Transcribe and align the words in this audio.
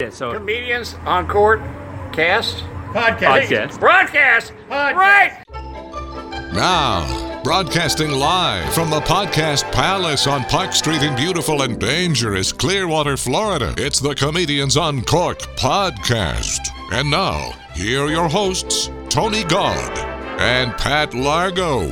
Yeah, 0.00 0.08
so 0.08 0.32
Comedians 0.32 0.96
Uncorked 1.04 1.62
cast 2.14 2.64
Podcast. 2.94 3.18
podcast. 3.18 3.80
broadcast. 3.80 4.52
Podcast. 4.70 4.94
Right. 4.96 5.44
Now, 6.54 7.42
broadcasting 7.44 8.10
live 8.10 8.72
from 8.72 8.88
the 8.88 9.00
Podcast 9.00 9.70
Palace 9.72 10.26
on 10.26 10.44
Park 10.44 10.72
Street 10.72 11.02
in 11.02 11.14
beautiful 11.16 11.60
and 11.60 11.78
dangerous 11.78 12.50
Clearwater, 12.50 13.18
Florida. 13.18 13.74
It's 13.76 14.00
the 14.00 14.14
Comedians 14.14 14.78
Uncorked 14.78 15.46
podcast. 15.58 16.70
And 16.92 17.10
now, 17.10 17.52
here 17.74 18.04
are 18.04 18.10
your 18.10 18.30
hosts, 18.30 18.88
Tony 19.10 19.44
Gaud 19.44 19.98
and 20.40 20.72
Pat 20.78 21.12
Largo. 21.12 21.90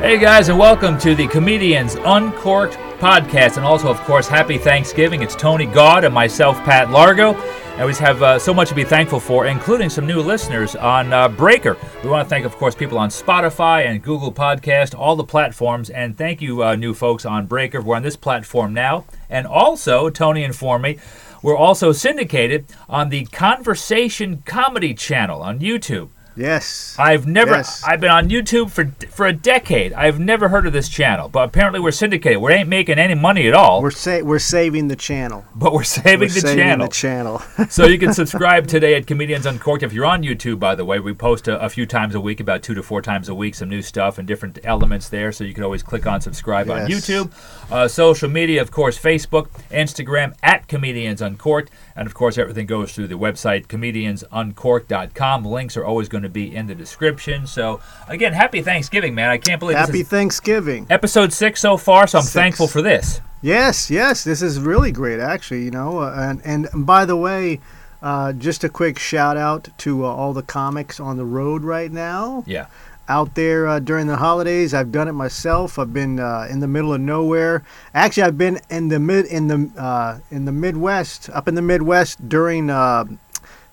Hey 0.00 0.18
guys, 0.18 0.50
and 0.50 0.58
welcome 0.58 0.98
to 0.98 1.14
the 1.14 1.26
Comedians 1.26 1.94
Uncorked 1.94 2.76
podcast, 3.04 3.58
and 3.58 3.66
also, 3.66 3.90
of 3.90 4.00
course, 4.04 4.26
happy 4.26 4.56
Thanksgiving. 4.56 5.20
It's 5.20 5.36
Tony 5.36 5.66
Gaud 5.66 6.04
and 6.04 6.14
myself, 6.14 6.56
Pat 6.64 6.88
Largo. 6.88 7.34
And 7.76 7.86
we 7.86 7.94
have 7.96 8.22
uh, 8.22 8.38
so 8.38 8.54
much 8.54 8.70
to 8.70 8.74
be 8.74 8.82
thankful 8.82 9.20
for, 9.20 9.44
including 9.44 9.90
some 9.90 10.06
new 10.06 10.22
listeners 10.22 10.74
on 10.74 11.12
uh, 11.12 11.28
Breaker. 11.28 11.76
We 12.02 12.08
want 12.08 12.24
to 12.24 12.30
thank, 12.30 12.46
of 12.46 12.56
course, 12.56 12.74
people 12.74 12.96
on 12.96 13.10
Spotify 13.10 13.84
and 13.84 14.02
Google 14.02 14.32
Podcast, 14.32 14.98
all 14.98 15.16
the 15.16 15.24
platforms, 15.24 15.90
and 15.90 16.16
thank 16.16 16.40
you, 16.40 16.64
uh, 16.64 16.76
new 16.76 16.94
folks 16.94 17.26
on 17.26 17.44
Breaker. 17.44 17.82
We're 17.82 17.96
on 17.96 18.02
this 18.02 18.16
platform 18.16 18.72
now, 18.72 19.04
and 19.28 19.46
also, 19.46 20.08
Tony 20.08 20.42
informed 20.42 20.84
me, 20.84 20.98
we're 21.42 21.58
also 21.58 21.92
syndicated 21.92 22.64
on 22.88 23.10
the 23.10 23.26
Conversation 23.26 24.42
Comedy 24.46 24.94
Channel 24.94 25.42
on 25.42 25.60
YouTube. 25.60 26.08
Yes. 26.36 26.96
I've 26.98 27.26
never. 27.26 27.52
Yes. 27.52 27.82
I've 27.86 28.00
been 28.00 28.10
on 28.10 28.28
YouTube 28.28 28.70
for 28.70 28.86
for 29.10 29.26
a 29.26 29.32
decade. 29.32 29.92
I've 29.92 30.18
never 30.18 30.48
heard 30.48 30.66
of 30.66 30.72
this 30.72 30.88
channel, 30.88 31.28
but 31.28 31.48
apparently 31.48 31.80
we're 31.80 31.92
syndicated. 31.92 32.40
We 32.42 32.52
ain't 32.52 32.68
making 32.68 32.98
any 32.98 33.14
money 33.14 33.46
at 33.46 33.54
all, 33.54 33.82
We're 33.82 33.90
sa- 33.90 34.20
we're 34.22 34.38
saving 34.40 34.88
the 34.88 34.96
channel. 34.96 35.44
but 35.54 35.72
we're 35.72 35.84
saving 35.84 36.20
We're 36.20 36.26
the 36.26 36.40
saving 36.40 36.58
channel. 36.58 36.86
the 36.88 36.92
channel. 36.92 37.42
so 37.70 37.86
you 37.86 37.98
can 37.98 38.12
subscribe 38.12 38.66
today 38.66 38.94
at 38.96 39.06
Comedians 39.06 39.46
Uncorked. 39.46 39.82
If 39.84 39.92
you're 39.92 40.06
on 40.06 40.22
YouTube, 40.22 40.58
by 40.58 40.74
the 40.74 40.84
way, 40.84 40.98
we 40.98 41.14
post 41.14 41.46
a, 41.48 41.60
a 41.60 41.68
few 41.68 41.86
times 41.86 42.14
a 42.14 42.20
week, 42.20 42.40
about 42.40 42.62
two 42.62 42.74
to 42.74 42.82
four 42.82 43.00
times 43.00 43.28
a 43.28 43.34
week, 43.34 43.54
some 43.54 43.68
new 43.68 43.82
stuff 43.82 44.18
and 44.18 44.26
different 44.26 44.58
elements 44.64 45.08
there. 45.08 45.30
So 45.32 45.44
you 45.44 45.54
can 45.54 45.62
always 45.64 45.82
click 45.82 46.06
on 46.06 46.20
subscribe 46.20 46.68
on 46.70 46.88
YouTube. 46.88 47.30
Uh, 47.70 47.86
social 47.88 48.28
media, 48.28 48.60
of 48.60 48.70
course, 48.70 48.98
Facebook, 48.98 49.48
Instagram 49.70 50.34
at 50.42 50.66
Comedians 50.68 51.22
Uncorked, 51.22 51.70
and 51.96 52.06
of 52.06 52.14
course 52.14 52.38
everything 52.38 52.66
goes 52.66 52.92
through 52.92 53.08
the 53.08 53.14
website 53.18 53.66
comediansuncorked.com. 53.66 55.44
Links 55.44 55.76
are 55.76 55.84
always 55.84 56.08
going 56.08 56.22
to 56.22 56.28
be 56.28 56.54
in 56.54 56.66
the 56.66 56.74
description. 56.74 57.46
So 57.46 57.80
again, 58.08 58.32
happy 58.32 58.62
Thanksgiving, 58.62 59.14
man! 59.14 59.30
I 59.30 59.38
can't 59.38 59.60
believe 59.60 59.76
Happy 59.76 60.02
Thanksgiving. 60.02 60.86
episode 60.90 61.32
six 61.32 61.60
so 61.60 61.76
far. 61.76 62.06
So 62.06 62.18
I'm 62.18 62.24
Six. 62.24 62.32
thankful 62.34 62.68
for 62.68 62.82
this. 62.82 63.20
Yes, 63.42 63.90
yes, 63.90 64.24
this 64.24 64.40
is 64.40 64.58
really 64.58 64.90
great, 64.90 65.20
actually. 65.20 65.64
You 65.64 65.70
know, 65.70 65.98
uh, 65.98 66.14
and 66.44 66.66
and 66.72 66.86
by 66.86 67.04
the 67.04 67.16
way, 67.16 67.60
uh, 68.02 68.32
just 68.32 68.64
a 68.64 68.68
quick 68.68 68.98
shout 68.98 69.36
out 69.36 69.68
to 69.78 70.04
uh, 70.04 70.08
all 70.08 70.32
the 70.32 70.42
comics 70.42 70.98
on 71.00 71.16
the 71.16 71.24
road 71.24 71.62
right 71.62 71.92
now. 71.92 72.44
Yeah. 72.46 72.66
Out 73.06 73.34
there 73.34 73.66
uh, 73.66 73.80
during 73.80 74.06
the 74.06 74.16
holidays, 74.16 74.72
I've 74.72 74.90
done 74.90 75.08
it 75.08 75.12
myself. 75.12 75.78
I've 75.78 75.92
been 75.92 76.18
uh, 76.18 76.46
in 76.50 76.60
the 76.60 76.66
middle 76.66 76.94
of 76.94 77.02
nowhere. 77.02 77.62
Actually, 77.92 78.22
I've 78.22 78.38
been 78.38 78.60
in 78.70 78.88
the 78.88 78.98
mid 78.98 79.26
in 79.26 79.48
the 79.48 79.70
uh, 79.80 80.20
in 80.30 80.46
the 80.46 80.52
Midwest, 80.52 81.28
up 81.30 81.46
in 81.46 81.54
the 81.54 81.62
Midwest 81.62 82.26
during 82.28 82.70
uh, 82.70 83.04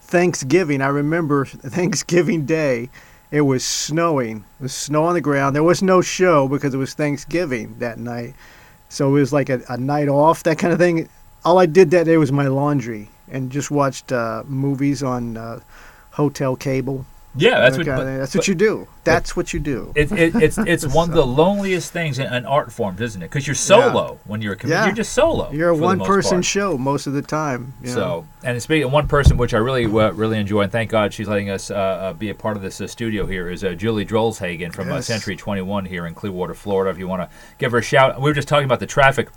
Thanksgiving. 0.02 0.82
I 0.82 0.88
remember 0.88 1.46
Thanksgiving 1.46 2.46
Day. 2.46 2.90
It 3.32 3.42
was 3.42 3.64
snowing. 3.64 4.44
It 4.60 4.64
was 4.64 4.74
snow 4.74 5.06
on 5.06 5.14
the 5.14 5.22
ground. 5.22 5.56
There 5.56 5.64
was 5.64 5.82
no 5.82 6.02
show 6.02 6.50
because 6.50 6.74
it 6.74 6.78
was 6.78 6.94
Thanksgiving 6.94 7.78
that 7.80 7.98
night. 7.98 8.36
So 8.90 9.08
it 9.08 9.14
was 9.14 9.32
like 9.32 9.50
a, 9.50 9.62
a 9.70 9.78
night 9.78 10.10
off, 10.10 10.44
that 10.44 10.60
kind 10.60 10.74
of 10.74 10.80
thing. 10.80 11.08
All 11.46 11.58
I 11.58 11.66
did 11.66 11.92
that 11.92 12.06
day 12.06 12.18
was 12.18 12.34
my 12.34 12.48
laundry 12.48 13.10
and 13.30 13.50
just 13.50 13.72
watched 13.72 14.12
uh, 14.12 14.44
movies 14.46 15.02
on 15.02 15.38
uh, 15.38 15.62
hotel 16.12 16.58
cable. 16.58 17.06
Yeah, 17.36 17.60
that's 17.62 17.78
that 17.78 17.88
what. 17.88 17.96
but- 17.98 18.18
that's 18.18 18.36
what 18.36 18.48
you 18.48 18.56
do. 18.56 18.88
That's 19.04 19.36
what 19.36 19.54
you 19.54 19.60
do. 19.60 19.94
It, 19.96 20.12
it, 20.12 20.36
it's 20.36 20.58
it's 20.68 20.86
one 20.86 21.10
of 21.10 21.16
the 21.16 21.26
loneliest 21.26 21.92
things 21.92 22.20
in, 22.20 22.32
in 22.32 22.46
art 22.46 22.72
forms, 22.72 23.02
isn't 23.02 23.22
it? 23.22 23.30
Because 23.30 23.48
you're 23.48 23.56
solo 23.56 24.20
when 24.26 24.42
you're 24.42 24.54
a 24.54 24.56
comedian. 24.56 24.82
Yeah. 24.82 24.86
You're 24.88 24.96
just 24.96 25.14
solo. 25.14 25.52
You're 25.52 25.70
a 25.70 25.74
most 25.78 26.00
one-person 26.00 26.38
part. 26.38 26.46
show 26.46 26.78
most 26.78 27.08
of 27.08 27.14
the 27.14 27.22
time. 27.22 27.74
you 27.82 27.88
know. 27.88 27.94
So, 27.94 28.28
and 28.44 28.62
speaking 28.62 28.84
of 28.84 28.92
one 28.92 29.08
person, 29.08 29.38
which 29.38 29.54
I 29.54 29.58
really 29.58 29.86
uh, 29.86 30.12
really 30.12 30.38
enjoy, 30.38 30.62
and 30.62 30.72
thank 30.72 30.92
God 30.92 31.14
she's 31.14 31.28
letting 31.28 31.50
us 31.50 31.72
uh, 31.72 31.76
uh, 31.76 32.14
be 32.14 32.30
a 32.30 32.36
part 32.36 32.58
of 32.58 32.64
this 32.64 32.80
uh, 32.82 32.88
studio 32.88 33.26
here, 33.26 33.50
is 33.50 33.64
uh, 33.64 33.74
Julie 33.74 34.06
Drolshagen 34.06 34.74
from 34.74 34.92
uh, 34.92 34.96
Yes. 34.96 35.08
Century 35.08 35.36
21 35.36 35.86
here 35.86 36.06
in 36.06 36.14
Clearwater, 36.14 36.54
Florida. 36.54 36.92
If 36.92 37.00
you 37.00 37.08
want 37.08 37.22
to 37.24 37.36
give 37.58 37.72
her 37.72 37.78
a 37.80 37.84
shout, 37.84 38.18
we 38.22 38.30
were 38.30 38.34
just 38.36 38.48
talking 38.48 38.66
about 38.66 38.80
the 38.82 38.88
traffic 38.88 39.30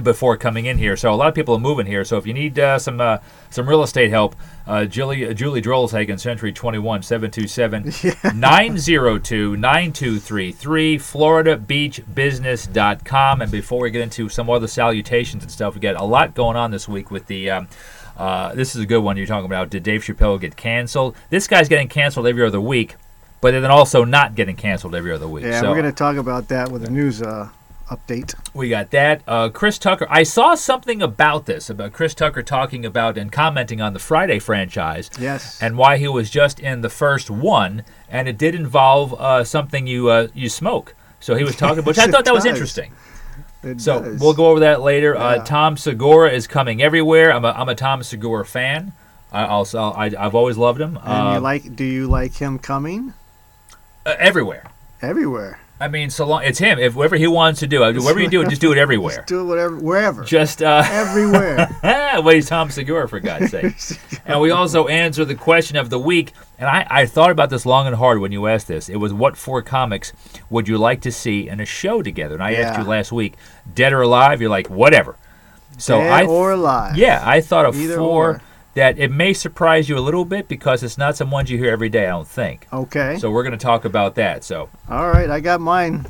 before 0.00 0.38
coming 0.38 0.66
in 0.66 0.78
here. 0.78 0.96
So 0.96 1.12
a 1.12 1.16
lot 1.16 1.28
of 1.28 1.34
people 1.34 1.54
are 1.54 1.60
moving 1.60 1.86
here. 1.86 2.04
So 2.04 2.16
if 2.16 2.26
you 2.26 2.32
need 2.32 2.58
uh, 2.58 2.78
some 2.78 2.98
uh, 3.00 3.18
some 3.50 3.68
real 3.68 3.82
estate 3.82 4.08
help, 4.10 4.34
uh, 4.66 4.86
Julie 4.86 5.28
uh, 5.28 5.34
Julie 5.34 5.60
Drolshagen, 5.60 6.18
Century 6.18 6.50
21 6.52 7.02
727 7.02 7.92
902 8.38 9.56
9233 9.56 10.98
FloridaBeachBusiness.com. 10.98 13.42
And 13.42 13.52
before 13.52 13.82
we 13.82 13.90
get 13.90 14.00
into 14.00 14.30
some 14.30 14.48
other 14.48 14.66
salutations 14.66 15.42
and 15.42 15.52
stuff, 15.52 15.74
we 15.74 15.80
got 15.80 15.96
a 15.96 16.04
lot 16.04 16.34
going 16.34 16.56
on 16.56 16.70
this 16.70 16.88
week 16.88 17.10
with 17.10 17.26
the. 17.26 17.50
Um, 17.50 17.68
uh, 18.14 18.54
this 18.54 18.76
is 18.76 18.82
a 18.82 18.86
good 18.86 19.00
one 19.00 19.16
you're 19.16 19.26
talking 19.26 19.46
about. 19.46 19.70
Did 19.70 19.82
Dave 19.82 20.02
Chappelle 20.02 20.38
get 20.38 20.54
canceled? 20.54 21.16
This 21.30 21.48
guy's 21.48 21.66
getting 21.68 21.88
canceled 21.88 22.26
every 22.26 22.46
other 22.46 22.60
week, 22.60 22.96
but 23.40 23.52
then 23.52 23.70
also 23.70 24.04
not 24.04 24.34
getting 24.34 24.54
canceled 24.54 24.94
every 24.94 25.12
other 25.12 25.26
week. 25.26 25.44
yeah, 25.44 25.62
so, 25.62 25.70
we're 25.70 25.76
going 25.76 25.86
to 25.86 25.96
talk 25.96 26.16
about 26.16 26.48
that 26.48 26.70
with 26.70 26.82
the 26.82 26.90
news 26.90 27.22
uh, 27.22 27.48
update. 27.96 28.34
we 28.54 28.68
got 28.68 28.90
that. 28.90 29.22
Uh, 29.26 29.48
Chris 29.48 29.78
Tucker. 29.78 30.06
I 30.10 30.22
saw 30.22 30.54
something 30.54 31.02
about 31.02 31.46
this 31.46 31.68
about 31.70 31.92
Chris 31.92 32.14
Tucker 32.14 32.42
talking 32.42 32.84
about 32.86 33.18
and 33.18 33.30
commenting 33.30 33.80
on 33.80 33.92
the 33.92 33.98
Friday 33.98 34.38
franchise 34.38 35.10
Yes. 35.18 35.60
and 35.62 35.76
why 35.76 35.96
he 35.98 36.08
was 36.08 36.30
just 36.30 36.58
in 36.60 36.80
the 36.80 36.88
first 36.90 37.30
one, 37.30 37.84
and 38.08 38.28
it 38.28 38.38
did 38.38 38.54
involve 38.54 39.14
uh, 39.20 39.44
something 39.44 39.86
you 39.86 40.08
uh, 40.08 40.28
you 40.34 40.48
smoke. 40.48 40.94
So 41.20 41.34
he 41.34 41.44
was 41.44 41.54
talking, 41.56 41.84
which 41.84 41.98
I 41.98 42.06
thought 42.10 42.24
that 42.24 42.34
was 42.34 42.46
interesting. 42.46 42.92
It 43.62 43.80
So 43.80 44.00
does. 44.02 44.20
we'll 44.20 44.34
go 44.34 44.46
over 44.46 44.60
that 44.60 44.80
later. 44.80 45.16
Uh, 45.16 45.36
Yeah. 45.36 45.44
Tom 45.44 45.76
Segura 45.76 46.30
is 46.30 46.46
coming 46.48 46.82
everywhere. 46.82 47.32
I'm 47.32 47.44
a, 47.44 47.50
I'm 47.52 47.68
a 47.68 47.76
Tom 47.76 48.02
Segura 48.02 48.44
fan. 48.44 48.92
I 49.30 49.46
also 49.46 49.78
I, 49.92 50.06
I've 50.18 50.34
always 50.34 50.58
loved 50.58 50.80
him. 50.80 50.96
And 50.96 51.28
Uh, 51.28 51.32
you 51.34 51.38
like? 51.40 51.76
Do 51.76 51.84
you 51.84 52.08
like 52.08 52.34
him 52.34 52.58
coming 52.58 53.14
uh, 54.04 54.14
everywhere. 54.18 54.64
everywhere? 55.00 55.60
I 55.82 55.88
mean, 55.88 56.10
so 56.10 56.24
long 56.26 56.44
it's 56.44 56.60
him. 56.60 56.78
If 56.78 56.94
whatever 56.94 57.16
he 57.16 57.26
wants 57.26 57.58
to 57.60 57.66
do, 57.66 57.80
whatever 57.80 58.20
you 58.20 58.28
do, 58.28 58.44
just 58.44 58.60
do 58.60 58.70
it 58.70 58.78
everywhere. 58.78 59.16
Just 59.16 59.26
do 59.26 59.40
it 59.40 59.44
whatever, 59.44 59.76
wherever, 59.76 60.22
Just 60.22 60.62
uh, 60.62 60.84
everywhere. 60.86 61.68
well, 61.82 62.28
he's 62.28 62.48
Tom 62.48 62.70
Segura 62.70 63.08
for 63.08 63.18
God's 63.18 63.50
sake. 63.50 63.74
and 64.24 64.40
we 64.40 64.52
also 64.52 64.86
answer 64.86 65.24
the 65.24 65.34
question 65.34 65.76
of 65.76 65.90
the 65.90 65.98
week. 65.98 66.34
And 66.56 66.68
I, 66.68 66.86
I 66.88 67.06
thought 67.06 67.32
about 67.32 67.50
this 67.50 67.66
long 67.66 67.88
and 67.88 67.96
hard 67.96 68.20
when 68.20 68.30
you 68.30 68.46
asked 68.46 68.68
this. 68.68 68.88
It 68.88 68.96
was 68.96 69.12
what 69.12 69.36
four 69.36 69.60
comics 69.60 70.12
would 70.50 70.68
you 70.68 70.78
like 70.78 71.00
to 71.00 71.10
see 71.10 71.48
in 71.48 71.58
a 71.58 71.66
show 71.66 72.00
together? 72.00 72.34
And 72.34 72.44
I 72.44 72.54
asked 72.54 72.78
you 72.78 72.84
last 72.84 73.10
week, 73.10 73.34
dead 73.74 73.92
or 73.92 74.02
alive. 74.02 74.40
You're 74.40 74.50
like 74.50 74.70
whatever. 74.70 75.16
So 75.78 75.98
Dead 75.98 76.12
I 76.12 76.20
th- 76.20 76.28
or 76.28 76.52
alive. 76.52 76.96
yeah, 76.96 77.22
I 77.24 77.40
thought 77.40 77.64
of 77.66 77.74
Either 77.74 77.96
four 77.96 78.30
or. 78.30 78.42
That 78.74 78.98
it 78.98 79.10
may 79.10 79.32
surprise 79.32 79.88
you 79.88 79.98
a 79.98 80.00
little 80.00 80.24
bit 80.24 80.48
because 80.48 80.82
it's 80.82 80.96
not 80.96 81.16
some 81.16 81.30
ones 81.30 81.50
you 81.50 81.58
hear 81.58 81.72
every 81.72 81.88
day. 81.88 82.06
I 82.06 82.10
don't 82.10 82.28
think. 82.28 82.66
Okay. 82.72 83.18
So 83.18 83.30
we're 83.30 83.42
going 83.42 83.58
to 83.58 83.62
talk 83.62 83.84
about 83.84 84.14
that. 84.14 84.44
So 84.44 84.68
All 84.88 85.08
right, 85.10 85.28
I 85.28 85.40
got 85.40 85.60
mine. 85.60 86.06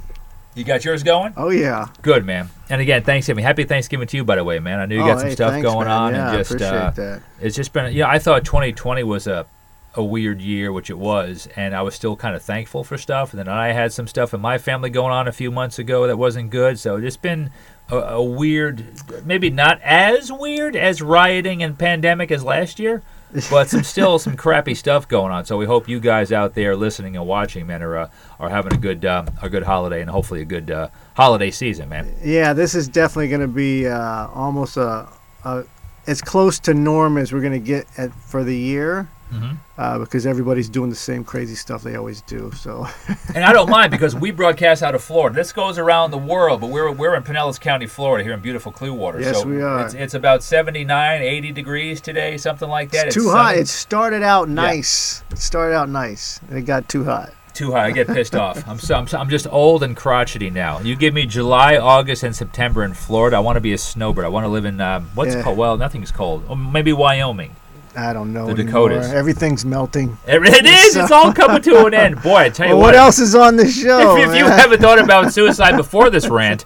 you 0.54 0.64
got 0.64 0.84
yours 0.84 1.02
going? 1.02 1.32
Oh 1.36 1.50
yeah. 1.50 1.88
Good 2.02 2.24
man. 2.24 2.50
And 2.70 2.80
again, 2.80 3.02
Thanksgiving. 3.02 3.44
Happy 3.44 3.64
Thanksgiving 3.64 4.06
to 4.08 4.16
you, 4.16 4.24
by 4.24 4.36
the 4.36 4.44
way, 4.44 4.58
man. 4.58 4.78
I 4.78 4.86
knew 4.86 4.96
you 4.96 5.02
oh, 5.02 5.06
got 5.06 5.18
some 5.18 5.28
hey, 5.28 5.34
stuff 5.34 5.52
thanks, 5.52 5.68
going 5.68 5.88
man. 5.88 5.96
on, 5.96 6.14
Yeah, 6.14 6.20
and 6.20 6.28
I 6.30 6.36
just 6.38 6.50
appreciate 6.50 6.72
uh, 6.72 6.90
that. 6.90 7.22
it's 7.40 7.56
just 7.56 7.72
been. 7.72 7.92
Yeah, 7.92 8.08
I 8.08 8.18
thought 8.18 8.44
2020 8.44 9.02
was 9.02 9.26
a 9.26 9.46
a 9.94 10.02
weird 10.02 10.40
year, 10.40 10.72
which 10.72 10.88
it 10.88 10.98
was, 10.98 11.48
and 11.54 11.74
I 11.74 11.82
was 11.82 11.94
still 11.94 12.16
kind 12.16 12.34
of 12.34 12.42
thankful 12.42 12.82
for 12.84 12.96
stuff. 12.96 13.32
And 13.32 13.38
then 13.38 13.48
I 13.48 13.72
had 13.72 13.92
some 13.92 14.06
stuff 14.06 14.32
in 14.32 14.40
my 14.40 14.56
family 14.56 14.88
going 14.90 15.12
on 15.12 15.28
a 15.28 15.32
few 15.32 15.50
months 15.50 15.78
ago 15.78 16.06
that 16.06 16.16
wasn't 16.16 16.50
good. 16.50 16.78
So 16.78 16.96
it's 16.96 17.16
been 17.16 17.50
a, 17.92 18.14
a 18.14 18.22
weird, 18.22 18.84
maybe 19.25 19.50
not 19.50 19.80
as 19.82 20.32
weird 20.32 20.75
as 20.75 21.02
rioting 21.02 21.62
and 21.62 21.78
pandemic 21.78 22.31
as 22.31 22.43
last 22.43 22.78
year, 22.78 23.02
but 23.50 23.69
some 23.69 23.82
still 23.84 24.19
some 24.19 24.37
crappy 24.37 24.75
stuff 24.75 25.06
going 25.06 25.31
on. 25.31 25.44
So 25.44 25.58
we 25.58 25.66
hope 25.66 25.88
you 25.88 26.00
guys 26.00 26.32
out 26.32 26.55
there 26.55 26.75
listening 26.75 27.16
and 27.16 27.26
watching, 27.26 27.66
man, 27.66 27.82
are 27.82 27.96
uh, 27.96 28.11
are 28.40 28.49
having 28.49 28.72
a 28.72 28.78
good 28.78 29.05
um, 29.05 29.28
a 29.43 29.49
good 29.49 29.62
holiday 29.62 30.00
and 30.00 30.11
hopefully 30.11 30.40
a 30.40 30.46
good 30.46 30.70
uh, 30.70 30.88
holiday 31.14 31.50
season, 31.50 31.88
man. 31.90 32.12
Yeah, 32.25 32.55
this 32.55 32.75
is 32.75 32.88
definitely 32.88 33.28
going 33.28 33.43
to 33.43 33.49
be 33.49 33.87
uh, 33.87 34.28
almost 34.28 34.78
a, 34.78 35.08
a 35.44 35.64
as 36.06 36.22
close 36.22 36.58
to 36.61 36.75
norm 36.75 37.19
as 37.19 37.32
we're 37.32 37.40
going 37.40 37.52
to 37.52 37.58
get 37.58 37.87
at, 37.99 38.12
for 38.14 38.43
the 38.43 38.56
year. 38.56 39.08
Mhm. 39.32 39.56
Uh, 39.79 39.99
because 39.99 40.26
everybody's 40.26 40.69
doing 40.69 40.90
the 40.90 40.96
same 40.96 41.25
crazy 41.25 41.55
stuff 41.55 41.82
they 41.82 41.96
always 41.96 42.20
do. 42.23 42.50
So 42.55 42.87
And 43.34 43.44
I 43.44 43.52
don't 43.52 43.70
mind 43.70 43.90
because 43.90 44.14
we 44.14 44.31
broadcast 44.31 44.82
out 44.82 44.94
of 44.94 45.02
Florida. 45.02 45.34
This 45.34 45.52
goes 45.52 45.79
around 45.79 46.11
the 46.11 46.19
world, 46.19 46.61
but 46.61 46.69
we're 46.70 46.90
we're 46.93 47.14
in 47.17 47.23
Pinellas 47.23 47.58
County, 47.61 47.87
Florida, 47.87 48.23
here 48.25 48.34
in 48.34 48.40
beautiful 48.40 48.70
Clearwater. 48.73 49.20
Yes, 49.20 49.40
so 49.40 49.49
we 49.49 49.62
are. 49.62 49.84
It's, 49.87 49.94
it's 49.94 50.14
about 50.14 50.43
79, 50.43 51.23
80 51.23 51.52
degrees 51.52 52.00
today, 52.00 52.37
something 52.37 52.69
like 52.69 52.90
that. 52.90 53.06
it's 53.06 53.14
too 53.14 53.31
hot. 53.31 53.56
It 53.56 53.69
started 53.69 54.23
out 54.23 54.49
nice. 54.49 55.23
It 55.31 55.38
started 55.38 55.75
out 55.75 55.88
nice, 55.88 56.38
and 56.49 56.58
it 56.58 56.62
got 56.62 56.88
too 56.88 57.05
hot. 57.05 57.32
Too 57.55 57.73
high. 57.73 57.87
I 57.87 57.90
get 57.90 58.06
pissed 58.06 58.35
off. 58.35 58.67
I'm, 58.67 58.78
so, 58.78 58.94
I'm, 58.94 59.06
so, 59.06 59.19
I'm 59.19 59.28
just 59.28 59.46
old 59.46 59.82
and 59.82 59.94
crotchety 59.94 60.49
now. 60.49 60.81
You 60.81 60.96
give 60.96 61.12
me 61.12 61.26
July, 61.26 61.76
August, 61.76 62.23
and 62.23 62.35
September 62.35 62.82
in 62.82 62.94
Florida. 62.94 63.37
I 63.37 63.40
want 63.40 63.56
to 63.56 63.61
be 63.61 63.75
a 63.75 63.78
snowbird. 63.78 64.25
I 64.25 64.28
want 64.28 64.44
to 64.44 64.49
live 64.49 64.64
in 64.64 64.81
um, 64.81 65.11
what's 65.14 65.35
Yeah. 65.35 65.43
called? 65.43 65.58
Well, 65.58 65.76
nothing's 65.76 66.11
cold. 66.11 66.44
Or 66.49 66.56
maybe 66.56 66.94
Wyoming. 66.94 67.55
I 67.94 68.12
don't 68.12 68.32
know. 68.32 68.46
The 68.46 68.62
anymore. 68.62 68.88
Dakotas. 68.88 69.12
Everything's 69.12 69.64
melting. 69.64 70.16
It 70.26 70.64
is. 70.64 70.96
It's 70.96 71.10
all 71.10 71.32
coming 71.32 71.60
to 71.62 71.86
an 71.86 71.94
end. 71.94 72.22
Boy, 72.22 72.36
I 72.36 72.48
tell 72.48 72.66
you 72.68 72.74
Well, 72.74 72.82
what 72.82 72.94
else 72.94 73.18
is 73.18 73.34
on 73.34 73.56
the 73.56 73.68
show? 73.68 74.16
If, 74.16 74.30
if 74.30 74.36
you 74.36 74.44
haven't 74.46 74.80
thought 74.80 74.98
about 74.98 75.32
suicide 75.34 75.76
before 75.76 76.08
this 76.10 76.28
rant 76.28 76.64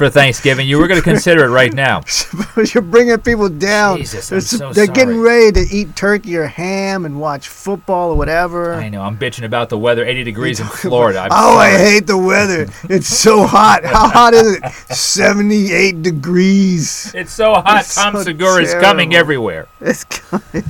for 0.00 0.08
Thanksgiving, 0.08 0.66
you 0.66 0.78
were 0.78 0.88
going 0.88 0.98
to 0.98 1.04
consider 1.04 1.44
it 1.44 1.50
right 1.50 1.74
now. 1.74 2.00
You're 2.72 2.80
bringing 2.82 3.18
people 3.18 3.50
down. 3.50 3.98
Jesus, 3.98 4.30
they're 4.30 4.40
so 4.40 4.72
they're 4.72 4.86
getting 4.86 5.20
ready 5.20 5.52
to 5.52 5.60
eat 5.70 5.94
turkey 5.94 6.38
or 6.38 6.46
ham 6.46 7.04
and 7.04 7.20
watch 7.20 7.48
football 7.48 8.12
or 8.12 8.16
whatever. 8.16 8.72
I 8.72 8.88
know. 8.88 9.02
I'm 9.02 9.18
bitching 9.18 9.44
about 9.44 9.68
the 9.68 9.76
weather. 9.76 10.02
80 10.02 10.24
degrees 10.24 10.58
in 10.58 10.66
Florida. 10.68 11.20
I'm 11.20 11.28
oh, 11.32 11.58
I 11.58 11.76
hate 11.76 12.06
the 12.06 12.16
weather. 12.16 12.66
It's 12.84 13.08
so 13.08 13.46
hot. 13.46 13.84
How 13.84 14.08
hot 14.18 14.32
is 14.32 14.56
it? 14.56 14.72
78 14.88 16.02
degrees. 16.02 17.12
It's 17.14 17.34
so 17.34 17.52
hot. 17.52 17.80
It's 17.80 17.94
Tom 17.94 18.14
so 18.14 18.22
Segura 18.22 18.62
is 18.62 18.72
coming 18.72 19.14
everywhere. 19.14 19.68
It's 19.82 20.04
coming. 20.04 20.64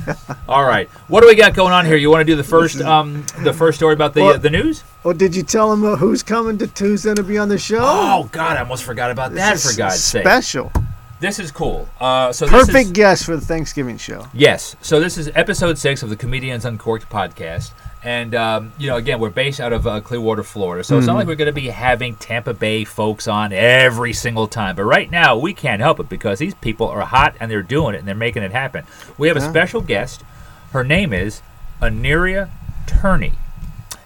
All 0.49 0.65
right. 0.65 0.89
What 1.07 1.21
do 1.21 1.27
we 1.27 1.35
got 1.35 1.53
going 1.53 1.71
on 1.71 1.85
here? 1.85 1.95
You 1.95 2.09
want 2.09 2.19
to 2.19 2.25
do 2.25 2.35
the 2.35 2.43
first 2.43 2.81
um 2.81 3.25
the 3.43 3.53
first 3.53 3.77
story 3.77 3.93
about 3.93 4.13
the 4.13 4.23
Well- 4.23 4.33
uh, 4.33 4.37
the 4.39 4.49
news? 4.49 4.83
Well, 5.03 5.15
did 5.15 5.35
you 5.35 5.41
tell 5.43 5.71
them 5.71 5.83
uh, 5.83 5.95
who's 5.95 6.21
coming 6.21 6.57
to 6.59 6.67
who's 6.67 7.03
going 7.03 7.15
to 7.15 7.23
be 7.23 7.37
on 7.37 7.49
the 7.49 7.57
show? 7.57 7.79
Oh 7.81 8.29
God, 8.31 8.57
I 8.57 8.61
almost 8.61 8.83
forgot 8.83 9.09
about 9.09 9.33
that. 9.33 9.53
This 9.53 9.63
For 9.63 9.69
is 9.71 9.77
God's 9.77 10.03
sake, 10.03 10.23
special. 10.23 10.71
this 11.19 11.39
is 11.39 11.51
cool. 11.51 11.89
Uh, 11.99 12.31
so 12.31 12.45
this 12.45 12.67
Perfect 12.67 12.85
is, 12.85 12.91
guest 12.91 13.25
for 13.25 13.35
the 13.35 13.45
Thanksgiving 13.45 13.97
show. 13.97 14.27
Yes. 14.33 14.75
So 14.81 14.99
this 14.99 15.17
is 15.17 15.31
episode 15.33 15.79
six 15.79 16.03
of 16.03 16.09
the 16.09 16.15
Comedians 16.15 16.65
Uncorked 16.65 17.09
podcast. 17.09 17.71
And, 18.03 18.33
um, 18.33 18.73
you 18.79 18.87
know, 18.87 18.95
again, 18.95 19.19
we're 19.19 19.29
based 19.29 19.59
out 19.59 19.73
of 19.73 19.85
uh, 19.85 20.01
Clearwater, 20.01 20.41
Florida. 20.41 20.83
So 20.83 20.97
it's 20.97 21.05
not 21.05 21.15
like 21.15 21.27
we're 21.27 21.35
going 21.35 21.45
to 21.45 21.51
be 21.51 21.67
having 21.67 22.15
Tampa 22.15 22.51
Bay 22.53 22.83
folks 22.83 23.27
on 23.27 23.53
every 23.53 24.11
single 24.13 24.47
time. 24.47 24.75
But 24.75 24.85
right 24.85 25.09
now, 25.09 25.37
we 25.37 25.53
can't 25.53 25.81
help 25.81 25.99
it 25.99 26.09
because 26.09 26.39
these 26.39 26.55
people 26.55 26.87
are 26.87 27.01
hot 27.01 27.35
and 27.39 27.49
they're 27.51 27.61
doing 27.61 27.93
it 27.93 27.99
and 27.99 28.07
they're 28.07 28.15
making 28.15 28.41
it 28.41 28.51
happen. 28.51 28.85
We 29.19 29.27
have 29.27 29.37
a 29.37 29.41
special 29.41 29.81
guest. 29.81 30.23
Her 30.71 30.83
name 30.83 31.13
is 31.13 31.43
Aniria 31.79 32.49
Turney. 32.87 33.33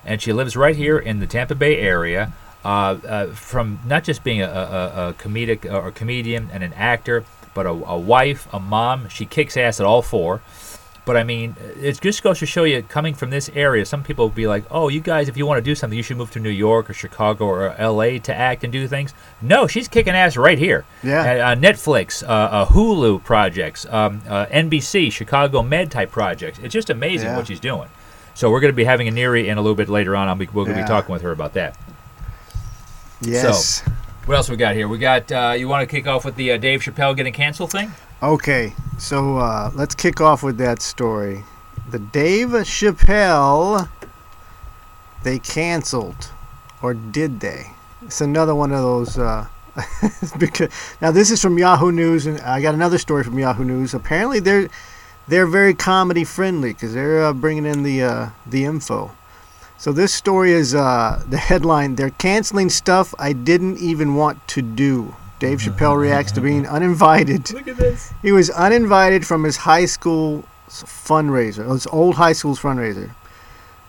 And 0.05 0.21
she 0.21 0.31
lives 0.33 0.55
right 0.55 0.75
here 0.75 0.97
in 0.99 1.19
the 1.19 1.27
Tampa 1.27 1.55
Bay 1.55 1.77
area. 1.79 2.33
Uh, 2.63 2.97
uh, 3.07 3.27
from 3.27 3.79
not 3.85 4.03
just 4.03 4.23
being 4.23 4.41
a, 4.41 4.47
a, 4.47 5.09
a- 5.09 5.13
comedic 5.13 5.71
uh, 5.71 5.79
or 5.81 5.91
comedian 5.91 6.49
and 6.51 6.63
an 6.63 6.73
actor, 6.73 7.23
but 7.53 7.67
a, 7.67 7.69
a 7.69 7.97
wife, 7.97 8.47
a 8.51 8.59
mom. 8.59 9.07
She 9.07 9.25
kicks 9.27 9.55
ass 9.55 9.79
at 9.79 9.85
all 9.85 10.01
four. 10.01 10.41
But 11.05 11.15
I 11.15 11.23
mean, 11.23 11.55
it 11.79 12.01
just 12.01 12.23
goes 12.23 12.39
to 12.39 12.47
show 12.47 12.63
you, 12.63 12.81
coming 12.81 13.13
from 13.13 13.29
this 13.29 13.47
area, 13.53 13.85
some 13.85 14.01
people 14.01 14.25
will 14.25 14.33
be 14.33 14.47
like, 14.47 14.63
"Oh, 14.71 14.87
you 14.89 14.99
guys, 14.99 15.29
if 15.29 15.37
you 15.37 15.45
want 15.45 15.59
to 15.59 15.61
do 15.61 15.75
something, 15.75 15.95
you 15.95 16.01
should 16.01 16.17
move 16.17 16.31
to 16.31 16.39
New 16.39 16.49
York 16.49 16.89
or 16.89 16.93
Chicago 16.93 17.45
or 17.45 17.75
L.A. 17.75 18.17
to 18.17 18.33
act 18.33 18.63
and 18.63 18.73
do 18.73 18.87
things." 18.87 19.13
No, 19.43 19.67
she's 19.67 19.87
kicking 19.87 20.15
ass 20.15 20.35
right 20.35 20.57
here. 20.57 20.83
Yeah. 21.03 21.19
Uh, 21.21 21.51
uh, 21.51 21.55
Netflix, 21.55 22.23
uh, 22.23 22.31
uh, 22.31 22.65
Hulu 22.65 23.23
projects, 23.23 23.85
um, 23.91 24.23
uh, 24.27 24.47
NBC, 24.47 25.11
Chicago 25.11 25.61
Med 25.61 25.91
type 25.91 26.09
projects. 26.09 26.57
It's 26.63 26.73
just 26.73 26.89
amazing 26.89 27.27
Yeah. 27.29 27.37
what 27.37 27.45
she's 27.45 27.59
doing. 27.59 27.89
So 28.35 28.51
we're 28.51 28.59
going 28.59 28.71
to 28.73 28.75
be 28.75 28.83
having 28.83 29.07
Aniri 29.07 29.45
in 29.45 29.57
a 29.57 29.61
little 29.61 29.75
bit 29.75 29.89
later 29.89 30.15
on. 30.15 30.27
I'll 30.27 30.35
be, 30.35 30.45
we're 30.47 30.65
going 30.65 30.75
to 30.75 30.81
Yeah. 30.81 30.85
be 30.85 30.87
talking 30.89 31.11
with 31.13 31.21
her 31.23 31.31
about 31.31 31.53
that. 31.53 31.77
Yes. 33.21 33.81
What 34.25 34.35
else 34.35 34.49
we 34.49 34.57
got 34.57 34.75
here? 34.75 34.87
We 34.87 34.97
got. 34.97 35.31
Uh, 35.31 35.55
you 35.57 35.67
want 35.67 35.87
to 35.87 35.93
kick 35.95 36.05
off 36.07 36.25
with 36.25 36.35
the 36.35 36.51
uh, 36.51 36.57
Dave 36.57 36.81
Chappelle 36.81 37.15
getting 37.15 37.33
canceled 37.33 37.71
thing? 37.71 37.91
Okay, 38.23 38.73
so 38.97 39.37
uh, 39.37 39.71
let's 39.75 39.93
kick 39.95 40.19
off 40.19 40.41
with 40.43 40.57
that 40.57 40.81
story. 40.81 41.43
The 41.91 41.99
Dave 41.99 42.49
Chappelle, 42.49 43.87
they 45.23 45.37
canceled, 45.39 46.31
or 46.81 46.93
did 46.93 47.39
they? 47.39 47.67
It's 48.01 48.21
another 48.21 48.55
one 48.55 48.71
of 48.71 48.81
those. 48.81 49.17
Uh, 49.17 49.47
because 50.39 50.69
now 51.01 51.11
this 51.11 51.29
is 51.29 51.41
from 51.41 51.57
Yahoo 51.57 51.91
News, 51.91 52.25
and 52.25 52.39
I 52.41 52.61
got 52.61 52.73
another 52.73 52.97
story 52.97 53.23
from 53.23 53.37
Yahoo 53.37 53.63
News. 53.63 53.93
Apparently, 53.93 54.39
they're 54.39 54.69
they're 55.27 55.47
very 55.47 55.73
comedy 55.73 56.23
friendly 56.23 56.73
because 56.73 56.93
they're 56.93 57.23
uh, 57.23 57.33
bringing 57.33 57.65
in 57.65 57.83
the 57.83 58.03
uh, 58.03 58.29
the 58.45 58.65
info. 58.65 59.11
So 59.77 59.91
this 59.91 60.13
story 60.13 60.51
is 60.51 60.73
uh, 60.73 61.23
the 61.27 61.37
headline: 61.37 61.95
They're 61.95 62.11
canceling 62.11 62.69
stuff 62.69 63.13
I 63.19 63.33
didn't 63.33 63.77
even 63.79 64.15
want 64.15 64.47
to 64.49 64.61
do. 64.61 65.15
Dave 65.39 65.59
Chappelle 65.59 65.99
reacts 65.99 66.31
to 66.33 66.41
being 66.41 66.65
uninvited. 66.65 67.51
Look 67.53 67.67
at 67.67 67.77
this. 67.77 68.13
He 68.21 68.31
was 68.31 68.49
uninvited 68.49 69.27
from 69.27 69.43
his 69.43 69.57
high 69.57 69.85
school 69.85 70.45
fundraiser, 70.69 71.69
his 71.71 71.87
old 71.87 72.15
high 72.15 72.33
school's 72.33 72.59
fundraiser. 72.59 73.11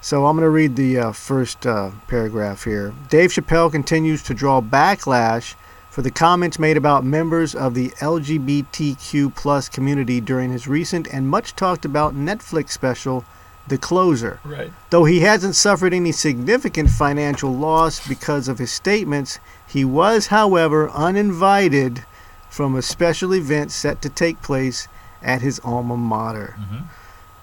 So 0.00 0.26
I'm 0.26 0.36
going 0.36 0.44
to 0.44 0.50
read 0.50 0.76
the 0.76 0.98
uh, 0.98 1.12
first 1.12 1.66
uh, 1.66 1.90
paragraph 2.08 2.64
here. 2.64 2.92
Dave 3.08 3.30
Chappelle 3.30 3.72
continues 3.72 4.22
to 4.24 4.34
draw 4.34 4.60
backlash 4.60 5.54
for 5.96 6.02
the 6.02 6.10
comments 6.10 6.58
made 6.58 6.76
about 6.76 7.06
members 7.06 7.54
of 7.54 7.72
the 7.72 7.88
LGBTQ 8.00 9.34
plus 9.34 9.66
community 9.70 10.20
during 10.20 10.52
his 10.52 10.69
recent 10.69 11.08
and 11.10 11.26
much 11.26 11.56
talked 11.56 11.87
about 11.87 12.14
Netflix 12.14 12.72
special, 12.72 13.25
The 13.66 13.78
Closer. 13.78 14.38
Right. 14.44 14.70
Though 14.90 15.06
he 15.06 15.20
hasn't 15.20 15.56
suffered 15.56 15.94
any 15.94 16.12
significant 16.12 16.90
financial 16.90 17.50
loss 17.50 18.06
because 18.06 18.46
of 18.46 18.58
his 18.58 18.70
statements, 18.70 19.38
he 19.66 19.87
was, 19.87 20.26
however, 20.26 20.90
uninvited 20.90 22.04
from 22.50 22.76
a 22.76 22.82
special 22.82 23.34
event 23.34 23.72
set 23.72 24.02
to 24.02 24.10
take 24.10 24.42
place 24.42 24.88
at 25.22 25.40
his 25.40 25.58
alma 25.64 25.96
mater. 25.96 26.56
Mhm. 26.58 26.82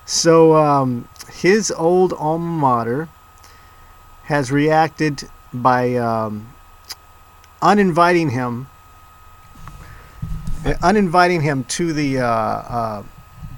So, 0.06 0.58
um, 0.58 1.08
his 1.42 1.72
old 1.72 2.14
alma 2.14 2.46
mater 2.46 3.10
has 4.26 4.52
reacted 4.52 5.28
by 5.52 5.96
um, 5.96 6.53
uninviting 7.63 8.30
him, 8.30 8.68
uh, 10.65 10.74
uninviting 10.83 11.42
him 11.42 11.63
to 11.65 11.94
the, 11.94 12.19
uh, 12.19 12.25
uh, 12.27 13.04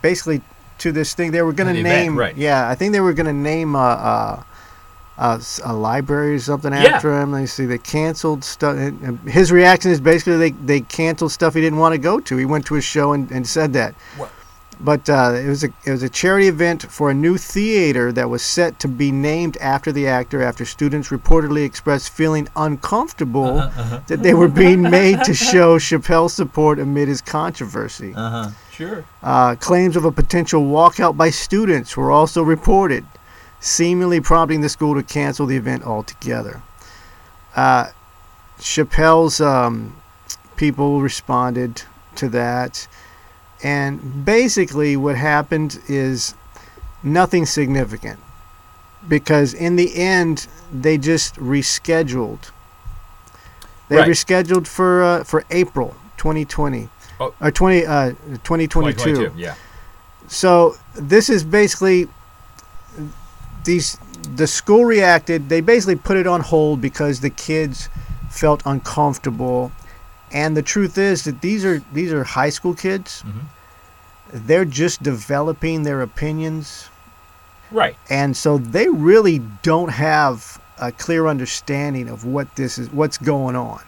basically 0.02 0.42
to 0.80 0.92
this 0.92 1.14
thing. 1.14 1.32
They 1.32 1.42
were 1.42 1.54
going 1.54 1.74
to 1.74 1.80
event, 1.80 2.04
name, 2.06 2.18
right. 2.18 2.36
yeah, 2.38 2.70
I 2.70 2.76
think 2.76 2.94
they 2.94 3.02
were 3.02 3.14
going 3.14 3.26
to 3.28 3.34
name 3.34 3.76
a, 3.76 3.80
uh, 3.80 4.44
uh, 5.18 5.36
s- 5.36 5.62
a 5.64 5.74
library 5.74 6.36
or 6.36 6.40
something 6.40 6.74
Yeah. 6.74 6.80
after 6.96 7.20
him. 7.20 7.32
They 7.32 7.46
see 7.46 7.66
they 7.66 7.78
canceled 7.78 8.44
stuff. 8.44 8.78
His 9.26 9.52
reaction 9.52 9.92
is 9.92 10.02
basically 10.02 10.38
they, 10.38 10.52
they 10.52 10.82
canceled 10.82 11.32
stuff 11.32 11.54
he 11.54 11.62
didn't 11.62 11.80
want 11.80 11.94
to 11.94 11.98
go 11.98 12.20
to. 12.20 12.38
He 12.38 12.46
went 12.46 12.66
to 12.68 12.74
his 12.76 12.84
show 12.84 13.14
and, 13.14 13.32
and 13.32 13.48
said 13.48 13.74
that. 13.74 13.96
What? 14.18 14.30
But 14.80 15.10
uh, 15.10 15.34
it 15.36 15.48
was 15.48 15.64
a 15.64 15.70
it 15.86 15.92
was 15.92 16.04
a 16.04 16.10
charity 16.10 16.48
event 16.48 16.84
for 16.84 17.10
a 17.10 17.14
new 17.14 17.38
theater 17.38 18.12
that 18.12 18.30
was 18.30 18.42
set 18.42 18.80
to 18.80 18.88
be 18.88 19.12
named 19.12 19.58
after 19.58 19.92
the 19.92 20.08
actor 20.08 20.42
after 20.42 20.66
students 20.66 21.10
reportedly 21.10 21.64
expressed 21.66 22.10
feeling 22.10 22.48
uncomfortable 22.56 23.60
Uh-huh, 23.60 24.00
that 24.08 24.22
they 24.24 24.34
were 24.34 24.48
being 24.50 24.82
made 25.02 25.24
to 25.24 25.34
show 25.34 25.80
Chappelle's 25.80 26.34
support 26.34 26.80
amid 26.80 27.08
his 27.08 27.22
controversy. 27.22 28.14
Uh 28.16 28.30
huh. 28.30 28.50
Sure. 28.72 29.06
Uh, 29.24 29.56
claims 29.56 29.96
of 29.96 30.04
a 30.06 30.12
potential 30.12 30.62
walkout 30.64 31.16
by 31.16 31.30
students 31.30 31.96
were 31.96 32.12
also 32.12 32.44
reported, 32.44 33.06
seemingly 33.62 34.20
prompting 34.20 34.62
the 34.62 34.70
school 34.70 34.94
to 34.96 35.04
cancel 35.04 35.46
the 35.46 35.56
event 35.56 35.84
altogether. 35.84 36.62
Uh, 37.56 37.88
Chappelle's 38.60 39.40
um, 39.40 39.96
people 40.58 41.02
responded 41.02 41.84
to 42.16 42.30
that, 42.30 42.88
and 43.66 44.24
basically, 44.26 44.96
what 44.96 45.16
happened 45.16 45.80
is 45.88 46.36
nothing 47.04 47.46
significant 47.46 48.20
because, 49.08 49.54
in 49.54 49.76
the 49.76 49.90
end, 49.96 50.48
they 50.72 50.98
just 50.98 51.36
rescheduled. 51.36 52.52
They 53.90 53.98
Right. 53.98 54.10
rescheduled 54.10 54.68
for 54.68 54.92
uh, 55.04 55.24
for 55.24 55.44
April 55.62 55.96
2020 56.18 56.90
Oh. 57.20 57.34
or 57.42 57.52
20 57.52 57.86
uh, 57.86 58.10
2022. 58.44 58.94
2022, 59.16 59.32
Yeah. 59.38 59.56
So 60.28 60.76
this 61.14 61.30
is 61.30 61.44
basically 61.44 62.08
these 63.64 63.98
the 64.36 64.48
school 64.48 64.86
reacted. 64.86 65.50
They 65.50 65.62
basically 65.62 65.96
put 65.96 66.18
it 66.18 66.28
on 66.28 66.42
hold 66.42 66.82
because 66.82 67.20
the 67.22 67.30
kids 67.30 67.90
felt 68.30 68.62
uncomfortable. 68.66 69.72
And 70.32 70.58
the 70.58 70.64
truth 70.64 70.98
is 70.98 71.24
that 71.24 71.42
these 71.42 71.64
are 71.64 71.82
these 71.94 72.12
are 72.12 72.24
high 72.24 72.50
school 72.52 72.74
kids. 72.74 73.24
Mhm. 73.26 73.46
They're 74.36 74.66
just 74.66 75.02
developing 75.02 75.84
their 75.84 76.02
opinions, 76.02 76.90
Right. 77.72 77.96
and 78.10 78.36
so 78.36 78.58
they 78.58 78.90
really 78.90 79.40
don't 79.64 79.90
have 79.90 80.62
a 80.78 80.92
clear 80.92 81.28
understanding 81.28 82.10
of 82.10 82.26
what 82.26 82.54
this 82.58 82.78
is, 82.78 82.92
what's 82.92 83.18
going 83.18 83.56
on. 83.56 83.82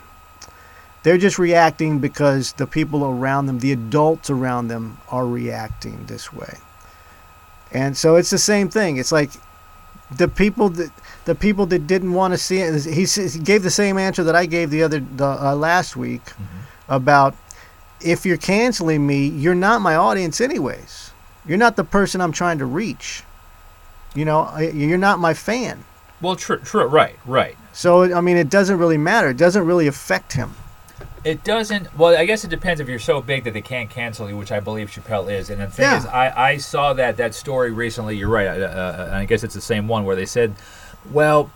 They're 1.03 1.17
just 1.17 1.37
reacting 1.37 1.99
because 1.99 2.53
the 2.53 2.65
people 2.65 3.03
around 3.05 3.47
them, 3.47 3.59
the 3.59 3.73
adults 3.73 4.29
around 4.29 4.69
them, 4.69 4.97
are 5.09 5.27
reacting 5.27 6.05
this 6.05 6.31
way. 6.31 6.57
And 7.71 7.97
so 7.97 8.15
it's 8.15 8.29
the 8.29 8.37
same 8.37 8.69
thing. 8.69 8.95
It's 8.97 9.11
like 9.11 9.31
the 10.15 10.29
people 10.29 10.69
that 10.69 10.91
the 11.25 11.35
people 11.35 11.65
that 11.67 11.87
didn't 11.87 12.13
want 12.13 12.33
to 12.33 12.37
see 12.37 12.59
it. 12.59 12.85
He, 12.85 13.03
he 13.03 13.39
gave 13.39 13.63
the 13.63 13.69
same 13.69 13.97
answer 13.97 14.23
that 14.23 14.35
I 14.35 14.45
gave 14.45 14.69
the 14.69 14.83
other 14.83 15.01
the, 15.01 15.25
uh, 15.25 15.55
last 15.55 15.97
week 15.97 16.21
about 16.87 17.35
if 18.01 18.25
you're 18.25 18.37
canceling 18.37 19.05
me, 19.05 19.27
you're 19.27 19.55
not 19.55 19.81
my 19.81 19.95
audience 19.95 20.39
anyways. 20.41 21.11
You're 21.45 21.57
not 21.57 21.75
the 21.75 21.83
person 21.83 22.21
I'm 22.21 22.31
trying 22.31 22.57
to 22.59 22.65
reach. 22.65 23.23
You 24.15 24.25
know, 24.25 24.57
you're 24.57 24.97
not 24.97 25.19
my 25.19 25.33
fan. 25.33 25.83
Well, 26.21 26.35
true, 26.35 26.57
true, 26.57 26.85
right, 26.85 27.15
right. 27.25 27.55
So 27.73 28.15
I 28.15 28.21
mean, 28.21 28.37
it 28.37 28.49
doesn't 28.49 28.77
really 28.79 28.97
matter. 28.97 29.29
It 29.29 29.37
doesn't 29.37 29.65
really 29.65 29.87
affect 29.87 30.33
him. 30.33 30.55
It 31.23 31.43
doesn't. 31.43 31.95
Well, 31.97 32.15
I 32.17 32.25
guess 32.25 32.43
it 32.43 32.49
depends 32.49 32.79
if 32.79 32.87
you're 32.87 32.99
so 32.99 33.21
big 33.21 33.43
that 33.43 33.53
they 33.53 33.61
can't 33.61 33.89
cancel 33.89 34.29
you, 34.29 34.37
which 34.37 34.51
I 34.51 34.59
believe 34.59 34.89
Chappelle 34.89 35.31
is. 35.31 35.49
And 35.49 35.61
the 35.61 35.67
thing 35.67 35.83
Yeah. 35.83 35.97
is, 35.97 36.05
I, 36.05 36.51
I 36.51 36.57
saw 36.57 36.93
that 36.93 37.17
that 37.17 37.35
story 37.35 37.71
recently. 37.71 38.17
You're 38.17 38.29
right. 38.29 38.47
Uh, 38.47 38.51
uh, 38.65 39.09
I 39.13 39.25
guess 39.25 39.43
it's 39.43 39.53
the 39.53 39.61
same 39.61 39.87
one 39.87 40.05
where 40.05 40.15
they 40.15 40.25
said, 40.25 40.55
well. 41.11 41.51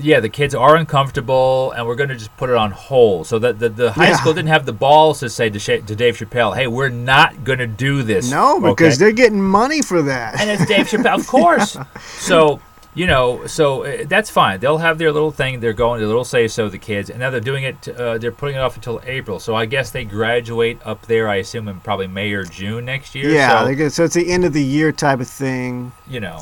Yeah, 0.00 0.20
the 0.20 0.28
kids 0.28 0.54
are 0.54 0.76
uncomfortable, 0.76 1.72
and 1.72 1.86
we're 1.86 1.94
going 1.96 2.08
to 2.10 2.16
just 2.16 2.36
put 2.36 2.50
it 2.50 2.56
on 2.56 2.70
hold. 2.70 3.26
So 3.26 3.38
that 3.40 3.58
the, 3.58 3.68
the 3.68 3.92
high 3.92 4.08
Yeah. 4.10 4.16
school 4.16 4.32
didn't 4.34 4.48
have 4.48 4.64
the 4.66 4.72
balls 4.72 5.20
to 5.20 5.28
say 5.30 5.50
to, 5.50 5.58
Sha- 5.58 5.80
to 5.80 5.96
Dave 5.96 6.16
Chappelle, 6.16 6.54
"Hey, 6.54 6.66
we're 6.66 6.88
not 6.88 7.44
going 7.44 7.58
to 7.58 7.66
do 7.66 8.02
this." 8.02 8.30
No, 8.30 8.60
because 8.60 8.94
okay? 8.94 8.96
they're 9.04 9.12
getting 9.12 9.40
money 9.42 9.82
for 9.82 10.02
that. 10.02 10.40
and 10.40 10.48
it's 10.50 10.64
Dave 10.66 10.86
Chappelle, 10.88 11.18
of 11.18 11.26
course. 11.26 11.76
So 12.18 12.60
you 12.94 13.06
know, 13.06 13.46
so 13.46 13.84
uh, 13.84 14.04
that's 14.08 14.28
fine. 14.28 14.58
They'll 14.58 14.78
have 14.78 14.98
their 14.98 15.12
little 15.12 15.30
thing. 15.30 15.60
They're 15.60 15.72
going 15.72 16.00
their 16.00 16.08
little 16.08 16.24
say 16.24 16.48
so. 16.48 16.68
The 16.68 16.78
kids, 16.78 17.10
and 17.10 17.20
now 17.20 17.30
they're 17.30 17.38
doing 17.38 17.62
it. 17.64 17.88
Uh, 17.88 18.18
they're 18.18 18.32
putting 18.32 18.56
it 18.56 18.60
off 18.60 18.74
until 18.76 19.00
April. 19.04 19.38
So 19.38 19.54
I 19.54 19.66
guess 19.66 19.90
they 19.90 20.04
graduate 20.04 20.80
up 20.84 21.06
there. 21.06 21.28
I 21.28 21.36
assume 21.36 21.68
in 21.68 21.78
probably 21.80 22.08
May 22.08 22.32
or 22.32 22.42
June 22.44 22.86
next 22.86 23.14
year. 23.14 23.30
yeah, 23.30 23.64
So, 23.64 23.88
so 23.88 24.04
it's 24.04 24.14
the 24.14 24.28
end 24.32 24.44
of 24.44 24.52
the 24.52 24.64
year 24.64 24.90
type 24.90 25.20
of 25.20 25.28
thing. 25.28 25.92
you 26.08 26.18
know. 26.20 26.40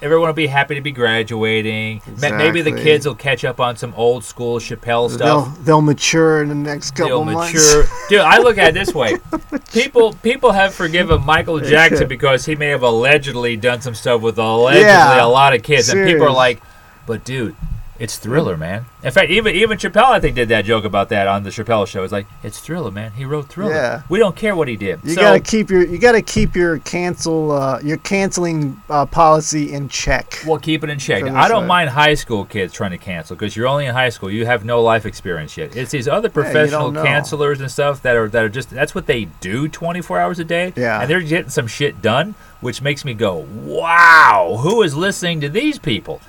Everyone 0.00 0.28
will 0.28 0.32
be 0.34 0.46
happy 0.46 0.76
to 0.76 0.80
be 0.80 0.92
graduating. 0.92 2.00
Ma- 2.22 2.30
Maybe 2.36 2.62
the 2.62 2.70
kids 2.70 3.04
will 3.04 3.16
catch 3.16 3.44
up 3.44 3.58
on 3.58 3.76
some 3.76 3.92
old 3.96 4.22
school 4.22 4.60
Chappelle 4.60 5.08
They'll 5.08 5.42
stuff. 5.44 5.58
they'll 5.64 5.80
mature 5.80 6.40
in 6.42 6.48
the 6.48 6.54
next 6.54 6.92
couple 6.92 7.24
They'll 7.24 7.34
months. 7.34 7.52
mature. 7.54 7.84
Dude, 8.08 8.20
I 8.20 8.38
look 8.38 8.58
at 8.58 8.68
it 8.68 8.74
this 8.74 8.94
way. 8.94 9.16
People 9.72 10.12
people 10.22 10.52
have 10.52 10.72
forgiven 10.72 11.24
Michael 11.26 11.58
Jackson 11.60 12.06
because 12.08 12.44
he 12.46 12.54
may 12.54 12.68
have 12.68 12.82
allegedly 12.82 13.56
done 13.56 13.80
some 13.80 13.94
stuff 13.94 14.20
with 14.22 14.38
allegedly 14.38 14.86
Yeah. 14.86 15.24
a 15.24 15.26
lot 15.26 15.52
of 15.54 15.62
kids. 15.64 15.88
And 15.88 16.06
people 16.06 16.26
are 16.26 16.32
like, 16.32 16.62
but 17.06 17.24
dude, 17.24 17.56
it's 17.98 18.16
Thriller, 18.16 18.56
man. 18.56 18.86
In 19.02 19.10
fact, 19.10 19.30
even 19.30 19.54
even 19.56 19.76
Chappelle, 19.76 20.10
I 20.10 20.20
think, 20.20 20.36
did 20.36 20.48
that 20.50 20.64
joke 20.64 20.84
about 20.84 21.08
that 21.08 21.26
on 21.26 21.42
the 21.42 21.50
Chappelle 21.50 21.86
show. 21.86 22.04
It's 22.04 22.12
like, 22.12 22.26
it's 22.44 22.60
Thriller, 22.60 22.92
man. 22.92 23.12
He 23.12 23.24
wrote 23.24 23.48
Thriller. 23.48 23.74
Yeah. 23.74 24.02
We 24.08 24.20
don't 24.20 24.36
care 24.36 24.54
what 24.54 24.68
he 24.68 24.76
did. 24.76 25.00
You 25.02 25.14
so, 25.14 25.20
gotta 25.20 25.40
keep 25.40 25.68
your 25.68 25.84
you 25.84 25.98
gotta 25.98 26.22
keep 26.22 26.54
your 26.54 26.78
cancel 26.78 27.50
uh, 27.50 27.80
your 27.80 27.96
canceling 27.98 28.80
uh, 28.88 29.06
policy 29.06 29.72
in 29.72 29.88
check. 29.88 30.40
We'll 30.46 30.60
keep 30.60 30.84
it 30.84 30.90
in 30.90 30.98
check. 30.98 31.24
I 31.24 31.48
don't 31.48 31.62
side. 31.62 31.66
mind 31.66 31.90
high 31.90 32.14
school 32.14 32.44
kids 32.44 32.72
trying 32.72 32.92
to 32.92 32.98
cancel 32.98 33.34
because 33.34 33.56
you're 33.56 33.66
only 33.66 33.86
in 33.86 33.94
high 33.94 34.10
school. 34.10 34.30
You 34.30 34.46
have 34.46 34.64
no 34.64 34.80
life 34.80 35.04
experience 35.04 35.56
yet. 35.56 35.76
It's 35.76 35.90
these 35.90 36.06
other 36.06 36.28
professional 36.28 36.92
know. 36.92 37.04
cancelers 37.04 37.60
and 37.60 37.70
stuff 37.70 38.02
that 38.02 38.16
are 38.16 38.28
that 38.28 38.44
are 38.44 38.48
just 38.48 38.70
that's 38.70 38.94
what 38.94 39.06
they 39.06 39.24
do 39.40 39.66
24 39.68 40.20
hours 40.20 40.38
a 40.38 40.44
day. 40.44 40.72
Yeah. 40.76 41.00
and 41.00 41.10
they're 41.10 41.20
getting 41.20 41.50
some 41.50 41.66
shit 41.66 42.00
done, 42.00 42.36
which 42.60 42.80
makes 42.80 43.04
me 43.04 43.14
go, 43.14 43.46
"Wow, 43.64 44.58
who 44.60 44.82
is 44.82 44.94
listening 44.94 45.40
to 45.40 45.48
these 45.48 45.80
people?" 45.80 46.20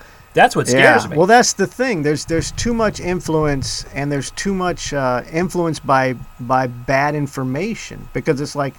That's 0.41 0.55
what 0.55 0.67
scares 0.67 1.03
me. 1.09 1.17
Well, 1.17 1.27
that's 1.35 1.53
the 1.53 1.67
thing. 1.67 1.95
There's 2.03 2.23
there's 2.31 2.51
too 2.65 2.73
much 2.83 2.99
influence, 3.13 3.85
and 3.97 4.05
there's 4.11 4.31
too 4.31 4.53
much 4.53 4.93
uh, 4.93 5.21
influence 5.43 5.79
by 5.93 6.05
by 6.53 6.67
bad 6.67 7.13
information 7.15 7.97
because 8.13 8.37
it's 8.43 8.55
like 8.63 8.75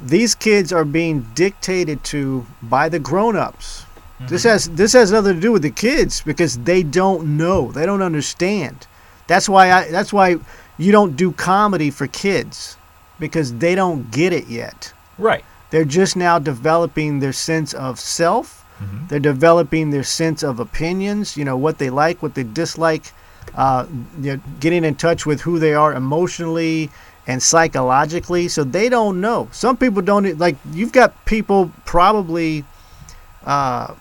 these 0.00 0.34
kids 0.34 0.72
are 0.72 0.84
being 0.84 1.16
dictated 1.34 1.98
to 2.12 2.46
by 2.62 2.88
the 2.88 2.98
grown-ups. 3.10 3.84
This 4.28 4.42
Mm-hmm. 4.42 4.48
has 4.52 4.62
this 4.82 4.92
has 4.92 5.10
nothing 5.12 5.34
to 5.34 5.40
do 5.40 5.52
with 5.52 5.62
the 5.62 5.70
kids 5.88 6.22
because 6.30 6.52
they 6.70 6.82
don't 7.00 7.22
know, 7.36 7.72
they 7.72 7.86
don't 7.86 8.02
understand. 8.02 8.86
That's 9.26 9.48
why 9.48 9.64
I 9.78 9.90
that's 9.90 10.12
why 10.12 10.28
you 10.84 10.92
don't 10.92 11.16
do 11.16 11.32
comedy 11.32 11.90
for 11.90 12.06
kids 12.08 12.76
because 13.18 13.48
they 13.58 13.74
don't 13.74 14.02
get 14.10 14.32
it 14.32 14.46
yet. 14.48 14.92
right. 15.18 15.44
They're 15.70 15.84
just 16.00 16.16
now 16.16 16.38
developing 16.38 17.20
their 17.20 17.34
sense 17.34 17.74
of 17.74 17.98
self. 18.00 18.64
Mm-hmm. 18.80 19.06
They're 19.08 19.18
developing 19.20 19.90
their 19.90 20.02
sense 20.02 20.42
of 20.42 20.60
opinions. 20.60 21.36
You 21.36 21.44
know 21.44 21.56
what 21.56 21.78
they 21.78 21.90
like, 21.90 22.22
what 22.22 22.34
they 22.34 22.44
dislike. 22.44 23.12
Uh, 23.54 23.86
you 24.20 24.36
know, 24.36 24.42
getting 24.60 24.84
in 24.84 24.94
touch 24.94 25.26
with 25.26 25.40
who 25.40 25.58
they 25.58 25.74
are 25.74 25.94
emotionally 25.94 26.90
and 27.26 27.42
psychologically. 27.42 28.48
So 28.48 28.64
they 28.64 28.88
don't 28.88 29.20
know. 29.20 29.48
Some 29.52 29.76
people 29.76 30.02
don't 30.02 30.38
like. 30.38 30.56
You've 30.72 30.92
got 30.92 31.24
people 31.24 31.72
probably 31.84 32.64
uh, 33.44 33.94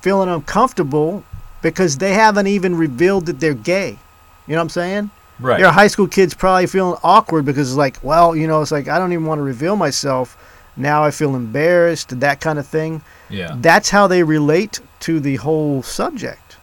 feeling 0.00 0.28
uncomfortable 0.28 1.24
because 1.62 1.98
they 1.98 2.12
haven't 2.14 2.46
even 2.46 2.76
revealed 2.76 3.26
that 3.26 3.40
they're 3.40 3.54
gay. 3.54 3.98
You 4.46 4.54
know 4.54 4.56
what 4.56 4.62
I'm 4.62 4.68
saying? 4.70 5.10
Right. 5.40 5.60
Your 5.60 5.70
high 5.70 5.86
school 5.86 6.08
kids 6.08 6.34
probably 6.34 6.66
feeling 6.66 6.98
awkward 7.02 7.44
because 7.44 7.68
it's 7.70 7.76
like, 7.76 8.02
well, 8.02 8.34
you 8.34 8.46
know, 8.48 8.60
it's 8.60 8.72
like 8.72 8.88
I 8.88 8.98
don't 8.98 9.12
even 9.12 9.26
want 9.26 9.38
to 9.38 9.42
reveal 9.42 9.76
myself. 9.76 10.36
Now 10.76 11.04
I 11.04 11.10
feel 11.10 11.34
embarrassed, 11.34 12.20
that 12.20 12.40
kind 12.40 12.58
of 12.58 12.66
thing. 12.66 13.02
Yeah. 13.30 13.56
That's 13.60 13.90
how 13.90 14.06
they 14.06 14.22
relate 14.22 14.80
to 15.00 15.20
the 15.20 15.36
whole 15.36 15.82
subject. 15.82 16.56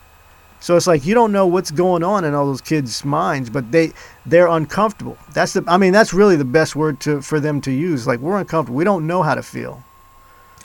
So 0.60 0.76
it's 0.76 0.88
like 0.88 1.06
you 1.06 1.14
don't 1.14 1.32
know 1.32 1.46
what's 1.46 1.70
going 1.70 2.04
on 2.04 2.26
in 2.26 2.34
all 2.34 2.48
those 2.48 2.62
kids' 2.62 3.06
minds, 3.06 3.50
but 3.52 3.72
they 3.72 3.94
they're 4.26 4.48
uncomfortable. 4.48 5.18
That's 5.34 5.54
the 5.54 5.64
I 5.68 5.78
mean 5.78 5.94
that's 5.94 6.14
really 6.14 6.36
the 6.36 6.46
best 6.46 6.76
word 6.76 7.00
to 7.02 7.22
for 7.22 7.40
them 7.40 7.62
to 7.62 7.72
use. 7.72 8.08
Like 8.08 8.20
we're 8.20 8.40
uncomfortable. 8.40 8.76
We 8.78 8.84
don't 8.84 9.06
know 9.06 9.22
how 9.22 9.36
to 9.36 9.44
feel. 9.44 9.84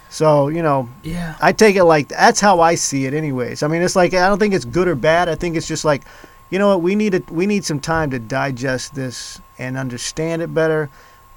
So, 0.08 0.48
you 0.48 0.62
know, 0.62 0.88
Yeah. 1.02 1.36
I 1.40 1.52
take 1.52 1.76
it 1.76 1.84
like 1.84 2.08
that's 2.08 2.40
how 2.40 2.60
I 2.60 2.74
see 2.74 3.06
it 3.06 3.14
anyways. 3.14 3.62
I 3.62 3.68
mean, 3.68 3.82
it's 3.82 3.94
like 3.94 4.14
I 4.14 4.28
don't 4.28 4.38
think 4.38 4.54
it's 4.54 4.64
good 4.64 4.88
or 4.88 4.94
bad. 4.96 5.28
I 5.28 5.34
think 5.34 5.56
it's 5.56 5.68
just 5.68 5.84
like, 5.84 6.02
you 6.50 6.58
know 6.58 6.68
what, 6.68 6.82
we 6.82 6.94
need 6.94 7.14
it 7.14 7.30
we 7.30 7.46
need 7.46 7.64
some 7.64 7.78
time 7.78 8.10
to 8.10 8.18
digest 8.18 8.94
this 8.94 9.40
and 9.58 9.76
understand 9.76 10.40
it 10.42 10.52
better. 10.54 10.88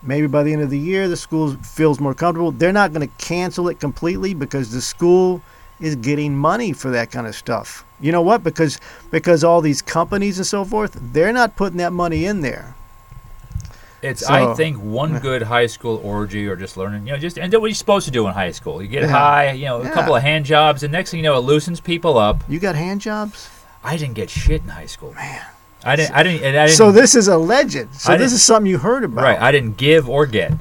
Maybe 0.05 0.27
by 0.27 0.43
the 0.43 0.51
end 0.53 0.61
of 0.61 0.69
the 0.69 0.77
year 0.77 1.07
the 1.07 1.17
school 1.17 1.53
feels 1.63 1.99
more 1.99 2.13
comfortable. 2.13 2.51
They're 2.51 2.73
not 2.73 2.93
going 2.93 3.07
to 3.07 3.13
cancel 3.25 3.69
it 3.69 3.79
completely 3.79 4.33
because 4.33 4.71
the 4.71 4.81
school 4.81 5.41
is 5.79 5.95
getting 5.95 6.35
money 6.35 6.73
for 6.73 6.91
that 6.91 7.11
kind 7.11 7.25
of 7.27 7.35
stuff. 7.35 7.85
You 7.99 8.11
know 8.11 8.21
what? 8.21 8.43
Because 8.43 8.79
because 9.11 9.43
all 9.43 9.61
these 9.61 9.81
companies 9.81 10.37
and 10.37 10.45
so 10.47 10.65
forth, 10.65 10.97
they're 11.13 11.33
not 11.33 11.55
putting 11.55 11.77
that 11.77 11.93
money 11.93 12.25
in 12.25 12.41
there. 12.41 12.75
It's 14.01 14.25
So- 14.25 14.51
I 14.51 14.53
think 14.55 14.77
one 14.77 15.19
good 15.19 15.43
high 15.43 15.67
school 15.67 16.01
orgy 16.03 16.45
or 16.47 16.57
just 16.57 16.75
learning, 16.75 17.07
you 17.07 17.13
know, 17.13 17.17
just 17.19 17.37
and 17.39 17.49
do 17.49 17.61
what 17.61 17.67
you're 17.67 17.75
supposed 17.75 18.05
to 18.05 18.11
do 18.11 18.27
in 18.27 18.33
high 18.33 18.51
school. 18.51 18.81
You 18.81 18.89
get 18.89 19.03
Yeah. 19.03 19.09
high, 19.09 19.51
you 19.51 19.65
know, 19.65 19.79
a 19.81 19.85
Yeah. 19.85 19.91
couple 19.91 20.13
of 20.15 20.21
hand 20.21 20.43
jobs, 20.45 20.83
and 20.83 20.91
next 20.91 21.11
thing 21.11 21.19
you 21.19 21.23
know, 21.23 21.37
it 21.37 21.41
loosens 21.41 21.79
people 21.79 22.17
up. 22.17 22.43
You 22.49 22.59
got 22.59 22.75
hand 22.75 22.99
jobs? 22.99 23.49
I 23.81 23.95
didn't 23.95 24.15
get 24.15 24.29
shit 24.29 24.61
in 24.61 24.69
high 24.69 24.85
school. 24.87 25.13
Man. 25.13 25.41
I 25.85 25.95
didn't. 25.95 26.15
I 26.15 26.23
didn't. 26.23 26.43
I 26.43 26.65
didn't 26.65 26.69
So 26.77 26.91
this 26.91 27.15
is 27.15 27.27
a 27.27 27.37
legend. 27.37 27.93
So 27.93 28.17
this 28.17 28.31
is 28.33 28.41
something 28.43 28.69
you 28.69 28.77
heard 28.77 29.03
about. 29.03 29.23
right. 29.23 29.39
I 29.41 29.51
didn't 29.51 29.77
give 29.77 30.07
or 30.09 30.25
get. 30.25 30.53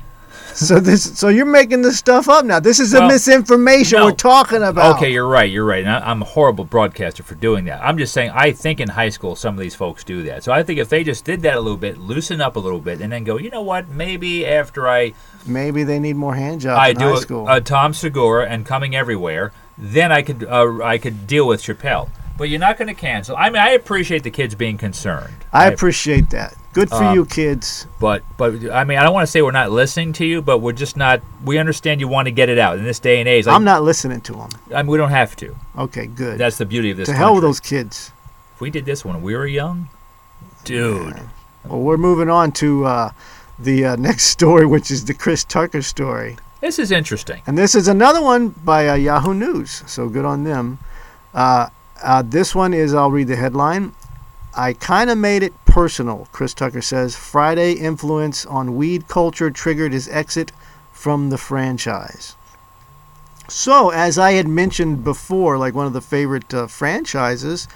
So 0.55 0.81
this, 0.81 1.19
so 1.19 1.29
you're 1.29 1.47
making 1.47 1.81
this 1.81 1.97
stuff 1.99 2.29
up 2.29 2.45
now. 2.45 2.61
This 2.61 2.79
is 2.79 2.91
the 2.91 2.99
Well, 3.01 3.09
misinformation 3.09 3.99
no. 4.01 4.05
we're 4.07 4.13
talking 4.13 4.63
about. 4.63 4.97
Okay, 4.97 5.11
you're 5.11 5.27
right. 5.27 5.51
You're 5.51 5.65
right. 5.65 5.83
And 5.83 5.89
I, 5.91 6.11
I'm 6.11 6.21
a 6.21 6.27
horrible 6.27 6.65
broadcaster 6.67 7.23
for 7.23 7.35
doing 7.37 7.65
that. 7.65 7.81
I'm 7.83 7.97
just 7.97 8.13
saying. 8.13 8.33
I 8.35 8.53
think 8.53 8.79
in 8.79 8.91
high 8.91 9.09
school 9.09 9.35
some 9.35 9.55
of 9.55 9.61
these 9.61 9.75
folks 9.75 10.05
do 10.05 10.25
that. 10.25 10.45
So 10.45 10.53
I 10.53 10.63
think 10.63 10.79
if 10.79 10.91
they 10.91 11.05
just 11.05 11.25
did 11.25 11.41
that 11.43 11.55
a 11.57 11.61
little 11.61 11.79
bit, 11.79 11.97
loosen 11.97 12.43
up 12.43 12.57
a 12.57 12.59
little 12.61 12.81
bit, 12.81 13.01
and 13.01 13.11
then 13.11 13.25
go, 13.25 13.39
you 13.39 13.49
know 13.49 13.63
what? 13.63 13.89
Maybe 13.89 14.45
after 14.47 14.87
I 14.89 15.15
Maybe 15.47 15.85
they 15.85 15.99
need 15.99 16.17
more 16.17 16.35
hand 16.35 16.61
jobs 16.61 16.79
I 16.79 16.89
in 16.89 16.97
do 16.97 17.05
high 17.07 17.15
a, 17.15 17.17
school. 17.17 17.49
a 17.49 17.61
Tom 17.63 17.95
Segura 17.95 18.47
and 18.47 18.67
coming 18.67 18.95
everywhere, 18.95 19.53
then 19.79 20.13
I 20.13 20.21
could 20.21 20.45
uh, 20.45 20.83
I 20.85 20.99
could 20.99 21.27
deal 21.27 21.47
with 21.47 21.63
Chappelle. 21.63 22.11
But 22.37 22.49
you're 22.49 22.59
not 22.61 22.79
going 22.79 22.89
to 22.89 22.95
cancel. 22.95 23.37
I 23.37 23.51
mean, 23.51 23.61
I 23.61 23.71
appreciate 23.71 24.23
the 24.23 24.31
kids 24.31 24.55
being 24.55 24.79
concerned. 24.79 25.35
I 25.53 25.69
appreciate 25.69 26.31
that. 26.31 26.55
Good 26.73 26.89
for 26.89 27.05
Um, 27.05 27.15
you, 27.15 27.27
kids. 27.27 27.87
But 28.01 28.23
but 28.39 28.55
I 28.73 28.85
mean, 28.85 28.97
I 28.99 29.03
don't 29.03 29.13
want 29.13 29.27
to 29.27 29.31
say 29.31 29.43
we're 29.43 29.51
not 29.51 29.71
listening 29.71 30.15
to 30.15 30.25
you, 30.25 30.41
but 30.41 30.59
we're 30.59 30.73
just 30.73 30.97
not. 30.97 31.21
We 31.45 31.59
understand 31.59 32.01
you 32.01 32.09
want 32.09 32.27
to 32.27 32.33
get 32.33 32.49
it 32.49 32.59
out 32.59 32.79
in 32.79 32.85
this 32.85 32.99
day 32.99 33.21
and 33.21 33.29
age. 33.29 33.45
Like, 33.47 33.55
I'm 33.55 33.65
not 33.65 33.83
listening 33.83 34.23
to 34.23 34.33
them. 34.33 34.49
I 34.75 34.83
mean, 34.83 34.91
we 34.91 34.97
don't 34.97 35.11
have 35.11 35.37
to. 35.37 35.55
Okay, 35.77 36.07
good. 36.07 36.39
That's 36.39 36.57
the 36.57 36.65
beauty 36.65 36.91
of 36.91 36.97
this. 36.97 37.09
to 37.09 37.15
hell 37.15 37.35
with 37.35 37.43
those 37.43 37.61
kids. 37.61 38.13
If 38.55 38.61
we 38.63 38.71
did 38.71 38.87
this 38.87 39.05
when 39.05 39.21
we 39.21 39.37
were 39.37 39.47
young, 39.47 39.91
dude. 40.65 41.21
Well, 41.65 41.81
we're 41.81 41.99
moving 41.99 42.31
on 42.31 42.53
to 42.53 42.87
uh, 42.87 43.11
the 43.59 43.85
uh, 43.85 43.97
next 44.09 44.25
story, 44.25 44.65
which 44.65 44.91
is 44.91 45.05
the 45.05 45.15
Chris 45.15 45.45
Tucker 45.45 45.83
story. 45.83 46.39
This 46.63 46.79
is 46.79 46.91
interesting. 46.91 47.43
And 47.47 47.59
this 47.59 47.75
is 47.75 47.87
another 47.89 48.23
one 48.23 48.49
by 48.49 48.89
uh, 48.89 48.95
Yahoo 48.95 49.35
News, 49.35 49.83
so 49.87 50.09
good 50.09 50.25
on 50.25 50.45
them. 50.45 50.79
Uh, 52.03 52.23
this 52.23 52.55
one 52.55 52.75
is, 52.75 52.95
I'll 52.95 53.11
read 53.11 53.29
the 53.29 53.37
headline. 53.37 53.95
I 54.55 54.75
kind 54.75 55.09
of 55.09 55.17
made 55.17 55.43
it 55.43 55.55
personal, 55.65 56.29
Chris 56.33 56.53
Tucker 56.53 56.83
says. 56.83 57.17
Friday 57.17 57.73
influence 57.73 58.45
on 58.45 58.77
weed 58.77 59.09
culture 59.09 59.51
triggered 59.51 59.93
his 59.93 60.09
exit 60.09 60.53
from 60.93 61.31
the 61.31 61.39
franchise. 61.39 62.37
So, 63.49 63.91
as 63.91 64.19
I 64.19 64.33
had 64.33 64.49
mentioned 64.49 65.05
before, 65.05 65.59
like 65.59 65.75
one 65.75 65.87
of 65.87 65.93
the 65.93 66.01
favorite 66.01 66.53
uh, 66.53 66.67
franchises 66.67 67.69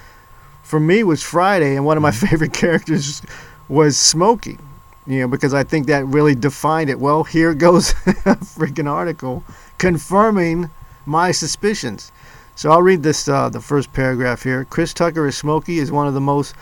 for 0.63 0.79
me 0.79 1.03
was 1.03 1.23
Friday, 1.23 1.75
and 1.75 1.85
one 1.85 1.97
of 1.97 2.03
my 2.03 2.11
favorite 2.11 2.53
characters 2.63 3.21
was 3.69 3.97
Smokey. 3.97 4.57
You 5.05 5.21
know, 5.21 5.27
because 5.29 5.53
I 5.53 5.63
think 5.63 5.87
that 5.87 6.05
really 6.05 6.35
defined 6.35 6.89
it. 6.89 6.99
Well, 6.99 7.23
here 7.23 7.53
goes 7.53 7.91
a 8.05 8.35
freaking 8.35 8.91
article 8.91 9.43
confirming 9.77 10.69
my 11.05 11.31
suspicions. 11.31 12.11
So 12.57 12.71
I'll 12.71 12.81
read 12.81 13.03
this, 13.03 13.27
uh, 13.27 13.49
the 13.49 13.61
first 13.61 13.93
paragraph 13.93 14.41
here. 14.41 14.65
Chris 14.65 14.91
Tucker 14.91 15.27
as 15.27 15.37
Smokey 15.37 15.77
is 15.77 15.91
one 15.91 16.07
of 16.07 16.15
the 16.15 16.19
most 16.19 16.55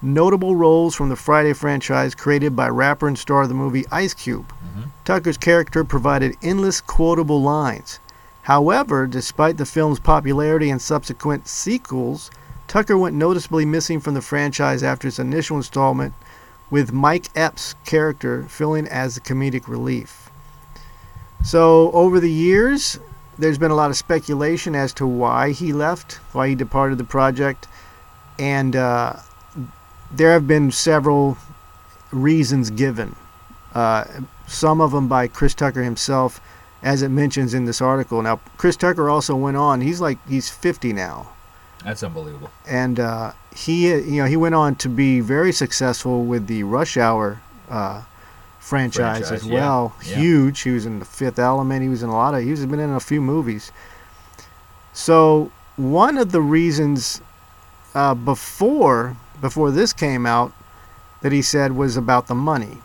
notable 0.00 0.56
roles 0.56 0.94
from 0.94 1.10
the 1.10 1.16
Friday 1.16 1.52
franchise 1.52 2.14
created 2.14 2.56
by 2.56 2.70
rapper 2.70 3.06
and 3.06 3.18
star 3.18 3.42
of 3.42 3.50
the 3.50 3.54
movie 3.54 3.84
Ice 3.92 4.14
Cube. 4.14 4.50
Tucker's 5.04 5.36
character 5.36 5.84
provided 5.84 6.34
endless 6.42 6.80
quotable 6.80 7.42
lines. 7.42 8.00
However, 8.40 9.06
despite 9.06 9.58
the 9.58 9.66
film's 9.66 10.00
popularity 10.00 10.70
and 10.70 10.80
subsequent 10.80 11.46
sequels, 11.46 12.30
Tucker 12.66 12.96
went 12.96 13.14
noticeably 13.14 13.66
missing 13.66 14.00
from 14.00 14.14
the 14.14 14.22
franchise 14.22 14.82
after 14.82 15.08
its 15.08 15.18
initial 15.18 15.58
installment, 15.58 16.14
with 16.70 16.94
Mike 16.94 17.28
Epps' 17.36 17.74
character 17.84 18.44
filling 18.44 18.88
as 18.88 19.14
the 19.14 19.20
comedic 19.20 19.68
relief. 19.68 20.30
So, 21.42 21.92
over 21.92 22.18
the 22.18 22.32
years, 22.32 22.98
there's 23.38 23.58
been 23.58 23.70
a 23.70 23.74
lot 23.74 23.90
of 23.90 23.96
speculation 23.96 24.74
as 24.74 24.92
to 24.94 25.06
why 25.06 25.50
he 25.50 25.72
left, 25.72 26.14
why 26.32 26.48
he 26.48 26.54
departed 26.54 26.98
the 26.98 27.04
project, 27.04 27.66
and 28.38 28.74
uh, 28.76 29.14
there 30.12 30.32
have 30.32 30.46
been 30.46 30.70
several 30.70 31.36
reasons 32.12 32.70
given. 32.70 33.16
Uh, 33.74 34.04
some 34.46 34.80
of 34.80 34.92
them 34.92 35.08
by 35.08 35.26
Chris 35.26 35.54
Tucker 35.54 35.82
himself, 35.82 36.40
as 36.82 37.02
it 37.02 37.08
mentions 37.08 37.54
in 37.54 37.64
this 37.64 37.80
article. 37.80 38.22
Now, 38.22 38.40
Chris 38.56 38.76
Tucker 38.76 39.08
also 39.08 39.34
went 39.34 39.56
on. 39.56 39.80
He's 39.80 40.00
like 40.00 40.18
he's 40.28 40.50
50 40.50 40.92
now, 40.92 41.28
That's 41.82 42.02
unbelievable. 42.02 42.50
and 42.68 43.00
uh, 43.00 43.32
he 43.54 43.88
you 43.88 44.22
know 44.22 44.26
he 44.26 44.36
went 44.36 44.54
on 44.54 44.76
to 44.76 44.88
be 44.88 45.20
very 45.20 45.50
successful 45.52 46.24
with 46.24 46.46
the 46.46 46.62
Rush 46.62 46.96
Hour 46.96 47.40
uh, 47.68 48.02
franchise, 48.64 49.28
Franchise, 49.28 49.44
as 49.44 49.44
well. 49.44 49.94
yeah. 50.06 50.16
Huge. 50.16 50.60
He 50.62 50.70
was 50.70 50.86
in 50.86 50.98
the 50.98 51.04
Fifth 51.04 51.38
Element. 51.38 51.82
He 51.82 51.88
was 51.88 52.02
in 52.02 52.08
a 52.08 52.14
lot 52.14 52.34
of. 52.34 52.42
He's 52.42 52.64
been 52.64 52.80
in 52.80 52.90
a 52.90 53.00
few 53.00 53.20
movies. 53.20 53.70
So 54.92 55.50
one 55.76 56.16
of 56.16 56.32
the 56.32 56.40
reasons 56.40 57.20
uh, 57.94 58.14
before 58.14 59.16
before 59.40 59.70
this 59.70 59.92
came 59.92 60.24
out 60.24 60.52
that 61.20 61.32
he 61.32 61.42
said 61.42 61.72
was 61.72 61.96
about 61.96 62.26
the 62.26 62.34
money, 62.34 62.78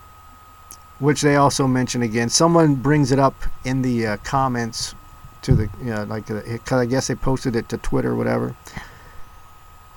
which 1.00 1.22
they 1.22 1.36
also 1.38 1.66
mention 1.68 2.02
again. 2.02 2.30
Someone 2.30 2.76
brings 2.76 3.12
it 3.12 3.20
up 3.20 3.36
in 3.64 3.82
the 3.82 4.06
uh, 4.06 4.18
comments 4.18 4.96
to 5.44 5.56
the 5.56 5.70
you 5.82 5.92
know, 5.94 6.04
like 6.04 6.30
uh, 6.30 6.42
'cause 6.66 6.80
I 6.82 6.86
guess 6.86 7.08
they 7.08 7.16
posted 7.16 7.56
it 7.56 7.70
to 7.70 7.78
Twitter 7.78 8.12
or 8.12 8.16
whatever. 8.16 8.56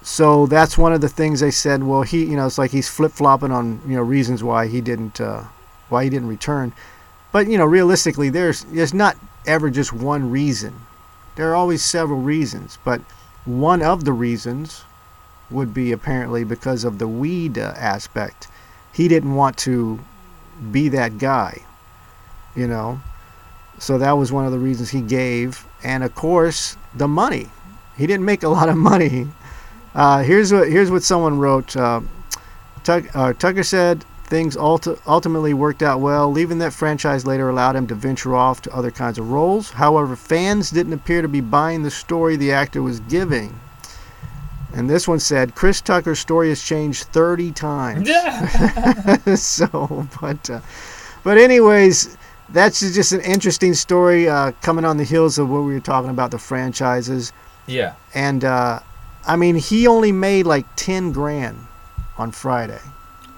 So 0.02 0.46
that's 0.46 0.76
one 0.76 0.92
of 0.92 1.00
the 1.00 1.08
things 1.08 1.40
they 1.40 1.50
said. 1.52 1.82
Well, 1.82 2.02
he 2.02 2.24
you 2.24 2.36
know 2.36 2.46
it's 2.46 2.58
like 2.58 2.70
he's 2.72 2.88
flip 2.88 3.12
flopping 3.12 3.50
on 3.52 3.80
you 3.86 3.96
know 3.96 4.02
reasons 4.02 4.42
why 4.44 4.66
he 4.66 4.80
didn't 4.80 5.20
uh, 5.20 5.44
why 5.92 6.04
he 6.04 6.10
didn't 6.10 6.28
return. 6.28 6.72
But 7.30 7.46
you 7.46 7.58
know 7.58 7.64
realistically, 7.66 8.30
there's 8.30 8.64
there's 8.64 8.94
not 8.94 9.16
ever 9.46 9.70
just 9.70 9.92
one 9.92 10.30
reason. 10.30 10.74
There 11.36 11.50
are 11.50 11.54
always 11.54 11.84
several 11.84 12.20
reasons, 12.20 12.78
but 12.84 13.00
one 13.44 13.82
of 13.82 14.04
the 14.04 14.12
reasons 14.12 14.84
would 15.50 15.72
be 15.74 15.92
apparently 15.92 16.44
because 16.44 16.84
of 16.84 16.98
the 16.98 17.08
weed 17.08 17.58
uh, 17.58 17.74
aspect. 17.76 18.48
He 18.92 19.08
didn't 19.08 19.34
want 19.34 19.56
to 19.58 20.00
be 20.70 20.88
that 20.90 21.18
guy, 21.18 21.62
you 22.54 22.66
know. 22.66 23.00
So 23.78 23.98
that 23.98 24.12
was 24.12 24.30
one 24.30 24.44
of 24.44 24.52
the 24.52 24.58
reasons 24.58 24.90
he 24.90 25.00
gave, 25.00 25.66
and 25.82 26.04
of 26.04 26.14
course 26.14 26.76
the 26.94 27.08
money. 27.08 27.48
He 27.96 28.06
didn't 28.06 28.24
make 28.24 28.42
a 28.42 28.48
lot 28.48 28.68
of 28.68 28.76
money. 28.76 29.28
Uh, 29.94 30.22
here's 30.22 30.52
what 30.52 30.68
here's 30.68 30.90
what 30.90 31.02
someone 31.02 31.38
wrote. 31.38 31.76
Uh, 31.76 32.00
Tuck, 32.84 33.04
uh, 33.14 33.32
Tucker 33.34 33.62
said 33.62 34.04
things 34.32 34.56
ulti- 34.56 34.98
ultimately 35.06 35.52
worked 35.52 35.82
out 35.82 36.00
well. 36.00 36.32
Leaving 36.32 36.56
that 36.56 36.72
franchise 36.72 37.26
later 37.26 37.50
allowed 37.50 37.76
him 37.76 37.86
to 37.86 37.94
venture 37.94 38.34
off 38.34 38.62
to 38.62 38.74
other 38.74 38.90
kinds 38.90 39.18
of 39.18 39.30
roles. 39.30 39.68
However, 39.68 40.16
fans 40.16 40.70
didn't 40.70 40.94
appear 40.94 41.20
to 41.20 41.28
be 41.28 41.42
buying 41.42 41.82
the 41.82 41.90
story 41.90 42.36
the 42.36 42.50
actor 42.50 42.82
was 42.82 42.98
giving. 43.00 43.60
And 44.72 44.88
this 44.88 45.06
one 45.06 45.20
said 45.20 45.54
Chris 45.54 45.82
Tucker's 45.82 46.18
story 46.18 46.48
has 46.48 46.62
changed 46.62 47.04
30 47.08 47.52
times. 47.52 48.08
so, 49.38 50.08
but, 50.18 50.48
uh, 50.48 50.60
but 51.24 51.36
anyways, 51.36 52.16
that's 52.48 52.80
just 52.80 53.12
an 53.12 53.20
interesting 53.20 53.74
story 53.74 54.30
uh, 54.30 54.52
coming 54.62 54.86
on 54.86 54.96
the 54.96 55.04
heels 55.04 55.38
of 55.38 55.50
what 55.50 55.60
we 55.64 55.74
were 55.74 55.80
talking 55.80 56.10
about 56.10 56.30
the 56.30 56.38
franchises. 56.38 57.34
yeah. 57.66 57.96
And 58.14 58.44
uh, 58.44 58.80
I 59.26 59.36
mean, 59.36 59.56
he 59.56 59.86
only 59.86 60.10
made 60.10 60.46
like 60.46 60.64
10 60.76 61.12
grand 61.12 61.66
on 62.16 62.32
Friday. 62.32 62.80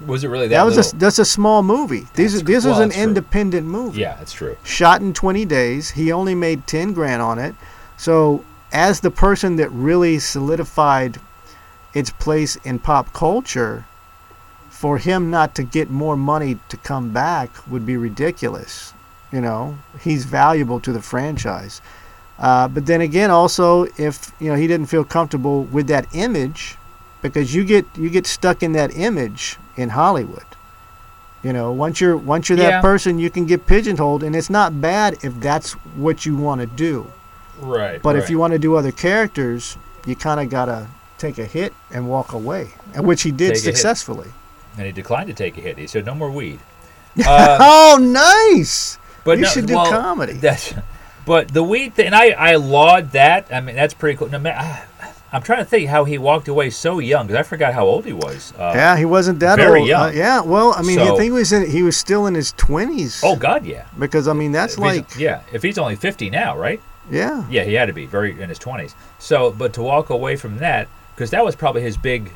Was 0.07 0.25
it 0.25 0.29
really 0.29 0.49
That, 0.49 0.59
that, 0.59 0.65
was 0.65 0.77
little? 0.77 0.97
a, 0.97 1.01
that's 1.01 1.19
a 1.19 1.25
small 1.25 1.63
movie. 1.63 2.07
These 2.15 2.43
this 2.43 2.65
was 2.65 2.79
an 2.79 2.91
true. 2.91 3.03
independent 3.03 3.67
movie. 3.67 4.01
yeah, 4.01 4.17
that's 4.17 4.33
true. 4.33 4.57
Shot 4.65 5.01
in 5.01 5.13
20 5.13 5.45
days. 5.45 5.91
He 5.91 6.13
only 6.13 6.35
made 6.35 6.67
10 6.67 6.93
grand 6.93 7.23
on 7.23 7.39
it. 7.39 7.55
So, 7.97 8.45
as 8.73 9.01
the 9.01 9.11
person 9.11 9.57
that 9.57 9.71
really 9.71 10.19
solidified 10.19 11.21
its 11.95 12.11
place 12.11 12.57
in 12.65 12.79
pop 12.81 13.13
culture, 13.13 13.85
for 14.69 14.99
him 14.99 15.31
not 15.31 15.55
to 15.55 15.63
get 15.63 15.89
more 15.91 16.17
money 16.17 16.59
to 16.69 16.77
come 16.79 17.11
back 17.11 17.51
would 17.71 17.87
be 17.87 17.97
ridiculous. 17.97 18.93
You 19.33 19.41
know, 19.41 19.79
he's 20.01 20.25
valuable 20.25 20.81
to 20.81 20.93
the 20.93 21.01
franchise. 21.01 21.81
Uh, 22.39 22.67
but 22.69 22.85
then 22.87 23.01
again, 23.01 23.31
also, 23.31 23.85
if 23.97 24.33
you 24.41 24.49
know 24.51 24.57
he 24.57 24.67
didn't 24.67 24.87
feel 24.87 25.05
comfortable 25.05 25.63
with 25.65 25.87
that 25.87 26.07
image, 26.15 26.77
because 27.25 27.55
you 27.55 27.65
get 27.65 27.87
you 27.97 28.11
get 28.11 28.27
stuck 28.27 28.63
in 28.63 28.73
that 28.73 28.95
image 28.95 29.57
in 29.77 29.89
Hollywood. 29.89 30.45
You 31.43 31.53
know, 31.53 31.73
once 31.73 32.01
you're 32.01 32.17
once 32.17 32.49
you're 32.49 32.59
Yeah. 32.59 32.71
that 32.71 32.83
person, 32.83 33.19
you 33.19 33.31
can 33.31 33.47
get 33.47 33.67
pigeonholed, 33.67 34.23
and 34.23 34.37
it's 34.37 34.51
not 34.51 34.81
bad 34.81 35.17
if 35.23 35.41
that's 35.41 35.73
what 35.97 36.27
you 36.27 36.37
want 36.37 36.61
to 36.61 36.67
do. 36.67 37.11
Right. 37.61 38.01
But 38.03 38.17
if 38.17 38.29
you 38.31 38.39
want 38.39 38.53
to 38.53 38.59
do 38.59 38.77
other 38.77 38.93
characters, 38.93 39.77
you 40.07 40.15
kind 40.17 40.39
of 40.41 40.51
gotta 40.51 40.87
take 41.19 41.39
a 41.39 41.47
hit 41.47 41.73
and 41.91 42.09
walk 42.09 42.33
away, 42.33 42.69
and 42.95 43.07
which 43.07 43.23
he 43.23 43.31
did 43.31 43.55
Take 43.55 43.63
successfully. 43.63 44.29
and 44.77 44.85
he 44.87 44.93
declined 44.93 45.29
to 45.29 45.35
take 45.35 45.57
a 45.57 45.61
hit. 45.63 45.79
He 45.79 45.87
said, 45.87 46.05
"No 46.05 46.15
more 46.15 46.31
weed." 46.31 46.61
Uh, 47.27 47.59
oh, 47.61 47.99
nice! 48.51 48.99
But 49.25 49.39
You 49.39 49.45
no, 49.45 49.49
should 49.49 49.67
do 49.67 49.75
well, 49.77 49.87
comedy. 49.91 50.33
That's, 50.35 50.75
but 51.25 51.55
the 51.55 51.63
weed 51.63 51.95
thing, 51.95 52.07
and 52.07 52.15
I, 52.15 52.31
I 52.31 52.57
laud 52.57 53.13
that. 53.13 53.47
I 53.53 53.61
mean, 53.61 53.77
that's 53.77 53.95
pretty 53.95 54.19
cool. 54.19 54.29
No, 54.29 54.39
man, 54.41 54.59
I, 54.59 54.83
I'm 55.35 55.43
trying 55.43 55.59
to 55.59 55.65
think 55.65 55.89
how 55.91 56.05
he 56.05 56.17
walked 56.17 56.47
away 56.47 56.71
so 56.71 57.01
young 57.01 57.27
because 57.27 57.41
I 57.41 57.43
forgot 57.43 57.75
how 57.75 57.85
old 57.87 58.05
he 58.05 58.13
was. 58.13 58.53
Uh, 58.57 58.73
yeah, 58.77 58.97
he 58.97 59.05
wasn't 59.05 59.41
that 59.41 59.57
very 59.57 59.81
old. 59.81 59.89
young. 59.89 60.03
Uh, 60.11 60.13
yeah, 60.13 60.41
well, 60.41 60.73
I 60.77 60.83
mean, 60.83 61.01
I 61.01 61.07
think 61.07 61.23
he 61.23 61.31
was 61.33 61.53
in, 61.53 61.69
he 61.69 61.83
was 61.83 61.97
still 61.97 62.27
in 62.29 62.37
his 62.37 62.53
twenties. 62.53 63.21
Oh 63.25 63.35
God, 63.35 63.67
yeah. 63.67 63.87
because 63.99 64.29
I 64.29 64.33
mean 64.33 64.53
that's 64.53 64.75
If 64.75 64.79
like 64.79 65.19
yeah. 65.19 65.43
If 65.53 65.65
he's 65.65 65.77
only 65.77 65.97
50 65.97 66.31
now, 66.31 66.57
right? 66.57 66.81
yeah, 67.11 67.45
Yeah, 67.51 67.65
he 67.65 67.75
had 67.75 67.87
to 67.87 67.93
be 67.93 68.07
very 68.07 68.41
in 68.41 68.49
his 68.49 68.61
20s. 68.61 68.95
So, 69.19 69.51
but 69.51 69.73
to 69.75 69.83
walk 69.83 70.11
away 70.11 70.37
from 70.37 70.59
that 70.59 70.87
because 71.17 71.31
that 71.31 71.45
was 71.45 71.57
probably 71.57 71.83
his 71.83 71.97
big. 71.97 72.31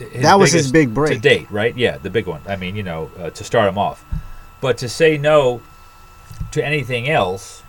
His 0.00 0.22
That 0.22 0.40
was 0.40 0.50
his 0.50 0.72
big 0.72 0.92
break. 0.92 1.14
to 1.14 1.20
date, 1.20 1.48
right? 1.48 1.76
Yeah, 1.76 1.98
the 1.98 2.10
big 2.10 2.26
one. 2.26 2.40
I 2.48 2.56
mean, 2.56 2.74
you 2.74 2.82
know, 2.82 3.08
uh, 3.20 3.30
to 3.30 3.44
start 3.44 3.68
him 3.68 3.78
off, 3.78 4.04
but 4.60 4.78
to 4.78 4.88
say 4.88 5.16
no 5.16 5.62
to 6.50 6.64
anything 6.64 7.08
else 7.08 7.61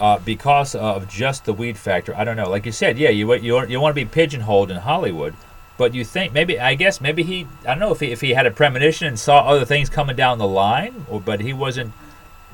uh, 0.00 0.18
because 0.18 0.74
of 0.74 1.08
just 1.08 1.44
the 1.44 1.52
weed 1.52 1.76
factor, 1.76 2.14
I 2.16 2.24
don't 2.24 2.36
know. 2.36 2.48
Like 2.48 2.66
you 2.66 2.72
said, 2.72 2.98
yeah, 2.98 3.10
you 3.10 3.32
you 3.34 3.64
you 3.66 3.80
want 3.80 3.94
to 3.96 4.04
be 4.04 4.08
pigeonholed 4.08 4.70
in 4.70 4.78
Hollywood, 4.78 5.34
but 5.76 5.94
you 5.94 6.04
think 6.04 6.32
maybe 6.32 6.58
I 6.58 6.74
guess 6.74 7.00
maybe 7.00 7.22
he 7.22 7.46
I 7.62 7.70
don't 7.70 7.80
know 7.80 7.92
if 7.92 8.00
he 8.00 8.12
if 8.12 8.20
he 8.20 8.30
had 8.30 8.46
a 8.46 8.50
premonition 8.50 9.06
and 9.08 9.18
saw 9.18 9.40
other 9.40 9.64
things 9.64 9.88
coming 9.88 10.16
down 10.16 10.38
the 10.38 10.48
line, 10.48 11.04
or 11.08 11.20
but 11.20 11.40
he 11.40 11.52
wasn't 11.52 11.92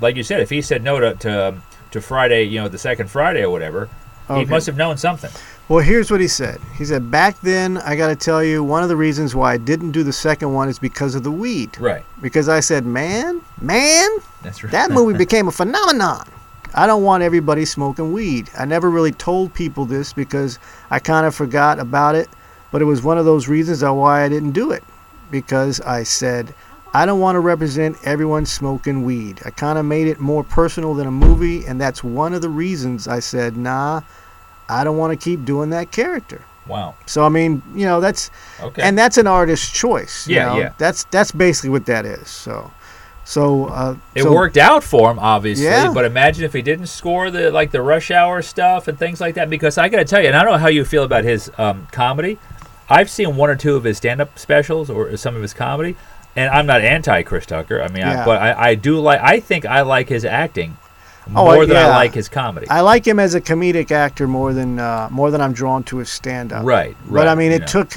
like 0.00 0.16
you 0.16 0.22
said. 0.22 0.40
If 0.40 0.50
he 0.50 0.62
said 0.62 0.82
no 0.82 1.00
to 1.00 1.14
to, 1.14 1.54
to 1.90 2.00
Friday, 2.00 2.44
you 2.44 2.60
know, 2.60 2.68
the 2.68 2.78
second 2.78 3.10
Friday 3.10 3.42
or 3.42 3.50
whatever, 3.50 3.88
he 4.28 4.44
must 4.44 4.66
have 4.66 4.76
known 4.76 4.96
something. 4.96 5.30
Well, 5.68 5.78
here's 5.78 6.10
what 6.10 6.20
he 6.20 6.28
said. 6.28 6.60
He 6.76 6.84
said, 6.84 7.10
Back 7.10 7.40
then, 7.40 7.78
I 7.78 7.96
got 7.96 8.08
to 8.08 8.16
tell 8.16 8.44
you, 8.44 8.62
one 8.62 8.82
of 8.82 8.90
the 8.90 8.96
reasons 8.96 9.34
why 9.34 9.54
I 9.54 9.56
didn't 9.56 9.92
do 9.92 10.02
the 10.02 10.12
second 10.12 10.52
one 10.52 10.68
is 10.68 10.78
because 10.78 11.14
of 11.14 11.22
the 11.22 11.30
weed. 11.30 11.78
Right. 11.78 12.04
Because 12.20 12.48
I 12.50 12.60
said, 12.60 12.84
Man, 12.84 13.40
man, 13.60 14.08
That's 14.42 14.62
right. 14.62 14.70
that 14.72 14.90
movie 14.90 15.16
became 15.18 15.48
a 15.48 15.52
phenomenon. 15.52 16.28
I 16.74 16.86
don't 16.86 17.02
want 17.04 17.22
everybody 17.22 17.64
smoking 17.64 18.12
weed. 18.12 18.50
I 18.58 18.64
never 18.64 18.90
really 18.90 19.12
told 19.12 19.54
people 19.54 19.84
this 19.84 20.12
because 20.12 20.58
I 20.90 20.98
kind 20.98 21.26
of 21.26 21.34
forgot 21.34 21.78
about 21.78 22.14
it, 22.16 22.28
but 22.72 22.82
it 22.82 22.86
was 22.86 23.02
one 23.02 23.16
of 23.18 23.24
those 23.24 23.46
reasons 23.48 23.82
why 23.82 24.22
I 24.24 24.28
didn't 24.28 24.52
do 24.52 24.72
it. 24.72 24.82
Because 25.30 25.80
I 25.80 26.02
said, 26.02 26.52
I 26.92 27.06
don't 27.06 27.20
want 27.20 27.36
to 27.36 27.40
represent 27.40 27.96
everyone 28.04 28.46
smoking 28.46 29.04
weed. 29.04 29.40
I 29.44 29.50
kind 29.50 29.78
of 29.78 29.84
made 29.84 30.06
it 30.06 30.20
more 30.20 30.44
personal 30.44 30.94
than 30.94 31.06
a 31.06 31.10
movie, 31.10 31.64
and 31.66 31.80
that's 31.80 32.04
one 32.04 32.34
of 32.34 32.42
the 32.42 32.48
reasons 32.48 33.08
I 33.08 33.20
said, 33.20 33.56
Nah, 33.56 34.02
I 34.68 34.84
don't 34.84 34.96
want 34.98 35.18
to 35.18 35.22
keep 35.22 35.44
doing 35.44 35.70
that 35.70 35.90
character. 35.90 36.42
wow. 36.66 36.94
So 37.06 37.24
I 37.24 37.28
mean, 37.28 37.62
you 37.74 37.84
know, 37.86 38.00
that's 38.00 38.30
Okay. 38.60 38.82
and 38.82 38.96
that's 38.98 39.18
an 39.18 39.26
artist's 39.26 39.70
choice. 39.70 40.26
you 40.26 40.36
Yeah, 40.36 40.46
know? 40.46 40.58
yeah. 40.58 40.72
That's 40.78 41.04
that's 41.04 41.32
basically 41.32 41.70
what 41.70 41.86
that 41.86 42.04
is. 42.06 42.28
So, 42.28 42.70
so 43.24 43.66
uh, 43.66 43.96
It 44.14 44.22
so- 44.22 44.32
worked 44.32 44.56
out 44.56 44.84
for 44.84 45.10
him, 45.10 45.18
obviously. 45.18 45.64
Yeah. 45.66 45.92
But 45.92 46.04
imagine 46.04 46.44
if 46.44 46.52
he 46.52 46.62
didn't 46.62 46.86
score 46.86 47.30
the 47.30 47.50
like 47.50 47.70
the 47.70 47.82
rush 47.82 48.10
hour 48.10 48.42
stuff 48.42 48.88
and 48.88 48.98
things 48.98 49.20
like 49.20 49.34
that. 49.36 49.48
Because 49.50 49.78
I 49.78 49.88
got 49.88 49.98
to 49.98 50.04
tell 50.04 50.20
you, 50.20 50.28
and 50.28 50.36
I 50.36 50.42
don't 50.42 50.52
know 50.52 50.58
how 50.58 50.68
you 50.68 50.84
feel 50.84 51.04
about 51.04 51.24
his 51.24 51.50
um, 51.58 51.86
comedy. 51.92 52.38
I've 52.88 53.08
seen 53.08 53.36
one 53.36 53.48
or 53.48 53.56
two 53.56 53.76
of 53.76 53.84
his 53.84 53.96
stand-up 53.96 54.38
specials 54.38 54.90
or 54.90 55.16
some 55.16 55.34
of 55.34 55.40
his 55.42 55.54
comedy, 55.54 55.96
and 56.36 56.50
I'm 56.50 56.66
not 56.66 56.82
anti 56.82 57.22
Chris 57.22 57.46
Tucker. 57.46 57.80
I 57.82 57.88
mean, 57.88 57.98
Yeah. 57.98 58.22
I, 58.22 58.24
but 58.26 58.42
I, 58.42 58.68
I 58.70 58.74
do 58.74 59.00
like. 59.00 59.20
I 59.20 59.40
think 59.40 59.64
I 59.64 59.80
like 59.82 60.08
his 60.08 60.24
acting 60.24 60.76
Oh, 61.34 61.44
more 61.46 61.64
than 61.64 61.78
I 61.78 61.88
like 61.88 62.12
his 62.12 62.28
comedy. 62.28 62.68
I 62.68 62.82
like 62.82 63.06
him 63.06 63.18
as 63.18 63.34
a 63.34 63.40
comedic 63.40 63.90
actor 63.90 64.28
more 64.28 64.52
than 64.52 64.78
uh, 64.78 65.08
more 65.10 65.30
than 65.30 65.40
I'm 65.40 65.54
drawn 65.54 65.82
to 65.84 65.96
his 65.96 66.10
stand-up. 66.10 66.66
Right, 66.66 66.94
But 67.08 67.28
I 67.28 67.34
mean, 67.34 67.50
it 67.52 67.62
yeah. 67.62 67.66
took. 67.66 67.92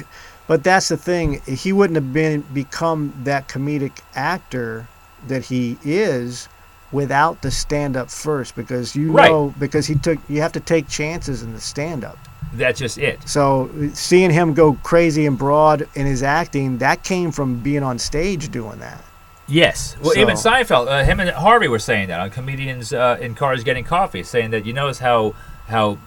But 0.46 0.64
that's 0.64 0.88
the 0.88 0.96
thing. 0.96 1.42
He 1.46 1.74
wouldn't 1.74 1.96
have 1.96 2.10
been 2.14 2.40
become 2.40 3.12
that 3.24 3.46
comedic 3.46 3.98
actor 4.14 4.88
that 5.26 5.44
he 5.44 5.76
is 5.84 6.48
without 6.92 7.42
the 7.42 7.50
stand 7.50 7.96
up 7.96 8.10
first 8.10 8.54
because 8.56 8.96
you 8.96 9.12
Right. 9.12 9.30
know 9.30 9.54
because 9.58 9.86
he 9.86 9.94
took 9.94 10.18
you 10.28 10.40
have 10.40 10.52
to 10.52 10.60
take 10.60 10.88
chances 10.88 11.42
in 11.42 11.52
the 11.52 11.60
stand 11.60 12.04
up. 12.04 12.18
That's 12.54 12.78
just 12.78 12.96
it. 12.96 13.28
So 13.28 13.68
seeing 13.92 14.30
him 14.30 14.54
go 14.54 14.72
crazy 14.82 15.26
and 15.26 15.36
broad 15.36 15.86
in 15.94 16.06
his 16.06 16.22
acting, 16.22 16.78
that 16.78 17.02
came 17.02 17.30
from 17.30 17.58
being 17.60 17.82
on 17.82 17.98
stage 17.98 18.50
doing 18.50 18.78
that. 18.78 19.04
Yes. 19.46 19.96
Well, 20.02 20.12
So- 20.14 20.20
even 20.20 20.34
Seinfeld, 20.36 20.88
uh, 20.88 21.04
him 21.04 21.20
and 21.20 21.30
Harvey 21.30 21.68
were 21.68 21.78
saying 21.78 22.08
that 22.08 22.20
on 22.20 22.30
comedians 22.30 22.92
uh, 22.92 23.18
in 23.20 23.34
cars 23.34 23.64
getting 23.64 23.84
coffee, 23.84 24.22
saying 24.22 24.50
that 24.50 24.64
you 24.64 24.72
notice 24.72 24.98
how 25.00 25.34
how 25.68 25.98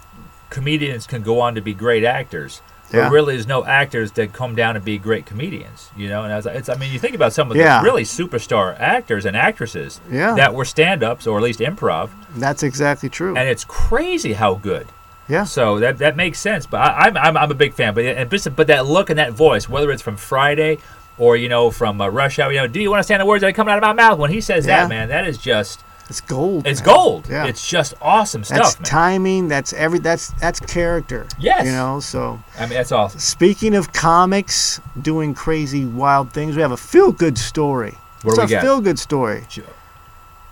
comedians 0.50 1.06
can 1.08 1.22
go 1.22 1.40
on 1.40 1.56
to 1.56 1.62
be 1.62 1.74
great 1.74 2.04
actors. 2.04 2.62
Yeah. 2.94 3.04
But 3.08 3.12
really, 3.14 3.36
there's 3.36 3.48
no 3.48 3.64
actors 3.66 4.12
that 4.14 4.34
come 4.34 4.54
down 4.56 4.76
and 4.76 4.84
be 4.84 4.98
great 4.98 5.26
comedians, 5.26 5.90
you 5.96 6.10
know. 6.10 6.24
And 6.24 6.34
I, 6.34 6.36
was, 6.38 6.46
it's, 6.46 6.68
I 6.70 6.76
mean, 6.76 6.92
you 6.92 7.00
think 7.00 7.16
about 7.16 7.34
some 7.34 7.50
of 7.52 7.56
Yeah. 7.58 7.80
the 7.80 7.86
really 7.86 8.04
superstar 8.04 8.78
actors 8.80 9.26
and 9.26 9.36
actresses 9.38 10.02
Yeah. 10.10 10.36
that 10.36 10.54
were 10.54 10.66
stand-ups 10.66 11.26
or 11.28 11.38
at 11.38 11.44
least 11.44 11.60
improv, 11.60 12.10
That's 12.36 12.64
exactly 12.64 13.10
true. 13.10 13.36
and 13.38 13.48
it's 13.48 13.64
crazy 13.64 14.34
how 14.34 14.56
good. 14.56 14.88
yeah. 15.30 15.44
So 15.46 15.80
that 15.80 15.98
that 16.00 16.16
makes 16.18 16.40
sense. 16.40 16.66
But 16.66 16.82
I, 16.82 17.08
I'm, 17.08 17.18
I'm 17.18 17.38
I'm 17.38 17.52
a 17.52 17.56
big 17.56 17.74
fan. 17.74 17.94
But 17.94 18.04
and 18.06 18.30
but 18.30 18.68
that 18.68 18.86
look 18.86 19.10
and 19.10 19.18
that 19.20 19.32
voice, 19.32 19.70
whether 19.70 19.90
it's 19.92 20.02
from 20.02 20.18
Friday 20.18 20.78
or 21.18 21.38
you 21.38 21.48
know 21.48 21.72
from 21.72 22.02
uh, 22.02 22.08
Rush 22.10 22.40
Hour, 22.40 22.52
you 22.52 22.60
know, 22.60 22.68
do 22.68 22.82
you 22.82 22.94
understand 22.94 23.22
the 23.22 23.26
words 23.26 23.42
that 23.42 23.48
are 23.48 23.54
coming 23.54 23.72
out 23.72 23.78
of 23.78 23.84
my 23.84 23.94
mouth 23.94 24.18
when 24.20 24.32
he 24.32 24.42
says 24.42 24.66
Yeah. 24.66 24.82
that, 24.82 24.90
man? 24.90 25.08
That 25.08 25.26
is 25.28 25.38
just 25.38 25.82
It's 26.12 26.22
gold. 26.22 26.68
it's 26.68 26.82
man. 26.82 26.86
gold. 26.96 27.28
Yeah. 27.30 27.46
It's 27.46 27.68
just 27.68 27.94
awesome 28.02 28.42
that's 28.44 28.72
stuff, 28.72 28.80
man. 28.80 28.86
timing. 28.86 29.48
That's 29.48 29.74
every. 29.74 30.00
That's 30.00 30.28
that's 30.40 30.60
character. 30.60 31.26
Yes. 31.40 31.66
You 31.66 31.72
know. 31.72 32.00
So 32.00 32.40
I 32.58 32.62
mean, 32.62 32.70
that's 32.74 32.92
awesome. 32.92 33.20
speaking 33.20 33.74
of 33.76 33.92
comics 33.94 34.80
doing 35.02 35.34
crazy 35.34 35.86
wild 35.86 36.32
things, 36.34 36.56
we 36.56 36.62
have 36.62 36.72
a 36.72 36.78
feel 36.78 37.12
good 37.12 37.38
story. 37.38 37.96
What 38.24 38.32
it's 38.32 38.36
do 38.38 38.42
a 38.42 38.46
we 38.46 38.52
got? 38.52 38.62
feel 38.62 38.82
good 38.82 39.00
story. 39.00 39.46
Sure. 39.50 39.64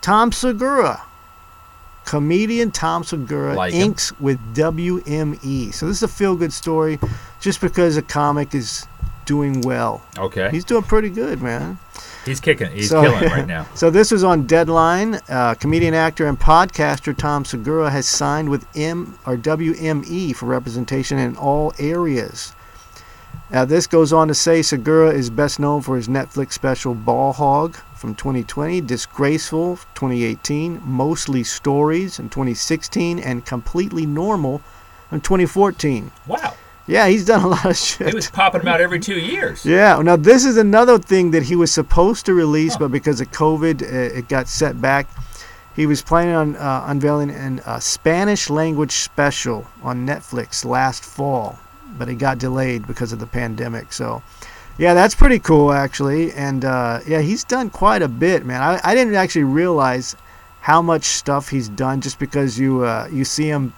Tom 0.01 0.31
Segura, 0.31 1.01
comedian 2.05 2.71
Tom 2.71 3.03
Segura, 3.03 3.53
Like 3.55 3.73
him. 3.73 3.87
inks 3.87 4.17
with 4.19 4.39
WME. 4.55 5.73
So 5.73 5.85
this 5.87 5.97
is 5.97 6.03
a 6.03 6.07
feel 6.07 6.35
good 6.35 6.53
story, 6.53 6.99
just 7.39 7.61
because 7.61 7.97
a 7.97 8.01
comic 8.01 8.55
is 8.55 8.87
doing 9.25 9.61
well. 9.61 10.01
Okay, 10.17 10.49
He's 10.51 10.63
doing 10.65 10.83
pretty 10.83 11.09
good, 11.09 11.41
man. 11.41 11.77
Kicking. 12.41 12.71
He's 12.71 12.89
So- 12.89 13.01
killing 13.01 13.23
right 13.31 13.47
now. 13.55 13.65
So 13.75 13.89
this 13.89 14.11
was 14.11 14.23
on 14.23 14.45
Deadline. 14.45 15.19
Uh, 15.29 15.55
comedian, 15.55 15.93
actor, 15.93 16.27
and 16.27 16.39
podcaster 16.39 17.15
Tom 17.17 17.45
Segura 17.45 17.89
has 17.89 18.07
signed 18.07 18.49
with 18.49 18.65
M 18.75 19.17
or 19.25 19.35
WME 19.37 20.35
for 20.35 20.45
representation 20.45 21.17
in 21.17 21.35
all 21.37 21.73
areas. 21.79 22.53
Now 23.51 23.65
this 23.65 23.87
goes 23.87 24.13
on 24.13 24.27
to 24.27 24.35
say 24.35 24.61
Segura 24.61 25.09
is 25.11 25.29
best 25.31 25.59
known 25.59 25.81
for 25.81 25.95
his 25.95 26.07
Netflix 26.07 26.53
special 26.53 26.93
Ball 26.93 27.33
Hog 27.33 27.75
from 27.95 28.13
2020, 28.15 28.79
Disgraceful 28.81 29.77
2018, 29.95 30.81
Mostly 30.85 31.43
Stories 31.43 32.19
in 32.19 32.29
2016, 32.29 33.17
and 33.19 33.45
Completely 33.45 34.05
Normal 34.05 34.61
in 35.11 35.19
2014. 35.21 36.11
Wow, 36.27 36.53
Yeah, 36.89 37.07
he's 37.07 37.23
done 37.23 37.43
a 37.43 37.47
lot 37.47 37.65
of 37.65 37.77
shit. 37.77 38.07
he 38.07 38.15
was 38.15 38.31
popping 38.31 38.61
them 38.61 38.67
out 38.67 38.81
every 38.81 38.99
two 38.99 39.19
years. 39.19 39.63
Yeah. 39.63 40.01
Now 40.01 40.15
this 40.15 40.43
is 40.43 40.57
another 40.57 40.97
thing 40.97 41.29
that 41.31 41.43
he 41.43 41.55
was 41.55 41.71
supposed 41.71 42.25
to 42.25 42.33
release, 42.33 42.75
but 42.77 42.91
because 42.91 43.21
of 43.21 43.31
COVID, 43.31 43.83
uh, 43.83 44.17
it 44.17 44.27
got 44.27 44.47
set 44.47 44.81
back. 44.81 45.07
He 45.75 45.85
was 45.85 46.01
planning 46.01 46.33
on 46.33 46.55
uh, 46.55 46.85
unveiling 46.87 47.29
an 47.29 47.59
uh, 47.59 47.79
Spanish 47.79 48.49
language 48.49 48.91
special 48.91 49.67
on 49.83 50.05
Netflix 50.05 50.65
last 50.65 51.05
fall, 51.05 51.59
but 51.97 52.09
it 52.09 52.15
got 52.15 52.39
delayed 52.39 52.87
because 52.87 53.13
of 53.13 53.19
the 53.19 53.27
pandemic. 53.27 53.93
So, 53.93 54.23
yeah, 54.79 54.95
that's 54.95 55.13
pretty 55.13 55.37
cool 55.37 55.71
actually. 55.71 56.31
And 56.33 56.65
uh, 56.65 57.01
yeah, 57.05 57.21
he's 57.21 57.43
done 57.43 57.69
quite 57.69 58.01
a 58.01 58.07
bit, 58.07 58.47
man. 58.47 58.63
I, 58.63 58.79
I 58.83 58.95
didn't 58.95 59.13
actually 59.13 59.43
realize 59.43 60.15
how 60.61 60.81
much 60.81 61.03
stuff 61.03 61.49
he's 61.49 61.69
done 61.69 62.01
just 62.01 62.17
because 62.17 62.57
you 62.57 62.83
uh, 62.83 63.07
you 63.11 63.25
see 63.25 63.47
him 63.47 63.73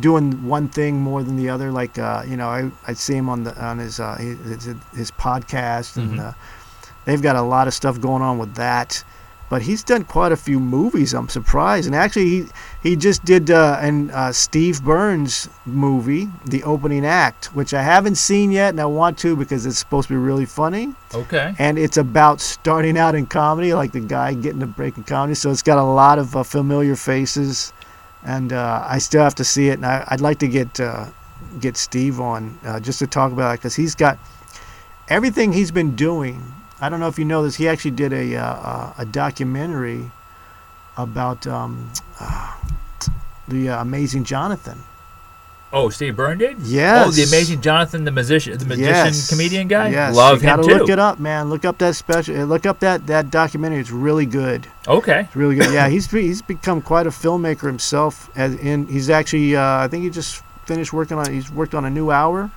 doing 0.00 0.44
one 0.46 0.68
thing 0.68 1.00
more 1.00 1.22
than 1.22 1.36
the 1.36 1.48
other. 1.48 1.70
Like 1.72 1.98
uh, 1.98 2.22
you 2.26 2.36
know, 2.36 2.48
I, 2.48 2.70
I 2.86 2.92
see 2.94 3.14
him 3.14 3.28
on 3.28 3.44
the 3.44 3.54
on 3.64 3.78
his 3.78 4.00
uh, 4.00 4.16
his, 4.16 4.66
his 4.94 5.10
podcast, 5.10 5.96
and 5.96 6.18
Mhm. 6.18 6.28
uh, 6.28 6.32
they've 7.04 7.22
got 7.22 7.36
a 7.36 7.42
lot 7.42 7.66
of 7.68 7.74
stuff 7.74 8.00
going 8.00 8.22
on 8.22 8.38
with 8.38 8.54
that. 8.54 9.04
But 9.50 9.62
he's 9.62 9.82
done 9.82 10.04
quite 10.04 10.30
a 10.30 10.36
few 10.36 10.60
movies. 10.60 11.14
I'm 11.14 11.30
surprised, 11.30 11.86
and 11.86 11.94
actually, 11.96 12.28
he 12.28 12.44
he 12.82 12.96
just 12.96 13.24
did 13.24 13.50
uh, 13.50 13.78
an 13.80 14.10
uh, 14.10 14.30
Steve 14.30 14.84
Byrne 14.84 15.26
movie, 15.64 16.28
The 16.44 16.62
Opening 16.64 17.06
Act, 17.06 17.46
which 17.54 17.72
I 17.72 17.82
haven't 17.82 18.16
seen 18.16 18.52
yet, 18.52 18.68
and 18.74 18.80
I 18.80 18.84
want 18.84 19.16
to 19.20 19.36
because 19.36 19.64
it's 19.64 19.78
supposed 19.78 20.08
to 20.08 20.12
be 20.14 20.18
really 20.18 20.44
funny 20.44 20.92
Okay, 21.14 21.54
and 21.58 21.78
it's 21.78 21.96
about 21.96 22.42
starting 22.42 22.98
out 22.98 23.14
in 23.14 23.24
comedy, 23.24 23.72
like 23.72 23.92
the 23.92 24.00
guy 24.00 24.34
getting 24.34 24.62
a 24.62 24.66
break 24.66 24.98
in 24.98 25.04
comedy. 25.04 25.34
So 25.34 25.50
it's 25.50 25.62
got 25.62 25.78
a 25.78 25.82
lot 25.82 26.18
of 26.18 26.36
uh, 26.36 26.42
familiar 26.42 26.94
faces, 26.94 27.72
and 28.24 28.52
uh, 28.52 28.84
I 28.86 28.98
still 28.98 29.22
have 29.22 29.34
to 29.36 29.44
see 29.44 29.68
it. 29.68 29.74
And 29.74 29.86
I, 29.86 30.04
I'd 30.08 30.20
like 30.20 30.38
to 30.40 30.48
get 30.48 30.80
uh, 30.80 31.06
get 31.60 31.76
Steve 31.76 32.20
on 32.20 32.58
uh, 32.64 32.80
just 32.80 32.98
to 33.00 33.06
talk 33.06 33.32
about 33.32 33.54
it 33.54 33.58
because 33.58 33.76
he's 33.76 33.94
got 33.94 34.18
everything 35.08 35.52
he's 35.52 35.70
been 35.70 35.96
doing. 35.96 36.42
I 36.80 36.88
don't 36.88 37.00
know 37.00 37.08
if 37.08 37.18
you 37.18 37.24
know 37.24 37.42
this. 37.42 37.56
He 37.56 37.68
actually 37.68 37.92
did 37.92 38.12
a 38.12 38.36
uh, 38.36 38.92
a 38.98 39.04
documentary 39.04 40.10
about 40.96 41.46
um, 41.46 41.90
uh, 42.20 42.56
the 43.46 43.70
uh, 43.70 43.80
Amazing 43.80 44.24
Jonathan. 44.24 44.82
Oh, 45.70 45.90
Steve 45.90 46.16
Byrne 46.16 46.38
did? 46.38 46.58
Yes. 46.60 47.06
Oh, 47.06 47.10
the 47.10 47.24
amazing 47.24 47.60
Jonathan, 47.60 48.04
the 48.04 48.10
musician, 48.10 48.56
the 48.56 48.64
magician, 48.64 48.86
Yes. 48.88 49.28
comedian 49.28 49.68
guy. 49.68 49.88
Yes, 49.90 50.16
Love 50.16 50.42
you 50.42 50.48
him 50.48 50.56
gotta 50.56 50.68
too. 50.68 50.78
look 50.78 50.88
it 50.88 50.98
up, 50.98 51.18
man. 51.20 51.50
Look 51.50 51.66
up 51.66 51.76
that 51.78 51.94
special. 51.94 52.40
uh, 52.40 52.44
Look 52.44 52.64
up 52.64 52.80
that 52.80 53.06
that 53.06 53.30
documentary. 53.30 53.80
It's 53.80 53.90
really 53.90 54.24
good. 54.24 54.66
Okay. 54.86 55.20
It's 55.26 55.36
really 55.36 55.56
good. 55.56 55.72
Yeah, 55.74 55.88
he's 55.90 56.10
he's 56.10 56.40
become 56.40 56.80
quite 56.80 57.06
a 57.06 57.10
filmmaker 57.10 57.66
himself. 57.66 58.30
As 58.34 58.54
in, 58.54 58.86
he's 58.86 59.10
actually 59.10 59.56
uh, 59.56 59.84
I 59.84 59.88
think 59.88 60.04
he 60.04 60.10
just 60.10 60.42
finished 60.64 60.92
working 60.94 61.18
on. 61.18 61.30
He's 61.30 61.50
worked 61.50 61.74
on 61.74 61.84
a 61.84 61.90
new 61.90 62.10
hour 62.10 62.50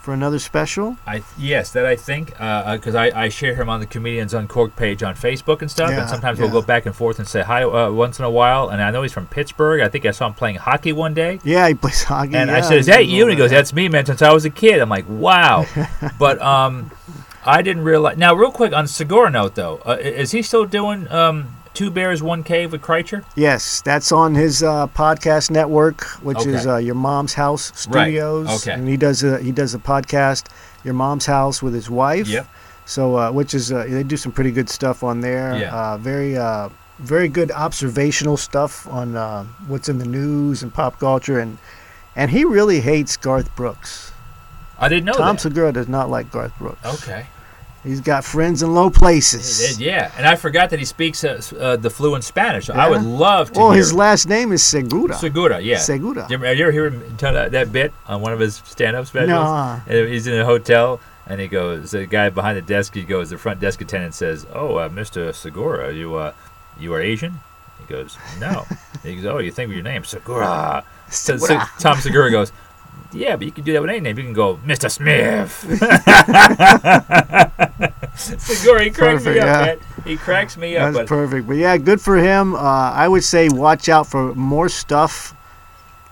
for 0.00 0.14
another 0.14 0.38
special. 0.38 0.96
I 1.06 1.22
yes, 1.38 1.72
that 1.72 1.84
I 1.86 1.94
think 1.96 2.28
because 2.30 2.94
I, 2.94 3.10
I 3.24 3.28
share 3.28 3.54
him 3.54 3.68
on 3.68 3.80
the 3.80 3.86
Comedians 3.86 4.34
Uncorked 4.34 4.76
page 4.76 5.02
on 5.02 5.14
Facebook 5.14 5.60
and 5.60 5.70
stuff, 5.70 5.90
Yeah, 5.90 6.00
and 6.00 6.08
sometimes 6.10 6.38
yeah. 6.38 6.46
we'll 6.46 6.60
go 6.60 6.66
back 6.66 6.86
and 6.86 6.94
forth 6.94 7.18
and 7.18 7.28
say 7.28 7.42
hi 7.42 7.62
uh, 7.62 7.90
once 7.90 8.18
in 8.18 8.24
a 8.24 8.30
while. 8.30 8.70
And 8.70 8.82
I 8.82 8.90
know 8.90 9.02
he's 9.02 9.12
from 9.12 9.26
Pittsburgh. 9.26 9.80
I 9.80 9.88
think 9.88 10.06
I 10.06 10.10
saw 10.10 10.26
him 10.26 10.34
playing 10.34 10.56
hockey 10.56 10.92
one 10.92 11.14
day. 11.14 11.38
Yeah, 11.44 11.68
he 11.68 11.74
plays 11.74 12.02
hockey. 12.02 12.34
And 12.34 12.50
I 12.50 12.60
said, 12.62 12.78
"Is 12.78 12.86
that 12.86 13.06
you?" 13.06 13.22
And 13.24 13.30
he 13.30 13.36
goes, 13.36 13.50
"That's 13.50 13.72
me, 13.72 13.88
man. 13.88 14.06
Since 14.06 14.22
I 14.22 14.32
was 14.32 14.44
a 14.44 14.50
kid." 14.50 14.80
I'm 14.80 14.88
like, 14.88 15.06
"Wow," 15.08 15.66
but 16.18 16.40
um, 16.40 16.90
I 17.44 17.62
didn't 17.62 17.84
realize. 17.84 18.16
Now, 18.16 18.34
real 18.34 18.52
quick 18.52 18.72
on 18.72 18.86
Segura 18.86 19.30
note 19.30 19.54
though, 19.54 19.80
uh, 19.86 19.98
is 20.00 20.30
he 20.32 20.42
still 20.42 20.64
doing 20.64 21.08
um, 21.10 21.56
Two 21.74 21.90
Bears 21.90 22.22
One 22.22 22.42
Cave 22.42 22.72
with 22.72 22.82
Kreischer? 22.82 23.24
Yes, 23.36 23.80
that's 23.82 24.10
on 24.12 24.34
his 24.34 24.62
uh, 24.62 24.88
podcast 24.88 25.50
network, 25.50 26.02
which 26.22 26.44
is 26.46 26.66
uh, 26.66 26.76
Your 26.76 26.96
Mom's 26.96 27.34
House 27.34 27.70
Right, 27.86 28.04
Studios. 28.04 28.66
okay. 28.66 28.72
And 28.78 28.88
he 28.88 28.96
does 28.96 29.22
a 29.22 29.38
he 29.40 29.52
does 29.52 29.74
a 29.74 29.78
podcast, 29.78 30.48
Your 30.84 30.94
Mom's 30.94 31.26
House, 31.26 31.62
with 31.62 31.72
his 31.74 31.88
wife. 31.88 32.26
Yep. 32.28 32.46
So, 32.86 33.16
uh, 33.16 33.30
which 33.30 33.54
is 33.54 33.70
uh, 33.72 33.86
they 33.88 34.02
do 34.02 34.16
some 34.16 34.32
pretty 34.32 34.50
good 34.50 34.68
stuff 34.68 35.04
on 35.04 35.20
there. 35.20 35.56
Yeah. 35.56 35.74
Uh, 35.74 35.96
very, 35.96 36.36
uh, 36.36 36.70
very 36.98 37.28
good 37.28 37.52
observational 37.52 38.36
stuff 38.36 38.88
on 38.88 39.16
uh, 39.16 39.44
what's 39.68 39.88
in 39.88 39.98
the 39.98 40.06
news 40.06 40.62
and 40.64 40.74
pop 40.74 40.98
culture, 40.98 41.38
and 41.38 41.56
and 42.16 42.32
he 42.32 42.44
really 42.44 42.80
hates 42.80 43.16
Garth 43.16 43.54
Brooks. 43.54 44.12
I 44.76 44.88
didn't 44.88 45.04
know 45.04 45.12
Tom 45.12 45.36
that. 45.36 45.40
Segura 45.42 45.72
does 45.72 45.88
not 45.88 46.10
like 46.10 46.32
Garth 46.32 46.56
Brooks. 46.58 46.84
Okay. 46.84 47.26
He's 47.82 48.02
got 48.02 48.24
friends 48.24 48.62
in 48.62 48.74
low 48.74 48.90
places. 48.90 49.80
Yeah, 49.80 50.12
and 50.18 50.26
I 50.26 50.36
forgot 50.36 50.68
that 50.70 50.78
he 50.78 50.84
speaks 50.84 51.24
uh, 51.24 51.40
uh, 51.58 51.76
the 51.76 51.88
fluent 51.88 52.24
Spanish. 52.24 52.66
So 52.66 52.74
I 52.74 52.90
would 52.90 53.02
love 53.02 53.52
to. 53.52 53.58
Well, 53.58 53.70
hear 53.70 53.78
his 53.78 53.94
last 53.94 54.28
name 54.28 54.52
is 54.52 54.62
Segura. 54.62 55.14
Segura, 55.14 55.60
yeah. 55.60 55.78
Segura. 55.78 56.26
You 56.28 56.34
ever, 56.34 56.52
you 56.52 56.64
ever 56.64 56.72
hear 56.72 56.90
him 56.90 57.16
tell 57.16 57.32
that, 57.32 57.52
that 57.52 57.72
bit 57.72 57.94
on 58.06 58.20
one 58.20 58.34
of 58.34 58.38
his 58.38 58.56
stand-up 58.66 59.06
specials? 59.06 59.28
No. 59.30 59.80
And 59.86 60.08
he's 60.08 60.26
in 60.26 60.38
a 60.38 60.44
hotel, 60.44 61.00
and 61.26 61.40
he 61.40 61.48
goes, 61.48 61.92
the 61.92 62.04
guy 62.04 62.28
behind 62.28 62.58
the 62.58 62.62
desk, 62.62 62.94
he 62.94 63.02
goes, 63.02 63.30
the 63.30 63.38
front 63.38 63.60
desk 63.60 63.80
attendant 63.80 64.12
says, 64.14 64.46
"Oh, 64.52 64.76
uh, 64.76 64.88
Mr. 64.90 65.34
Segura, 65.34 65.92
you 65.94 66.16
uh, 66.16 66.34
you 66.78 66.92
are 66.92 67.00
Asian?" 67.00 67.40
He 67.78 67.86
goes, 67.86 68.18
"No." 68.38 68.66
he 69.02 69.16
goes, 69.16 69.24
"Oh, 69.24 69.38
you 69.38 69.50
think 69.50 69.70
of 69.70 69.74
your 69.74 69.84
name, 69.84 70.04
Segura?" 70.04 70.84
So, 71.08 71.38
so 71.38 71.46
Segura. 71.46 71.70
Tom 71.78 71.98
Segura 72.00 72.30
goes, 72.30 72.52
"Yeah, 73.12 73.36
but 73.36 73.46
you 73.46 73.52
can 73.52 73.64
do 73.64 73.72
that 73.72 73.80
with 73.80 73.90
any 73.90 74.00
name. 74.00 74.18
You 74.18 74.24
can 74.24 74.32
go, 74.32 74.56
Mr. 74.58 74.90
Smith." 74.90 75.50
Segura, 78.16 78.84
he 78.84 78.90
cracks 78.90 79.24
me 79.24 79.38
up, 79.38 79.46
yeah. 79.46 79.60
man. 79.60 79.78
He 80.04 80.16
cracks 80.16 80.56
me 80.56 80.76
up. 80.76 80.92
That's 80.92 80.98
But 80.98 81.06
perfect. 81.08 81.46
But 81.46 81.56
yeah, 81.56 81.76
good 81.76 82.00
for 82.00 82.16
him. 82.16 82.54
Uh, 82.54 82.58
I 82.92 83.08
would 83.08 83.24
say 83.24 83.48
watch 83.48 83.88
out 83.88 84.06
for 84.06 84.34
more 84.34 84.68
stuff 84.68 85.34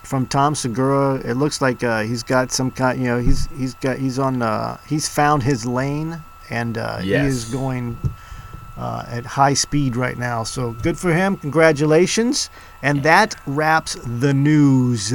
from 0.05 0.27
Tom 0.27 0.55
Segura. 0.55 1.17
It 1.17 1.35
looks 1.35 1.61
like 1.61 1.85
uh, 1.85 2.03
he's 2.03 2.23
got 2.23 2.51
some 2.51 2.71
kind. 2.71 2.99
You 2.99 3.07
know, 3.09 3.19
he's 3.19 3.47
he's 3.57 3.75
got 3.75 3.99
he's 3.99 4.19
on. 4.19 4.43
Uh, 4.43 4.79
he's 4.89 5.09
found 5.09 5.43
his 5.43 5.67
lane, 5.67 6.23
and 6.51 6.79
uh, 6.79 6.99
he 6.99 7.13
is 7.13 7.45
going 7.47 7.99
uh, 8.79 9.05
at 9.09 9.27
high 9.27 9.55
speed 9.55 9.97
right 9.97 10.17
now. 10.17 10.45
So 10.45 10.73
good 10.73 10.99
for 10.99 11.13
him. 11.13 11.37
Congratulations. 11.37 12.49
And 12.83 13.03
that 13.03 13.35
wraps 13.47 13.97
the 14.05 14.33
news. 14.33 15.13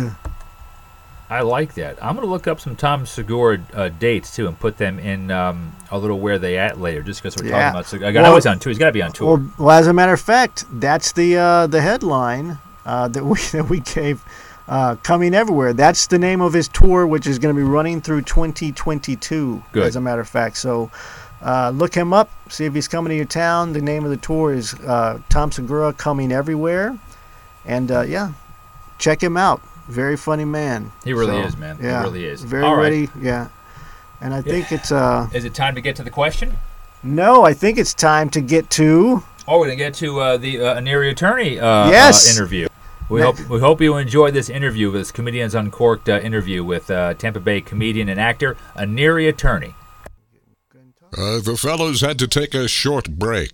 I 1.34 1.42
like 1.42 1.74
that. 1.76 1.98
I'm 2.04 2.16
going 2.16 2.28
to 2.28 2.32
look 2.32 2.48
up 2.48 2.60
some 2.60 2.76
Tom 2.76 3.08
Segura 3.08 3.58
uh, 3.74 3.90
dates 3.90 4.36
too 4.36 4.48
and 4.48 4.60
put 4.60 4.78
them 4.78 5.00
in 5.00 5.32
um, 5.32 5.74
a 5.90 5.98
little 5.98 6.20
where 6.20 6.38
they 6.38 6.60
at 6.60 6.80
later, 6.80 7.02
just 7.02 7.24
because 7.24 7.36
we're 7.42 7.50
Yeah. 7.50 7.58
talking 7.58 7.70
about 7.72 7.86
Segura. 7.88 8.10
I 8.10 8.12
got 8.12 8.22
Well- 8.22 8.30
always 8.32 8.46
on 8.46 8.60
tour. 8.60 8.70
He's 8.70 8.78
got 8.78 8.86
to 8.88 8.92
be 8.92 9.02
on 9.02 9.12
tour. 9.12 9.38
Well, 9.38 9.50
well, 9.58 9.80
as 9.80 9.88
a 9.88 9.94
matter 9.94 10.14
of 10.14 10.22
fact, 10.22 10.66
that's 10.72 11.12
the 11.14 11.38
uh, 11.38 11.68
the 11.68 11.82
headline 11.82 12.60
uh, 12.86 13.08
that 13.08 13.26
we 13.26 13.40
that 13.52 13.68
we 13.70 13.80
gave. 13.80 14.24
Uh, 14.66 14.96
coming 15.04 15.34
everywhere. 15.34 15.74
That's 15.74 16.08
the 16.08 16.18
name 16.18 16.40
of 16.40 16.54
his 16.54 16.70
tour, 16.70 17.06
which 17.06 17.28
is 17.28 17.38
going 17.38 17.54
to 17.54 17.60
be 17.60 17.68
running 17.68 18.00
through 18.00 18.22
2022. 18.22 19.62
Good. 19.74 19.84
As 19.84 19.98
a 19.98 20.02
matter 20.02 20.22
of 20.22 20.30
fact, 20.30 20.56
so 20.56 20.90
uh, 21.42 21.72
look 21.76 21.94
him 21.94 22.14
up. 22.14 22.30
See 22.50 22.64
if 22.64 22.74
he's 22.74 22.88
coming 22.88 23.10
to 23.10 23.16
your 23.16 23.26
town. 23.26 23.74
The 23.74 23.82
name 23.82 24.06
of 24.06 24.10
the 24.12 24.16
tour 24.18 24.54
is 24.54 24.74
uh, 24.76 25.20
Tom 25.30 25.52
Segura 25.52 25.92
Coming 25.92 26.32
Everywhere, 26.32 26.98
and 27.66 27.92
uh, 27.92 28.02
yeah, 28.02 28.32
check 29.00 29.22
him 29.22 29.36
out. 29.36 29.62
Very 29.88 30.16
funny 30.18 30.46
man. 30.46 30.92
He 31.04 31.14
really 31.14 31.42
So, 31.42 31.48
is, 31.48 31.58
man. 31.58 31.78
Yeah, 31.82 32.00
He 32.00 32.06
really 32.06 32.26
is. 32.26 32.44
Very 32.44 32.64
All 32.64 32.76
right. 32.76 32.84
ready. 32.84 33.10
Yeah, 33.22 33.50
and 34.22 34.34
I 34.34 34.42
think 34.42 34.72
it's 34.72 34.92
uh 34.92 35.28
Is 35.34 35.44
it 35.46 35.54
time 35.54 35.76
to 35.76 35.82
get 35.82 35.96
to 35.98 36.04
the 36.04 36.10
question? 36.10 36.58
no, 37.04 37.44
I 37.44 37.54
think 37.54 37.78
it's 37.78 37.94
time 37.94 38.30
to 38.32 38.42
get 38.42 38.70
to 38.72 39.24
Oh, 39.46 39.60
we're 39.60 39.66
gonna 39.66 39.76
get 39.76 39.94
to 39.96 40.20
uh, 40.22 40.38
the 40.38 40.62
uh, 40.62 40.80
Aniria 40.80 41.14
Turney 41.18 41.60
uh, 41.60 41.90
Yes. 41.90 42.26
uh, 42.26 42.34
interview. 42.40 42.68
We 43.10 43.22
hope 43.22 43.38
we 43.50 43.60
hope 43.60 43.82
you 43.82 43.98
enjoyed 43.98 44.34
this 44.34 44.50
interview, 44.50 44.90
this 44.92 45.12
comedians 45.12 45.54
uncorked 45.54 46.08
uh, 46.08 46.20
interview 46.22 46.64
with 46.64 46.90
uh, 46.90 47.14
Tampa 47.16 47.42
Bay 47.42 47.60
comedian 47.60 48.08
and 48.08 48.20
actor 48.20 48.56
Aniria 48.78 49.36
Turney. 49.36 49.76
Uh, 51.16 51.40
the 51.42 51.58
fellows 51.58 52.00
had 52.02 52.18
to 52.20 52.28
take 52.28 52.54
a 52.56 52.68
short 52.68 53.10
break. 53.20 53.52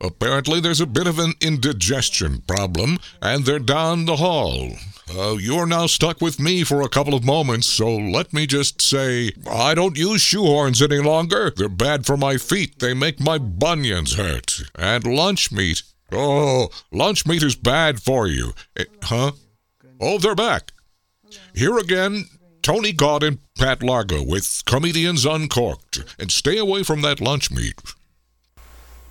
Apparently, 0.00 0.60
there's 0.60 0.80
a 0.80 0.86
bit 0.86 1.06
of 1.08 1.18
an 1.18 1.32
indigestion 1.40 2.42
problem, 2.46 2.98
and 3.20 3.44
they're 3.46 3.58
down 3.58 4.04
the 4.04 4.16
hall. 4.16 4.70
Uh, 5.16 5.36
you're 5.40 5.66
now 5.66 5.86
stuck 5.86 6.20
with 6.20 6.38
me 6.38 6.62
for 6.62 6.82
a 6.82 6.88
couple 6.88 7.14
of 7.14 7.24
moments, 7.24 7.66
so 7.66 7.96
let 7.96 8.32
me 8.32 8.46
just 8.46 8.80
say 8.80 9.32
I 9.50 9.74
don't 9.74 9.98
use 9.98 10.22
shoehorns 10.22 10.82
any 10.82 11.00
longer. 11.00 11.50
They're 11.50 11.68
bad 11.68 12.06
for 12.06 12.16
my 12.16 12.36
feet. 12.36 12.78
They 12.78 12.94
make 12.94 13.18
my 13.18 13.38
bunions 13.38 14.14
hurt. 14.14 14.62
And 14.76 15.04
lunch 15.04 15.50
meat. 15.50 15.82
Oh, 16.12 16.68
lunch 16.92 17.26
meat 17.26 17.42
is 17.42 17.56
bad 17.56 18.00
for 18.00 18.26
you. 18.26 18.52
Eh, 18.76 18.84
huh? 19.02 19.32
Oh, 20.00 20.18
they're 20.18 20.34
back. 20.34 20.72
Here 21.54 21.76
again, 21.78 22.26
Tony 22.62 22.92
Gaud 22.92 23.22
and 23.22 23.38
Pat 23.58 23.82
Largo 23.82 24.22
with 24.22 24.62
Comedians 24.66 25.24
Uncorked. 25.24 26.16
And 26.18 26.30
stay 26.30 26.58
away 26.58 26.82
from 26.82 27.02
that 27.02 27.20
lunch 27.20 27.50
meat. 27.50 27.74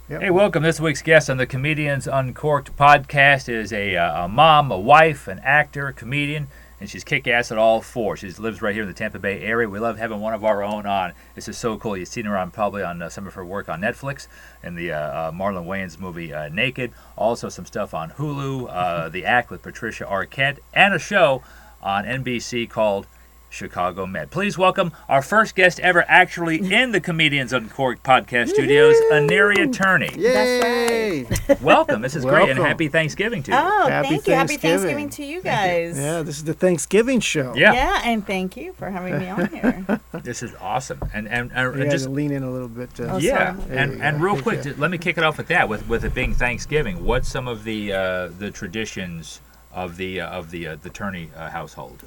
Hey, 0.10 0.32
welcome. 0.32 0.64
This 0.64 0.80
week's 0.80 1.04
guest 1.04 1.30
on 1.30 1.38
the 1.38 1.46
Comedians 1.46 2.08
Uncorked 2.08 2.76
podcast 2.76 3.48
is 3.48 3.72
a, 3.72 3.96
uh, 3.96 4.26
a 4.26 4.28
mom, 4.28 4.72
a 4.72 4.80
wife, 4.80 5.28
an 5.28 5.40
actor, 5.44 5.92
comedian, 5.92 6.48
and 6.80 6.90
she's 6.90 7.04
kick 7.04 7.28
ass 7.28 7.52
at 7.52 7.60
all 7.60 7.80
four. 7.80 8.18
She 8.18 8.28
lives 8.32 8.60
right 8.60 8.74
here 8.74 8.82
in 8.82 8.88
the 8.88 8.96
Tampa 8.96 9.20
Bay 9.20 9.40
area. 9.44 9.70
We 9.70 9.78
love 9.78 10.00
having 10.00 10.20
one 10.20 10.34
of 10.34 10.44
our 10.44 10.64
own 10.64 10.88
on. 10.88 11.14
This 11.36 11.48
is 11.48 11.60
so 11.60 11.78
cool. 11.78 11.96
You've 11.96 12.08
seen 12.08 12.26
her 12.26 12.36
on 12.36 12.50
probably 12.50 12.82
on 12.82 13.04
uh, 13.04 13.10
some 13.10 13.28
of 13.28 13.36
her 13.36 13.46
work 13.46 13.70
on 13.70 13.82
Netflix 13.82 14.28
and 14.64 14.76
the 14.76 14.94
uh, 14.94 15.00
uh, 15.00 15.32
Marlon 15.32 15.68
Wayans 15.68 16.00
movie 16.00 16.34
uh, 16.34 16.50
Naked. 16.50 16.92
Also, 17.16 17.48
some 17.48 17.68
stuff 17.68 17.94
on 17.94 18.10
Hulu, 18.10 18.68
uh, 18.68 19.10
The 19.10 19.26
Act 19.26 19.52
with 19.52 19.62
Patricia 19.62 20.06
Arquette, 20.06 20.58
and 20.74 20.96
a 20.96 21.00
show 21.00 21.44
on 21.84 22.06
NBC 22.06 22.68
called 22.68 23.06
Chicago 23.50 24.06
Med. 24.06 24.30
Please 24.32 24.58
welcome 24.58 24.92
our 25.08 25.22
first 25.22 25.56
guest 25.56 25.80
ever 25.80 26.06
actually 26.08 26.58
in 26.74 26.92
the 26.92 27.02
Comedians 27.02 27.54
on 27.54 27.64
Uncorked 27.64 28.04
podcast 28.04 28.50
studios, 28.50 28.96
Aniria 29.12 29.72
Turney. 29.74 30.10
Yay! 30.18 31.26
Welcome. 31.62 32.02
This 32.02 32.16
is 32.16 32.24
great, 32.24 32.50
and 32.50 32.60
happy 32.60 32.88
Thanksgiving 32.88 33.42
to 33.44 33.52
you. 33.52 33.58
Oh, 33.58 33.88
Happy 33.90 34.10
thank 34.10 34.28
you. 34.28 34.34
Happy 34.34 34.58
Thanksgiving. 34.58 35.08
Thanksgiving 35.08 35.10
to 35.10 35.24
you 35.26 35.42
guys. 35.42 35.98
Yeah, 35.98 36.22
this 36.22 36.38
is 36.38 36.44
the 36.44 36.54
Thanksgiving 36.54 37.20
show. 37.20 37.54
Yeah, 37.56 38.02
and 38.06 38.26
thank 38.26 38.56
you 38.56 38.74
for 38.74 38.90
having 38.90 39.18
me 39.20 39.28
on 39.30 39.48
here. 39.50 40.00
this 40.24 40.44
is 40.44 40.54
awesome. 40.62 41.00
And 41.14 41.28
and, 41.28 41.52
and, 41.54 41.76
You 41.76 41.82
and 41.84 41.92
just 41.92 42.08
lean 42.10 42.32
in 42.32 42.44
a 42.44 42.52
little 42.52 42.68
bit. 42.68 43.00
Uh, 43.00 43.08
Oh, 43.10 43.18
yeah, 43.18 43.56
sorry. 43.56 43.68
There 43.70 43.78
and 43.80 44.02
and 44.02 44.22
real 44.22 44.34
Thank 44.36 44.44
quick, 44.44 44.66
you. 44.66 44.76
let 44.78 44.92
me 44.92 44.98
kick 45.00 45.18
it 45.18 45.24
off 45.24 45.38
with 45.40 45.48
that. 45.48 45.68
With 45.68 45.88
with 45.90 46.06
it 46.06 46.14
being 46.14 46.34
Thanksgiving, 46.36 47.04
what's 47.04 47.28
some 47.28 47.48
of 47.48 47.64
the 47.64 47.92
uh, 47.94 48.28
the 48.38 48.52
traditions 48.52 49.42
of 49.74 49.98
the 49.98 50.22
uh, 50.22 50.30
of 50.30 50.52
the 50.52 50.68
uh, 50.68 50.76
the 50.82 50.90
Turney 50.92 51.32
uh, 51.36 51.50
household? 51.50 52.04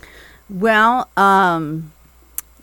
Well, 0.53 1.09
um, 1.17 1.93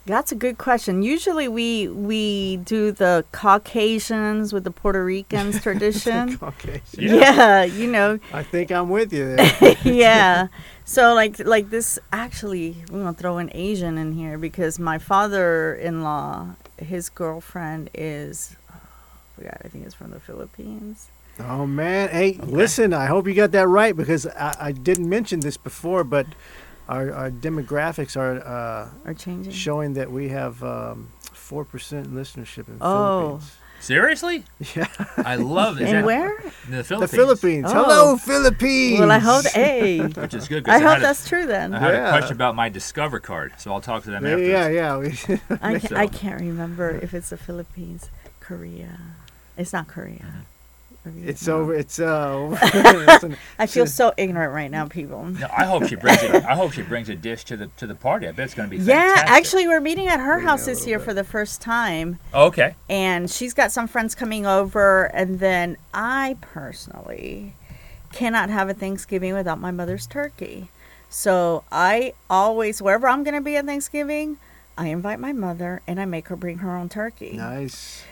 that's 0.05 0.31
a 0.31 0.35
good 0.35 0.57
question. 0.57 1.03
Usually 1.03 1.47
we 1.47 1.87
we 1.87 2.57
do 2.57 2.91
the 2.91 3.25
Caucasians 3.31 4.51
with 4.51 4.63
the 4.63 4.71
Puerto 4.71 5.03
Ricans 5.03 5.61
tradition. 5.63 6.37
Okay. 6.41 6.81
yeah. 6.93 7.63
you 7.63 7.87
know, 7.87 8.19
I 8.33 8.43
think 8.43 8.71
I'm 8.71 8.89
with 8.89 9.13
you 9.13 9.35
there. 9.35 9.75
yeah. 9.83 10.47
So 10.85 11.13
like 11.13 11.39
like 11.39 11.69
this 11.69 11.99
actually 12.11 12.77
we're 12.91 12.99
gonna 12.99 13.13
throw 13.13 13.37
an 13.37 13.51
Asian 13.53 13.97
in 13.97 14.13
here 14.13 14.37
because 14.37 14.79
my 14.79 14.97
father-in-law, 14.97 16.55
his 16.77 17.09
girlfriend 17.09 17.89
is, 17.93 18.55
oh, 18.71 18.75
I 18.75 19.35
forgot. 19.35 19.61
I 19.63 19.67
think 19.67 19.85
it's 19.85 19.95
from 19.95 20.11
the 20.11 20.19
Philippines. 20.19 21.09
oh 21.39 21.67
man, 21.67 22.09
hey, 22.09 22.39
listen. 22.41 22.93
I 22.93 23.05
hope 23.05 23.27
you 23.27 23.35
got 23.35 23.51
that 23.51 23.67
right 23.67 23.95
because 23.95 24.25
I, 24.25 24.55
I 24.59 24.71
didn't 24.71 25.07
mention 25.07 25.41
this 25.41 25.57
before, 25.57 26.03
but 26.03 26.25
our, 26.89 27.13
our 27.13 27.31
demographics 27.31 28.17
are 28.17 28.39
uh, 28.45 28.89
Or 29.09 29.13
changing. 29.13 29.53
showing 29.53 29.93
that 29.93 30.11
we 30.11 30.29
have 30.29 30.61
um, 30.63 31.11
four 31.21 31.63
percent 31.65 32.13
listenership 32.13 32.67
in 32.67 32.79
the 32.79 32.85
Oh. 32.85 33.19
Philippines. 33.39 33.55
Seriously? 33.81 34.43
Yeah, 34.75 34.87
I 35.33 35.35
love 35.37 35.79
it. 35.79 35.87
And 35.87 36.05
where? 36.05 36.37
In 36.65 36.71
the 36.71 36.77
the 36.77 36.83
Philippines. 36.83 37.11
Philippines. 37.15 37.65
Oh. 37.69 37.73
Hello, 37.85 38.17
Philippines. 38.17 38.99
Well, 38.99 39.09
I 39.11 39.19
hope. 39.19 39.45
Hey, 39.45 40.01
Which 40.01 40.33
is 40.33 40.49
good. 40.49 40.67
I 40.67 40.79
had 40.79 40.81
hope 40.89 40.97
a- 40.97 41.01
that's 41.01 41.23
true 41.29 41.45
then. 41.45 41.73
I 41.73 41.79
had 41.79 41.93
Yeah. 41.93 42.07
a 42.09 42.11
question 42.17 42.35
about 42.35 42.55
my 42.57 42.67
Discover 42.67 43.21
card, 43.21 43.53
so 43.57 43.71
I'll 43.71 43.79
talk 43.79 44.03
to 44.03 44.11
them 44.11 44.25
Yeah, 44.25 44.31
after. 44.33 44.71
yeah, 44.73 44.97
this. 44.99 45.29
yeah. 45.29 45.37
I, 45.61 45.79
ca- 45.79 45.87
So- 45.87 45.95
I 45.95 46.07
can't 46.07 46.41
remember 46.41 46.89
if 47.01 47.13
it's 47.13 47.29
the 47.29 47.37
Philippines, 47.37 48.09
Korea. 48.41 48.99
It's 49.55 49.71
not 49.71 49.87
Korea. 49.87 50.25
Or 51.05 51.11
it's 51.15 51.43
Vietnam. 51.45 51.61
over. 51.61 51.73
It's 51.75 51.99
uh. 51.99 53.29
I 53.59 53.65
feel 53.67 53.87
so 53.87 54.13
ignorant 54.17 54.53
right 54.53 54.69
now, 54.69 54.87
people. 54.87 55.23
No, 55.25 55.47
I 55.55 55.65
hope 55.65 55.87
she 55.87 55.95
brings 55.95 56.21
it. 56.23 56.35
I 56.43 56.55
hope 56.55 56.73
she 56.73 56.81
brings 56.81 57.07
a 57.09 57.15
dish 57.15 57.45
to 57.45 57.57
the 57.57 57.67
to 57.77 57.87
the 57.87 57.95
party. 57.95 58.27
I 58.27 58.31
bet 58.31 58.45
it's 58.45 58.53
going 58.53 58.69
to 58.69 58.77
be 58.77 58.83
Yeah, 58.83 59.15
fantastic. 59.15 59.29
actually, 59.37 59.67
we're 59.67 59.79
meeting 59.79 60.07
at 60.07 60.19
her 60.19 60.35
Bring 60.35 60.47
house 60.47 60.65
this 60.65 60.85
year 60.85 60.99
bit. 60.99 61.05
for 61.05 61.13
the 61.13 61.23
first 61.23 61.61
time, 61.61 62.19
Oh, 62.33 62.47
okay. 62.47 62.75
and 62.89 63.29
she's 63.31 63.53
got 63.53 63.71
some 63.71 63.87
friends 63.87 64.13
coming 64.15 64.45
over, 64.45 65.05
and 65.05 65.39
then 65.39 65.77
I 65.93 66.35
personally 66.41 67.53
cannot 68.11 68.49
have 68.49 68.67
a 68.69 68.73
Thanksgiving 68.73 69.33
without 69.33 69.59
my 69.59 69.71
mother's 69.71 70.05
turkey. 70.07 70.69
So 71.09 71.63
I 71.71 72.13
always, 72.29 72.81
wherever 72.81 73.07
I'm 73.07 73.23
going 73.23 73.35
to 73.35 73.41
be 73.41 73.55
at 73.55 73.65
Thanksgiving, 73.65 74.37
I 74.77 74.87
invite 74.87 75.19
my 75.19 75.31
mother 75.33 75.81
and 75.87 75.99
I 75.99 76.05
make 76.05 76.27
her 76.27 76.35
bring 76.35 76.59
her 76.59 76.75
own 76.75 76.89
turkey. 76.89 77.33
nice. 77.37 78.03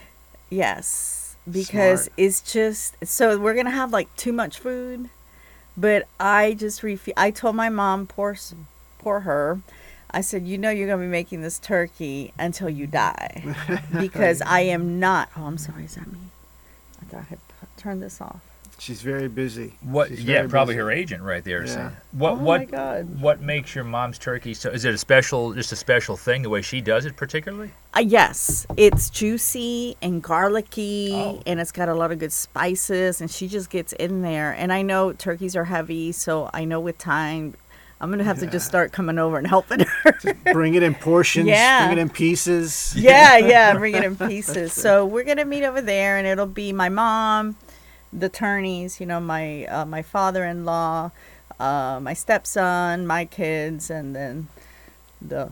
Yes, 0.50 1.16
because 1.50 2.04
Smart. 2.06 2.14
it's 2.18 2.42
just 2.42 2.96
so 3.06 3.38
we're 3.40 3.54
gonna 3.56 3.72
have 3.72 3.92
like 3.92 4.14
too 4.16 4.34
much 4.34 4.60
food, 4.60 5.10
but 5.76 6.08
I 6.20 6.54
just 6.54 6.84
refuse. 6.84 7.14
I 7.18 7.32
told 7.32 7.56
my 7.56 7.70
mom, 7.70 8.08
poor, 8.08 8.36
poor 9.00 9.22
her. 9.22 9.60
I 10.10 10.22
said, 10.22 10.48
you 10.48 10.58
know, 10.58 10.70
you're 10.70 10.88
gonna 10.88 11.02
be 11.02 11.08
making 11.08 11.42
this 11.42 11.60
turkey 11.60 12.34
until 12.40 12.70
you 12.70 12.88
die, 12.88 13.44
because 14.00 14.42
I 14.42 14.62
am 14.62 15.00
not. 15.00 15.30
Oh, 15.38 15.44
I'm 15.44 15.58
sorry, 15.58 15.86
is 15.86 15.96
that 15.96 16.12
me? 16.12 16.20
I 17.02 17.06
thought 17.06 17.20
I 17.20 17.24
had 17.24 17.40
p- 17.48 17.68
turned 17.78 18.02
this 18.02 18.22
off. 18.22 18.42
She's 18.80 19.02
very 19.02 19.28
busy. 19.28 19.74
What? 19.82 20.10
She's 20.10 20.24
yeah, 20.24 20.46
probably 20.48 20.76
busy. 20.76 20.84
her 20.84 20.92
agent 20.92 21.24
right 21.24 21.44
there. 21.44 21.66
Yeah. 21.66 21.74
saying- 21.74 21.92
What? 22.12 22.32
Oh 22.34 22.36
what? 22.36 22.60
my 22.60 22.66
God. 22.66 23.20
What 23.20 23.42
makes 23.42 23.74
your 23.74 23.84
mom's 23.84 24.20
turkey 24.20 24.54
so? 24.54 24.70
Is 24.70 24.86
it 24.86 24.94
a 24.94 24.98
special, 25.00 25.54
just 25.54 25.72
a 25.72 25.76
special 25.76 26.16
thing, 26.16 26.44
the 26.44 26.50
way 26.50 26.62
she 26.62 26.80
does 26.80 27.06
it, 27.06 27.16
particularly? 27.16 27.72
Uh, 27.96 28.02
yes, 28.02 28.68
it's 28.78 29.10
juicy 29.10 29.98
and 30.02 30.22
garlicky, 30.22 31.12
Oh. 31.13 31.42
and 31.48 31.60
it's 31.60 31.72
got 31.72 31.90
a 31.90 31.96
lot 31.96 32.12
of 32.12 32.20
good 32.20 32.32
spices, 32.32 33.20
and 33.20 33.32
she 33.32 33.48
just 33.48 33.70
gets 33.72 33.94
in 33.94 34.22
there. 34.22 34.52
And 34.52 34.72
I 34.72 34.84
know 34.84 35.12
turkeys 35.12 35.56
are 35.56 35.66
heavy, 35.66 36.12
so 36.12 36.50
I 36.54 36.63
know 36.66 36.80
with 36.80 37.00
time, 37.00 37.56
I'm 38.00 38.12
gonna 38.12 38.24
have 38.26 38.38
to 38.42 38.46
just 38.48 38.68
start 38.68 38.92
coming 38.92 39.18
over 39.18 39.40
and 39.40 39.48
helping 39.48 39.80
her. 39.80 40.13
Bring 40.54 40.76
it 40.76 40.84
in 40.84 40.94
portions. 40.94 41.48
Yeah. 41.48 41.88
Bring 41.88 41.98
it 41.98 42.02
in 42.04 42.10
pieces. 42.12 42.94
yeah, 42.96 43.38
yeah, 43.40 43.74
bring 43.78 43.96
it 43.96 44.04
in 44.04 44.16
pieces. 44.16 44.72
So 44.72 45.04
we're 45.04 45.24
gonna 45.24 45.46
meet 45.46 45.63
over 45.63 45.82
there, 45.82 46.18
and 46.18 46.28
it'll 46.28 46.46
be 46.46 46.72
my 46.74 46.90
mom, 46.90 47.56
the 48.13 48.30
Turneys, 48.30 49.00
you 49.00 49.06
know, 49.06 49.20
my 49.20 49.65
uh, 49.65 49.86
my 49.86 50.02
father-in-law, 50.02 51.12
uh, 51.60 52.00
my 52.02 52.13
stepson, 52.13 53.06
my 53.08 53.26
kids, 53.26 53.89
and 53.89 54.15
then 54.15 54.48
the 55.22 55.52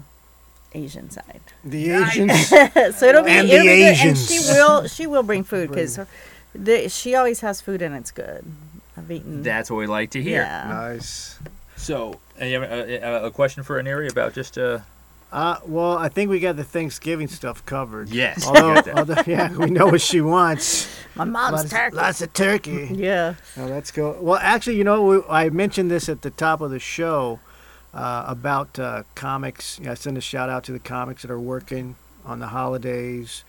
Asian 0.73 1.09
side. 1.09 1.41
The 1.63 1.91
Asians. 1.91 2.47
so 2.97 3.05
it'll 3.05 3.23
be, 3.23 3.31
And 3.31 3.49
it'll 3.49 3.65
the 3.65 3.71
be 3.71 3.77
good, 3.77 3.87
and 3.87 4.17
Asians. 4.17 4.29
she 4.29 4.39
will 4.39 4.87
she 4.87 5.07
will 5.07 5.23
bring 5.23 5.43
food 5.51 5.69
because 5.69 5.99
she 6.93 7.15
always 7.15 7.41
has 7.41 7.61
food 7.61 7.81
and 7.81 7.95
it's 7.95 8.11
good. 8.11 8.45
I've 8.97 9.11
eaten. 9.11 9.43
That's 9.43 9.69
what 9.69 9.77
we 9.77 9.87
like 9.87 10.11
to 10.11 10.21
hear. 10.21 10.41
yeah. 10.41 10.67
nice. 10.67 11.37
So, 11.75 12.19
and 12.39 12.49
you 12.49 12.61
have 12.61 12.71
a, 12.71 12.95
a, 12.97 13.25
a 13.25 13.31
question 13.31 13.63
for 13.63 13.81
Aniria 13.81 14.09
about 14.11 14.33
just 14.33 14.57
uh? 14.57 14.79
Uh, 15.31 15.57
well, 15.65 15.97
I 15.97 16.07
think 16.07 16.29
we 16.29 16.39
got 16.39 16.55
the 16.55 16.63
Thanksgiving 16.63 17.27
stuff 17.27 17.65
covered. 17.65 18.09
Yes. 18.09 18.45
Although, 18.47 18.81
although, 18.95 19.21
yeah, 19.27 19.51
we 19.55 19.69
know 19.69 19.87
what 19.87 19.99
she 20.01 20.21
wants. 20.21 20.87
My 21.15 21.25
mom's 21.25 21.53
lots, 21.57 21.69
turkey. 21.69 21.95
lots 21.95 22.21
of 22.21 22.31
turkey. 22.33 22.89
Yeah. 22.93 23.35
Oh, 23.57 23.67
that's 23.67 23.91
cool. 23.91 24.17
Well, 24.21 24.39
actually, 24.41 24.77
you 24.77 24.83
know, 24.85 25.01
we, 25.03 25.21
I 25.29 25.49
mentioned 25.49 25.91
this 25.91 26.07
at 26.07 26.21
the 26.21 26.29
top 26.29 26.61
of 26.61 26.71
the 26.71 26.79
show. 26.79 27.39
uh, 27.93 28.25
about 28.27 28.77
uh, 28.77 29.03
comics. 29.15 29.79
You 29.79 29.85
know, 29.85 29.91
I 29.91 29.95
send 29.95 30.17
a 30.17 30.21
shout 30.21 30.49
out 30.49 30.63
to 30.65 30.71
the 30.73 30.79
comics 30.79 31.21
that 31.21 31.31
are 31.31 31.39
working 31.39 31.95
on 32.25 32.39
the 32.39 32.47
holidays. 32.47 33.43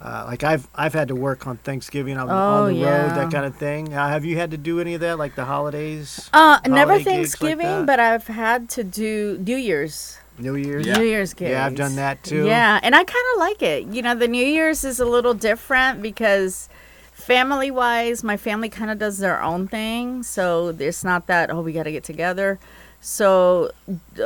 Uh, 0.00 0.24
like 0.28 0.44
I've 0.44 0.68
I've 0.76 0.94
had 0.94 1.08
to 1.08 1.16
work 1.16 1.48
on 1.48 1.56
Thanksgiving 1.56 2.16
on, 2.16 2.30
Oh, 2.30 2.32
on 2.32 2.72
the 2.72 2.78
yeah. 2.78 3.02
road, 3.08 3.16
that 3.16 3.32
kind 3.32 3.44
of 3.44 3.56
thing. 3.56 3.92
Uh, 3.92 4.08
have 4.08 4.24
you 4.24 4.36
had 4.36 4.52
to 4.52 4.56
do 4.56 4.80
any 4.80 4.94
of 4.94 5.00
that, 5.00 5.18
like 5.18 5.34
the 5.34 5.44
holidays, 5.46 6.30
Uh, 6.32 6.60
never 6.66 6.92
holiday 6.92 6.98
gigs 6.98 7.06
like 7.06 7.14
Thanksgiving, 7.16 7.66
that? 7.66 7.86
but 7.86 7.98
I've 7.98 8.28
had 8.28 8.68
to 8.70 8.84
do 8.84 9.42
New 9.44 9.56
Year's. 9.56 10.18
New 10.38 10.56
Year's? 10.56 10.86
Yeah. 10.86 10.98
New 10.98 11.04
Year's 11.04 11.34
gigs. 11.34 11.50
Yeah, 11.50 11.66
I've 11.66 11.74
done 11.74 11.96
that 11.96 12.22
too. 12.22 12.46
Yeah, 12.46 12.80
and 12.82 12.94
I 12.94 13.04
kind 13.04 13.24
of 13.34 13.40
like 13.40 13.62
it. 13.62 13.86
You 13.86 14.02
know, 14.02 14.14
the 14.14 14.28
New 14.28 14.44
Year's 14.44 14.84
is 14.84 15.00
a 15.00 15.06
little 15.06 15.34
different 15.34 16.02
because 16.02 16.68
family 17.12 17.70
wise, 17.70 18.24
my 18.24 18.36
family 18.36 18.68
kind 18.68 18.90
of 18.90 18.98
does 18.98 19.18
their 19.18 19.42
own 19.42 19.68
thing. 19.68 20.22
So 20.22 20.68
it's 20.78 21.04
not 21.04 21.26
that, 21.26 21.50
oh, 21.50 21.60
we 21.60 21.72
got 21.72 21.82
to 21.82 21.92
get 21.92 22.04
together. 22.04 22.58
So 23.00 23.70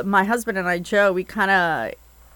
my 0.03 0.23
husband 0.23 0.57
and 0.57 0.67
I, 0.67 0.79
Joe, 0.79 1.11
we 1.11 1.23
kind 1.23 1.51
of 1.51 1.93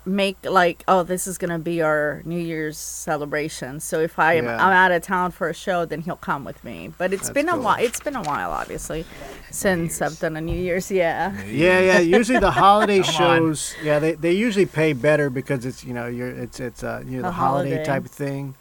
make 0.08 0.38
like, 0.44 0.84
oh, 0.88 1.04
this 1.04 1.28
is 1.28 1.38
going 1.38 1.52
to 1.52 1.60
be 1.60 1.82
our 1.82 2.22
New 2.26 2.40
Year's 2.40 2.78
celebration. 2.78 3.80
So 3.80 4.00
if 4.00 4.18
I 4.18 4.34
am 4.36 4.46
Yeah. 4.46 4.56
I'm 4.66 4.72
out 4.74 4.92
of 4.92 5.04
town 5.04 5.32
for 5.32 5.50
a 5.50 5.54
show, 5.54 5.86
then 5.86 6.02
he'll 6.02 6.16
come 6.16 6.44
with 6.46 6.64
me. 6.64 6.92
But 6.98 7.14
it's 7.14 7.24
That's 7.24 7.34
been 7.34 7.50
a 7.50 7.58
while. 7.60 7.78
It's 7.80 8.00
been 8.00 8.16
a 8.16 8.24
while, 8.24 8.52
obviously, 8.52 9.06
since 9.52 10.02
I've 10.02 10.18
done 10.20 10.38
a 10.38 10.42
New 10.42 10.56
Year's. 10.58 10.90
Yeah. 10.90 11.40
Yeah, 11.46 11.80
yeah. 11.82 12.00
Usually 12.00 12.40
the 12.40 12.52
holiday 12.66 13.02
Come 13.02 13.16
on. 13.16 13.38
shows, 13.40 13.76
yeah, 13.84 14.00
they, 14.00 14.14
they 14.14 14.32
usually 14.32 14.66
pay 14.66 14.94
better 14.94 15.30
because 15.30 15.66
it's 15.66 15.84
you 15.84 15.94
know 15.94 16.08
you're 16.08 16.30
it's 16.30 16.60
it's 16.60 16.84
uh, 16.84 17.04
you 17.06 17.18
know 17.18 17.24
the 17.24 17.28
A 17.30 17.32
holiday. 17.32 17.70
holiday. 17.72 17.86
type 17.86 18.06
of 18.06 18.12
thing. 18.12 18.56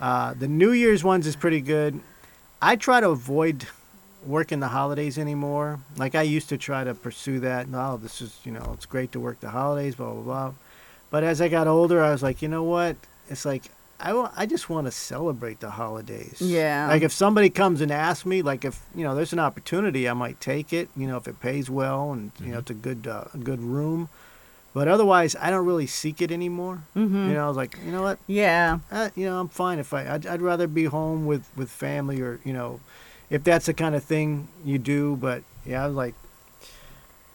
Uh, 0.00 0.34
the 0.34 0.48
New 0.48 0.72
Year's 0.72 1.04
ones 1.04 1.26
is 1.26 1.36
pretty 1.36 1.60
good. 1.60 2.00
I 2.60 2.76
try 2.76 3.00
to 3.00 3.10
avoid 3.10 3.66
working 4.24 4.60
the 4.60 4.68
holidays 4.68 5.18
anymore. 5.18 5.78
Like 5.96 6.14
I 6.14 6.22
used 6.22 6.48
to 6.48 6.58
try 6.58 6.84
to 6.84 6.94
pursue 6.94 7.40
that. 7.40 7.68
No, 7.68 7.96
this 7.96 8.20
is 8.20 8.38
you 8.44 8.52
know 8.52 8.70
it's 8.74 8.86
great 8.86 9.12
to 9.12 9.20
work 9.20 9.40
the 9.40 9.50
holidays, 9.50 9.94
blah 9.94 10.12
blah 10.12 10.22
blah. 10.22 10.52
But 11.10 11.24
as 11.24 11.40
I 11.40 11.48
got 11.48 11.66
older, 11.66 12.02
I 12.02 12.10
was 12.10 12.22
like, 12.22 12.42
you 12.42 12.48
know 12.48 12.62
what? 12.62 12.96
It's 13.28 13.44
like 13.44 13.70
I 13.98 14.30
I 14.36 14.46
just 14.46 14.68
want 14.68 14.86
to 14.86 14.90
celebrate 14.90 15.60
the 15.60 15.70
holidays. 15.70 16.40
Yeah. 16.40 16.88
Like 16.88 17.02
if 17.02 17.12
somebody 17.12 17.50
comes 17.50 17.80
and 17.80 17.90
asks 17.90 18.26
me, 18.26 18.42
like 18.42 18.64
if 18.64 18.80
you 18.94 19.04
know 19.04 19.14
there's 19.14 19.32
an 19.32 19.38
opportunity, 19.38 20.08
I 20.08 20.12
might 20.12 20.40
take 20.40 20.72
it. 20.72 20.88
You 20.96 21.06
know 21.06 21.16
if 21.16 21.26
it 21.26 21.40
pays 21.40 21.70
well 21.70 22.12
and 22.12 22.32
you 22.40 22.52
know 22.52 22.58
it's 22.58 22.70
a 22.70 22.74
good 22.74 23.06
uh, 23.06 23.24
a 23.32 23.38
good 23.38 23.60
room. 23.60 24.08
But 24.74 24.88
otherwise, 24.88 25.34
I 25.40 25.48
don't 25.48 25.64
really 25.64 25.86
seek 25.86 26.20
it 26.20 26.30
anymore. 26.30 26.82
Mm-hmm. 26.94 27.28
You 27.28 27.32
know, 27.32 27.46
I 27.46 27.48
was 27.48 27.56
like, 27.56 27.78
you 27.82 27.90
know 27.90 28.02
what? 28.02 28.18
Yeah. 28.26 28.80
Uh, 28.90 29.08
you 29.16 29.24
know, 29.24 29.40
I'm 29.40 29.48
fine 29.48 29.78
if 29.78 29.94
I. 29.94 30.06
I'd, 30.06 30.26
I'd 30.26 30.42
rather 30.42 30.66
be 30.66 30.84
home 30.84 31.24
with 31.24 31.48
with 31.56 31.70
family 31.70 32.20
or 32.20 32.40
you 32.44 32.52
know, 32.52 32.80
if 33.30 33.42
that's 33.42 33.66
the 33.66 33.74
kind 33.74 33.94
of 33.94 34.04
thing 34.04 34.48
you 34.66 34.78
do. 34.78 35.16
But 35.16 35.44
yeah, 35.64 35.82
I 35.82 35.86
was 35.86 35.96
like, 35.96 36.14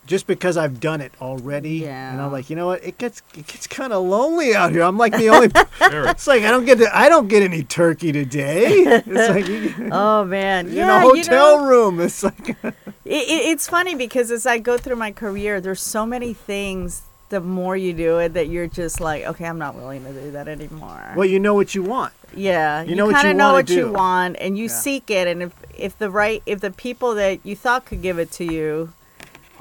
just 0.07 0.27
because 0.27 0.57
I've 0.57 0.79
done 0.79 0.99
it 0.99 1.13
already, 1.21 1.87
and 1.87 2.19
I'm 2.21 2.31
like, 2.31 2.49
you 2.49 2.55
know 2.55 2.65
what? 2.67 2.83
It 2.83 2.97
gets 2.97 3.21
it 3.37 3.47
gets 3.47 3.67
kind 3.67 3.93
of 3.93 4.03
lonely 4.03 4.53
out 4.55 4.71
here. 4.71 4.81
I'm 4.83 4.97
like 4.97 5.15
the 5.15 5.29
only. 5.29 5.49
Sure. 5.91 6.07
it's 6.09 6.27
like 6.27 6.43
I 6.43 6.51
don't 6.51 6.65
get 6.65 6.77
to, 6.77 6.95
I 6.95 7.09
don't 7.09 7.27
get 7.27 7.41
any 7.43 7.63
turkey 7.63 8.11
today. 8.11 8.65
It's 8.67 9.29
like 9.29 9.47
you, 9.47 9.73
Oh 9.91 10.23
man. 10.23 10.67
in 10.67 10.73
Yeah. 10.73 10.97
a 10.97 10.99
hotel 11.01 11.15
you 11.15 11.61
know, 11.61 11.65
room. 11.67 11.99
It's 11.99 12.23
like 12.23 12.49
it, 12.49 12.73
it, 13.05 13.27
it's 13.51 13.67
funny 13.67 13.95
because 13.95 14.31
as 14.31 14.45
I 14.45 14.57
go 14.59 14.77
through 14.77 14.95
my 14.97 15.11
career, 15.11 15.59
there's 15.59 15.81
so 15.81 16.05
many 16.05 16.33
things. 16.33 17.01
The 17.29 17.39
more 17.41 17.77
you 17.77 17.93
do 17.93 18.19
it, 18.19 18.33
that 18.33 18.49
you're 18.49 18.67
just 18.67 18.99
like, 18.99 19.23
okay, 19.23 19.45
I'm 19.45 19.57
not 19.57 19.75
willing 19.75 20.03
to 20.03 20.11
do 20.11 20.31
that 20.31 20.47
anymore. 20.49 21.13
well, 21.15 21.25
you 21.25 21.39
know 21.39 21.53
what 21.53 21.73
you 21.73 21.81
want. 21.81 22.13
yeah, 22.35 22.81
you 22.83 22.93
know 22.95 23.05
what 23.05 23.15
kind 23.15 23.25
you 23.25 23.31
of 23.31 23.37
know 23.37 23.45
wanna 23.53 23.55
what 23.55 23.69
you 23.69 23.89
want, 23.91 24.35
and 24.39 24.57
you 24.57 24.65
Yeah. 24.65 24.69
seek 24.69 25.09
it. 25.09 25.27
And 25.27 25.41
if 25.43 25.53
if 25.77 25.97
the 25.97 26.09
right, 26.09 26.43
if 26.45 26.59
the 26.59 26.71
people 26.71 27.15
that 27.15 27.39
you 27.45 27.55
thought 27.55 27.85
could 27.85 28.01
give 28.01 28.19
it 28.19 28.31
to 28.33 28.43
you 28.43 28.91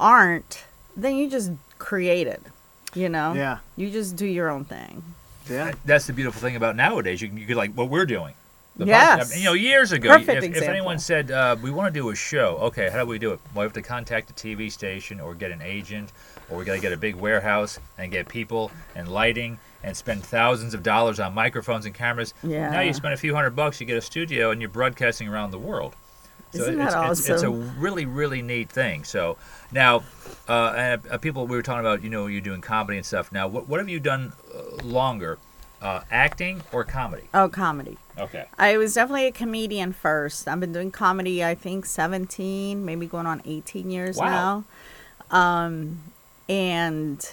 aren't, 0.01 0.65
then 0.97 1.15
you 1.17 1.31
just 1.31 1.53
create 1.79 2.27
it. 2.27 2.43
You 2.95 3.09
know. 3.09 3.35
Yeah, 3.35 3.59
You 3.77 3.89
just 3.91 4.17
do 4.17 4.27
your 4.27 4.49
own 4.51 4.65
thing. 4.65 5.05
yeah. 5.49 5.73
That's 5.85 6.07
the 6.09 6.13
beautiful 6.13 6.41
thing 6.41 6.57
about 6.57 6.75
nowadays. 6.75 7.23
You 7.23 7.29
can, 7.29 7.37
you 7.37 7.47
could 7.47 7.57
like 7.57 7.73
what 7.75 7.89
we're 7.89 8.07
doing. 8.07 8.35
The 8.77 8.87
Yes. 8.87 9.33
podcast. 9.33 9.39
You 9.39 9.45
know, 9.45 9.53
years 9.53 9.93
ago, 9.93 10.13
if, 10.15 10.29
if 10.29 10.63
anyone 10.63 10.99
said 10.99 11.31
uh, 11.31 11.55
we 11.63 11.71
want 11.71 11.93
to 11.95 12.01
do 12.01 12.09
a 12.11 12.17
show, 12.17 12.57
okay, 12.63 12.89
how 12.91 12.99
do 12.99 13.07
we 13.07 13.19
do 13.21 13.31
it? 13.33 13.41
Well, 13.55 13.63
we 13.63 13.65
have 13.67 13.73
to 13.75 13.83
contact 13.83 14.31
a 14.31 14.33
TV 14.33 14.73
station 14.73 15.21
or 15.21 15.35
get 15.37 15.53
an 15.53 15.63
agent, 15.63 16.13
or 16.51 16.57
we 16.59 16.65
got 16.65 16.75
to 16.75 16.81
get 16.81 16.93
a 16.93 16.97
big 16.97 17.15
warehouse 17.15 17.79
and 17.99 18.11
get 18.11 18.27
people 18.29 18.73
and 18.97 19.07
lighting 19.09 19.59
and 19.85 19.97
spend 19.97 20.25
thousands 20.25 20.75
of 20.75 20.83
dollars 20.83 21.21
on 21.21 21.33
microphones 21.33 21.87
and 21.87 21.95
cameras. 21.95 22.35
Yeah. 22.43 22.71
Now 22.71 22.81
you 22.81 22.93
spend 22.93 23.15
a 23.15 23.17
few 23.17 23.35
hundred 23.37 23.55
bucks, 23.55 23.81
you 23.81 23.87
get 23.87 23.97
a 23.99 24.03
studio, 24.03 24.51
and 24.51 24.61
you're 24.61 24.69
broadcasting 24.71 25.29
around 25.29 25.53
the 25.53 25.59
world. 25.59 25.95
Isn't 26.53 26.79
that 26.79 27.11
it's, 27.11 27.21
It's, 27.21 27.29
it's 27.29 27.43
a 27.45 27.51
really, 27.51 28.07
really 28.07 28.43
neat 28.43 28.69
thing. 28.71 29.05
So 29.05 29.37
now, 29.73 30.03
uh, 30.49 30.75
and 30.77 31.03
uh, 31.11 31.19
people 31.19 31.47
we 31.47 31.57
were 31.57 31.63
talking 31.63 31.81
about, 31.81 32.03
you 32.03 32.11
know, 32.11 32.27
you're 32.27 32.41
doing 32.41 32.61
comedy 32.61 32.97
and 32.99 33.07
stuff. 33.07 33.31
Now, 33.33 33.49
what, 33.49 33.69
what 33.69 33.81
have 33.81 33.89
you 33.89 34.01
done 34.01 34.33
uh, 34.55 34.83
longer, 34.85 35.39
uh, 35.81 36.01
acting 36.11 36.63
or 36.73 36.85
comedy? 36.85 37.25
Oh, 37.33 37.49
comedy. 37.49 37.97
Okay. 38.19 38.47
I 38.59 38.77
was 38.77 38.95
definitely 38.95 39.27
a 39.27 39.33
comedian 39.33 39.93
first. 39.93 40.47
I've 40.49 40.61
been 40.61 40.73
doing 40.73 40.91
comedy, 40.91 41.45
I 41.45 41.55
think, 41.55 41.87
17, 41.87 42.85
maybe 42.85 43.07
going 43.07 43.27
on 43.27 43.43
18 43.45 43.91
years 43.91 44.17
Wow. 44.17 44.65
now. 45.31 45.37
Um, 45.37 46.01
and 46.49 47.25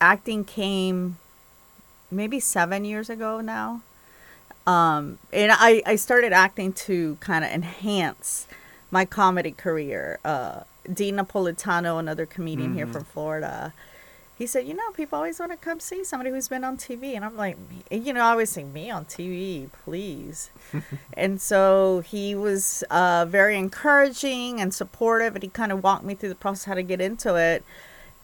acting 0.00 0.44
came 0.44 1.18
maybe 2.10 2.40
seven 2.40 2.84
years 2.84 3.10
ago 3.10 3.40
now. 3.40 3.82
Um, 4.66 5.18
and 5.32 5.52
I, 5.52 5.82
I 5.84 5.96
started 5.96 6.32
acting 6.32 6.72
to 6.72 7.16
kind 7.20 7.44
of 7.44 7.50
enhance 7.50 8.46
my 8.90 9.04
comedy 9.04 9.50
career. 9.50 10.18
Uh, 10.24 10.60
Dean 10.90 11.16
Napolitano, 11.16 11.98
another 11.98 12.26
comedian 12.26 12.74
here 12.74 12.86
from 12.86 13.04
Florida, 13.04 13.72
he 14.42 14.46
said, 14.46 14.66
you 14.66 14.74
know, 14.74 14.90
people 14.92 15.18
always 15.18 15.38
want 15.38 15.52
to 15.52 15.58
come 15.58 15.78
see 15.78 16.02
somebody 16.02 16.30
who's 16.30 16.48
been 16.48 16.64
on 16.64 16.76
TV. 16.76 17.14
And 17.14 17.24
I'm 17.24 17.36
like, 17.36 17.56
you 17.90 18.12
know, 18.12 18.22
I 18.22 18.30
always 18.30 18.52
think, 18.52 18.72
me 18.72 18.90
on 18.90 19.04
TV, 19.04 19.70
please. 19.84 20.50
and 21.12 21.40
so 21.40 22.00
he 22.00 22.34
was 22.34 22.82
uh, 22.90 23.26
very 23.28 23.56
encouraging 23.56 24.60
and 24.60 24.74
supportive, 24.74 25.36
and 25.36 25.44
he 25.44 25.48
kind 25.48 25.70
of 25.70 25.84
walked 25.84 26.04
me 26.04 26.14
through 26.14 26.30
the 26.30 26.34
process 26.34 26.64
how 26.64 26.74
to 26.74 26.82
get 26.82 27.00
into 27.00 27.36
it. 27.36 27.62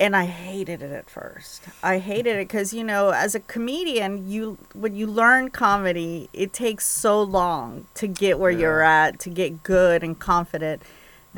And 0.01 0.17
I 0.17 0.27
hated 0.27 0.81
it 0.81 0.93
at 0.93 1.11
first. 1.11 1.65
I 1.83 1.99
hated 1.99 2.37
it 2.37 2.49
because, 2.49 2.73
you 2.73 2.85
know, 2.85 3.11
as 3.11 3.35
a 3.35 3.41
comedian, 3.41 4.29
you 4.31 4.59
when 4.73 4.95
you 4.95 5.07
learn 5.09 5.51
comedy, 5.51 6.31
it 6.33 6.53
takes 6.53 6.87
so 6.87 7.21
long 7.21 7.87
to 7.95 8.07
get 8.07 8.39
where 8.39 8.51
you're 8.51 8.83
at, 8.83 9.19
to 9.21 9.31
get 9.31 9.65
good 9.65 10.05
and 10.05 10.19
confident 10.19 10.83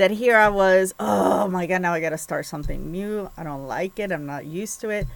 that 0.00 0.10
here 0.10 0.36
I 0.36 0.48
was, 0.48 0.94
oh 0.98 1.46
my 1.48 1.66
God, 1.66 1.82
now 1.82 1.92
I 1.92 2.00
got 2.00 2.10
to 2.10 2.18
start 2.18 2.46
something 2.46 2.90
new. 2.90 3.30
I 3.36 3.42
don't 3.44 3.66
like 3.66 3.98
it. 3.98 4.10
I'm 4.10 4.24
not 4.24 4.46
used 4.46 4.80
to 4.80 4.88
it. 4.88 5.06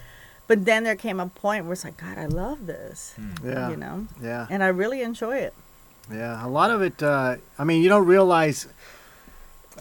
But 0.47 0.63
then 0.65 0.83
there 0.83 0.95
came 0.95 1.19
a 1.19 1.25
point 1.27 1.65
where 1.65 1.73
it's 1.73 1.83
like, 1.83 1.97
God, 1.97 2.19
I 2.19 2.27
love 2.27 2.67
this, 2.67 3.15
Yeah. 3.43 3.69
you 3.71 3.77
know, 3.77 4.05
Yeah. 4.21 4.45
and 4.49 4.63
I 4.63 4.67
really 4.67 5.01
enjoy 5.01 5.37
it. 5.37 5.53
Yeah, 6.11 6.45
a 6.45 6.47
lot 6.47 6.69
of 6.69 6.83
it. 6.83 7.01
Uh, 7.01 7.37
I 7.57 7.63
mean, 7.63 7.81
you 7.81 7.89
don't 7.89 8.05
realize. 8.05 8.67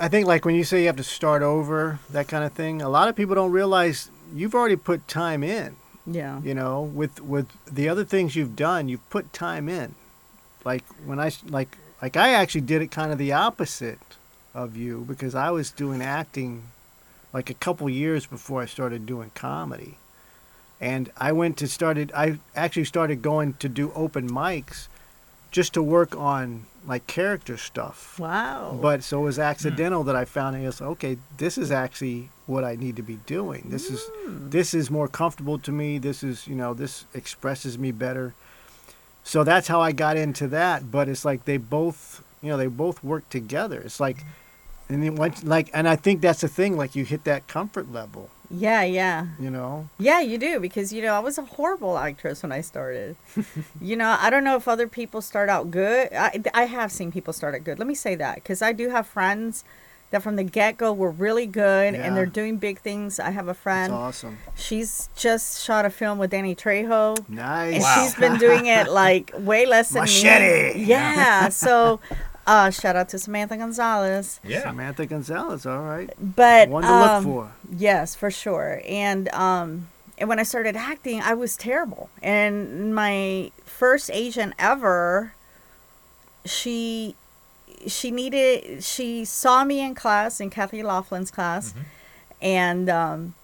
I 0.01 0.09
think, 0.09 0.27
like 0.27 0.47
when 0.47 0.55
you 0.55 0.64
say 0.64 0.81
you 0.81 0.87
have 0.87 0.97
to 0.97 1.05
start 1.05 1.43
over, 1.43 1.99
that 2.11 2.29
kind 2.29 2.43
of 2.45 2.53
thing. 2.55 2.81
A 2.81 2.88
lot 2.88 3.09
of 3.09 3.14
people 3.14 3.35
don't 3.35 3.53
realize 3.53 4.09
you've 4.35 4.55
already 4.55 4.77
put 4.77 5.07
time 5.07 5.45
in. 5.45 5.77
Yeah. 6.07 6.40
You 6.40 6.55
know, 6.55 6.81
with 6.83 7.21
with 7.21 7.47
the 7.71 7.88
other 7.90 8.05
things 8.05 8.35
you've 8.35 8.57
done, 8.57 8.88
you've 8.88 9.09
put 9.11 9.35
time 9.35 9.69
in. 9.69 9.95
Like 10.64 10.85
when 11.05 11.21
I 11.21 11.31
like 11.47 11.77
like 12.01 12.17
I 12.17 12.31
actually 12.33 12.62
did 12.62 12.81
it 12.81 12.90
kind 12.90 13.12
of 13.12 13.19
the 13.19 13.33
opposite 13.35 14.01
of 14.55 14.77
you 14.77 15.05
because 15.07 15.35
I 15.35 15.51
was 15.51 15.71
doing 15.71 16.01
acting 16.01 16.69
like 17.33 17.51
a 17.51 17.55
couple 17.55 17.90
years 17.90 18.25
before 18.25 18.62
I 18.62 18.67
started 18.67 19.05
doing 19.05 19.33
comedy. 19.35 19.99
And 20.81 21.11
I 21.17 21.33
went 21.33 21.57
to 21.59 21.69
started 21.69 22.12
I 22.14 22.38
actually 22.55 22.85
started 22.85 23.23
going 23.23 23.55
to 23.55 23.69
do 23.69 23.93
open 23.95 24.31
mics 24.31 24.88
just 25.51 25.75
to 25.75 25.83
work 25.83 26.17
on 26.17 26.67
like 26.87 27.07
character 27.07 27.57
stuff. 27.57 28.19
Wow. 28.19 28.79
But 28.81 29.03
so 29.03 29.21
it 29.21 29.25
was 29.25 29.37
hmm. 29.37 29.43
accidental 29.43 30.05
that 30.05 30.17
I 30.17 30.25
found 30.25 30.57
it 30.57 30.67
was 30.67 30.81
okay, 30.81 31.19
this 31.38 31.59
is 31.59 31.71
actually 31.71 32.31
what 32.47 32.64
I 32.64 32.77
need 32.77 32.97
to 32.97 33.03
be 33.03 33.17
doing. 33.27 33.67
This 33.69 33.90
is 33.90 34.09
hmm. 34.12 34.51
this 34.51 34.75
is 34.75 34.90
more 34.90 35.09
comfortable 35.09 35.59
to 35.61 35.73
me. 35.73 35.99
This 35.99 36.23
is, 36.23 36.47
you 36.47 36.55
know, 36.55 36.75
this 36.75 37.05
expresses 37.14 37.79
me 37.79 37.90
better. 37.90 38.35
So 39.23 39.43
that's 39.43 39.69
how 39.69 39.81
I 39.81 39.93
got 39.93 40.19
into 40.19 40.47
that, 40.49 40.90
but 40.90 41.09
it's 41.09 41.25
like 41.25 41.47
they 41.47 41.57
both, 41.57 42.23
you 42.43 42.51
know, 42.51 42.59
they 42.59 42.67
both 42.67 43.03
work 43.03 43.29
together. 43.31 43.81
It's 43.81 43.99
like 43.99 44.19
mm-hmm. 44.19 44.44
And 44.88 45.03
then 45.03 45.16
once 45.16 45.42
like 45.44 45.70
and 45.73 45.88
I 45.88 45.97
think 45.97 46.20
that's 46.20 46.40
the 46.42 46.49
thing 46.49 46.77
like 46.77 46.94
you 46.94 47.05
hit 47.05 47.25
that 47.25 47.47
comfort 47.49 47.90
level, 47.92 48.31
yeah, 48.51 48.83
yeah. 48.83 49.27
you 49.40 49.51
know. 49.51 49.88
Yeah, 49.99 50.20
you 50.20 50.38
do 50.38 50.61
because 50.61 50.92
you 50.92 51.03
know 51.03 51.14
I 51.14 51.20
was 51.20 51.38
a 51.38 51.42
horrible 51.44 51.97
actress 51.99 52.42
when 52.42 52.53
I 52.53 52.61
started. 52.61 53.16
you 53.81 53.96
know, 53.96 54.17
I 54.21 54.31
don't 54.31 54.44
know 54.44 54.56
if 54.56 54.69
other 54.69 54.87
people 54.88 55.21
start 55.23 55.48
out 55.48 55.71
good. 55.71 56.13
I, 56.13 56.42
I 56.52 56.65
have 56.67 56.92
seen 56.92 57.11
people 57.13 57.33
start 57.33 57.54
out 57.54 57.65
good. 57.65 57.79
Let 57.79 57.88
me 57.88 57.94
say 57.94 58.15
that 58.17 58.37
because 58.37 58.61
I 58.63 58.73
do 58.73 58.90
have 58.90 59.06
friends 59.06 59.65
that 60.11 60.23
from 60.23 60.37
the 60.37 60.44
get 60.44 60.77
go 60.77 60.92
were 60.92 61.11
really 61.11 61.46
good 61.46 61.94
Yeah. 61.94 62.02
and 62.06 62.17
they're 62.17 62.27
doing 62.27 62.59
big 62.59 62.79
things. 62.79 63.19
I 63.19 63.31
have 63.31 63.46
a 63.46 63.48
That's 63.48 63.59
friend. 63.59 63.92
awesome. 63.92 64.38
She's 64.54 65.09
just 65.17 65.65
shot 65.65 65.85
a 65.87 65.90
film 65.90 66.19
with 66.19 66.31
Danny 66.31 66.54
Trejo. 66.54 67.27
Nice. 67.29 67.75
And 67.75 67.83
Wow. 67.83 67.94
she's 68.04 68.15
been 68.15 68.38
doing 68.38 68.67
it 68.67 68.88
like 69.04 69.33
way 69.38 69.67
less 69.67 69.88
than 69.88 70.02
Machete. 70.02 70.79
me. 70.79 70.85
Yeah. 70.85 71.48
So 71.48 71.98
Uh, 72.47 72.71
shout 72.71 72.95
out 72.95 73.09
to 73.11 73.19
Samantha 73.19 73.57
Gonzalez. 73.57 74.40
Yeah. 74.45 74.63
Samantha 74.63 75.07
Gonzalez. 75.07 75.65
All 75.65 75.81
right. 75.81 76.11
But 76.21 76.69
One 76.69 76.83
to 76.83 76.88
um, 76.88 77.25
look 77.25 77.35
for. 77.35 77.53
Yes, 77.75 78.15
for 78.15 78.31
sure. 78.31 78.83
And 78.87 79.29
um, 79.31 79.88
and 80.19 80.29
when 80.29 80.38
I 80.38 80.42
started 80.42 80.77
acting, 80.77 81.21
I 81.21 81.35
was 81.35 81.57
terrible. 81.57 82.11
And 82.23 82.95
my 82.95 83.51
first 83.65 84.11
agent 84.13 84.55
ever, 84.59 85.33
she 86.45 87.17
she 87.87 88.11
needed 88.11 88.83
she 88.85 89.25
saw 89.25 89.65
me 89.65 89.81
in 89.81 89.95
class 89.95 90.40
in 90.40 90.51
Kathy 90.51 90.83
Laughlin's 90.83 91.31
class, 91.31 91.75
and 92.40 92.88
um, 92.90 93.35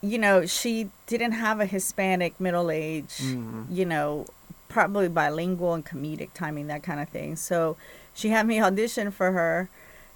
you 0.00 0.18
know 0.18 0.46
she 0.46 0.90
didn't 1.06 1.32
have 1.32 1.60
a 1.60 1.66
Hispanic 1.66 2.40
middle 2.40 2.70
age, 2.70 3.20
you 3.70 3.84
know, 3.84 4.26
probably 4.68 5.08
bilingual 5.08 5.74
and 5.74 5.84
comedic 5.84 6.30
timing 6.32 6.66
that 6.68 6.82
kind 6.82 7.00
of 7.00 7.08
thing. 7.10 7.36
So 7.36 7.76
she 8.14 8.28
had 8.30 8.46
me 8.46 8.60
audition 8.60 9.10
for 9.10 9.32
her 9.32 9.68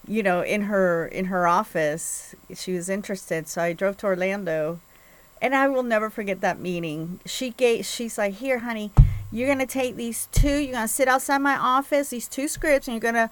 you 0.07 0.22
know 0.22 0.40
in 0.42 0.62
her 0.62 1.07
in 1.09 1.26
her 1.26 1.47
office 1.47 2.34
she 2.55 2.72
was 2.72 2.88
interested 2.88 3.49
so 3.49 3.61
i 3.62 3.72
drove 3.72 3.97
to 3.97 4.07
orlando 4.07 4.78
and 5.42 5.55
i 5.55 5.66
will 5.68 5.82
never 5.82 6.09
forget 6.09 6.40
that 6.40 6.59
meeting 6.61 7.18
she 7.26 7.51
gave 7.51 7.84
she's 7.84 8.16
like 8.18 8.34
here 8.34 8.61
honey 8.61 8.90
you're 9.32 9.49
gonna 9.49 9.66
take 9.66 9.97
these 9.97 10.28
two 10.32 10.57
you're 10.59 10.72
gonna 10.72 10.86
sit 10.88 11.09
outside 11.09 11.38
my 11.38 11.57
office 11.57 12.11
these 12.11 12.28
two 12.28 12.47
scripts 12.47 12.86
and 12.88 12.94
you're 12.94 13.12
gonna 13.12 13.28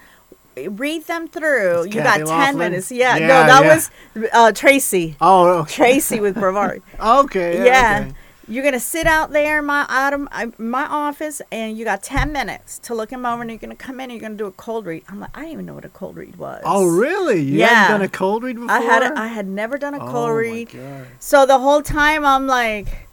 read 0.71 1.05
them 1.07 1.27
through 1.29 1.83
It's 1.85 1.95
you 1.95 2.03
Kathy 2.03 2.21
got 2.23 2.27
10 2.29 2.29
Laughlin? 2.39 2.59
minutes 2.59 2.91
yeah, 2.91 3.17
Yeah, 3.17 3.27
no 3.27 3.27
that 3.47 3.63
yeah. 3.63 3.75
was 3.75 3.91
uh 4.33 4.53
tracy 4.53 5.17
Oh, 5.21 5.61
okay. 5.61 5.75
tracy 5.75 6.21
with 6.21 6.35
brevard 6.35 6.83
okay. 7.01 7.65
yeah. 7.65 8.05
okay. 8.07 8.15
You're 8.47 8.65
gonna 8.65 8.81
sit 8.81 9.07
out 9.07 9.31
there 9.31 9.61
in 9.61 9.65
my 9.65 9.83
of 10.13 10.29
uh, 10.31 10.47
my 10.59 10.85
office, 10.85 11.41
and 11.51 11.79
you 11.79 11.85
got 11.85 12.03
ten 12.03 12.33
minutes 12.33 12.79
to 12.81 12.95
look 12.95 13.11
him 13.11 13.25
over, 13.25 13.41
and 13.43 13.51
you're 13.51 13.59
gonna 13.59 13.75
come 13.75 14.01
in, 14.01 14.11
and 14.11 14.13
you're 14.13 14.21
gonna 14.21 14.37
do 14.37 14.47
a 14.47 14.53
cold 14.53 14.85
read. 14.87 15.03
I'm 15.09 15.21
like, 15.21 15.31
I 15.35 15.41
didn't 15.41 15.53
even 15.53 15.67
know 15.67 15.75
what 15.75 15.85
a 15.85 15.89
cold 15.89 16.17
read 16.17 16.37
was. 16.37 16.63
Oh, 16.65 16.87
really? 16.87 17.41
You 17.41 17.61
Yeah. 17.61 17.69
hadn't 17.69 18.01
done 18.01 18.03
a 18.03 18.09
cold 18.09 18.43
read 18.43 18.57
before? 18.57 18.71
I 18.71 18.81
had 18.81 19.03
I 19.03 19.29
had 19.29 19.47
never 19.47 19.79
done 19.79 19.95
a 19.95 19.99
cold 19.99 20.31
oh, 20.31 20.35
read, 20.35 20.75
My 20.75 20.81
God. 20.81 21.07
so 21.21 21.47
the 21.47 21.59
whole 21.59 21.81
time 21.83 22.25
I'm 22.25 22.47
like, 22.47 23.09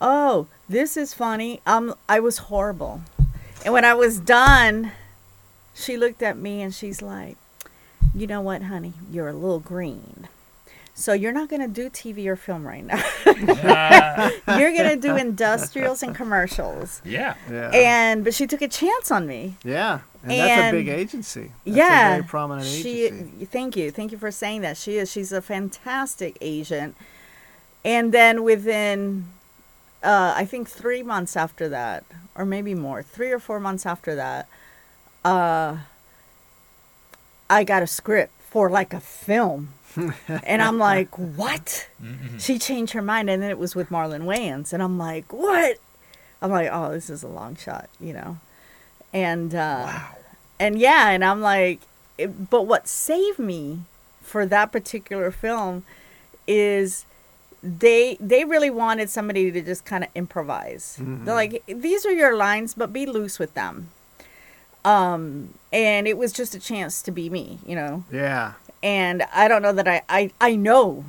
oh, 0.00 0.46
this 0.68 0.96
is 0.96 1.14
funny. 1.14 1.60
Um, 1.66 1.94
I 2.08 2.20
was 2.20 2.38
horrible, 2.38 3.02
and 3.64 3.74
when 3.74 3.84
I 3.84 3.94
was 3.94 4.18
done, 4.20 4.92
she 5.74 5.96
looked 5.96 6.22
at 6.22 6.36
me 6.38 6.62
and 6.62 6.72
she's 6.72 7.02
like, 7.02 7.36
you 8.14 8.26
know 8.28 8.40
what, 8.40 8.62
honey, 8.62 8.92
you're 9.10 9.28
a 9.28 9.32
little 9.32 9.60
green. 9.60 10.28
So 10.98 11.12
you're 11.12 11.32
not 11.32 11.48
gonna 11.48 11.68
do 11.68 11.88
TV 11.88 12.26
or 12.26 12.34
film 12.34 12.66
right 12.66 12.84
now. 12.84 13.00
You're 14.58 14.76
gonna 14.76 14.96
do 14.96 15.14
industrials 15.14 16.02
and 16.02 16.12
commercials. 16.12 17.00
yeah. 17.04 17.34
Yeah. 17.48 17.70
And 17.72 18.24
but 18.24 18.34
she 18.34 18.48
took 18.48 18.62
a 18.62 18.68
chance 18.68 19.12
on 19.12 19.24
me. 19.24 19.54
yeah. 19.62 20.00
And, 20.24 20.32
that's 20.32 20.72
a 20.74 20.76
big 20.76 20.88
agency. 20.88 21.52
That's 21.64 21.76
yeah, 21.76 22.08
A 22.08 22.10
very 22.16 22.24
prominent 22.24 22.66
she. 22.66 23.04
agency. 23.04 23.44
Thank 23.44 23.76
you, 23.76 23.92
thank 23.92 24.10
you 24.10 24.18
for 24.18 24.32
saying 24.32 24.62
that. 24.62 24.76
She 24.76 24.96
is. 24.98 25.08
She's 25.08 25.30
a 25.30 25.40
fantastic 25.40 26.36
agent. 26.40 26.96
And 27.84 28.10
then 28.12 28.42
within, 28.42 29.26
uh, 30.02 30.34
I 30.36 30.44
think 30.46 30.68
three 30.68 31.04
months 31.04 31.36
after 31.36 31.68
that, 31.68 32.02
or 32.34 32.44
maybe 32.44 32.74
more, 32.74 33.04
three 33.04 33.30
or 33.30 33.38
four 33.38 33.60
months 33.60 33.86
after 33.86 34.16
that, 34.16 34.48
uh, 35.24 35.76
I 37.48 37.62
got 37.62 37.84
a 37.84 37.86
script 37.86 38.32
for 38.40 38.68
like 38.68 38.92
a 38.92 39.00
film. 39.00 39.74
And 40.44 40.62
I'm 40.62 40.78
like, 40.90 41.16
what? 41.18 41.88
She 42.38 42.58
changed 42.58 42.92
her 42.92 43.02
mind, 43.02 43.28
and 43.30 43.42
then 43.42 43.50
it 43.50 43.58
was 43.58 43.74
with 43.74 43.90
Marlon 43.90 44.22
Wayans, 44.22 44.72
and 44.72 44.82
I'm 44.82 44.98
like, 44.98 45.32
what? 45.32 45.78
I'm 46.40 46.50
like, 46.50 46.68
oh, 46.72 46.92
this 46.92 47.10
is 47.10 47.22
a 47.22 47.28
long 47.28 47.56
shot, 47.56 47.88
you 48.00 48.12
know, 48.12 48.38
and 49.12 49.54
uh, 49.54 49.98
and 50.60 50.78
yeah, 50.78 51.10
and 51.10 51.24
I'm 51.24 51.40
like, 51.40 51.80
it, 52.16 52.50
but 52.50 52.66
what 52.66 52.86
saved 52.86 53.38
me 53.38 53.80
for 54.22 54.46
that 54.46 54.70
particular 54.70 55.30
film 55.30 55.84
is 56.46 57.04
they 57.62 58.16
they 58.20 58.44
really 58.44 58.70
wanted 58.70 59.10
somebody 59.10 59.50
to 59.50 59.60
just 59.62 59.84
kind 59.84 60.04
of 60.04 60.10
improvise. 60.14 60.96
They're 61.00 61.34
like, 61.34 61.64
these 61.66 62.06
are 62.06 62.12
your 62.12 62.36
lines, 62.36 62.74
but 62.74 62.92
be 62.92 63.04
loose 63.04 63.38
with 63.38 63.54
them. 63.54 63.90
Um, 64.84 65.54
and 65.72 66.06
it 66.06 66.16
was 66.16 66.32
just 66.32 66.54
a 66.54 66.60
chance 66.60 67.02
to 67.02 67.10
be 67.10 67.28
me, 67.28 67.58
you 67.66 67.74
know 67.74 68.04
Yeah. 68.12 68.52
And 68.82 69.22
I 69.32 69.48
don't 69.48 69.62
know 69.62 69.72
that 69.72 69.88
I, 69.88 70.02
I 70.08 70.30
I 70.40 70.56
know 70.56 71.04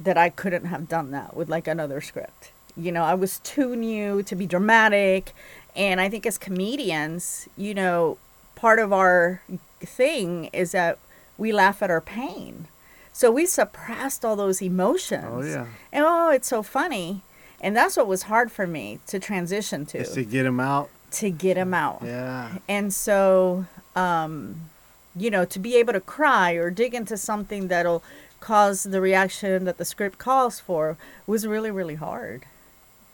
that 0.00 0.16
I 0.18 0.30
couldn't 0.30 0.66
have 0.66 0.88
done 0.88 1.10
that 1.12 1.36
with 1.36 1.48
like 1.48 1.66
another 1.68 2.00
script. 2.00 2.52
You 2.76 2.90
know, 2.92 3.02
I 3.04 3.14
was 3.14 3.38
too 3.40 3.76
new 3.76 4.22
to 4.24 4.34
be 4.34 4.46
dramatic, 4.46 5.32
and 5.76 6.00
I 6.00 6.08
think 6.08 6.26
as 6.26 6.38
comedians, 6.38 7.48
you 7.56 7.74
know, 7.74 8.18
part 8.54 8.78
of 8.78 8.92
our 8.92 9.42
thing 9.80 10.46
is 10.52 10.72
that 10.72 10.98
we 11.38 11.52
laugh 11.52 11.82
at 11.82 11.90
our 11.90 12.00
pain. 12.00 12.66
So 13.12 13.30
we 13.30 13.44
suppressed 13.46 14.24
all 14.24 14.36
those 14.36 14.62
emotions. 14.62 15.26
Oh, 15.28 15.42
yeah. 15.42 15.66
And 15.92 16.04
oh, 16.06 16.30
it's 16.30 16.48
so 16.48 16.62
funny. 16.62 17.20
And 17.60 17.76
that's 17.76 17.96
what 17.96 18.06
was 18.06 18.22
hard 18.24 18.50
for 18.50 18.66
me 18.66 19.00
to 19.06 19.18
transition 19.20 19.84
to, 19.86 19.98
Just 19.98 20.14
to 20.14 20.24
get 20.24 20.46
him 20.46 20.58
out. 20.58 20.88
to 21.12 21.30
get 21.30 21.54
them 21.54 21.74
out. 21.74 22.00
Yeah. 22.02 22.56
And 22.68 22.92
so, 22.92 23.66
um, 23.94 24.70
you 25.16 25.30
know, 25.30 25.44
to 25.44 25.58
be 25.58 25.76
able 25.76 25.92
to 25.92 26.00
cry 26.00 26.52
or 26.52 26.70
dig 26.70 26.94
into 26.94 27.16
something 27.16 27.68
that'll 27.68 28.02
cause 28.40 28.84
the 28.84 29.00
reaction 29.00 29.64
that 29.64 29.78
the 29.78 29.84
script 29.84 30.18
calls 30.18 30.58
for 30.58 30.96
was 31.26 31.46
really, 31.46 31.70
really 31.70 31.94
hard. 31.94 32.44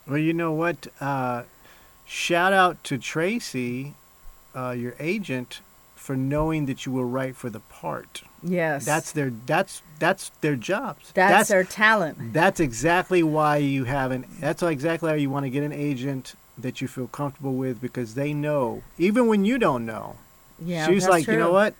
Well, 0.07 0.17
you 0.17 0.33
know 0.33 0.51
what? 0.51 0.87
Uh, 0.99 1.43
shout 2.05 2.51
out 2.51 2.83
to 2.85 2.97
Tracy, 2.97 3.93
uh, 4.55 4.71
your 4.71 4.95
agent, 4.99 5.61
for 5.95 6.15
knowing 6.15 6.65
that 6.65 6.85
you 6.85 6.91
were 6.91 7.05
right 7.05 7.35
for 7.35 7.51
the 7.51 7.59
part. 7.59 8.23
Yes. 8.41 8.85
That's 8.85 9.11
their 9.11 9.31
that's 9.45 9.83
that's 9.99 10.29
their 10.41 10.55
jobs. 10.55 11.11
that's, 11.13 11.49
their 11.49 11.63
talent. 11.63 12.33
That's 12.33 12.59
exactly 12.59 13.21
why 13.21 13.57
you 13.57 13.83
have 13.83 14.11
an. 14.11 14.25
That's 14.39 14.63
exactly 14.63 15.11
why 15.11 15.17
you 15.17 15.29
want 15.29 15.45
to 15.45 15.49
get 15.49 15.61
an 15.61 15.73
agent 15.73 16.33
that 16.57 16.81
you 16.81 16.87
feel 16.87 17.07
comfortable 17.07 17.53
with 17.53 17.79
because 17.79 18.15
they 18.15 18.33
know, 18.33 18.81
even 18.97 19.27
when 19.27 19.45
you 19.45 19.57
don't 19.57 19.85
know. 19.85 20.15
Yeah. 20.61 20.87
she's 20.87 21.03
that's 21.03 21.11
like, 21.11 21.27
you 21.27 21.37
know 21.37 21.51
what? 21.51 21.73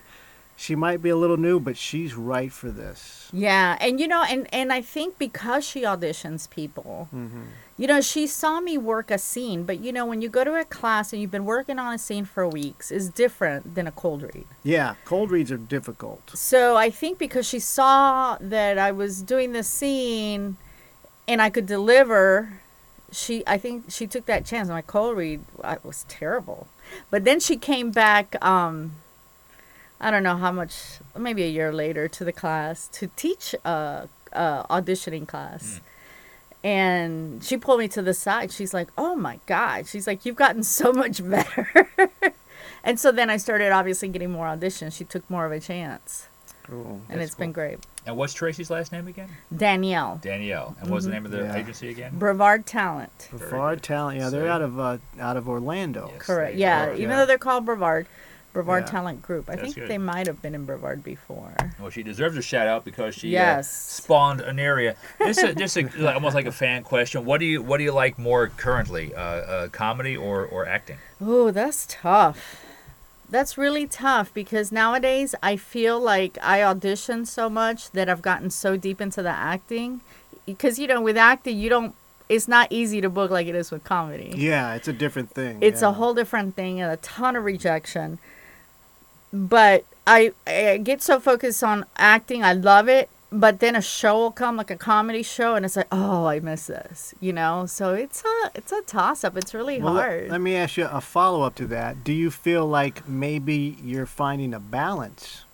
She 0.60 0.74
might 0.76 1.00
be 1.00 1.08
a 1.08 1.16
little 1.16 1.38
new, 1.38 1.58
but 1.58 1.78
she's 1.78 2.14
right 2.14 2.52
for 2.52 2.70
this. 2.70 3.30
Yeah, 3.32 3.78
and 3.80 3.98
you 3.98 4.06
know, 4.06 4.22
and 4.28 4.46
and 4.52 4.70
I 4.70 4.82
think 4.82 5.16
because 5.18 5.64
she 5.64 5.84
auditions 5.84 6.50
people, 6.50 7.08
Mm-hmm. 7.14 7.44
you 7.78 7.86
know, 7.86 8.02
she 8.02 8.26
saw 8.26 8.60
me 8.60 8.76
work 8.76 9.10
a 9.10 9.16
scene. 9.16 9.64
But 9.64 9.80
you 9.80 9.90
know, 9.90 10.04
when 10.04 10.20
you 10.20 10.28
go 10.28 10.44
to 10.44 10.52
a 10.60 10.66
class 10.66 11.14
and 11.14 11.22
you've 11.22 11.30
been 11.30 11.46
working 11.46 11.78
on 11.78 11.94
a 11.94 11.98
scene 11.98 12.26
for 12.26 12.46
weeks, 12.46 12.90
is 12.90 13.08
different 13.08 13.74
than 13.74 13.86
a 13.86 13.90
cold 13.90 14.20
read. 14.22 14.44
Yeah, 14.62 14.96
cold 15.06 15.30
reads 15.30 15.50
are 15.50 15.56
difficult. 15.56 16.30
So 16.34 16.76
I 16.76 16.90
think 16.90 17.16
because 17.18 17.48
she 17.48 17.58
saw 17.58 18.36
that 18.38 18.76
I 18.76 18.92
was 18.92 19.22
doing 19.22 19.52
the 19.52 19.62
scene 19.62 20.58
and 21.26 21.40
I 21.40 21.48
could 21.48 21.64
deliver, 21.64 22.60
she 23.10 23.42
I 23.46 23.56
think 23.56 23.84
she 23.88 24.06
took 24.06 24.26
that 24.26 24.44
chance. 24.44 24.68
My 24.68 24.82
cold 24.82 25.16
read 25.16 25.40
I, 25.64 25.78
was 25.82 26.04
terrible, 26.06 26.68
but 27.10 27.24
then 27.24 27.40
she 27.40 27.56
came 27.56 27.92
back. 27.92 28.36
Um, 28.44 28.96
I 30.00 30.10
don't 30.10 30.22
know 30.22 30.36
how 30.36 30.50
much, 30.52 30.74
maybe 31.18 31.42
a 31.44 31.48
year 31.48 31.72
later, 31.72 32.08
to 32.08 32.24
the 32.24 32.32
class 32.32 32.88
to 32.92 33.08
teach 33.16 33.54
a, 33.64 34.08
a 34.32 34.66
auditioning 34.70 35.28
class. 35.28 35.80
And 36.62 37.42
she 37.42 37.56
pulled 37.56 37.78
me 37.80 37.88
to 37.88 38.02
the 38.02 38.12
side. 38.14 38.52
She's 38.52 38.74
like, 38.74 38.88
"Oh 38.98 39.14
my 39.16 39.40
god!" 39.46 39.86
She's 39.86 40.06
like, 40.06 40.26
"You've 40.26 40.36
gotten 40.36 40.62
so 40.62 40.92
much 40.92 41.22
better." 41.28 41.90
and 42.84 43.00
so 43.00 43.10
then 43.12 43.30
I 43.30 43.38
started 43.38 43.72
obviously 43.72 44.08
getting 44.08 44.30
more 44.30 44.46
auditions. 44.46 44.94
She 44.96 45.04
took 45.04 45.28
more 45.30 45.46
of 45.46 45.52
a 45.52 45.60
chance, 45.60 46.26
Cool. 46.64 47.00
and 47.08 47.22
it's 47.22 47.34
been 47.34 47.52
great. 47.52 47.78
And 48.06 48.16
what's 48.16 48.34
Tracy's 48.34 48.68
last 48.70 48.92
name 48.92 49.08
again? 49.08 49.30
Danielle, 49.54 50.18
Danielle. 50.22 50.76
And 50.80 50.90
what's 50.90 51.04
the 51.06 51.10
name 51.10 51.24
of 51.24 51.30
the 51.30 51.44
Yeah. 51.44 51.56
agency 51.56 51.88
again? 51.88 52.12
Brevard 52.18 52.66
Talent. 52.66 53.28
Brevard 53.30 53.82
Talent. 53.82 54.18
Yeah, 54.18 54.28
they're 54.28 54.44
So- 54.46 54.50
out 54.52 54.62
of 54.62 54.78
uh, 54.78 54.98
out 55.18 55.36
of 55.38 55.48
Orlando. 55.48 56.10
Yes. 56.12 56.22
Correct. 56.26 56.56
Yeah, 56.56 56.88
are, 56.88 56.92
even 56.94 57.08
yeah. 57.10 57.16
though 57.16 57.26
they're 57.26 57.38
called 57.38 57.64
Brevard, 57.64 58.06
Brevard 58.52 58.84
Yeah. 58.84 58.90
Talent 58.90 59.22
Group. 59.22 59.48
I 59.48 59.52
That's 59.56 59.62
think 59.62 59.74
good. 59.76 59.88
they 59.88 59.98
might 59.98 60.26
have 60.26 60.42
been 60.42 60.54
in 60.54 60.64
Brevard 60.64 61.04
before. 61.04 61.54
Well, 61.78 61.90
she 61.90 62.02
deserves 62.02 62.36
a 62.36 62.42
shout 62.42 62.66
out 62.66 62.84
because 62.84 63.14
she 63.14 63.28
uh, 63.36 63.40
Yes. 63.40 63.70
spawned 63.70 64.40
an 64.40 64.58
area. 64.58 64.96
This 65.18 65.38
is 65.38 65.54
just 65.54 65.76
a, 65.76 65.88
like, 65.98 66.14
almost 66.14 66.34
like 66.34 66.46
a 66.46 66.52
fan 66.52 66.82
question. 66.82 67.24
What 67.24 67.38
do 67.38 67.46
you 67.46 67.62
what 67.62 67.78
do 67.78 67.84
you 67.84 67.92
like 67.92 68.18
more 68.18 68.48
currently, 68.48 69.14
uh, 69.14 69.20
uh, 69.20 69.68
comedy 69.68 70.16
or, 70.16 70.44
or 70.44 70.66
acting? 70.66 70.98
Oh, 71.20 71.50
that's 71.50 71.86
tough. 71.88 72.64
That's 73.28 73.56
really 73.56 73.86
tough 73.86 74.34
because 74.34 74.72
nowadays 74.72 75.36
I 75.40 75.56
feel 75.56 76.00
like 76.00 76.36
I 76.42 76.62
audition 76.64 77.24
so 77.26 77.48
much 77.48 77.92
that 77.92 78.08
I've 78.08 78.22
gotten 78.22 78.50
so 78.50 78.76
deep 78.76 79.00
into 79.00 79.22
the 79.22 79.30
acting. 79.30 80.00
Because, 80.46 80.80
you 80.80 80.88
know, 80.88 81.00
with 81.00 81.16
acting, 81.16 81.56
you 81.56 81.68
don't, 81.68 81.94
it's 82.28 82.48
not 82.48 82.66
easy 82.70 83.00
to 83.00 83.08
book 83.08 83.30
like 83.30 83.46
it 83.46 83.54
is 83.54 83.70
with 83.70 83.84
comedy. 83.84 84.32
Yeah, 84.36 84.74
it's 84.74 84.88
a 84.88 84.92
different 84.92 85.30
thing. 85.30 85.58
It's 85.60 85.82
yeah. 85.82 85.90
a 85.90 85.92
whole 85.92 86.14
different 86.14 86.56
thing 86.56 86.80
and 86.80 86.90
a 86.90 86.96
ton 86.96 87.36
of 87.36 87.44
rejection. 87.44 88.18
But 89.32 89.84
I, 90.06 90.32
I 90.46 90.78
get 90.82 91.02
so 91.02 91.20
focused 91.20 91.62
on 91.62 91.84
acting. 91.96 92.42
I 92.42 92.52
love 92.52 92.88
it. 92.88 93.08
but 93.32 93.60
then 93.60 93.76
a 93.76 93.80
show 93.82 94.16
will 94.18 94.32
come 94.32 94.56
like 94.56 94.72
a 94.72 94.76
comedy 94.76 95.22
show 95.22 95.54
and 95.54 95.64
it's 95.64 95.76
like 95.76 95.86
oh 95.92 96.26
i 96.26 96.40
miss 96.40 96.66
this 96.66 97.14
you 97.20 97.32
know 97.32 97.64
so 97.64 97.94
it's 97.94 98.24
a 98.24 98.50
it's 98.56 98.72
a 98.72 98.82
toss 98.82 99.22
up 99.22 99.36
it's 99.36 99.54
really 99.54 99.80
Well, 99.80 99.94
hard 99.94 100.30
Let, 100.30 100.40
me 100.40 100.56
ask 100.56 100.76
you 100.76 100.86
a 100.90 101.00
follow 101.00 101.42
up 101.46 101.54
to 101.62 101.66
that. 101.68 102.02
Do 102.02 102.12
you 102.12 102.28
feel 102.32 102.66
like 102.66 103.06
maybe 103.08 103.78
you're 103.84 104.04
finding 104.22 104.52
a 104.52 104.58
balance 104.58 105.44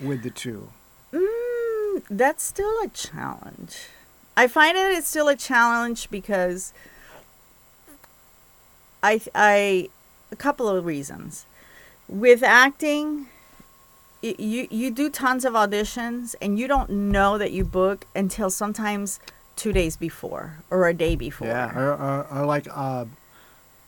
with 0.00 0.22
the 0.22 0.30
two? 0.30 0.70
mm, 1.12 2.02
that's 2.08 2.42
still 2.42 2.74
a 2.82 2.88
challenge 2.88 3.88
i 4.34 4.48
find 4.48 4.74
that 4.78 4.90
it's 4.92 5.08
still 5.08 5.28
a 5.28 5.36
challenge 5.36 6.08
because 6.08 6.72
i 9.02 9.20
i 9.34 9.88
a 10.32 10.36
couple 10.36 10.66
of 10.66 10.84
reasons 10.86 11.44
with 12.08 12.42
acting 12.42 13.26
you 14.22 14.66
you 14.70 14.90
do 14.90 15.08
tons 15.08 15.44
of 15.44 15.52
auditions 15.54 16.34
and 16.42 16.58
you 16.58 16.66
don't 16.66 16.90
know 16.90 17.38
that 17.38 17.52
you 17.52 17.64
book 17.64 18.04
until 18.16 18.50
sometimes 18.50 19.20
two 19.54 19.72
days 19.72 19.96
before 19.96 20.54
or 20.70 20.88
a 20.88 20.94
day 20.94 21.14
before 21.14 21.46
Yeah, 21.46 21.76
or, 21.78 21.92
or, 21.92 22.26
or 22.32 22.46
like 22.46 22.66
uh, 22.74 23.04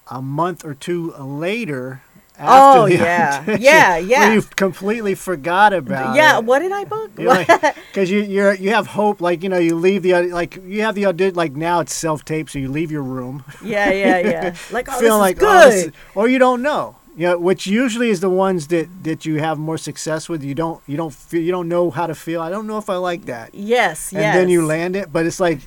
a 0.09 0.23
month 0.23 0.65
or 0.65 0.75
two 0.75 1.13
later. 1.13 2.03
Oh, 2.43 2.87
after 2.87 2.97
the 2.97 3.03
yeah. 3.05 3.39
audition, 3.43 3.63
Yeah, 3.63 3.97
yeah. 4.13 4.21
Where 4.21 4.35
you 4.35 4.43
completely 4.43 5.15
forgot 5.15 5.73
about 5.75 6.17
yeah 6.17 6.39
it. 6.39 6.45
what 6.45 6.61
did 6.61 6.73
i 6.73 6.85
book 6.85 7.11
Because 7.15 8.11
you 8.15 8.21
you're 8.23 8.55
you 8.55 8.71
have 8.71 8.87
hope, 8.87 9.21
like 9.21 9.43
you 9.43 9.49
know, 9.49 9.59
you 9.59 9.75
leave 9.75 10.03
the 10.03 10.15
like 10.29 10.57
you 10.65 10.83
have 10.83 10.95
the 10.95 11.07
audit 11.07 11.37
like 11.37 11.53
now 11.53 11.81
it's 11.81 11.95
self 11.95 12.25
tape, 12.25 12.49
so 12.49 12.59
you 12.59 12.69
leave 12.71 12.91
your 12.91 13.03
room 13.03 13.45
yeah 13.63 13.91
yeah 13.91 14.19
yeah 14.19 14.55
like 14.71 14.89
oh, 14.89 14.93
feeling 14.99 15.21
this 15.21 15.29
like 15.29 15.37
oh, 15.39 15.41
good 15.69 15.75
is- 15.75 15.93
or 16.15 16.29
you 16.29 16.39
don't 16.39 16.63
know, 16.63 16.97
you 17.21 17.27
know, 17.27 17.39
which 17.39 17.67
usually 17.67 18.09
is 18.09 18.21
the 18.21 18.31
ones 18.31 18.69
that 18.69 18.89
that 19.05 19.27
you 19.27 19.41
have 19.41 19.59
more 19.59 19.77
success 19.77 20.27
with. 20.27 20.43
You 20.43 20.55
don't 20.55 20.81
you 20.87 20.97
don't 20.97 21.13
feel 21.13 21.43
you 21.43 21.53
don't 21.53 21.69
know 21.69 21.91
how 21.91 22.07
to 22.07 22.15
feel. 22.15 22.41
I 22.41 22.49
don't 22.49 22.67
know 22.67 22.79
if 22.79 22.89
I 22.89 22.97
like 22.97 23.27
that, 23.27 23.55
yes 23.55 24.11
and 24.11 24.23
yes 24.23 24.35
then 24.35 24.49
you 24.49 24.65
land 24.65 24.97
it, 24.97 25.13
but 25.13 25.27
it's 25.27 25.39
like 25.39 25.61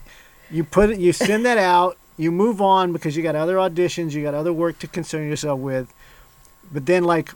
you 0.50 0.64
put 0.64 0.90
it, 0.90 1.00
you 1.00 1.14
send 1.14 1.46
that 1.46 1.58
out, 1.76 1.96
you 2.18 2.32
move 2.32 2.60
on 2.60 2.92
because 2.92 3.16
you 3.16 3.22
got 3.22 3.36
other 3.36 3.58
auditions, 3.58 4.14
you 4.14 4.24
got 4.24 4.34
other 4.34 4.52
work 4.52 4.80
to 4.80 4.88
concern 4.88 5.30
yourself 5.30 5.60
with, 5.60 5.94
but 6.72 6.88
then 6.88 7.04
like 7.04 7.30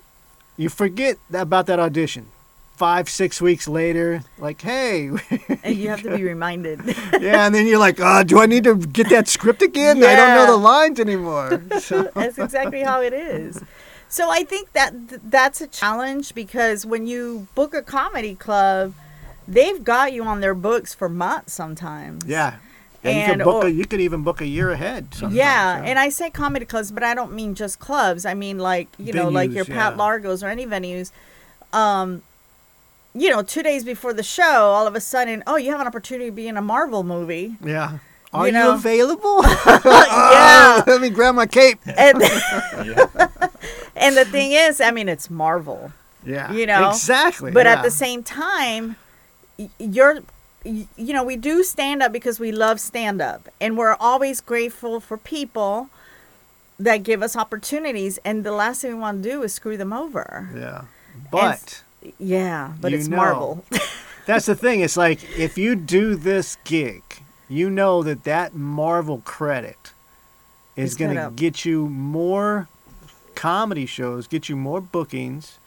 you 0.57 0.69
forget 0.69 1.19
about 1.31 1.67
that 1.67 1.79
audition. 1.79 2.25
Five, 2.75 3.09
six 3.09 3.41
weeks 3.41 3.67
later, 3.67 4.23
like, 4.37 4.61
hey, 4.61 5.09
and 5.63 5.75
you 5.75 5.89
have 5.89 6.03
to 6.03 6.15
be 6.15 6.23
reminded 6.23 6.79
yeah, 7.19 7.47
and 7.47 7.55
then 7.55 7.65
you're 7.65 7.79
like, 7.79 7.97
oh, 7.99 8.23
do 8.23 8.39
I 8.39 8.45
need 8.45 8.65
to 8.65 8.75
get 8.77 9.09
that 9.09 9.27
script 9.27 9.63
again? 9.63 9.97
I 10.03 10.15
don't 10.15 10.35
know 10.35 10.45
the 10.45 10.57
lines 10.57 10.99
anymore. 10.99 11.59
So, 11.79 12.03
that's 12.13 12.37
exactly 12.37 12.81
how 12.81 13.01
it 13.01 13.13
is 13.13 13.63
so 14.09 14.29
i 14.29 14.43
think 14.43 14.71
that 14.73 14.91
th- 15.09 15.21
that's 15.25 15.61
a 15.61 15.67
challenge 15.67 16.33
because 16.35 16.85
when 16.85 17.05
you 17.07 17.47
book 17.55 17.73
a 17.73 17.81
comedy 17.81 18.35
club 18.35 18.93
they've 19.47 19.83
got 19.83 20.13
you 20.13 20.23
on 20.23 20.39
their 20.41 20.53
books 20.55 20.93
for 20.93 21.07
months 21.09 21.53
sometimes 21.53 22.23
yeah. 22.25 22.55
Yeah, 23.03 23.11
you 23.11 23.17
And- 23.19 23.31
could 23.41 23.45
book 23.45 23.63
or- 23.63 23.67
a, 23.67 23.69
you 23.69 23.85
could 23.85 24.01
even 24.01 24.23
book 24.23 24.41
a 24.41 24.45
year 24.47 24.71
ahead. 24.71 25.13
sometimes, 25.13 25.35
yeah, 25.35 25.81
and 25.85 25.99
I 25.99 26.09
say 26.09 26.29
comedy 26.31 26.65
clubs, 26.65 26.91
but 26.91 27.03
I 27.03 27.13
don't 27.13 27.31
mean 27.31 27.53
just 27.53 27.77
clubs. 27.79 28.25
I 28.25 28.33
mean 28.33 28.57
like 28.57 28.87
you 28.97 29.13
know, 29.13 29.29
like 29.29 29.51
your 29.51 29.65
Pat 29.65 29.93
yeah. 29.93 29.97
Largos 29.97 30.43
or 30.43 30.47
any 30.47 30.65
venues. 30.65 31.11
Um, 31.71 32.23
you 33.13 33.29
know, 33.29 33.43
two 33.43 33.61
days 33.63 33.83
before 33.85 34.13
the 34.13 34.23
show, 34.23 34.71
all 34.75 34.87
of 34.87 34.95
a 34.95 34.99
sudden, 34.99 35.43
oh, 35.47 35.57
you 35.57 35.71
have 35.71 35.79
an 35.79 35.87
opportunity 35.87 36.25
to 36.31 36.35
be 36.35 36.47
in 36.47 36.57
a 36.57 36.61
Marvel 36.61 37.03
movie. 37.03 37.55
yeah. 37.63 37.99
Are 38.33 38.49
You 38.49 38.57
you, 38.57 38.71
available? 38.71 39.41
yeah, 39.65 40.83
Let 40.87 40.99
me 40.99 41.09
grab 41.09 41.35
my 41.35 41.45
cape. 41.45 41.79
and 41.85 42.17
and 43.99 44.15
the 44.17 44.25
thing 44.25 44.51
is, 44.51 44.79
I 44.81 44.91
mean, 44.91 45.09
it's 45.09 45.29
Marvel, 45.29 45.91
Yeah. 46.25 46.51
You 46.51 46.65
know, 46.65 46.89
Exactly. 46.89 47.51
but 47.51 47.67
at 47.67 47.83
the 47.83 47.91
same 47.91 48.23
time, 48.23 48.95
you're. 49.79 50.19
You 50.65 51.13
know, 51.13 51.23
we 51.23 51.37
do 51.37 51.63
stand 51.63 52.03
up 52.03 52.11
because 52.11 52.41
we 52.41 52.51
love 52.51 52.81
stand 52.81 53.21
up, 53.21 53.47
and 53.61 53.77
we're 53.77 53.95
always 54.01 54.41
grateful 54.41 54.99
for 54.99 55.17
people 55.17 55.89
that 56.77 57.03
give 57.03 57.23
us 57.23 57.37
opportunities. 57.37 58.19
And 58.25 58.43
the 58.43 58.51
last 58.51 58.81
thing 58.81 58.93
we 58.95 58.99
want 58.99 59.23
to 59.23 59.29
do 59.29 59.43
is 59.43 59.53
screw 59.53 59.77
them 59.77 59.93
over. 59.93 60.49
Yeah. 60.53 60.81
But 61.31 61.83
Yeah, 62.19 62.73
but 62.81 62.91
it's 62.91 63.07
know. 63.07 63.15
Marvel. 63.17 63.65
that's 64.25 64.47
the 64.47 64.55
thing. 64.55 64.81
It's 64.81 64.97
like 64.97 65.23
if 65.37 65.57
you 65.57 65.75
do 65.75 66.15
this 66.15 66.57
gig, 66.65 67.03
you 67.47 67.69
know 67.69 68.03
that 68.03 68.25
that 68.25 68.53
Marvel 68.53 69.21
credit 69.23 69.93
is 70.75 70.95
going 70.95 71.15
to 71.15 71.31
get 71.33 71.63
you 71.63 71.87
more 71.87 72.67
comedy 73.37 73.85
shows, 73.85 74.27
get 74.27 74.49
you 74.49 74.55
more 74.55 74.81
bookings, 74.81 75.59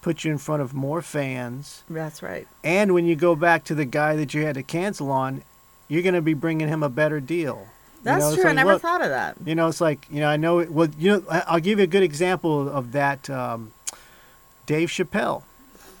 put 0.00 0.24
you 0.24 0.32
in 0.32 0.38
front 0.38 0.62
of 0.62 0.72
more 0.72 1.02
fans. 1.02 1.84
That's 1.88 2.22
right. 2.22 2.48
And 2.64 2.94
when 2.94 3.04
you 3.04 3.14
go 3.14 3.36
back 3.36 3.64
to 3.64 3.74
the 3.74 3.84
guy 3.84 4.16
that 4.16 4.32
you 4.32 4.44
had 4.44 4.54
to 4.54 4.62
cancel 4.62 5.10
on, 5.10 5.42
you're 5.88 6.02
going 6.02 6.14
to 6.14 6.22
be 6.22 6.34
bringing 6.34 6.68
him 6.68 6.82
a 6.82 6.88
better 6.88 7.20
deal. 7.20 7.68
You 7.98 8.04
That's 8.04 8.24
know, 8.24 8.32
it's 8.32 8.40
true. 8.40 8.50
I 8.50 8.54
never 8.54 8.72
look, 8.74 8.82
thought 8.82 9.02
of 9.02 9.10
that. 9.10 9.36
You 9.44 9.54
know, 9.54 9.68
it's 9.68 9.80
like 9.80 10.06
you 10.10 10.20
know, 10.20 10.28
I 10.28 10.36
know. 10.36 10.60
It, 10.60 10.72
well, 10.72 10.88
you 10.98 11.10
know, 11.10 11.24
I'll 11.28 11.60
give 11.60 11.78
you 11.78 11.84
a 11.84 11.88
good 11.88 12.02
example 12.02 12.68
of 12.68 12.92
that. 12.92 13.28
Um, 13.28 13.72
Dave 14.66 14.88
Chappelle. 14.88 15.42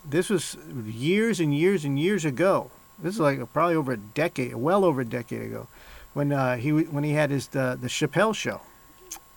This 0.04 0.30
was 0.30 0.56
years 0.86 1.40
and 1.40 1.54
years 1.54 1.84
and 1.84 1.98
years 1.98 2.24
ago. 2.24 2.70
This 2.98 3.14
is 3.14 3.20
like 3.20 3.52
probably 3.52 3.76
over 3.76 3.92
a 3.92 3.96
decade, 3.96 4.54
well 4.54 4.84
over 4.84 5.00
a 5.02 5.04
decade 5.04 5.42
ago, 5.42 5.66
when 6.14 6.32
uh, 6.32 6.56
he 6.56 6.70
when 6.70 7.04
he 7.04 7.12
had 7.12 7.30
his 7.30 7.48
the, 7.48 7.76
the 7.80 7.88
Chappelle 7.88 8.34
show, 8.34 8.60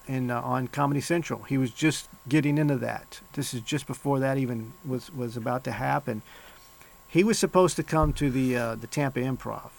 in 0.08 0.32
uh, 0.32 0.42
on 0.42 0.68
Comedy 0.68 1.02
Central. 1.02 1.44
He 1.44 1.58
was 1.58 1.72
just 1.72 2.08
getting 2.28 2.58
into 2.58 2.76
that. 2.78 3.20
This 3.34 3.54
is 3.54 3.62
just 3.62 3.88
before 3.88 4.20
that 4.20 4.38
even 4.38 4.74
was 4.86 5.14
was 5.14 5.38
about 5.38 5.64
to 5.66 5.72
happen. 5.72 6.22
He 7.08 7.24
was 7.24 7.38
supposed 7.38 7.76
to 7.76 7.84
come 7.84 8.14
to 8.14 8.30
the 8.30 8.56
uh, 8.56 8.76
the 8.76 8.88
Tampa 8.88 9.20
Improv. 9.20 9.72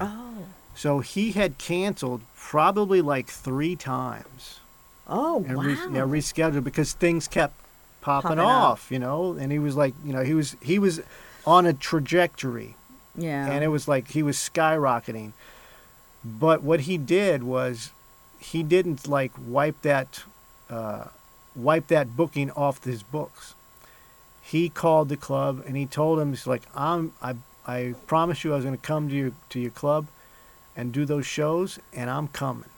Oh. 0.00 0.44
So 0.74 1.00
he 1.00 1.32
had 1.32 1.58
canceled 1.58 2.22
probably 2.36 3.00
like 3.02 3.28
three 3.28 3.74
times 3.74 4.60
Oh 5.08 5.44
and 5.48 5.56
wow. 5.56 5.62
re- 5.64 5.72
yeah, 5.72 6.02
rescheduled 6.02 6.62
because 6.64 6.92
things 6.92 7.26
kept 7.26 7.54
popping, 8.00 8.28
Popping 8.28 8.38
up. 8.38 8.46
off, 8.46 8.90
you 8.90 8.98
know. 8.98 9.32
And 9.32 9.50
he 9.50 9.58
was 9.58 9.74
like, 9.76 9.94
you 10.04 10.12
know, 10.12 10.22
he 10.22 10.34
was 10.34 10.56
he 10.62 10.78
was 10.78 11.00
on 11.46 11.66
a 11.66 11.72
trajectory, 11.72 12.76
yeah. 13.16 13.50
and 13.50 13.64
it 13.64 13.68
was 13.68 13.88
like 13.88 14.08
he 14.08 14.22
was 14.22 14.36
skyrocketing. 14.36 15.32
But 16.24 16.62
what 16.62 16.80
he 16.80 16.98
did 16.98 17.42
was, 17.42 17.90
he 18.38 18.62
didn't 18.62 19.08
like 19.08 19.32
wipe 19.46 19.82
that, 19.82 20.22
uh, 20.70 21.06
wipe 21.54 21.88
that 21.88 22.16
booking 22.16 22.50
off 22.52 22.84
his 22.84 23.02
books. 23.02 23.54
He 24.42 24.68
called 24.68 25.08
the 25.08 25.16
club 25.16 25.62
and 25.66 25.76
he 25.76 25.86
told 25.86 26.18
him, 26.18 26.30
he's 26.30 26.46
like, 26.46 26.62
I'm 26.74 27.12
I 27.20 27.36
I 27.66 27.94
promised 28.06 28.44
you 28.44 28.52
I 28.52 28.56
was 28.56 28.64
going 28.64 28.76
to 28.76 28.86
come 28.86 29.08
to 29.08 29.14
your 29.14 29.32
to 29.50 29.60
your 29.60 29.70
club, 29.70 30.06
and 30.76 30.92
do 30.92 31.04
those 31.04 31.26
shows, 31.26 31.78
and 31.92 32.08
I'm 32.08 32.28
coming. 32.28 32.70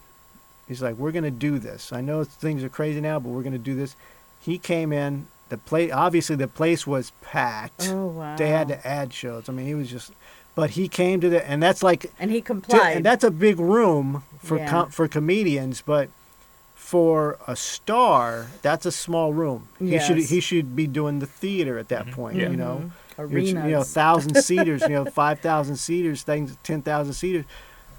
He's 0.66 0.82
like, 0.82 0.96
we're 0.96 1.12
going 1.12 1.24
to 1.24 1.30
do 1.30 1.58
this. 1.58 1.92
I 1.92 2.00
know 2.00 2.24
things 2.24 2.64
are 2.64 2.68
crazy 2.68 3.00
now, 3.00 3.20
but 3.20 3.28
we're 3.28 3.42
going 3.42 3.52
to 3.52 3.58
do 3.58 3.74
this. 3.74 3.94
He 4.40 4.58
came 4.58 4.92
in. 4.92 5.26
The 5.50 5.58
place, 5.58 5.90
obviously 5.92 6.36
the 6.36 6.46
place 6.46 6.86
was 6.86 7.10
packed. 7.22 7.88
oh 7.90 8.06
wow. 8.06 8.36
They 8.36 8.50
had 8.50 8.68
to 8.68 8.86
add 8.86 9.12
shows. 9.12 9.48
I 9.48 9.52
mean, 9.52 9.66
he 9.66 9.74
was 9.74 9.90
just, 9.90 10.12
but 10.54 10.70
he 10.70 10.88
came 10.88 11.20
to 11.20 11.28
the, 11.28 11.48
and 11.48 11.62
that's 11.62 11.82
like, 11.82 12.10
and 12.18 12.30
he 12.30 12.38
to- 12.40 12.46
complied. 12.46 12.96
and 12.96 13.04
that's 13.04 13.24
a 13.24 13.30
big 13.30 13.58
room 13.60 14.22
for 14.42 14.58
Yeah. 14.58 14.68
com- 14.68 14.90
for 14.90 15.06
comedians, 15.08 15.82
but 15.84 16.08
for 16.74 17.38
a 17.46 17.54
star, 17.56 18.48
that's 18.62 18.84
a 18.86 18.92
small 18.92 19.32
room. 19.32 19.68
He 19.78 19.98
should 19.98 20.16
he 20.18 20.40
should 20.40 20.74
be 20.74 20.86
doing 20.86 21.20
the 21.20 21.26
theater 21.26 21.78
at 21.78 21.88
that 21.88 22.10
point. 22.10 22.36
Yeah. 22.36 22.50
You 22.50 22.56
know. 22.56 22.90
Arenas. 23.18 23.50
you 23.52 23.54
know, 23.72 23.82
thousand 23.82 24.34
seaters, 24.42 24.80
you 24.82 24.88
know, 24.90 25.04
five 25.04 25.40
thousand 25.40 25.76
seaters, 25.76 26.22
things, 26.22 26.56
ten 26.62 26.80
thousand 26.82 27.12
seaters. 27.12 27.44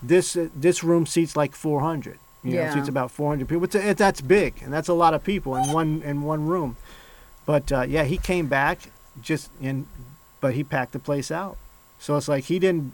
This 0.01 0.35
uh, 0.35 0.49
this 0.55 0.83
room 0.83 1.05
seats 1.05 1.35
like 1.35 1.53
four 1.55 1.81
hundred. 1.81 2.17
You 2.43 2.53
know, 2.53 2.61
Yeah. 2.61 2.71
it 2.71 2.73
seats 2.73 2.89
about 2.89 3.11
four 3.11 3.29
hundred 3.29 3.47
people. 3.47 3.63
It's 3.65 3.75
a, 3.75 3.89
it, 3.91 3.97
that's 3.97 4.19
big, 4.19 4.55
and 4.63 4.73
that's 4.73 4.87
a 4.87 4.93
lot 4.93 5.13
of 5.13 5.23
people 5.23 5.55
in 5.55 5.71
one 5.71 6.01
in 6.03 6.23
one 6.23 6.47
room. 6.47 6.75
But 7.45 7.71
uh, 7.71 7.81
yeah, 7.81 8.03
he 8.03 8.17
came 8.17 8.47
back 8.47 8.79
just 9.21 9.51
in, 9.61 9.85
but 10.41 10.55
he 10.55 10.63
packed 10.63 10.93
the 10.93 10.99
place 10.99 11.29
out. 11.31 11.55
So 12.01 12.17
it's 12.17 12.27
like 12.27 12.45
he 12.45 12.57
didn't, 12.59 12.93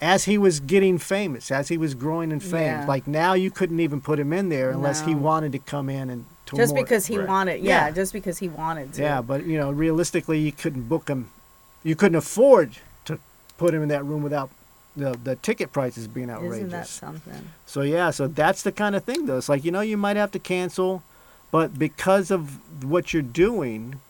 as 0.00 0.24
he 0.24 0.36
was 0.36 0.58
getting 0.60 0.98
famous, 0.98 1.50
as 1.50 1.68
he 1.68 1.78
was 1.78 1.94
growing 1.94 2.32
in 2.32 2.40
fame. 2.40 2.80
Yeah. 2.80 2.86
Like 2.86 3.06
now, 3.06 3.32
you 3.34 3.50
couldn't 3.50 3.78
even 3.80 4.00
put 4.00 4.18
him 4.18 4.32
in 4.32 4.48
there 4.48 4.70
unless 4.70 5.02
he 5.06 5.14
wanted 5.14 5.52
to 5.52 5.58
come 5.60 5.88
in 5.88 6.10
and 6.10 6.26
to 6.46 6.56
just 6.56 6.74
more- 6.74 6.82
because 6.82 7.06
he 7.06 7.18
Right. 7.18 7.28
wanted. 7.28 7.60
Yeah, 7.62 7.86
Yeah. 7.86 7.90
just 7.92 8.12
because 8.12 8.38
he 8.38 8.48
wanted 8.48 8.92
to. 8.94 9.02
yeah, 9.02 9.20
but 9.22 9.46
you 9.46 9.56
know, 9.58 9.70
realistically, 9.70 10.40
you 10.40 10.50
couldn't 10.52 10.88
book 10.88 11.08
him. 11.08 11.30
You 11.84 11.94
couldn't 11.94 12.16
afford 12.16 12.76
to 13.04 13.18
put 13.58 13.72
him 13.72 13.82
in 13.82 13.88
that 13.90 14.04
room 14.04 14.22
without 14.24 14.50
the 14.96 15.16
the 15.22 15.36
ticket 15.36 15.72
prices 15.72 16.08
being 16.08 16.28
outrageous. 16.28 16.56
Isn't 16.58 16.70
that 16.70 16.88
something? 16.88 17.48
So 17.66 17.82
yeah, 17.82 18.10
so 18.10 18.26
that's 18.26 18.62
the 18.62 18.72
kind 18.72 18.96
of 18.96 19.04
thing 19.04 19.26
though. 19.26 19.38
It's 19.38 19.48
like 19.48 19.64
you 19.64 19.70
know 19.70 19.82
you 19.82 19.96
might 19.96 20.16
have 20.16 20.32
to 20.32 20.40
cancel, 20.40 21.04
but 21.52 21.78
because 21.78 22.32
of 22.32 22.58
what 22.84 23.12
you're 23.12 23.22
doing, 23.22 24.00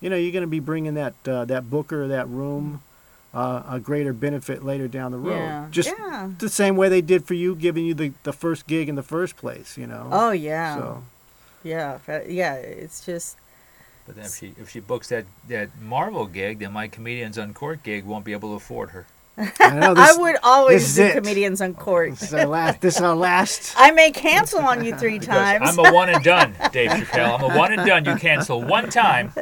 you 0.00 0.08
know 0.08 0.16
you're 0.16 0.32
going 0.32 0.42
to 0.42 0.46
be 0.46 0.60
bringing 0.60 0.94
that 0.94 1.14
uh, 1.28 1.44
that 1.44 1.68
booker 1.68 2.08
that 2.08 2.26
room 2.28 2.80
uh, 3.34 3.62
a 3.68 3.80
greater 3.80 4.12
benefit 4.12 4.64
later 4.64 4.88
down 4.88 5.10
the 5.12 5.18
road. 5.18 5.36
Yeah. 5.36 5.66
Just 5.70 5.88
Yeah. 5.90 6.30
the 6.38 6.48
same 6.48 6.76
way 6.76 6.88
they 6.88 7.02
did 7.02 7.24
for 7.26 7.34
you, 7.34 7.54
giving 7.54 7.84
you 7.84 7.92
the, 7.94 8.12
the 8.22 8.32
first 8.32 8.66
gig 8.66 8.88
in 8.88 8.94
the 8.94 9.02
first 9.02 9.36
place. 9.36 9.76
You 9.76 9.86
know. 9.86 10.08
Oh 10.12 10.30
yeah. 10.30 10.76
So 10.76 11.02
Yeah. 11.62 11.98
Yeah. 12.26 12.54
It's 12.54 13.04
just. 13.04 13.36
But 14.06 14.16
then 14.16 14.26
if 14.26 14.34
she 14.36 14.54
if 14.60 14.70
she 14.70 14.80
books 14.80 15.08
that 15.08 15.24
that 15.48 15.70
Marvel 15.80 16.26
gig, 16.26 16.58
then 16.60 16.72
my 16.72 16.88
Comedians 16.88 17.36
Uncorked 17.38 17.82
gig 17.84 18.04
won't 18.04 18.24
be 18.24 18.32
able 18.32 18.50
to 18.50 18.56
afford 18.56 18.90
her. 18.90 19.06
I 19.36 19.70
know 19.74 19.94
I 19.96 20.14
would 20.16 20.36
always 20.42 20.94
do 20.94 21.02
it. 21.02 21.14
Comedians 21.14 21.60
Uncorked. 21.60 22.20
This 22.20 22.28
is 22.28 22.34
our 22.34 22.46
last. 22.46 22.80
This 22.80 22.96
is 22.96 23.02
our 23.02 23.16
last. 23.16 23.74
I 23.78 23.90
may 23.90 24.10
cancel 24.12 24.60
on 24.60 24.84
you 24.84 24.94
three 24.96 25.18
times. 25.18 25.64
I'm 25.68 25.78
a 25.78 25.92
one 25.92 26.08
and 26.08 26.22
done, 26.22 26.54
Dave 26.72 26.90
Chappelle. 26.90 27.38
I'm 27.40 27.50
a 27.50 27.56
one 27.56 27.72
and 27.72 27.86
done. 27.86 28.04
You 28.04 28.16
cancel 28.16 28.62
one 28.62 28.90
time. 28.90 29.32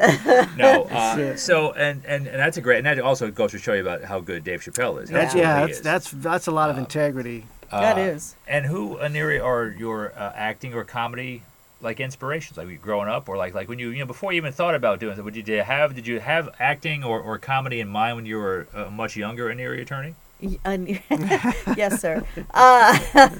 No. 0.56 0.88
Uh, 1.02 1.36
so 1.36 1.72
and, 1.72 2.04
and 2.06 2.26
and 2.26 2.38
that's 2.38 2.56
a 2.56 2.60
great. 2.60 2.78
And 2.78 2.86
that 2.86 2.98
also 3.00 3.30
goes 3.30 3.50
to 3.52 3.58
show 3.58 3.72
you 3.72 3.80
about 3.80 4.02
how 4.04 4.20
good 4.20 4.44
Dave 4.44 4.60
Chappelle 4.62 5.02
is. 5.02 5.10
how 5.10 5.16
That's 5.16 5.34
yeah. 5.34 5.60
That's 5.60 5.78
is. 5.78 5.82
that's 5.82 6.10
that's 6.10 6.46
a 6.46 6.50
lot 6.50 6.70
of 6.70 6.78
integrity. 6.78 7.46
that 7.70 7.96
Uh, 7.96 8.00
is. 8.00 8.34
And 8.46 8.66
who, 8.66 8.96
Aniria, 8.98 9.42
are 9.44 9.68
your 9.68 10.12
uh, 10.16 10.32
acting 10.34 10.74
or 10.74 10.84
comedy 10.84 11.42
like 11.82 12.00
inspirations? 12.00 12.56
Like 12.56 12.80
growing 12.80 13.08
up, 13.08 13.28
or 13.28 13.36
like 13.36 13.54
like 13.54 13.68
when 13.68 13.78
you 13.78 13.90
you 13.90 14.00
know 14.00 14.06
before 14.06 14.32
you 14.32 14.36
even 14.36 14.52
thought 14.52 14.74
about 14.74 15.00
doing 15.00 15.18
it, 15.18 15.24
would 15.24 15.36
you 15.36 15.42
did 15.42 15.56
you 15.56 15.62
have 15.62 15.94
did 15.94 16.06
you 16.06 16.20
have 16.20 16.48
acting 16.58 17.04
or, 17.04 17.20
or 17.20 17.38
comedy 17.38 17.80
in 17.80 17.88
mind 17.88 18.16
when 18.16 18.26
you 18.26 18.36
were 18.36 18.66
a 18.74 18.90
much 18.90 19.16
younger 19.16 19.46
Aniria 19.46 19.86
Turney? 19.86 20.14
Y- 20.40 20.58
uh, 20.64 20.76
yes, 21.76 22.00
sir. 22.00 22.24
Uh, 22.52 22.98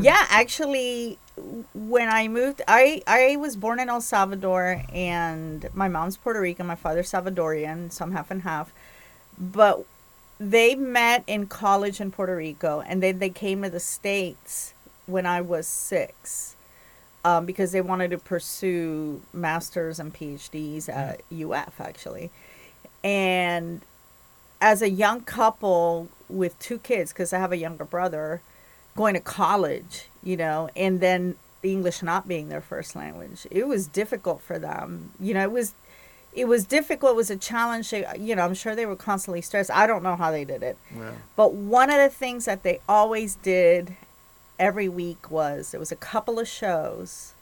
yeah, 0.00 0.26
actually, 0.28 1.18
when 1.74 2.08
I 2.08 2.28
moved, 2.28 2.62
I 2.68 3.02
I 3.06 3.36
was 3.36 3.56
born 3.56 3.80
in 3.80 3.88
El 3.88 4.00
Salvador, 4.00 4.82
and 4.92 5.68
my 5.74 5.88
mom's 5.88 6.16
Puerto 6.16 6.40
Rican, 6.40 6.66
my 6.66 6.76
father's 6.76 7.10
Salvadorian, 7.10 7.90
so 7.92 8.04
I'm 8.04 8.12
half 8.12 8.30
and 8.30 8.42
half. 8.42 8.72
But 9.38 9.84
they 10.38 10.74
met 10.74 11.24
in 11.26 11.46
college 11.46 12.00
in 12.00 12.10
Puerto 12.10 12.36
Rico, 12.36 12.82
and 12.86 13.02
then 13.02 13.18
they 13.18 13.30
came 13.30 13.62
to 13.62 13.70
the 13.70 13.80
states 13.80 14.74
when 15.06 15.26
I 15.26 15.40
was 15.40 15.66
six, 15.66 16.53
um, 17.24 17.46
because 17.46 17.72
they 17.72 17.80
wanted 17.80 18.10
to 18.10 18.18
pursue 18.18 19.22
masters 19.32 19.98
and 19.98 20.12
PhDs 20.14 20.88
at 20.88 21.22
UF 21.32 21.80
actually, 21.80 22.30
and 23.02 23.80
as 24.60 24.80
a 24.82 24.88
young 24.88 25.20
couple 25.22 26.08
with 26.28 26.58
two 26.58 26.78
kids, 26.78 27.12
because 27.12 27.32
I 27.32 27.38
have 27.38 27.52
a 27.52 27.56
younger 27.56 27.84
brother, 27.84 28.40
going 28.96 29.14
to 29.14 29.20
college, 29.20 30.06
you 30.22 30.36
know, 30.36 30.70
and 30.76 31.00
then 31.00 31.36
English 31.62 32.02
not 32.02 32.26
being 32.28 32.48
their 32.48 32.60
first 32.60 32.96
language, 32.96 33.46
it 33.50 33.66
was 33.66 33.86
difficult 33.86 34.40
for 34.40 34.58
them. 34.58 35.10
You 35.20 35.34
know, 35.34 35.42
it 35.42 35.50
was, 35.52 35.74
it 36.32 36.46
was 36.48 36.64
difficult. 36.64 37.12
It 37.12 37.16
was 37.16 37.30
a 37.30 37.36
challenge. 37.36 37.90
They- 37.90 38.06
You 38.18 38.36
know, 38.36 38.42
I'm 38.42 38.54
sure 38.54 38.74
they 38.74 38.86
were 38.86 38.96
constantly 38.96 39.42
stressed. 39.42 39.70
I 39.70 39.86
don't 39.86 40.02
know 40.02 40.16
how 40.16 40.30
they 40.30 40.44
did 40.44 40.62
it, 40.62 40.78
Yeah. 40.96 41.12
but 41.36 41.52
one 41.52 41.90
of 41.90 41.96
the 41.96 42.08
things 42.08 42.46
that 42.46 42.62
they 42.62 42.80
always 42.88 43.34
did 43.36 43.96
every 44.58 44.88
week 44.88 45.30
was 45.30 45.70
there 45.70 45.80
was 45.80 45.92
a 45.92 45.96
couple 45.96 46.38
of 46.38 46.48
shows 46.48 47.32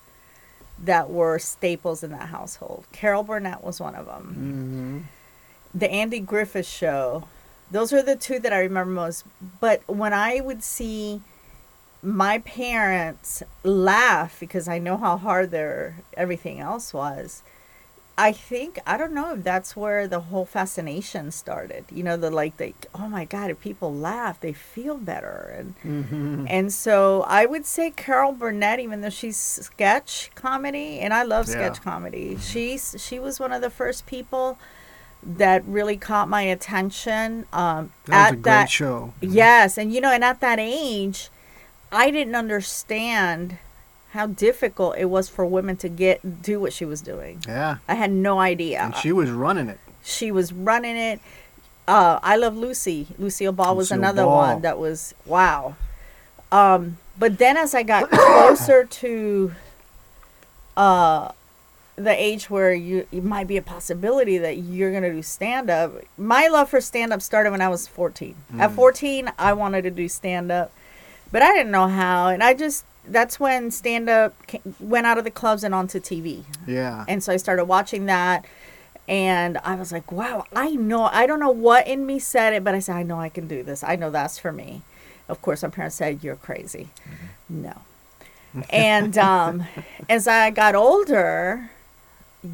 that 0.79 1.11
were 1.11 1.39
staples 1.39 2.03
in 2.03 2.11
that 2.11 2.29
household. 2.29 2.85
Carol 2.93 3.23
Burnett 3.23 3.63
was 3.63 3.81
one 3.81 3.95
of 3.95 4.07
them 4.07 4.35
hmm 4.35 5.01
the 5.75 5.91
Andy 5.91 6.21
Griffith 6.21 6.67
show. 6.67 7.25
Those 7.71 7.93
are 7.93 8.03
the 8.03 8.17
two 8.17 8.39
that 8.41 8.53
I 8.53 8.59
remember 8.59 8.93
most. 8.93 9.25
But 9.61 9.83
when 9.89 10.13
I 10.13 10.41
would 10.41 10.63
see 10.63 11.23
my 12.03 12.39
parents 12.39 13.43
laugh 13.63 14.39
because 14.39 14.69
I 14.69 14.79
know 14.79 14.97
how 14.97 15.17
hard 15.17 15.51
their 15.51 15.97
everything 16.17 16.61
else 16.61 16.93
was, 16.93 17.43
I 18.19 18.33
think 18.33 18.79
I 18.87 18.97
don't 18.99 19.13
know 19.15 19.35
if 19.35 19.43
that's 19.43 19.75
where 19.75 20.07
the 20.07 20.21
whole 20.21 20.45
fascination 20.45 21.31
started. 21.31 21.85
You 21.91 22.03
know, 22.03 22.17
the 22.17 22.31
like 22.31 22.57
the 22.59 22.75
oh 22.95 23.09
my 23.09 23.25
god, 23.25 23.51
if 23.51 23.61
people 23.61 23.93
laugh, 23.95 24.41
they 24.41 24.53
feel 24.53 24.99
better 24.99 25.55
and 25.59 25.75
hmm 25.83 26.47
and 26.49 26.73
so 26.73 27.23
I 27.29 27.47
would 27.47 27.67
say 27.67 27.91
Carol 27.91 28.33
Burnett, 28.33 28.81
even 28.81 29.01
though 29.01 29.11
she's 29.11 29.37
sketch 29.37 30.31
comedy, 30.35 30.99
and 30.99 31.15
I 31.15 31.23
love 31.23 31.47
sketch 31.49 31.79
Yeah. 31.79 31.85
comedy. 31.93 32.37
She's 32.37 32.97
she 32.99 33.19
was 33.19 33.39
one 33.41 33.53
of 33.53 33.63
the 33.63 33.71
first 33.71 34.07
people 34.07 34.59
that 35.23 35.65
really 35.65 35.97
caught 35.97 36.29
my 36.29 36.43
attention. 36.43 37.47
Um, 37.53 37.93
That 38.07 38.33
was 38.33 38.39
at 38.39 38.43
that 38.45 38.71
show. 38.71 39.15
yes, 39.21 39.79
and 39.79 39.93
you 39.93 40.01
know, 40.01 40.11
and 40.11 40.25
at 40.25 40.41
that 40.41 40.59
age, 40.59 41.31
I 41.93 42.11
didn't 42.11 42.35
understand 42.35 43.59
how 44.13 44.27
difficult 44.27 44.97
it 44.99 45.07
was 45.07 45.29
for 45.29 45.45
women 45.45 45.77
to 45.79 45.89
get 45.89 46.43
do 46.43 46.61
what 46.61 46.73
she 46.73 46.85
was 46.85 47.01
doing. 47.01 47.43
Yeah. 47.47 47.79
I 47.89 47.95
had 47.95 48.11
no 48.11 48.39
idea 48.39 48.81
And 48.81 48.97
she 48.97 49.11
was 49.13 49.31
running 49.31 49.69
it. 49.69 49.79
she 50.05 50.31
was 50.31 50.53
running 50.53 50.97
it. 50.97 51.21
Uh, 51.89 52.19
I 52.23 52.37
love 52.37 52.57
Lucy. 52.57 53.09
Lucille 53.19 53.53
Ball 53.53 53.75
was 53.75 53.91
Lucille 53.91 53.99
another 53.99 54.25
Ball. 54.25 54.37
one 54.55 54.63
that 54.63 54.79
was 54.79 55.15
wow. 55.27 55.77
Um, 56.53 56.99
but 57.19 57.39
then 57.39 57.57
as 57.57 57.75
I 57.75 57.83
got 57.83 58.11
closer 58.11 58.85
to 58.85 59.53
uh, 60.77 61.33
the 61.97 62.11
age 62.23 62.49
where 62.51 62.73
you 62.73 63.07
it 63.13 63.25
might 63.25 63.47
be 63.47 63.57
a 63.57 63.63
possibility 63.63 64.39
that 64.39 64.59
you're 64.59 64.93
gonna 64.93 65.13
do 65.13 65.23
stand 65.23 65.71
up, 65.71 65.93
my 66.17 66.49
love 66.49 66.69
for 66.71 66.81
stand 66.81 67.13
up 67.13 67.21
started 67.23 67.51
when 67.51 67.61
I 67.61 67.69
was 67.69 67.87
14. 67.89 68.35
At 68.59 68.73
14, 68.73 69.33
I 69.39 69.53
wanted 69.53 69.83
to 69.83 69.91
do 69.91 70.09
stand 70.09 70.51
up, 70.53 70.73
but 71.31 71.43
I 71.43 71.53
didn't 71.53 71.73
know 71.73 71.89
how, 71.89 72.29
and 72.29 72.43
I 72.43 72.55
just 72.55 72.85
that's 73.07 73.41
when 73.41 73.71
stand 73.71 74.09
up 74.09 74.35
went 74.79 75.07
out 75.07 75.19
of 75.19 75.25
the 75.25 75.31
clubs 75.31 75.65
and 75.65 75.75
onto 75.75 75.99
TV. 76.01 76.45
Yeah. 76.67 77.05
And 77.09 77.23
so 77.23 77.33
I 77.33 77.37
started 77.37 77.65
watching 77.65 78.07
that 78.07 78.45
and 79.09 79.59
I 79.59 79.75
was 79.75 79.93
like, 79.93 80.13
wow, 80.13 80.45
I 80.55 80.71
know, 80.71 81.05
I 81.05 81.27
don't 81.27 81.41
know 81.41 81.51
what 81.51 81.87
in 81.87 82.07
me 82.07 82.19
said 82.19 82.53
it, 82.53 82.63
but 82.65 82.75
I 82.75 82.79
said, 82.79 82.97
I 82.97 83.03
know 83.03 83.19
I 83.19 83.29
can 83.29 83.49
do 83.49 83.63
this. 83.63 83.83
I 83.83 83.97
know 83.97 84.11
that's 84.11 84.39
for 84.39 84.53
me. 84.53 84.83
Of 85.29 85.43
course, 85.43 85.63
my 85.63 85.69
parents 85.71 85.97
said, 85.97 86.23
you're 86.23 86.37
crazy. 86.37 86.89
No. 87.49 87.75
and 88.71 89.19
um, 89.19 89.65
as 90.09 90.29
I 90.29 90.51
got 90.51 90.75
older, 90.75 91.71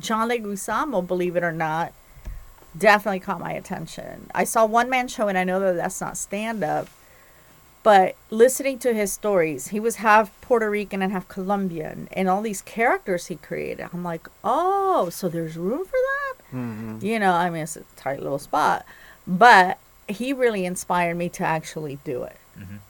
John 0.01 0.29
Leguizamo, 0.31 1.07
believe 1.07 1.37
it 1.37 1.45
or 1.45 1.53
not, 1.53 1.93
definitely 2.77 3.21
caught 3.21 3.41
my 3.41 3.53
attention. 3.53 4.31
I 4.35 4.45
saw 4.45 4.65
one 4.65 4.89
man 4.89 5.09
show, 5.09 5.29
and 5.29 5.37
I 5.37 5.45
know 5.45 5.61
that 5.61 5.77
that's 5.77 6.01
not 6.01 6.17
stand 6.17 6.63
up, 6.63 6.89
but 7.83 8.17
listening 8.31 8.79
to 8.81 8.93
his 8.93 9.13
stories, 9.13 9.69
he 9.69 9.81
was 9.81 9.97
half 9.97 10.31
Puerto 10.41 10.69
Rican 10.71 11.03
and 11.03 11.13
half 11.13 11.29
Colombian, 11.29 12.09
and 12.13 12.29
all 12.29 12.43
these 12.43 12.63
characters 12.63 13.27
he 13.27 13.37
created. 13.37 13.89
I'm 13.93 14.05
like, 14.05 14.29
oh, 14.45 15.09
so 15.11 15.29
there's 15.29 15.57
room 15.57 15.85
for 15.85 15.93
that? 15.93 16.45
hmm 16.51 16.99
You 17.01 17.19
know, 17.19 17.33
I 17.33 17.51
mean, 17.51 17.63
it's 17.63 17.77
a 17.77 17.83
tight 17.97 18.21
little 18.23 18.39
spot, 18.39 18.85
but 19.27 19.79
he 20.09 20.33
really 20.33 20.65
inspired 20.65 21.17
me 21.17 21.29
to 21.31 21.45
actually 21.45 21.99
do 22.05 22.23
it. 22.23 22.37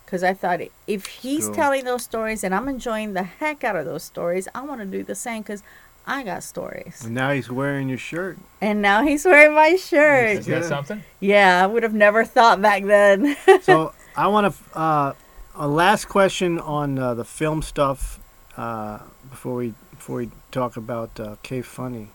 Because 0.05 0.23
I 0.25 0.33
thought 0.33 0.61
if 0.87 1.05
he's 1.07 1.45
Cool. 1.47 1.55
telling 1.55 1.85
those 1.85 2.03
stories 2.03 2.43
and 2.43 2.55
I'm 2.55 2.67
enjoying 2.69 3.13
the 3.13 3.25
heck 3.25 3.63
out 3.63 3.77
of 3.77 3.85
those 3.85 4.03
stories, 4.03 4.49
I 4.55 4.63
want 4.63 4.81
to 4.81 4.87
do 4.87 5.03
the 5.03 5.15
same 5.15 5.43
because 5.43 5.63
I 6.07 6.23
got 6.23 6.43
stories. 6.43 7.03
And 7.05 7.15
now 7.15 7.33
he's 7.33 7.51
wearing 7.51 7.91
your 7.91 7.99
shirt. 7.99 8.39
And 8.63 8.81
now 8.81 9.03
he's 9.03 9.27
wearing 9.27 9.55
my 9.55 9.77
shirt. 9.77 10.39
Is 10.39 10.47
that 10.47 10.65
something? 10.65 11.05
Yeah, 11.21 11.63
I 11.63 11.67
would 11.67 11.83
have 11.83 11.93
never 11.93 12.25
thought 12.25 12.63
back 12.63 12.85
then. 12.85 13.37
So 13.61 13.93
I 14.17 14.27
want 14.29 14.55
to 14.55 14.79
uh, 14.79 15.13
a 15.55 15.69
last 15.69 16.07
question 16.07 16.59
on 16.59 16.99
uh, 16.99 17.15
the 17.15 17.25
film 17.25 17.63
stuff 17.63 18.21
uh, 18.57 18.99
before 19.31 19.57
we 19.57 19.75
before 19.91 20.17
we 20.19 20.31
talk 20.51 20.77
about 20.77 21.19
uh, 21.19 21.37
Que 21.43 21.63
Funny. 21.63 22.09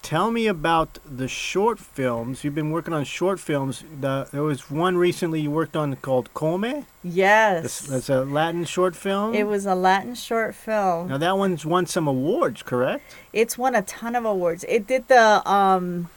Tell 0.00 0.30
me 0.30 0.46
about 0.46 0.98
the 1.04 1.28
short 1.28 1.78
films. 1.78 2.42
You've 2.44 2.54
been 2.54 2.70
working 2.70 2.94
on 2.94 3.04
short 3.04 3.40
films. 3.40 3.82
The, 4.00 4.28
there 4.32 4.42
was 4.44 4.70
one 4.70 4.96
recently 4.96 5.40
you 5.40 5.50
worked 5.50 5.76
on 5.76 5.96
called 5.96 6.32
Come. 6.34 6.86
Yes. 7.02 7.80
that's 7.80 8.08
a 8.08 8.24
Latin 8.24 8.64
short 8.64 8.94
film. 8.96 9.34
it 9.34 9.46
was 9.46 9.66
a 9.66 9.74
Latin 9.74 10.14
short 10.14 10.54
film. 10.54 11.08
now 11.08 11.18
that 11.18 11.36
one's 11.36 11.66
won 11.66 11.84
some 11.86 12.06
awards, 12.06 12.62
correct? 12.62 13.16
It's 13.32 13.58
won 13.58 13.74
a 13.74 13.82
ton 13.82 14.14
of 14.14 14.24
awards. 14.24 14.64
It 14.68 14.86
did 14.86 15.08
the 15.08 15.46
um 15.50 16.08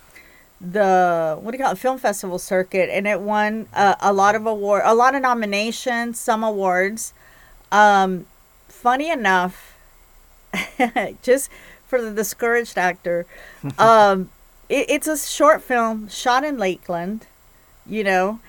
the 0.62 1.38
what 1.42 1.52
do 1.52 1.58
you 1.58 1.64
call 1.64 1.74
it 1.74 1.78
film 1.78 1.98
festival 1.98 2.38
circuit 2.38 2.90
and 2.92 3.08
it 3.08 3.20
won 3.20 3.68
uh, 3.74 3.96
a 4.00 4.14
lot 4.14 4.36
of 4.36 4.46
award 4.46 4.84
a 4.86 4.94
lot 4.94 5.16
of 5.16 5.22
nominations, 5.22 6.20
some 6.20 6.44
awards. 6.44 7.14
Um 7.72 8.26
funny 8.68 9.10
enough 9.10 9.76
just 11.22 11.50
for 11.88 12.02
the 12.02 12.12
discouraged 12.12 12.78
actor 12.78 13.26
um 13.78 14.30
it, 14.70 14.90
it's 14.90 15.08
a 15.08 15.18
short 15.18 15.62
film 15.62 16.08
shot 16.08 16.44
in 16.44 16.58
Lakeland, 16.58 17.28
you 17.86 18.04
know, 18.04 18.40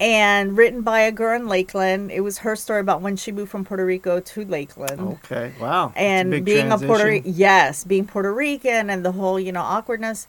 and 0.00 0.56
written 0.56 0.82
by 0.82 1.00
a 1.00 1.12
girl 1.12 1.34
in 1.40 1.48
Lakeland. 1.48 2.10
It 2.10 2.20
was 2.20 2.38
her 2.38 2.56
story 2.56 2.80
about 2.80 3.00
when 3.00 3.16
she 3.16 3.32
moved 3.32 3.50
from 3.50 3.64
Puerto 3.64 3.84
Rico 3.84 4.20
to 4.20 4.44
Lakeland 4.44 5.00
Okay, 5.24 5.52
wow. 5.60 5.92
A 5.96 5.98
and 5.98 6.30
big 6.30 6.44
being 6.44 6.70
a 6.70 6.78
Puerto 6.78 7.10
yes, 7.10 7.84
being 7.84 8.06
Puerto 8.06 8.32
Rican 8.32 8.90
and 8.90 9.04
the 9.04 9.12
whole, 9.12 9.38
you 9.38 9.52
know, 9.52 9.62
awkwardness. 9.62 10.26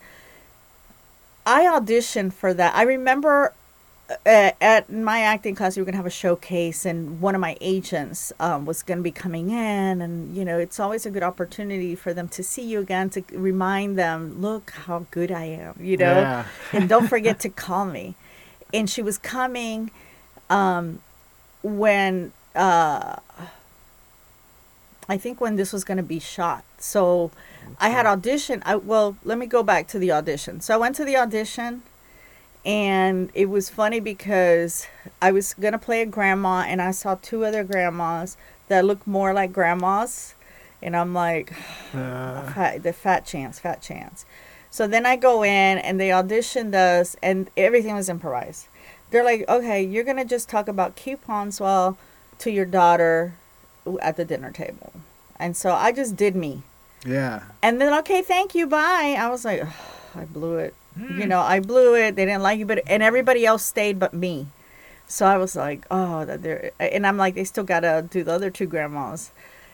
I 1.46 1.64
auditioned 1.66 2.34
for 2.34 2.54
that. 2.54 2.76
I 2.76 2.84
remember 2.84 3.54
uh, 4.26 4.52
at 4.62 4.92
my 4.92 5.22
acting 5.22 5.56
class, 5.56 5.76
we 5.76 5.82
were 5.82 5.86
gonna 5.86 5.98
have 5.98 6.06
a 6.06 6.12
showcase, 6.12 6.86
and 6.86 7.20
one 7.22 7.34
of 7.36 7.42
my 7.42 7.58
agents 7.62 8.32
um, 8.40 8.66
was 8.66 8.84
gonna 8.84 9.02
be 9.02 9.12
coming 9.12 9.50
in, 9.50 10.02
and 10.02 10.36
you 10.36 10.46
know, 10.46 10.60
it's 10.60 10.80
always 10.80 11.06
a 11.06 11.12
good 11.12 11.24
opportunity 11.24 11.96
for 11.96 12.14
them 12.14 12.28
to 12.30 12.44
see 12.44 12.62
you 12.64 12.80
again 12.80 13.10
to 13.12 13.24
remind 13.32 13.98
them, 13.98 14.40
look 14.42 14.72
how 14.72 15.06
good 15.12 15.32
I 15.32 15.46
am, 15.46 15.76
you 15.80 15.98
know, 15.98 16.20
Yeah. 16.22 16.46
and 16.74 16.88
don't 16.90 17.08
forget 17.08 17.40
to 17.42 17.50
call 17.66 17.86
me. 17.86 18.16
And 18.74 18.90
she 18.90 19.02
was 19.02 19.18
coming 19.18 19.90
um, 20.50 21.00
when 21.64 22.32
uh, 22.56 23.18
I 25.08 25.18
think 25.18 25.40
when 25.40 25.56
this 25.56 25.72
was 25.72 25.84
going 25.84 25.98
to 25.98 26.04
be 26.04 26.20
shot. 26.20 26.64
So 26.80 27.32
I 27.80 27.90
had 27.90 28.06
audition. 28.06 28.64
I 28.66 28.76
well, 28.76 29.18
let 29.24 29.38
me 29.38 29.46
go 29.46 29.64
back 29.64 29.88
to 29.90 30.00
the 30.00 30.12
audition. 30.12 30.62
So 30.62 30.74
I 30.74 30.78
went 30.78 30.96
to 30.98 31.06
the 31.06 31.18
audition, 31.18 31.84
And 32.66 33.30
it 33.36 33.48
was 33.48 33.70
funny 33.70 34.00
because 34.00 34.88
I 35.22 35.32
was 35.32 35.54
going 35.54 35.74
to 35.74 35.78
play 35.80 36.02
a 36.02 36.06
grandma 36.06 36.62
and 36.68 36.82
I 36.82 36.92
saw 36.92 37.16
two 37.16 37.46
other 37.46 37.64
grandmas 37.64 38.38
that 38.70 38.84
looked 38.86 39.06
more 39.06 39.34
like 39.34 39.54
grandmas. 39.54 40.34
And 40.82 40.96
I'm 40.96 41.14
like, 41.14 41.54
Uh, 41.94 42.52
fat, 42.52 42.84
the 42.84 42.92
fat 42.92 43.26
chance, 43.26 43.60
fat 43.60 43.82
chance. 43.82 44.26
So 44.72 44.88
then 44.88 45.06
I 45.06 45.16
go 45.16 45.44
in 45.44 45.78
and 45.78 46.00
they 46.00 46.10
auditioned 46.10 46.74
us 46.74 47.16
and 47.22 47.50
everything 47.56 47.96
was 47.96 48.10
improvised. 48.10 48.68
They're 49.12 49.24
like, 49.24 49.46
okay, 49.48 49.82
you're 49.84 50.04
going 50.04 50.18
to 50.18 50.26
just 50.26 50.50
talk 50.50 50.68
about 50.68 50.96
coupons 50.96 51.62
well 51.62 51.98
to 52.40 52.52
your 52.52 52.66
daughter 52.66 53.36
at 54.02 54.18
the 54.18 54.26
dinner 54.26 54.52
table. 54.52 54.94
And 55.40 55.56
so 55.56 55.74
I 55.74 55.92
just 55.92 56.16
did 56.16 56.36
me. 56.36 56.64
yeah. 57.06 57.44
And 57.62 57.80
then, 57.80 57.94
okay, 58.00 58.22
thank 58.22 58.56
you, 58.56 58.68
bye. 58.68 59.16
I 59.18 59.30
was 59.30 59.46
like, 59.46 59.64
I 60.16 60.26
blew 60.26 60.58
it. 60.58 60.74
You 60.98 61.08
hmm. 61.08 61.28
know, 61.28 61.42
I 61.42 61.60
blew 61.60 61.96
it. 61.96 62.16
They 62.16 62.26
didn't 62.26 62.44
like 62.44 62.62
it, 62.62 62.68
but 62.68 62.82
and 62.88 63.04
everybody 63.04 63.46
else 63.46 63.66
stayed 63.66 64.00
but 64.00 64.14
me. 64.14 64.48
So 65.08 65.26
I 65.26 65.38
was 65.38 65.56
like, 65.56 65.86
oh, 65.92 66.26
that 66.26 66.42
they're, 66.42 66.72
and 66.80 67.06
I'm 67.06 67.18
like, 67.18 67.36
they 67.36 67.44
still 67.44 67.64
gotta 67.64 68.08
do 68.10 68.24
the 68.24 68.32
other 68.32 68.50
two 68.50 68.66
grandmas, 68.66 69.32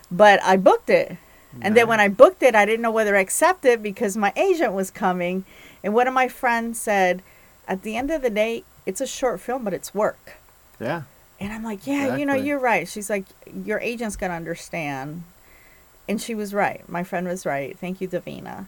but 0.09 0.43
I 0.43 0.57
booked 0.57 0.89
it. 0.89 1.17
And 1.61 1.75
then 1.75 1.87
when 1.87 1.99
I 1.99 2.07
booked 2.07 2.43
it, 2.43 2.55
I 2.55 2.65
didn't 2.65 2.81
know 2.81 2.91
whether 2.91 3.11
to 3.11 3.19
accept 3.19 3.65
it 3.65 3.83
because 3.83 4.15
my 4.15 4.31
agent 4.35 4.73
was 4.73 4.89
coming, 4.89 5.43
and 5.83 5.93
one 5.93 6.07
of 6.07 6.13
my 6.13 6.27
friends 6.27 6.79
said, 6.79 7.21
at 7.67 7.83
the 7.83 7.97
end 7.97 8.09
of 8.09 8.21
the 8.21 8.29
day, 8.29 8.63
it's 8.85 9.01
a 9.01 9.07
short 9.07 9.39
film, 9.39 9.63
but 9.63 9.73
it's 9.73 9.93
work. 9.93 10.37
Yeah. 10.79 11.03
And 11.41 11.51
I'm 11.51 11.63
like, 11.63 11.85
yeah, 11.87 12.15
you 12.15 12.25
know, 12.25 12.35
you're 12.35 12.59
right. 12.59 12.87
She's 12.87 13.09
like, 13.09 13.25
your 13.65 13.79
agent's 13.79 14.15
gonna 14.15 14.35
understand, 14.35 15.23
and 16.07 16.21
she 16.21 16.35
was 16.35 16.53
right. 16.53 16.87
My 16.87 17.03
friend 17.03 17.27
was 17.27 17.45
right. 17.45 17.77
Thank 17.77 17.99
you, 17.99 18.07
Davina. 18.07 18.67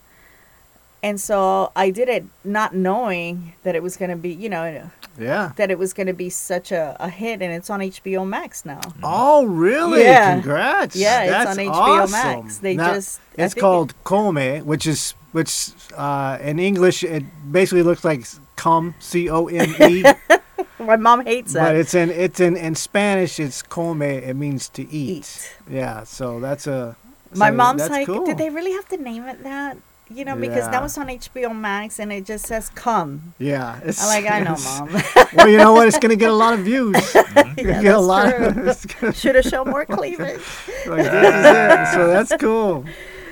And 1.04 1.20
so 1.22 1.72
I 1.76 1.90
did 1.92 2.08
it 2.10 2.24
not 2.46 2.74
knowing 2.74 3.54
that 3.64 3.76
it 3.76 3.84
was 3.84 3.96
gonna 3.98 4.16
be, 4.16 4.30
you 4.30 4.50
know, 4.50 4.90
Yeah. 5.20 5.52
that 5.58 5.70
it 5.70 5.78
was 5.78 5.94
gonna 5.94 6.14
be 6.14 6.30
such 6.32 6.72
a, 6.72 6.96
a 7.00 7.10
hit, 7.10 7.42
and 7.42 7.54
it's 7.54 7.70
on 7.70 7.80
HBO 7.82 8.26
Max 8.28 8.66
now. 8.66 8.82
Oh, 9.04 9.46
really? 9.46 10.02
Yeah. 10.02 10.34
Congrats. 10.36 10.96
Yeah, 10.96 11.42
it's 11.44 11.52
on 11.52 11.58
HBO 11.66 11.70
awesome. 12.04 12.12
Max. 12.46 12.58
They 12.58 12.76
Now, 12.76 12.94
just- 12.96 13.20
It's 13.38 13.54
think 13.54 13.58
it- 13.58 13.60
called 13.60 13.94
Come, 14.04 14.38
which 14.66 14.88
is 14.88 15.14
which 15.34 15.72
uh, 15.98 16.38
in 16.42 16.58
English 16.60 17.04
it 17.04 17.24
basically 17.52 17.84
looks 17.84 18.04
like 18.06 18.26
come 18.56 18.96
C 19.00 19.30
O 19.30 19.48
M 19.48 19.76
E, 19.92 20.04
My 20.86 20.96
mom 20.98 21.26
hates 21.26 21.54
that. 21.54 21.60
but 21.62 21.74
that. 21.74 21.76
it's 21.80 21.94
in 21.94 22.10
it's 22.12 22.40
in 22.40 22.56
in 22.58 22.76
Spanish 22.76 23.40
it's 23.40 23.62
come. 23.62 24.02
It 24.02 24.36
means 24.36 24.70
to 24.70 24.82
eat. 24.84 25.18
Eat. 25.18 25.56
Yeah. 25.70 26.04
So 26.04 26.40
that's 26.40 26.68
a. 26.68 26.96
My 27.36 27.50
so 27.50 27.56
mom's 27.56 27.90
like, 27.90 28.06
cool. 28.08 28.26
did 28.26 28.38
they 28.38 28.50
really 28.50 28.72
have 28.74 28.88
to 28.90 28.98
name 28.98 29.24
it 29.26 29.44
that? 29.44 29.78
You 30.14 30.26
know, 30.26 30.36
because 30.36 30.66
Yeah. 30.66 30.72
now 30.72 30.84
it's 30.86 30.98
on 30.98 31.08
HBO 31.08 31.56
Max 31.56 31.98
and 31.98 32.12
it 32.14 32.26
just 32.26 32.46
says 32.46 32.70
"come." 32.70 33.34
Yeah. 33.40 33.80
It's, 33.84 34.04
I'm 34.04 34.10
like, 34.24 34.32
I 34.32 34.40
know, 34.42 34.56
mom. 34.64 35.02
well, 35.34 35.48
you 35.50 35.58
know 35.58 35.74
what? 35.74 35.88
It's 35.88 35.98
gonna 35.98 36.16
get 36.16 36.30
a 36.30 36.34
lot 36.36 36.54
of 36.54 36.60
views. 36.60 36.96
It's 37.16 37.34
gonna 37.34 37.54
Yeah, 37.58 37.82
get 37.82 37.96
a 37.96 37.98
that's 37.98 38.02
lot. 38.04 38.30
true. 38.30 38.64
gonna- 39.02 39.14
Should 39.14 39.36
have 39.36 39.46
shown 39.46 39.70
more 39.70 39.86
cleavage. 39.86 40.42
like, 40.86 41.04
this 41.04 41.08
it. 41.08 41.94
So 41.94 42.08
that's 42.08 42.34
cool. 42.40 42.86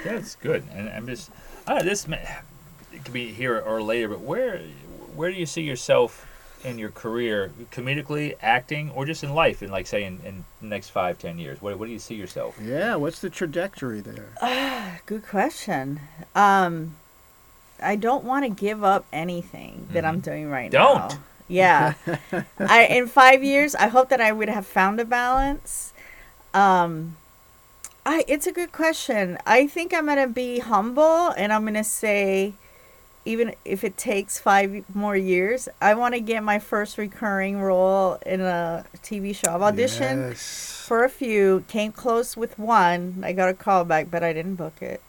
That's 0.04 0.36
good. 0.36 0.64
And 0.74 0.89
I'm 0.89 1.06
just, 1.06 1.30
I 1.68 1.84
this 1.84 2.08
may, 2.08 2.22
it 2.93 3.04
could 3.04 3.14
be 3.14 3.28
here 3.32 3.60
or 3.60 3.82
later, 3.84 4.08
but 4.10 4.22
where 4.22 4.62
where 5.16 5.30
do 5.30 5.38
you 5.38 5.45
see 5.45 5.62
yourself 5.62 6.26
in 6.64 6.78
your 6.78 6.89
career, 6.89 7.51
comedically, 7.72 8.36
acting, 8.41 8.91
or 8.91 9.05
just 9.05 9.24
in 9.24 9.34
life, 9.34 9.64
in 9.64 9.72
like 9.72 9.88
say 9.88 10.03
in, 10.03 10.20
in 10.26 10.45
the 10.62 10.68
next 10.68 10.89
five, 10.89 11.18
ten 11.18 11.39
years? 11.39 11.62
What, 11.62 11.78
what 11.80 11.86
do 11.86 11.91
you 11.91 11.99
see 11.99 12.16
yourself? 12.16 12.57
Yeah. 12.62 12.95
What's 12.95 13.20
the 13.20 13.30
trajectory 13.30 14.01
there? 14.01 15.01
Good 15.05 15.28
question. 15.28 16.01
Um, 16.36 16.95
I 17.82 17.95
don't 17.95 18.24
want 18.24 18.45
to 18.45 18.49
give 18.49 18.84
up 18.84 19.05
anything 19.12 19.88
that 19.91 20.05
I'm 20.05 20.20
doing 20.20 20.49
right 20.49 20.72
now. 20.72 21.09
Don't. 21.09 21.20
Yeah. 21.47 21.93
I 22.59 22.86
in 22.86 23.07
five 23.07 23.43
years, 23.43 23.76
I 23.76 23.88
hope 23.88 24.09
that 24.09 24.22
I 24.22 24.32
would 24.32 24.49
have 24.49 24.66
found 24.66 24.99
a 24.99 25.05
balance. 25.05 25.93
Um, 26.53 27.18
I 28.05 28.24
it's 28.28 28.47
a 28.47 28.51
good 28.51 28.72
question. 28.72 29.38
I 29.45 29.68
think 29.68 29.93
I'm 29.93 30.05
gonna 30.05 30.28
be 30.28 30.59
humble, 30.59 31.30
and 31.30 31.51
I'm 31.51 31.66
gonna 31.66 31.84
say, 31.84 32.53
even 33.26 33.53
if 33.65 33.84
it 33.84 33.97
takes 33.97 34.39
five 34.39 34.84
more 34.95 35.15
years, 35.15 35.69
I 35.82 35.93
want 35.93 36.13
to 36.15 36.19
get 36.22 36.43
my 36.43 36.59
first 36.59 36.97
recurring 36.97 37.61
role 37.61 38.17
in 38.26 38.41
a 38.41 38.86
TV 39.03 39.36
show. 39.36 39.53
I've 39.53 39.61
auditioned 39.76 40.30
Yes. 40.30 40.86
for 40.88 41.03
a 41.03 41.09
few, 41.09 41.63
came 41.67 41.91
close 41.91 42.36
with 42.36 42.57
one. 42.57 43.22
I 43.24 43.34
got 43.34 43.49
a 43.49 43.53
call 43.53 43.86
back, 43.86 44.09
but 44.09 44.24
I 44.24 44.34
didn't 44.34 44.55
book 44.55 44.82
it. 44.82 45.01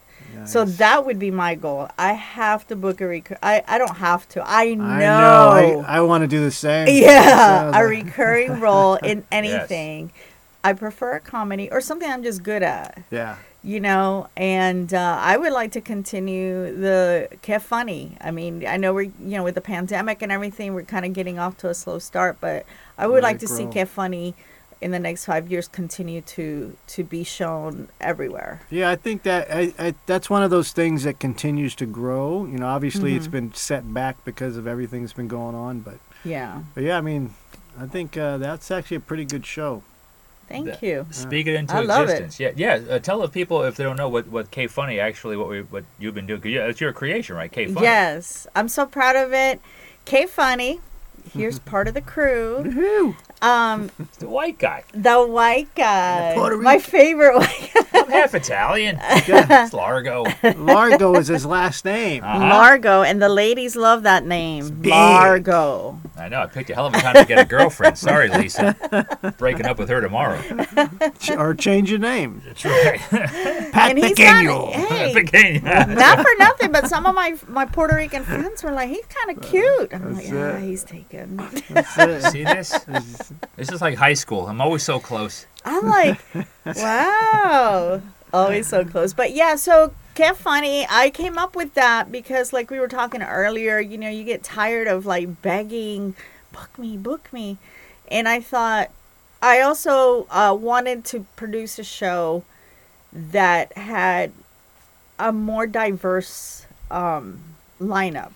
So 0.45 0.65
that 0.65 1.05
would 1.05 1.19
be 1.19 1.29
my 1.29 1.53
goal. 1.53 1.89
I 1.95 2.13
have 2.13 2.65
to 2.69 2.75
book 2.75 3.01
a 3.01 3.05
recur. 3.07 3.37
I, 3.43 3.63
I 3.67 3.77
don't 3.77 3.97
have 3.97 4.27
to. 4.29 4.43
I 4.43 4.73
know. 4.73 4.83
I 4.83 4.99
know. 4.99 5.83
I, 5.87 5.97
I 5.97 6.01
want 6.01 6.23
to 6.23 6.27
do 6.27 6.43
the 6.43 6.49
same. 6.49 6.87
yeah, 6.91 7.71
So, 7.71 7.77
a 7.79 7.85
recurring 7.85 8.59
role 8.59 8.95
in 8.95 9.23
anything. 9.31 10.11
I 10.63 10.73
prefer 10.73 11.13
a 11.13 11.19
comedy 11.19 11.69
or 11.71 11.81
something 11.81 12.09
I'm 12.09 12.23
just 12.23 12.41
good 12.41 12.63
at, 12.63 13.03
yeah. 13.11 13.35
You 13.63 13.79
know. 13.79 14.27
And 14.35 14.93
uh, 14.93 15.17
I 15.21 15.37
would 15.37 15.53
like 15.53 15.71
to 15.73 15.81
continue 15.81 16.75
the 16.75 17.29
Que 17.41 17.59
Funny. 17.59 18.17
I 18.21 18.31
mean, 18.31 18.65
I 18.67 18.77
know 18.77 18.93
we're 18.93 19.03
you 19.03 19.13
know 19.37 19.43
with 19.43 19.55
the 19.55 19.61
pandemic 19.61 20.21
and 20.21 20.31
everything, 20.31 20.73
we're 20.73 20.83
kind 20.83 21.05
of 21.05 21.13
getting 21.13 21.39
off 21.39 21.57
to 21.59 21.69
a 21.69 21.73
slow 21.73 21.99
start, 21.99 22.37
but 22.41 22.65
I 22.97 23.07
would 23.07 23.23
Let 23.23 23.23
like 23.23 23.39
to 23.39 23.47
see 23.47 23.63
grow. 23.63 23.71
Que 23.73 23.85
Funny 23.85 24.35
in 24.81 24.91
the 24.91 24.99
next 24.99 25.23
five 25.23 25.49
years 25.49 25.69
continue 25.69 26.19
to 26.19 26.75
to 26.87 27.05
be 27.05 27.23
shown 27.23 27.87
everywhere. 28.01 28.61
Yeah, 28.69 28.89
I 28.89 28.97
think 28.97 29.23
that 29.23 29.47
I, 29.49 29.73
I, 29.79 29.93
that's 30.07 30.29
one 30.29 30.43
of 30.43 30.49
those 30.51 30.73
things 30.73 31.03
that 31.05 31.19
continues 31.21 31.73
to 31.75 31.85
grow. 31.85 32.45
You 32.45 32.57
know, 32.57 32.67
obviously 32.67 33.15
it's 33.15 33.27
Mm-hmm. 33.27 33.31
been 33.31 33.53
set 33.53 33.93
back 33.93 34.25
because 34.25 34.57
of 34.57 34.67
everything 34.67 35.01
that's 35.03 35.13
been 35.13 35.29
going 35.29 35.55
on, 35.55 35.79
but, 35.79 35.99
Yeah. 36.25 36.63
but 36.75 36.83
yeah, 36.83 36.97
I 36.97 37.01
mean, 37.01 37.33
I 37.79 37.85
think 37.87 38.17
uh, 38.17 38.37
that's 38.37 38.71
actually 38.71 38.97
a 38.97 38.99
pretty 38.99 39.23
good 39.23 39.45
show. 39.45 39.83
Thank 40.49 40.65
That- 40.67 40.83
you. 40.83 41.05
Speak 41.11 41.47
it 41.47 41.55
into 41.55 41.73
I 41.75 41.79
love 41.81 42.09
it. 42.09 42.21
existence. 42.21 42.39
Yeah, 42.39 42.51
yeah. 42.55 42.95
Uh, 42.95 42.99
tell 42.99 43.19
the 43.21 43.27
people 43.29 43.63
if 43.63 43.75
they 43.77 43.83
don't 43.83 43.95
know 43.97 44.09
what 44.09 44.27
what 44.27 44.51
Que 44.51 44.67
Funny 44.67 44.99
actually 44.99 45.37
what 45.37 45.47
we 45.49 45.61
what 45.61 45.83
you've 45.99 46.13
been 46.15 46.27
doing. 46.27 46.41
yeah, 46.45 46.65
it's 46.67 46.81
your 46.81 46.93
creation, 46.93 47.35
right? 47.35 47.51
Que 47.51 47.67
Funny. 47.67 47.85
Yes, 47.85 48.45
I'm 48.55 48.67
so 48.67 48.85
proud 48.85 49.15
of 49.15 49.33
it. 49.33 49.59
Que 50.05 50.27
Funny, 50.27 50.79
here's 51.33 51.59
part 51.71 51.87
of 51.87 51.93
the 51.93 52.01
crew. 52.01 52.61
Woohoo! 52.65 53.15
Um, 53.41 53.89
It's 53.99 54.17
the 54.17 54.29
white 54.29 54.57
guy. 54.59 54.83
the 54.93 55.21
white 55.25 55.73
guy, 55.75 56.33
Puerto 56.35 56.57
my 56.57 56.77
favorite 56.79 57.35
white 57.37 57.71
guy, 57.72 57.72
I'm 57.93 58.09
half 58.09 58.33
Italian. 58.35 58.99
Yeah. 59.27 59.63
it's 59.65 59.73
Largo. 59.73 60.25
Largo 60.57 61.15
is 61.15 61.27
his 61.27 61.45
last 61.45 61.85
name. 61.85 62.23
Uh-huh. 62.23 62.39
Largo, 62.39 63.03
and 63.03 63.21
the 63.21 63.29
ladies 63.29 63.75
love 63.75 64.03
that 64.03 64.25
name, 64.25 64.69
big. 64.81 64.91
Largo. 64.91 65.99
I 66.17 66.27
know. 66.29 66.41
I 66.41 66.45
picked 66.47 66.69
a 66.69 66.75
hell 66.75 66.87
of 66.87 66.93
a 66.93 66.99
time 66.99 67.15
to 67.15 67.25
get 67.25 67.39
a 67.39 67.45
girlfriend. 67.45 67.97
Sorry, 67.97 68.27
Lisa. 68.29 68.75
Breaking 69.37 69.65
up 69.65 69.77
with 69.79 69.89
her 69.89 70.01
tomorrow. 70.01 70.41
Or 71.37 71.53
change 71.53 71.89
your 71.89 71.99
name. 71.99 72.41
That's 72.45 72.65
right. 72.65 72.99
Pat 73.71 73.91
And 73.91 73.97
he's 73.97 74.17
Pequeño. 74.17 74.71
not, 74.71 74.89
hey, 74.89 75.13
Pequeña. 75.13 75.95
not 75.95 76.19
for 76.19 76.31
nothing, 76.39 76.71
but 76.71 76.87
some 76.87 77.05
of 77.05 77.15
my 77.15 77.37
my 77.47 77.65
Puerto 77.65 77.95
Rican 77.95 78.23
friends 78.23 78.63
were 78.63 78.71
like, 78.71 78.89
he's 78.89 79.05
kind 79.05 79.37
of 79.37 79.43
cute. 79.49 79.93
I'm 79.93 80.15
like, 80.15 80.25
That's 80.27 80.33
yeah, 80.33 80.59
he's 80.59 80.83
taken. 80.83 81.37
That's 81.69 81.97
it. 81.97 82.21
See 82.31 82.43
this? 82.43 82.71
This 83.55 83.69
is 83.71 83.81
like 83.81 83.95
high 83.95 84.13
school. 84.13 84.47
I'm 84.47 84.61
always 84.61 84.83
so 84.83 84.99
close. 84.99 85.45
I'm 85.65 85.87
like, 85.87 86.19
wow, 86.65 88.01
always 88.33 88.67
so 88.67 88.83
close. 88.85 89.13
But 89.13 89.33
yeah, 89.33 89.55
so 89.55 89.93
Kev 90.15 90.35
Funny, 90.35 90.85
I 90.89 91.09
came 91.09 91.37
up 91.37 91.55
with 91.55 91.73
that 91.75 92.11
because, 92.11 92.53
like 92.53 92.69
we 92.69 92.79
were 92.79 92.87
talking 92.87 93.21
earlier, 93.21 93.79
you 93.79 93.97
know, 93.97 94.09
you 94.09 94.23
get 94.23 94.43
tired 94.43 94.87
of 94.87 95.05
like 95.05 95.41
begging, 95.41 96.15
book 96.51 96.77
me, 96.77 96.97
book 96.97 97.31
me, 97.31 97.57
and 98.09 98.27
I 98.27 98.39
thought 98.39 98.91
I 99.41 99.61
also 99.61 100.27
uh, 100.29 100.55
wanted 100.59 101.03
to 101.05 101.25
produce 101.35 101.79
a 101.79 101.83
show 101.83 102.43
that 103.11 103.77
had 103.77 104.31
a 105.19 105.31
more 105.31 105.67
diverse 105.67 106.65
um, 106.89 107.43
lineup 107.79 108.31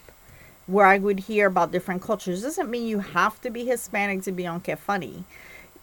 where 0.67 0.86
I 0.86 0.97
would 0.97 1.21
hear 1.21 1.47
about 1.47 1.71
different 1.71 2.01
cultures. 2.01 2.41
Doesn't 2.41 2.69
mean 2.69 2.88
you 2.88 2.99
have 2.99 3.41
to 3.41 3.49
be 3.49 3.65
Hispanic 3.65 4.23
to 4.23 4.32
be 4.32 4.45
on 4.45 4.59
Funny. 4.61 5.23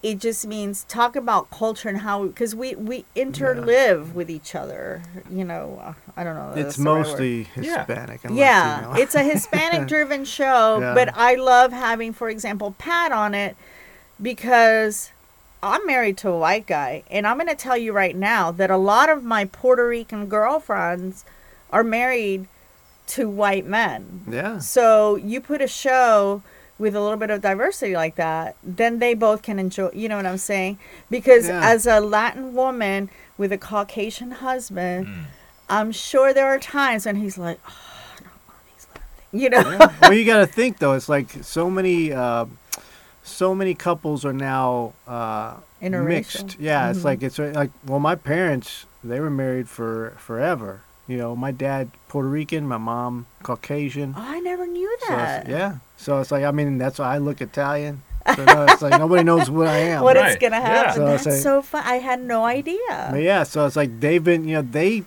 It 0.04 0.18
just 0.18 0.46
means 0.46 0.84
talk 0.84 1.16
about 1.16 1.50
culture 1.50 1.88
and 1.88 1.98
how 2.02 2.26
because 2.26 2.54
we 2.54 2.74
we 2.74 3.06
interlive 3.16 4.12
with 4.12 4.28
each 4.30 4.54
other. 4.54 5.02
You 5.30 5.44
know, 5.44 5.94
I 6.14 6.22
don't 6.24 6.34
know. 6.36 6.50
It's 6.50 6.62
that's 6.62 6.76
the 6.76 6.82
right 6.84 6.90
word. 6.92 6.98
mostly 7.06 7.48
Yeah. 7.56 7.86
Hispanic. 7.86 8.20
Yeah, 8.30 8.76
you 8.76 8.82
know. 8.86 8.94
it's 9.02 9.14
a 9.14 9.22
Hispanic 9.22 9.88
driven 9.94 10.26
show, 10.26 10.78
Yeah. 10.80 10.92
but 10.94 11.08
I 11.16 11.36
love 11.36 11.72
having, 11.72 12.12
for 12.12 12.28
example, 12.28 12.74
Pat 12.76 13.12
on 13.12 13.34
it 13.34 13.56
because 14.20 15.10
I'm 15.62 15.86
married 15.86 16.18
to 16.18 16.28
a 16.28 16.38
white 16.38 16.66
guy, 16.66 17.02
and 17.10 17.26
I'm 17.26 17.36
going 17.38 17.48
to 17.48 17.54
tell 17.54 17.76
you 17.76 17.92
right 17.94 18.14
now 18.14 18.50
that 18.50 18.70
a 18.70 18.76
lot 18.76 19.08
of 19.08 19.24
my 19.24 19.46
Puerto 19.46 19.88
Rican 19.88 20.26
girlfriends 20.26 21.24
are 21.70 21.82
married 21.82 22.46
to 23.06 23.28
white 23.28 23.66
men. 23.66 24.22
yeah. 24.28 24.58
So 24.58 25.16
you 25.16 25.40
put 25.40 25.60
a 25.62 25.66
show 25.66 26.42
with 26.78 26.94
a 26.96 27.00
little 27.00 27.16
bit 27.16 27.30
of 27.30 27.40
diversity 27.40 27.94
like 27.94 28.16
that, 28.16 28.56
then 28.62 28.98
they 28.98 29.14
both 29.14 29.42
can 29.42 29.58
enjoy. 29.58 29.90
You 29.92 30.08
know 30.08 30.16
what 30.16 30.26
I'm 30.26 30.38
saying? 30.38 30.78
Because 31.10 31.46
Yeah. 31.48 31.60
as 31.62 31.86
a 31.86 32.00
Latin 32.00 32.54
woman 32.54 33.10
with 33.38 33.52
a 33.52 33.58
Caucasian 33.58 34.32
husband, 34.32 35.06
Mm. 35.06 35.24
I'm 35.68 35.92
sure 35.92 36.34
there 36.34 36.46
are 36.46 36.58
times 36.58 37.06
when 37.06 37.16
he's 37.16 37.38
like, 37.38 37.58
"Oh, 37.66 37.72
I 38.16 38.20
don't 38.20 38.30
want 38.48 38.60
these 38.76 38.86
little 38.92 39.02
You 39.32 39.50
know. 39.78 39.88
well, 40.02 40.12
you 40.12 40.24
got 40.32 40.38
to 40.38 40.46
think 40.46 40.78
though. 40.78 40.92
It's 40.92 41.08
like 41.08 41.28
so 41.42 41.70
many, 41.70 42.12
uh, 42.12 42.46
so 43.22 43.54
many 43.54 43.74
couples 43.74 44.24
are 44.24 44.32
now 44.34 44.92
uh, 45.06 45.54
mixed. 45.80 46.58
Yeah, 46.60 46.90
it's 46.90 47.00
Mhm. 47.00 47.04
like 47.04 47.22
it's 47.22 47.38
like 47.38 47.70
well, 47.86 48.00
my 48.00 48.14
parents 48.16 48.86
they 49.02 49.20
were 49.20 49.30
married 49.30 49.68
for 49.68 50.12
forever. 50.18 50.80
You 51.06 51.18
know, 51.18 51.36
my 51.36 51.50
dad 51.50 51.90
Puerto 52.08 52.28
Rican, 52.28 52.66
my 52.66 52.78
mom 52.78 53.26
Caucasian. 53.42 54.14
Oh, 54.16 54.22
I 54.22 54.40
never 54.40 54.66
knew 54.66 54.90
So 55.06 55.14
that. 55.16 55.48
yeah, 55.48 55.76
so 55.98 56.18
it's 56.20 56.30
like 56.30 56.44
I 56.44 56.50
mean 56.50 56.78
that's 56.78 56.98
why 56.98 57.14
I 57.14 57.18
look 57.18 57.40
Italian. 57.42 58.02
So 58.36 58.42
no, 58.44 58.64
it's 58.64 58.80
like 58.80 58.98
nobody 58.98 59.22
knows 59.22 59.50
what 59.50 59.66
I 59.68 59.76
am. 59.92 60.02
What 60.06 60.16
Right. 60.16 60.32
it's 60.32 60.40
gonna 60.40 60.56
Yeah. 60.56 60.66
happen? 60.66 60.94
So 60.94 61.04
That's 61.06 61.26
like- 61.26 61.34
so 61.42 61.60
fun. 61.60 61.82
I 61.84 61.96
had 61.96 62.20
no 62.22 62.44
idea. 62.46 63.08
But 63.10 63.20
yeah, 63.20 63.42
so 63.42 63.66
it's 63.66 63.76
like 63.76 64.00
they've 64.00 64.24
been, 64.24 64.48
you 64.48 64.54
know, 64.56 64.62
they 64.62 65.04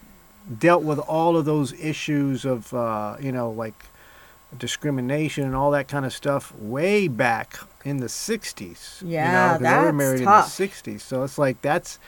dealt 0.59 0.83
with 0.83 0.99
all 0.99 1.35
of 1.35 1.45
those 1.45 1.73
issues 1.73 2.45
of, 2.45 2.71
uh, 2.75 3.15
you 3.19 3.31
know, 3.31 3.49
like 3.49 3.73
discrimination 4.55 5.43
and 5.45 5.55
all 5.55 5.71
that 5.71 5.87
kind 5.87 6.05
of 6.05 6.13
stuff 6.13 6.53
way 6.55 7.07
back 7.07 7.57
in 7.83 7.97
the 7.97 8.05
60s. 8.07 9.01
Yeah, 9.03 9.25
you 9.25 9.31
know, 9.31 9.37
Yeah, 9.37 9.49
'cause 9.53 9.59
they 9.61 9.85
were 9.85 9.93
married 9.93 10.23
tough. 10.23 10.45
in 10.45 10.49
the 10.67 10.71
60s. 10.73 11.01
So 11.03 11.23
it's 11.23 11.37
like 11.37 11.61
that's, 11.61 11.99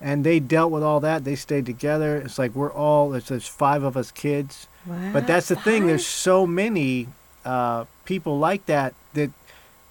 and 0.00 0.24
they 0.24 0.40
dealt 0.40 0.70
with 0.70 0.82
all 0.82 1.00
that. 1.00 1.24
They 1.24 1.34
stayed 1.36 1.66
together. 1.66 2.16
It's 2.18 2.38
like 2.38 2.54
we're 2.54 2.72
all, 2.72 3.14
it's, 3.14 3.28
there's 3.28 3.48
five 3.48 3.82
of 3.82 3.96
us 3.96 4.10
kids. 4.10 4.66
Wow, 4.86 5.10
But 5.12 5.26
that's 5.26 5.48
the 5.48 5.56
thing. 5.56 5.86
There's 5.86 6.06
so 6.06 6.46
many 6.46 7.08
uh, 7.44 7.86
people 8.04 8.38
like 8.38 8.66
that 8.66 8.94
that 9.14 9.30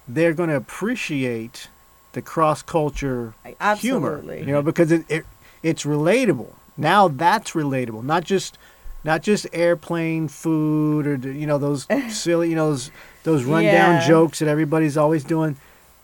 they're 0.08 0.32
going 0.34 0.48
to 0.50 0.56
appreciate 0.56 1.68
the 2.12 2.22
cross 2.22 2.62
culture 2.62 3.34
humor. 3.44 3.56
Absolutely. 3.60 4.40
You 4.40 4.52
know, 4.52 4.62
because 4.62 4.90
it, 4.92 5.04
it 5.08 5.24
it's 5.62 5.84
relatable. 5.84 6.54
Now 6.76 7.08
that's 7.08 7.50
relatable. 7.52 8.02
Not 8.04 8.24
just 8.24 8.56
not 9.04 9.22
just 9.22 9.46
airplane 9.52 10.28
food 10.28 11.06
or 11.06 11.16
you 11.30 11.46
know 11.46 11.58
those 11.58 11.86
silly 12.10 12.48
you 12.50 12.54
know 12.56 12.70
those 12.70 12.90
those 13.24 13.44
rundown 13.44 13.96
Yeah. 14.00 14.06
jokes 14.06 14.38
that 14.38 14.48
everybody's 14.48 14.96
always 14.96 15.24
doing. 15.24 15.56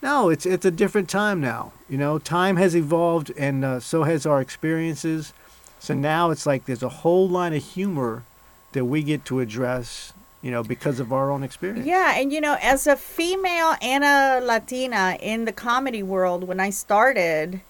No, 0.03 0.28
it's 0.30 0.44
it's 0.44 0.64
a 0.64 0.70
different 0.70 1.09
time 1.09 1.40
now. 1.40 1.72
You 1.88 1.96
know, 1.96 2.18
time 2.18 2.57
has 2.57 2.74
evolved 2.74 3.32
and 3.38 3.64
uh, 3.64 3.80
so 3.80 4.03
has 4.03 4.26
our 4.26 4.40
experiences. 4.40 5.32
So 5.78 5.94
now 5.94 6.30
it's 6.30 6.44
like 6.44 6.66
there's 6.66 6.82
a 6.82 6.88
whole 6.88 7.28
line 7.28 7.55
of 7.55 7.62
humor 7.62 8.24
that 8.72 8.84
we 8.84 9.03
get 9.03 9.24
to 9.26 9.40
address, 9.40 10.12
you 10.40 10.50
know, 10.50 10.62
because 10.62 10.98
of 10.98 11.12
our 11.12 11.30
own 11.30 11.42
experience. 11.42 11.86
Yeah, 11.86 12.14
and 12.16 12.32
you 12.32 12.40
know, 12.40 12.57
as 12.61 12.86
a 12.86 12.96
female 12.96 13.76
and 13.80 14.03
a 14.03 14.44
Latina 14.44 15.16
in 15.20 15.44
the 15.44 15.53
comedy 15.53 16.03
world, 16.03 16.44
when 16.44 16.59
I 16.59 16.70
started, 16.70 17.61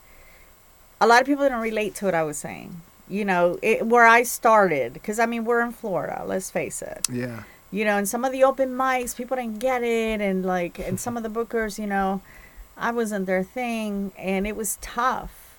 a 1.00 1.06
lot 1.06 1.20
of 1.20 1.26
people 1.26 1.44
didn't 1.44 1.60
relate 1.60 1.94
to 1.96 2.06
what 2.06 2.14
I 2.14 2.22
was 2.22 2.38
saying. 2.38 2.80
You 3.08 3.26
know, 3.26 3.58
it, 3.60 3.86
where 3.86 4.06
I 4.06 4.22
started, 4.22 4.94
because 4.94 5.18
I 5.18 5.26
mean, 5.26 5.44
we're 5.44 5.60
in 5.60 5.72
Florida. 5.72 6.22
Let's 6.24 6.50
face 6.50 6.80
it. 6.80 7.06
Yeah. 7.12 7.42
You 7.72 7.86
know, 7.86 7.96
and 7.96 8.06
some 8.06 8.22
of 8.24 8.32
the 8.32 8.44
open 8.44 8.74
mics, 8.76 9.16
people 9.16 9.36
didn't 9.36 9.58
get 9.58 9.82
it, 9.82 10.20
and 10.20 10.44
like, 10.44 10.78
and 10.78 11.00
some 11.00 11.16
of 11.16 11.22
the 11.22 11.30
bookers, 11.30 11.78
you 11.78 11.86
know, 11.86 12.20
I 12.76 12.90
wasn't 12.90 13.24
their 13.26 13.42
thing, 13.42 14.12
and 14.18 14.46
it 14.46 14.54
was 14.54 14.76
tough. 14.82 15.58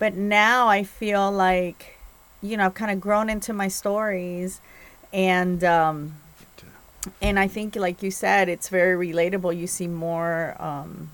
But 0.00 0.14
now 0.14 0.66
I 0.66 0.82
feel 0.82 1.30
like, 1.30 1.96
you 2.42 2.56
know, 2.56 2.66
I've 2.66 2.74
kind 2.74 2.90
of 2.90 3.00
grown 3.00 3.30
into 3.30 3.52
my 3.52 3.68
stories, 3.68 4.60
and 5.12 5.62
um, 5.62 6.14
and 7.22 7.38
I 7.38 7.46
think, 7.46 7.76
like 7.76 8.02
you 8.02 8.10
said, 8.10 8.48
it's 8.48 8.68
very 8.68 8.96
relatable. 9.12 9.56
You 9.56 9.68
see 9.68 9.86
more, 9.86 10.56
um, 10.60 11.10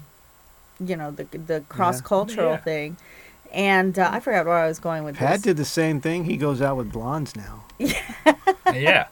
you 0.83 0.97
know, 0.97 1.11
the 1.11 1.25
the 1.25 1.63
cross 1.69 2.01
cultural 2.01 2.53
Yeah. 2.53 2.57
thing, 2.59 2.97
and 3.53 3.99
uh, 3.99 4.09
I 4.11 4.21
forgot 4.21 4.47
where 4.47 4.57
I 4.57 4.67
was 4.67 4.79
going 4.79 5.05
with 5.05 5.17
Pat 5.17 5.35
this. 5.35 5.43
did 5.43 5.57
the 5.59 5.67
same 5.67 6.01
thing. 6.01 6.25
He 6.25 6.39
goes 6.39 6.63
out 6.63 6.79
with 6.79 6.91
blondes 6.91 7.37
now. 7.37 7.65
Yeah, 8.75 9.09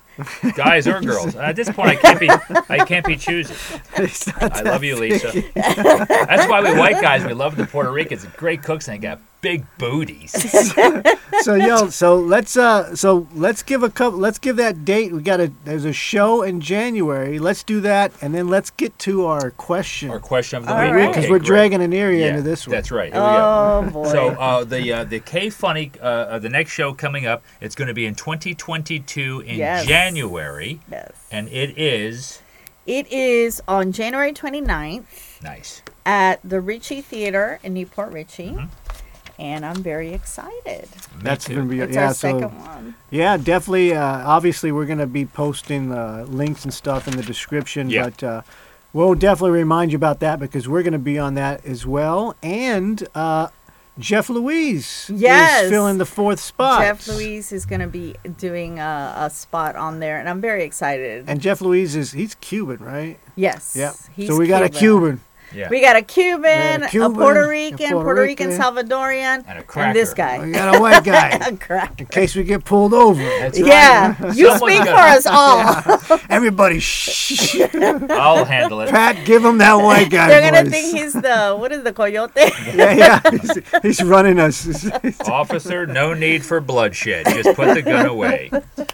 guys 0.57 0.87
or 0.87 1.01
girls. 1.01 1.35
At 1.37 1.57
this 1.57 1.69
point, 1.71 1.91
I 1.91 1.97
can't 1.97 2.21
be. 2.21 2.29
I 2.69 2.85
can't 2.85 3.05
be 3.07 3.17
choosing. 3.17 3.57
I 3.97 4.63
love 4.63 4.85
you, 4.85 4.97
Lisa. 4.97 5.33
That's 5.55 6.49
why 6.49 6.61
we 6.63 6.79
white 6.79 7.01
guys 7.01 7.25
we 7.25 7.33
love 7.35 7.57
the 7.57 7.67
Puerto 7.67 7.91
Ricans. 7.91 8.25
Great 8.37 8.63
cooks 8.63 8.89
and 8.89 8.97
they 8.97 8.99
got 9.07 9.21
big 9.41 9.65
booties. 9.79 10.33
so 11.43 11.55
yo, 11.55 11.89
so 11.89 12.17
let's 12.17 12.57
uh, 12.57 12.95
so 12.97 13.27
let's 13.35 13.63
give 13.63 13.83
a 13.83 13.91
couple. 13.91 14.19
Let's 14.19 14.39
give 14.39 14.57
that 14.57 14.85
date. 14.85 15.13
We 15.13 15.23
got 15.23 15.41
a 15.41 15.53
there's 15.65 15.85
a 15.85 15.93
show 15.93 16.43
in 16.43 16.61
January. 16.61 17.39
Let's 17.39 17.63
do 17.65 17.81
that, 17.83 18.13
and 18.21 18.35
then 18.35 18.49
let's 18.49 18.71
get 18.71 18.97
to 19.01 19.27
our 19.27 19.51
question 19.53 20.11
Our 20.11 20.21
question 20.21 20.59
of 20.59 20.67
the 20.67 20.75
All 20.75 20.83
week. 20.83 20.93
right. 20.93 21.09
because 21.09 21.25
Okay, 21.25 21.31
we're 21.33 21.39
great. 21.39 21.47
dragging 21.47 21.81
Aniria 21.81 22.21
Yeah, 22.21 22.27
into 22.29 22.43
this 22.43 22.67
one. 22.67 22.75
That's 22.75 22.91
right. 22.91 23.13
Here 23.13 23.23
we 23.23 23.27
go. 23.29 23.83
Oh 23.87 23.91
boy! 23.93 24.09
So 24.13 24.29
uh, 24.31 24.65
the 24.65 24.93
uh, 24.93 25.05
the 25.05 25.21
Que 25.21 25.51
Funny 25.51 25.91
uh, 26.01 26.05
uh, 26.05 26.39
the 26.39 26.49
next 26.49 26.73
show 26.73 26.93
coming 26.93 27.27
up 27.27 27.43
it's 27.61 27.75
going 27.75 27.89
to 27.89 27.95
be 27.95 28.07
in 28.07 28.15
2022 28.59 29.41
in 29.41 29.57
Yes. 29.57 29.87
January 29.87 30.81
yes. 30.91 31.13
and 31.31 31.49
it 31.49 31.79
is 31.79 32.41
It 32.87 33.11
is 33.13 33.63
on 33.69 33.93
January 33.93 34.33
29th 34.33 35.43
nice. 35.43 35.83
at 36.05 36.41
the 36.45 36.61
Richey 36.61 37.01
Theater 37.01 37.59
in 37.63 37.75
New 37.75 37.87
Port 37.87 38.13
Richey. 38.13 38.51
Mm-hmm. 38.51 38.67
And 39.41 39.65
I'm 39.65 39.83
very 39.85 40.13
excited. 40.15 40.89
That's 41.23 41.47
gonna 41.47 41.65
be 41.65 41.79
It's 41.81 41.95
yeah. 41.95 42.09
our 42.09 42.15
So 42.15 42.41
second 42.41 42.59
one. 42.61 42.95
yeah, 43.11 43.37
definitely. 43.37 43.95
Uh, 43.95 44.03
obviously, 44.27 44.73
we're 44.73 44.87
gonna 44.87 45.07
be 45.07 45.27
posting 45.27 45.93
uh, 45.93 46.25
links 46.29 46.65
and 46.65 46.75
stuff 46.75 47.07
in 47.07 47.17
the 47.17 47.23
description, 47.23 47.89
Yeah. 47.91 48.05
but. 48.05 48.23
Uh, 48.23 48.43
We'll 48.95 49.15
definitely 49.15 49.51
remind 49.59 49.93
you 49.93 49.97
about 49.97 50.21
that 50.21 50.41
because 50.41 50.67
we're 50.67 50.83
going 50.83 50.95
to 50.95 50.99
be 50.99 51.19
on 51.19 51.35
that 51.35 51.63
as 51.67 51.87
well. 51.87 52.35
And 52.43 53.07
uh, 53.15 53.49
Jeff 53.99 54.31
Louise 54.31 55.11
Yes. 55.15 55.65
is 55.65 55.71
filling 55.71 55.99
the 55.99 56.07
fourth 56.07 56.39
spot. 56.41 56.83
Jeff 56.83 57.07
Louise 57.09 57.53
is 57.53 57.67
going 57.67 57.81
to 57.81 57.87
be 57.89 58.15
doing 58.37 58.79
a, 58.79 59.15
a 59.17 59.31
spot 59.31 59.77
on 59.77 59.99
there, 60.01 60.19
and 60.21 60.29
I'm 60.29 60.41
very 60.41 60.65
excited. 60.65 61.25
And 61.29 61.41
Jeff 61.41 61.61
Louise 61.61 61.97
is 61.97 62.13
he's 62.13 62.35
Cuban, 62.37 62.79
right? 62.79 63.19
yes. 63.37 63.75
Yeah. 63.77 63.93
so 64.27 64.37
we 64.37 64.47
got 64.47 64.63
a 64.63 64.69
Cuban. 64.69 65.21
Yeah. 65.55 65.69
We 65.71 65.81
got 65.81 65.97
a 65.97 66.03
Cuban, 66.03 66.83
a, 66.83 66.89
Cuban, 66.89 67.15
Puerto 67.15 67.45
a 67.45 67.49
Rican, 67.49 67.77
Puerto 67.91 68.03
Puerto 68.05 68.21
Rican, 68.23 68.49
Rican. 68.49 68.63
Salvadorian, 68.63 69.45
And 69.47 69.59
a 69.59 69.93
this 69.95 70.13
guy. 70.15 70.45
We 70.45 70.53
got 70.53 70.77
a 70.77 70.81
white 70.81 71.05
guy 71.05 71.29
A 71.41 71.49
in 71.99 72.07
case 72.07 72.35
we 72.35 72.45
get 72.45 72.65
pulled 72.65 72.93
over. 72.93 73.23
That's 73.23 73.59
right. 73.61 73.67
Yeah, 73.69 74.33
you 74.33 74.51
Someone's 74.51 74.75
speak 74.75 74.85
for 74.85 74.95
us 74.95 75.27
all. 75.31 76.19
Everybody, 76.29 76.81
shh. 76.81 77.57
I'll 78.11 78.45
handle 78.45 78.81
it. 78.83 78.91
Pat, 78.91 79.25
give 79.25 79.45
him 79.45 79.59
that 79.59 79.75
white 79.75 80.11
guy 80.11 80.29
They're 80.29 80.43
gonna 80.51 80.65
voice. 80.65 80.73
think 80.73 80.97
he's 80.97 81.13
the 81.15 81.57
what 81.59 81.73
is 81.73 81.83
the 81.83 81.93
coyote? 81.93 82.33
yeah, 82.37 82.93
yeah. 82.93 83.21
He's, 83.31 83.59
he's 83.83 84.03
running 84.03 84.39
us. 84.39 84.67
Officer, 85.29 85.87
no 85.87 86.15
need 86.15 86.45
for 86.45 86.61
bloodshed. 86.61 87.27
Just 87.27 87.55
put 87.57 87.75
the 87.75 87.83
gun 87.83 88.07
away. 88.07 88.51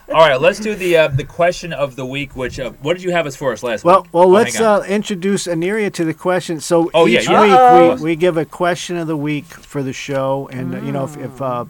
All 0.08 0.20
right, 0.20 0.40
let's 0.40 0.60
do 0.60 0.74
the 0.74 0.96
uh, 0.96 1.08
the 1.08 1.24
question 1.24 1.72
of 1.72 1.96
the 1.96 2.06
week. 2.06 2.36
Which 2.36 2.60
uh, 2.60 2.70
what 2.82 2.94
did 2.94 3.02
you 3.02 3.10
have 3.12 3.26
us 3.26 3.34
for 3.36 3.52
us 3.52 3.62
last 3.62 3.84
Well, 3.84 4.02
week? 4.02 4.12
well, 4.12 4.24
Oh, 4.24 4.28
let's 4.28 4.60
uh, 4.60 4.84
introduce 4.88 5.46
Aniria 5.46 5.92
to 5.94 6.04
the 6.04 6.14
question. 6.14 6.43
So 6.60 6.90
Oh, 6.94 7.06
each 7.08 7.28
yeah. 7.28 7.90
week 7.92 7.98
we, 8.00 8.04
we 8.10 8.16
give 8.16 8.36
a 8.36 8.44
question 8.44 8.96
of 8.96 9.06
the 9.06 9.16
week 9.16 9.44
for 9.46 9.82
the 9.82 9.92
show, 9.92 10.48
and 10.52 10.74
uh, 10.74 10.78
you 10.80 10.92
know 10.92 11.04
if 11.04 11.16
if, 11.16 11.40
uh, 11.42 11.64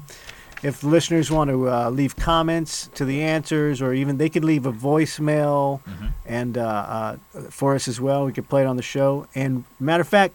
if 0.62 0.82
listeners 0.82 1.30
want 1.30 1.50
to 1.50 1.68
uh, 1.70 1.90
leave 1.90 2.16
comments 2.16 2.88
to 2.94 3.04
the 3.04 3.22
answers, 3.22 3.80
or 3.82 3.92
even 3.92 4.16
they 4.18 4.28
could 4.28 4.44
leave 4.44 4.66
a 4.66 4.72
voicemail 4.72 5.80
Mm-hmm. 5.82 6.06
and 6.26 6.58
uh, 6.58 6.62
uh, 6.62 7.16
for 7.50 7.74
us 7.74 7.88
as 7.88 8.00
well, 8.00 8.24
we 8.26 8.32
could 8.32 8.48
play 8.48 8.62
it 8.62 8.66
on 8.66 8.76
the 8.76 8.82
show. 8.82 9.26
And 9.34 9.64
matter 9.80 10.02
of 10.02 10.08
fact. 10.08 10.34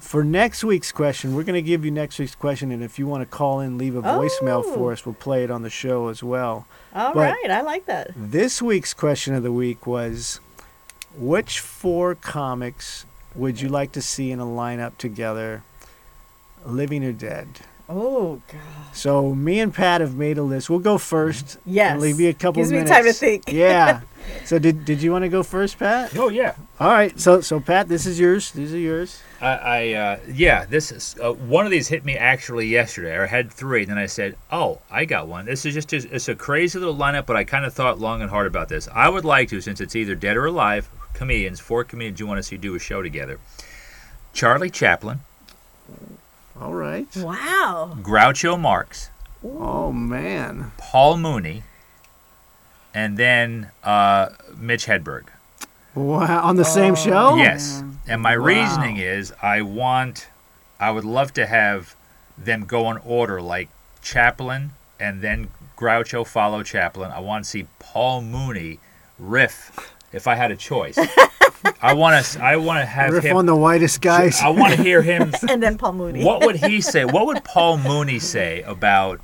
For 0.00 0.22
next 0.22 0.62
week's 0.62 0.92
question, 0.92 1.34
we're 1.34 1.42
going 1.42 1.56
to 1.64 1.68
give 1.72 1.84
you 1.84 1.90
next 1.90 2.20
week's 2.20 2.36
question, 2.36 2.70
and 2.70 2.84
if 2.84 3.00
you 3.00 3.08
want 3.08 3.22
to 3.22 3.26
call 3.26 3.58
in, 3.58 3.78
leave 3.78 3.96
a 3.96 4.02
voicemail 4.02 4.62
Oh. 4.64 4.72
for 4.74 4.92
us, 4.92 5.04
we'll 5.04 5.16
play 5.16 5.42
it 5.42 5.50
on 5.50 5.62
the 5.62 5.70
show 5.70 6.06
as 6.06 6.22
well. 6.22 6.68
All 6.94 7.12
But- 7.14 7.32
right, 7.34 7.50
I 7.50 7.62
like 7.62 7.86
that. 7.86 8.12
This 8.14 8.62
week's 8.62 8.94
question 8.94 9.34
of 9.34 9.42
the 9.42 9.50
week 9.50 9.88
was 9.88 10.38
Which 11.16 11.58
four 11.58 12.14
comics 12.14 13.06
would 13.38 13.60
you 13.60 13.68
like 13.68 13.92
to 13.92 14.02
see 14.02 14.30
in 14.30 14.40
a 14.40 14.46
lineup 14.46 14.98
together, 14.98 15.62
living 16.66 17.04
or 17.04 17.12
dead? 17.12 17.46
Oh 17.88 18.42
God. 18.52 18.60
So, 18.92 19.34
me 19.34 19.60
and 19.60 19.72
Pat 19.72 20.02
have 20.02 20.14
made 20.14 20.36
a 20.36 20.42
list. 20.42 20.68
We'll 20.68 20.78
go 20.78 20.98
first. 20.98 21.56
Yes. 21.64 21.92
And 21.92 22.02
leave 22.02 22.20
you 22.20 22.28
a 22.28 22.34
couple 22.34 22.60
Gives 22.60 22.70
me 22.70 22.78
minutes. 22.78 22.90
time 22.92 23.04
to 23.04 23.12
think. 23.12 23.44
yeah. 23.48 24.02
So, 24.44 24.58
did, 24.58 24.84
did 24.84 25.02
you 25.02 25.10
want 25.10 25.22
to 25.22 25.30
go 25.30 25.42
first, 25.42 25.78
Pat? 25.78 26.14
Oh 26.14 26.28
yeah. 26.28 26.54
All 26.78 26.90
right. 26.90 27.18
So, 27.18 27.40
so 27.40 27.60
Pat, 27.60 27.88
this 27.88 28.04
is 28.04 28.20
yours. 28.20 28.50
These 28.50 28.74
are 28.74 28.78
yours. 28.78 29.22
I, 29.40 29.46
I 29.46 29.92
uh, 29.94 30.20
yeah, 30.30 30.66
this 30.66 30.92
is 30.92 31.16
uh, 31.22 31.32
one 31.32 31.64
of 31.64 31.70
these 31.70 31.88
hit 31.88 32.04
me 32.04 32.14
actually 32.14 32.66
yesterday. 32.66 33.18
I 33.18 33.24
had 33.26 33.50
three, 33.50 33.82
and 33.82 33.90
then 33.90 33.96
I 33.96 34.04
said, 34.04 34.36
"Oh, 34.52 34.80
I 34.90 35.06
got 35.06 35.28
one." 35.28 35.46
This 35.46 35.64
is 35.64 35.72
just 35.72 35.94
it's 35.94 36.28
a 36.28 36.34
crazy 36.34 36.78
little 36.78 36.94
lineup, 36.94 37.24
but 37.24 37.36
I 37.36 37.44
kind 37.44 37.64
of 37.64 37.72
thought 37.72 38.00
long 38.00 38.20
and 38.20 38.28
hard 38.28 38.46
about 38.46 38.68
this. 38.68 38.86
I 38.94 39.08
would 39.08 39.24
like 39.24 39.48
to, 39.48 39.62
since 39.62 39.80
it's 39.80 39.96
either 39.96 40.14
dead 40.14 40.36
or 40.36 40.44
alive, 40.44 40.90
comedians, 41.18 41.58
four 41.60 41.82
comedians 41.84 42.20
you 42.20 42.26
want 42.26 42.38
to 42.38 42.42
see 42.42 42.56
do 42.56 42.74
a 42.74 42.78
show 42.78 43.02
together. 43.02 43.38
Charlie 44.32 44.70
Chaplin, 44.70 45.20
All 46.60 46.74
right. 46.74 47.08
Wow. 47.16 47.96
Groucho 48.00 48.58
Marx, 48.58 49.10
Oh, 49.44 49.92
man. 49.92 50.72
Paul 50.78 51.16
Mooney, 51.18 51.62
and 52.94 53.16
then 53.16 53.70
uh, 53.84 54.28
Mitch 54.56 54.86
Hedberg. 54.86 55.24
Wow. 55.94 56.42
On 56.44 56.56
the 56.56 56.64
same 56.64 56.94
show? 56.94 57.36
Yes. 57.36 57.82
And 58.06 58.20
my 58.22 58.36
Wow. 58.36 58.44
reasoning 58.44 58.96
is 58.98 59.32
I 59.42 59.62
want, 59.62 60.28
I 60.80 60.90
would 60.92 61.04
love 61.04 61.32
to 61.34 61.46
have 61.46 61.96
them 62.36 62.64
go 62.64 62.90
in 62.90 62.98
order 62.98 63.42
like 63.42 63.68
Chaplin 64.02 64.70
and 65.00 65.20
then 65.22 65.48
Groucho 65.76 66.24
follow 66.26 66.62
Chaplin. 66.62 67.10
I 67.10 67.18
want 67.20 67.44
to 67.44 67.50
see 67.50 67.66
Paul 67.80 68.22
Mooney 68.22 68.78
riff 69.18 69.94
if 70.12 70.26
I 70.26 70.34
had 70.34 70.50
a 70.50 70.56
choice. 70.56 70.98
I 71.82 71.92
want 71.94 72.24
to. 72.24 72.42
I 72.42 72.56
want 72.56 72.80
to 72.80 72.86
have 72.86 73.12
Riff 73.12 73.24
him. 73.24 73.36
on 73.36 73.46
the 73.46 73.56
whitest 73.56 74.00
guys. 74.00 74.40
I 74.40 74.48
want 74.48 74.74
to 74.74 74.82
hear 74.82 75.02
him. 75.02 75.32
and 75.48 75.62
then 75.62 75.76
Paul 75.76 75.92
Mooney. 75.94 76.24
what 76.24 76.44
would 76.46 76.56
he 76.56 76.80
say? 76.80 77.04
What 77.04 77.26
would 77.26 77.42
Paul 77.44 77.78
Mooney 77.78 78.18
say 78.20 78.62
about 78.62 79.20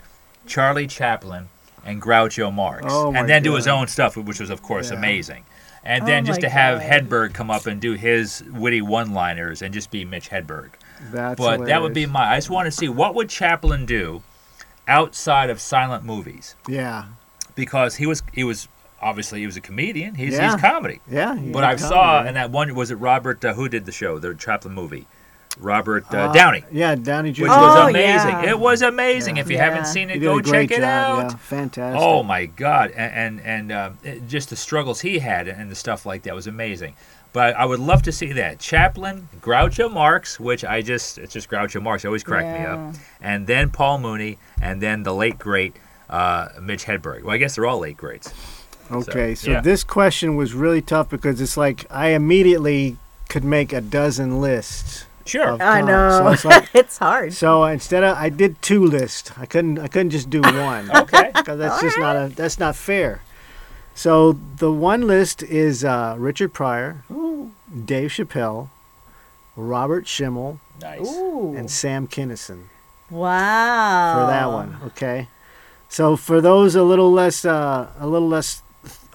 Charlie 0.47 0.87
Chaplin 0.89 1.49
and 1.85 2.01
Groucho 2.03 2.53
Marx, 2.53 2.87
Oh, 2.89 3.13
and 3.15 3.29
then 3.29 3.43
do 3.43 3.55
his 3.55 3.67
own 3.69 3.87
stuff, 3.87 4.17
which 4.17 4.41
was 4.41 4.51
of 4.51 4.63
course 4.63 4.91
Yeah. 4.91 4.97
amazing. 4.99 5.45
And 5.85 6.03
Oh, 6.03 6.07
then 6.07 6.25
just 6.25 6.39
my 6.41 6.49
to 6.49 6.49
have 6.49 6.81
God. 6.81 6.91
Hedberg 6.91 7.35
come 7.35 7.51
up 7.51 7.67
and 7.67 7.79
do 7.81 7.93
his 7.93 8.43
witty 8.53 8.81
one-liners 8.81 9.61
and 9.63 9.73
just 9.75 9.91
be 9.91 10.05
Mitch 10.05 10.31
Hedberg. 10.31 10.71
That's 11.13 11.39
But 11.39 11.67
that 11.67 11.83
would 11.83 11.93
be 11.95 12.07
my. 12.07 12.33
I 12.33 12.37
just 12.39 12.49
want 12.51 12.67
to 12.67 12.71
see 12.73 12.89
what 12.89 13.15
would 13.15 13.29
Chaplin 13.29 13.85
do 13.87 14.23
outside 14.89 15.51
of 15.51 15.61
silent 15.61 16.05
movies 16.05 16.57
Yeah. 16.69 17.05
because 17.55 17.97
he 17.97 18.07
was 18.07 18.23
he 18.33 18.45
was 18.45 18.69
obviously 19.05 19.41
he 19.41 19.47
was 19.47 19.57
a 19.57 19.61
comedian. 19.61 20.15
He's 20.17 20.33
Yeah. 20.35 20.53
he's 20.53 20.61
comedy. 20.61 21.01
Yeah. 21.09 21.35
But 21.35 21.63
I 21.65 21.77
saw 21.77 22.25
in 22.25 22.35
that 22.35 22.51
one 22.51 22.75
was 22.75 22.91
it 22.91 22.97
Robert 22.97 23.45
uh, 23.45 23.53
who 23.55 23.69
did 23.69 23.85
the 23.87 23.93
show 23.93 24.19
the 24.19 24.35
Chaplin 24.35 24.75
movie, 24.75 25.07
Robert 25.59 26.05
uh, 26.13 26.17
Uh, 26.17 26.33
Downey, 26.33 26.65
Yeah, 26.73 26.95
Downey 26.97 27.31
Jr. 27.33 27.43
which 27.43 27.51
Oh, 27.53 27.61
was 27.85 27.91
amazing. 27.91 28.31
yeah. 28.31 28.51
It 28.51 28.59
was 28.59 28.83
amazing. 28.83 29.37
Yeah. 29.37 29.43
If 29.43 29.51
you 29.51 29.57
Yeah. 29.57 29.65
haven't 29.67 29.87
seen 29.87 30.11
it, 30.11 30.19
go 30.19 30.41
check 30.41 30.71
it 30.73 30.79
job. 30.81 30.85
out. 30.85 31.31
Yeah, 31.31 31.37
fantastic. 31.37 32.01
Oh 32.03 32.23
my 32.25 32.47
God! 32.47 32.91
And 32.97 33.41
and, 33.41 33.71
and 33.73 33.97
it- 34.03 34.27
just 34.27 34.51
the 34.51 34.57
struggles 34.57 35.01
he 35.03 35.19
had 35.21 35.47
and 35.47 35.71
the 35.71 35.77
stuff 35.77 36.05
like 36.07 36.23
that 36.25 36.35
was 36.35 36.47
amazing. 36.49 36.95
But 37.33 37.57
I 37.57 37.65
would 37.65 37.81
love 37.81 38.03
to 38.03 38.13
see 38.13 38.31
that 38.35 38.61
Chaplin, 38.61 39.29
Groucho 39.41 39.91
Marx, 39.93 40.39
which 40.39 40.65
I 40.65 40.83
just 40.83 41.19
it's 41.19 41.33
just 41.33 41.51
Groucho 41.51 41.83
Marx. 41.83 42.05
It 42.05 42.07
always 42.09 42.23
cracked 42.25 42.59
me 42.59 42.65
up. 42.65 42.95
And 43.21 43.47
then 43.49 43.71
Paul 43.71 43.99
Mooney, 43.99 44.39
and 44.63 44.81
then 44.81 45.03
the 45.03 45.13
late 45.15 45.39
great 45.39 45.75
uh, 46.09 46.49
Mitch 46.61 46.85
Hedberg. 46.85 47.23
Well, 47.25 47.35
I 47.35 47.39
guess 47.39 47.55
they're 47.57 47.67
all 47.67 47.81
late 47.81 47.97
greats. 47.97 48.33
Okay, 48.91 49.35
so, 49.35 49.51
yeah. 49.51 49.61
this 49.61 49.83
question 49.85 50.37
was 50.37 50.55
really 50.55 50.83
tough 50.83 51.09
because 51.09 51.41
it's 51.41 51.57
like 51.57 51.87
I 51.91 52.09
immediately 52.09 52.97
could 53.29 53.45
make 53.45 53.73
a 53.73 53.81
dozen 53.81 54.41
lists. 54.41 55.07
Sure. 55.27 55.49
of 55.53 55.61
I 55.61 55.81
know. 55.81 56.11
So 56.11 56.29
it's 56.29 56.45
like 56.45 56.69
it's 56.75 56.99
hard. 56.99 57.33
so 57.33 57.65
instead 57.65 58.05
of 58.05 58.17
I 58.17 58.29
did 58.29 58.61
two 58.61 58.85
lists. 58.85 59.33
I 59.39 59.47
couldn't 59.47 59.79
I 59.79 59.89
couldn't 59.89 60.11
just 60.11 60.29
do 60.29 60.41
one. 60.43 60.91
Okay. 60.95 61.31
because 61.35 61.59
that's 61.59 61.81
just 61.81 61.99
not 61.99 62.17
a 62.17 62.29
that's 62.29 62.59
not 62.59 62.77
fair. 62.77 63.23
So 63.95 64.33
the 64.57 64.73
one 64.73 65.07
list 65.07 65.43
is 65.43 65.85
uh, 65.85 66.17
Richard 66.19 66.53
Pryor, 66.53 67.05
Dave 67.85 68.11
Chappelle, 68.11 68.69
Robert 69.57 70.09
Schimmel, 70.09 70.59
Nice. 70.81 71.09
Ooh. 71.09 71.55
and 71.57 71.71
Sam 71.71 72.09
Kinison 72.09 72.65
wow. 73.09 74.15
for 74.15 74.27
that 74.33 74.47
one. 74.47 74.79
Okay, 74.87 75.29
so 75.89 76.17
for 76.17 76.41
those 76.41 76.75
a 76.75 76.83
little 76.83 77.13
less 77.13 77.45
uh, 77.45 77.91
a 77.99 78.07
little 78.07 78.29
less 78.29 78.63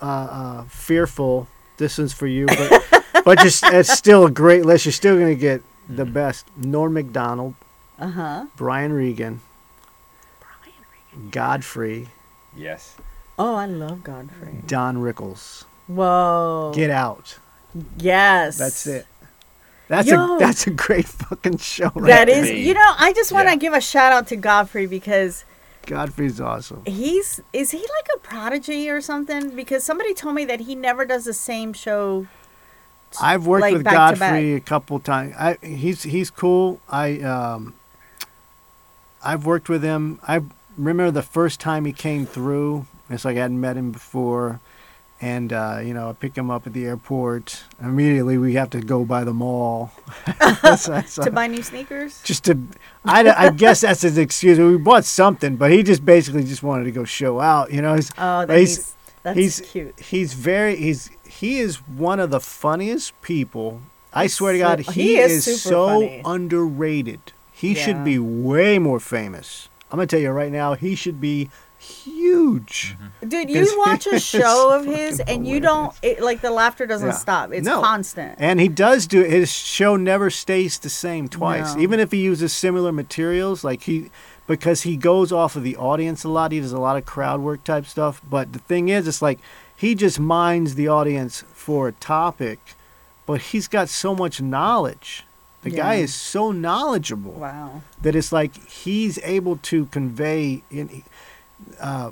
uh, 0.02 0.06
uh, 0.06 0.64
fearful, 0.66 1.48
this 1.78 1.98
one's 1.98 2.14
for 2.14 2.28
you. 2.28 2.46
But 2.48 3.04
but 3.26 3.40
just 3.40 3.64
it's 3.66 3.92
still 3.92 4.26
a 4.26 4.32
great 4.32 4.66
list. 4.66 4.86
You're 4.86 4.92
still 4.94 5.18
gonna 5.18 5.36
get 5.36 5.62
the 5.88 6.06
best. 6.06 6.46
Norm 6.58 6.94
Macdonald, 6.94 7.56
Uh 8.00 8.08
huh. 8.10 8.46
Brian 8.56 8.94
Regan, 8.94 9.42
Godfrey, 11.32 12.08
Yes. 12.56 12.96
Oh, 13.38 13.56
I 13.56 13.66
love 13.68 14.04
Godfrey. 14.04 14.64
Don 14.68 14.98
Rickles. 14.98 15.64
Whoa. 15.88 16.72
Get 16.76 16.90
out. 16.90 17.38
yes. 17.98 18.58
That's 18.58 18.86
it. 18.88 19.06
That's 19.88 20.08
Yo. 20.08 20.36
a 20.36 20.40
that's 20.40 20.68
a 20.68 20.72
great 20.72 21.08
fucking 21.08 21.58
show. 21.58 21.90
Right 21.96 22.08
That 22.08 22.26
there. 22.28 22.44
is, 22.44 22.52
you 22.52 22.74
know, 22.74 22.94
I 22.98 23.12
just 23.14 23.32
want 23.32 23.48
to 23.48 23.54
Yeah. 23.54 23.58
give 23.58 23.74
a 23.74 23.82
shout 23.82 24.12
out 24.12 24.28
to 24.28 24.36
Godfrey 24.36 24.86
because 24.86 25.46
Godfrey's 25.86 26.40
awesome. 26.40 26.84
he's 26.86 27.42
is 27.52 27.72
he 27.72 27.80
like 27.80 28.08
a 28.16 28.20
prodigy 28.20 28.90
or 28.90 29.02
something? 29.02 29.56
Because 29.56 29.84
somebody 29.84 30.14
told 30.14 30.36
me 30.36 30.46
that 30.46 30.62
he 30.62 30.76
never 30.76 31.06
does 31.06 31.26
the 31.26 31.34
same 31.34 31.74
show. 31.74 32.28
I've 33.22 33.48
worked 33.48 33.62
like 33.64 33.74
with 33.74 33.84
Godfrey 33.84 34.54
a 34.54 34.60
couple 34.60 35.00
times. 35.00 35.34
I 35.38 35.58
he's 35.64 36.04
he's 36.04 36.30
cool. 36.30 36.80
I 36.90 37.20
um 37.22 37.74
I've 39.24 39.46
worked 39.46 39.68
with 39.68 39.84
him. 39.84 40.20
I 40.28 40.42
remember 40.78 41.12
the 41.12 41.24
first 41.24 41.60
time 41.60 41.86
he 41.86 41.94
came 41.94 42.26
through. 42.26 42.86
It's 43.10 43.26
like 43.26 43.38
I 43.38 43.42
hadn't 43.42 43.60
met 43.60 43.78
him 43.78 43.92
before. 43.92 44.60
And 45.22 45.52
uh, 45.52 45.82
you 45.84 45.94
know, 45.94 46.10
I 46.10 46.14
pick 46.14 46.36
him 46.38 46.50
up 46.50 46.66
at 46.66 46.72
the 46.74 46.86
airport. 46.86 47.64
Immediately, 47.82 48.38
we 48.38 48.54
have 48.54 48.70
to 48.70 48.80
go 48.82 49.04
by 49.06 49.24
the 49.24 49.34
mall. 49.34 49.92
So- 50.78 51.02
so- 51.02 51.24
to 51.24 51.32
buy 51.32 51.48
new 51.48 51.62
sneakers. 51.64 52.22
just 52.24 52.46
to, 52.46 52.58
I, 53.04 53.28
I 53.30 53.50
guess 53.50 53.82
that's 53.82 54.02
his 54.02 54.18
excuse. 54.18 54.58
We 54.60 54.78
bought 54.78 55.04
something, 55.04 55.56
but 55.58 55.72
he 55.72 55.84
just 55.84 56.06
basically 56.06 56.44
just 56.44 56.64
wanted 56.64 56.84
to 56.86 56.92
go 56.92 57.04
show 57.04 57.40
out. 57.40 57.72
You 57.74 57.82
know, 57.82 57.96
he's, 57.96 58.12
Oh, 58.18 58.46
that 58.46 58.58
he's- 58.58 58.76
he's, 58.78 58.96
that's 59.24 59.38
he's 59.38 59.62
cute. 59.62 60.00
He's 60.00 60.34
very 60.34 60.76
he's 60.78 61.10
he 61.28 61.60
is 61.60 61.78
one 61.88 62.20
of 62.22 62.30
the 62.30 62.40
funniest 62.40 63.20
people. 63.22 63.82
I 64.14 64.28
swear 64.28 64.54
to 64.54 64.60
God, 64.60 64.80
he 64.80 64.92
he, 64.92 65.18
is 65.18 65.46
is, 65.48 65.62
so 65.62 65.88
funny. 66.00 66.22
underrated. 66.24 67.20
He 67.52 67.74
Yeah. 67.74 67.84
should 67.86 68.04
be 68.06 68.18
way 68.20 68.80
more 68.80 69.00
famous. 69.02 69.68
I'm 69.92 69.98
gonna 69.98 70.08
tell 70.08 70.20
you 70.22 70.30
right 70.32 70.52
now, 70.52 70.76
he 70.76 70.96
should 70.96 71.20
be 71.20 71.50
huge. 71.78 72.96
Dude, 73.28 73.50
you 73.58 73.76
watch 73.86 74.08
a 74.08 74.20
show 74.20 74.72
of 74.74 74.86
his 74.86 75.20
and 75.20 75.48
you 75.48 75.60
don't 75.60 75.94
it, 76.02 76.22
like 76.22 76.42
the 76.42 76.52
laughter 76.52 76.86
doesn't 76.88 77.10
Yeah. 77.10 77.14
stop. 77.16 77.52
It's 77.54 77.66
No. 77.66 77.82
constant. 77.82 78.36
And 78.40 78.60
he 78.60 78.68
does 78.68 79.08
do 79.08 79.24
his 79.24 79.52
show 79.52 79.96
never 79.96 80.30
stays 80.30 80.78
the 80.80 80.90
same 80.90 81.28
twice. 81.28 81.76
No. 81.76 81.82
Even 81.82 82.00
if 82.00 82.12
he 82.12 82.20
uses 82.20 82.54
similar 82.54 82.92
materials, 82.92 83.64
like 83.64 83.84
he 83.84 84.10
because 84.48 84.82
he 84.82 84.98
goes 84.98 85.32
off 85.32 85.56
of 85.56 85.64
the 85.64 85.76
audience 85.78 86.24
a 86.24 86.30
lot. 86.30 86.52
He 86.52 86.60
does 86.60 86.72
a 86.72 86.80
lot 86.80 86.98
of 86.98 87.06
crowd 87.06 87.40
work 87.42 87.64
type 87.64 87.86
stuff. 87.86 88.22
But 88.28 88.54
the 88.54 88.60
thing 88.60 88.90
is, 88.90 89.08
it's 89.08 89.22
like 89.22 89.40
he 89.76 89.94
just 89.96 90.20
minds 90.20 90.76
the 90.76 90.88
audience 90.88 91.44
for 91.54 91.88
a 91.88 91.92
topic, 91.92 92.58
but 93.28 93.42
he's 93.42 93.68
got 93.68 93.90
so 93.90 94.16
much 94.16 94.42
knowledge. 94.42 95.24
The 95.62 95.70
guy 95.72 95.96
is 95.96 96.14
so 96.14 96.52
knowledgeable 96.54 97.34
Wow. 97.34 97.82
that 98.02 98.16
it's 98.16 98.32
like 98.32 98.56
he's 98.70 99.20
able 99.24 99.58
to 99.58 99.86
convey 99.88 100.64
in, 100.72 101.04
uh, 101.82 102.12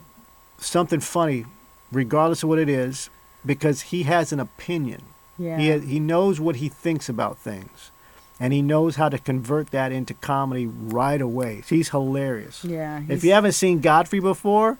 something 0.57 0.99
funny, 0.99 1.45
regardless 1.91 2.43
of 2.43 2.49
what 2.49 2.59
it 2.59 2.69
is, 2.69 3.09
because 3.45 3.81
he 3.83 4.03
has 4.03 4.31
an 4.31 4.39
opinion. 4.39 5.03
Yeah. 5.37 5.57
He, 5.57 5.79
he 5.79 5.99
knows 5.99 6.39
what 6.39 6.57
he 6.57 6.69
thinks 6.69 7.09
about 7.09 7.37
things. 7.37 7.91
And 8.39 8.53
he 8.53 8.61
knows 8.61 8.97
how 8.97 9.09
to 9.09 9.17
convert 9.17 9.71
that 9.71 9.91
into 9.91 10.13
comedy 10.13 10.67
right 10.67 11.21
away. 11.21 11.63
He's 11.67 11.89
hilarious. 11.89 12.63
yeah. 12.63 13.01
If 13.07 13.23
you 13.23 13.31
haven't 13.31 13.53
seen 13.53 13.79
Godfrey 13.81 14.19
before, 14.19 14.77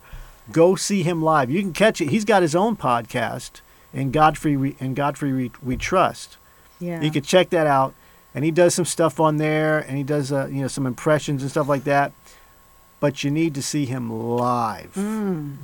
go 0.51 0.75
see 0.75 1.01
him 1.01 1.23
live. 1.23 1.49
You 1.49 1.61
can 1.61 1.73
catch 1.73 1.99
it. 1.99 2.09
He's 2.09 2.25
got 2.25 2.43
his 2.43 2.55
own 2.55 2.75
podcast, 2.78 3.61
and 3.93 4.13
Godfrey 4.13 4.55
we, 4.55 4.75
and 4.80 4.95
Godfrey 4.95 5.34
we, 5.34 5.51
we 5.63 5.75
trust. 5.75 6.38
yeah. 6.80 7.01
You 7.01 7.09
can 7.09 7.23
check 7.23 7.49
that 7.49 7.65
out. 7.65 7.95
And 8.36 8.45
he 8.45 8.51
does 8.51 8.75
some 8.75 8.86
stuff 8.86 9.19
on 9.19 9.38
there, 9.38 9.80
and 9.80 9.97
he 9.97 10.03
does 10.03 10.32
uh, 10.32 10.47
you 10.51 10.61
know 10.61 10.67
some 10.67 10.86
impressions 10.86 11.41
and 11.41 11.49
stuff 11.49 11.67
like 11.67 11.86
that. 11.86 12.11
But 13.00 13.24
you 13.24 13.30
need 13.30 13.54
to 13.56 13.62
see 13.62 13.86
him 13.86 14.12
live. 14.12 14.91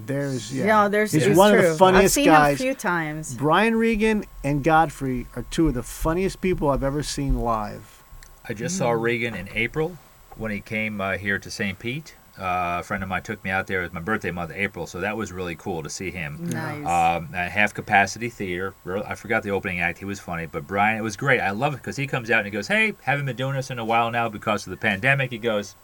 There's 0.05 0.53
yeah, 0.53 0.65
Yeah, 0.65 0.87
there's 0.87 1.11
he's 1.11 1.35
one 1.35 1.51
true. 1.53 1.59
of 1.63 1.71
the 1.71 1.77
funniest 1.77 2.03
guys. 2.03 2.05
I've 2.05 2.11
seen 2.11 2.25
guys. 2.25 2.49
him 2.61 2.67
a 2.67 2.69
few 2.71 2.75
times. 2.75 3.35
Brian 3.35 3.75
Regan 3.75 4.25
and 4.43 4.63
Godfrey 4.63 5.25
are 5.35 5.43
two 5.49 5.67
of 5.67 5.73
the 5.73 5.81
funniest 5.83 6.41
people 6.41 6.69
I've 6.69 6.83
ever 6.83 7.01
seen 7.01 7.39
live. 7.39 8.03
I 8.47 8.53
just 8.53 8.77
saw 8.77 8.91
Regan 8.91 9.33
in 9.35 9.49
April 9.53 9.97
when 10.37 10.51
he 10.51 10.59
came 10.59 11.01
uh, 11.01 11.17
here 11.17 11.39
to 11.39 11.49
St. 11.49 11.79
Pete. 11.79 12.15
Uh, 12.37 12.77
a 12.79 12.83
friend 12.83 13.03
of 13.03 13.09
mine 13.09 13.21
took 13.21 13.43
me 13.43 13.51
out 13.51 13.67
there. 13.67 13.81
It 13.81 13.83
was 13.83 13.93
my 13.93 13.99
birthday 13.99 14.31
month, 14.31 14.51
April, 14.55 14.87
so 14.87 14.99
that 15.01 15.15
was 15.15 15.31
really 15.31 15.53
cool 15.53 15.83
to 15.83 15.89
see 15.89 16.09
him. 16.09 16.49
Nice. 16.49 16.83
Um, 16.85 17.29
at 17.35 17.51
half 17.51 17.75
capacity 17.75 18.27
theater. 18.29 18.73
Real- 18.83 19.03
I 19.07 19.13
forgot 19.13 19.43
the 19.43 19.51
opening 19.51 19.79
act. 19.81 19.99
He 19.99 20.05
was 20.05 20.19
funny, 20.19 20.47
but 20.47 20.65
Brian, 20.65 20.97
it 20.97 21.01
was 21.03 21.15
great. 21.15 21.39
I 21.39 21.51
love 21.51 21.73
it 21.75 21.77
because 21.77 21.95
he 21.95 22.07
comes 22.07 22.31
out 22.31 22.39
and 22.39 22.47
he 22.47 22.51
goes, 22.51 22.67
"Hey, 22.67 22.95
haven't 23.03 23.25
been 23.27 23.35
doing 23.35 23.53
this 23.53 23.69
in 23.69 23.77
a 23.77 23.85
while 23.85 24.09
now 24.09 24.29
because 24.29 24.65
of 24.65 24.71
the 24.71 24.77
pandemic." 24.77 25.29
He 25.29 25.37
goes, 25.37 25.75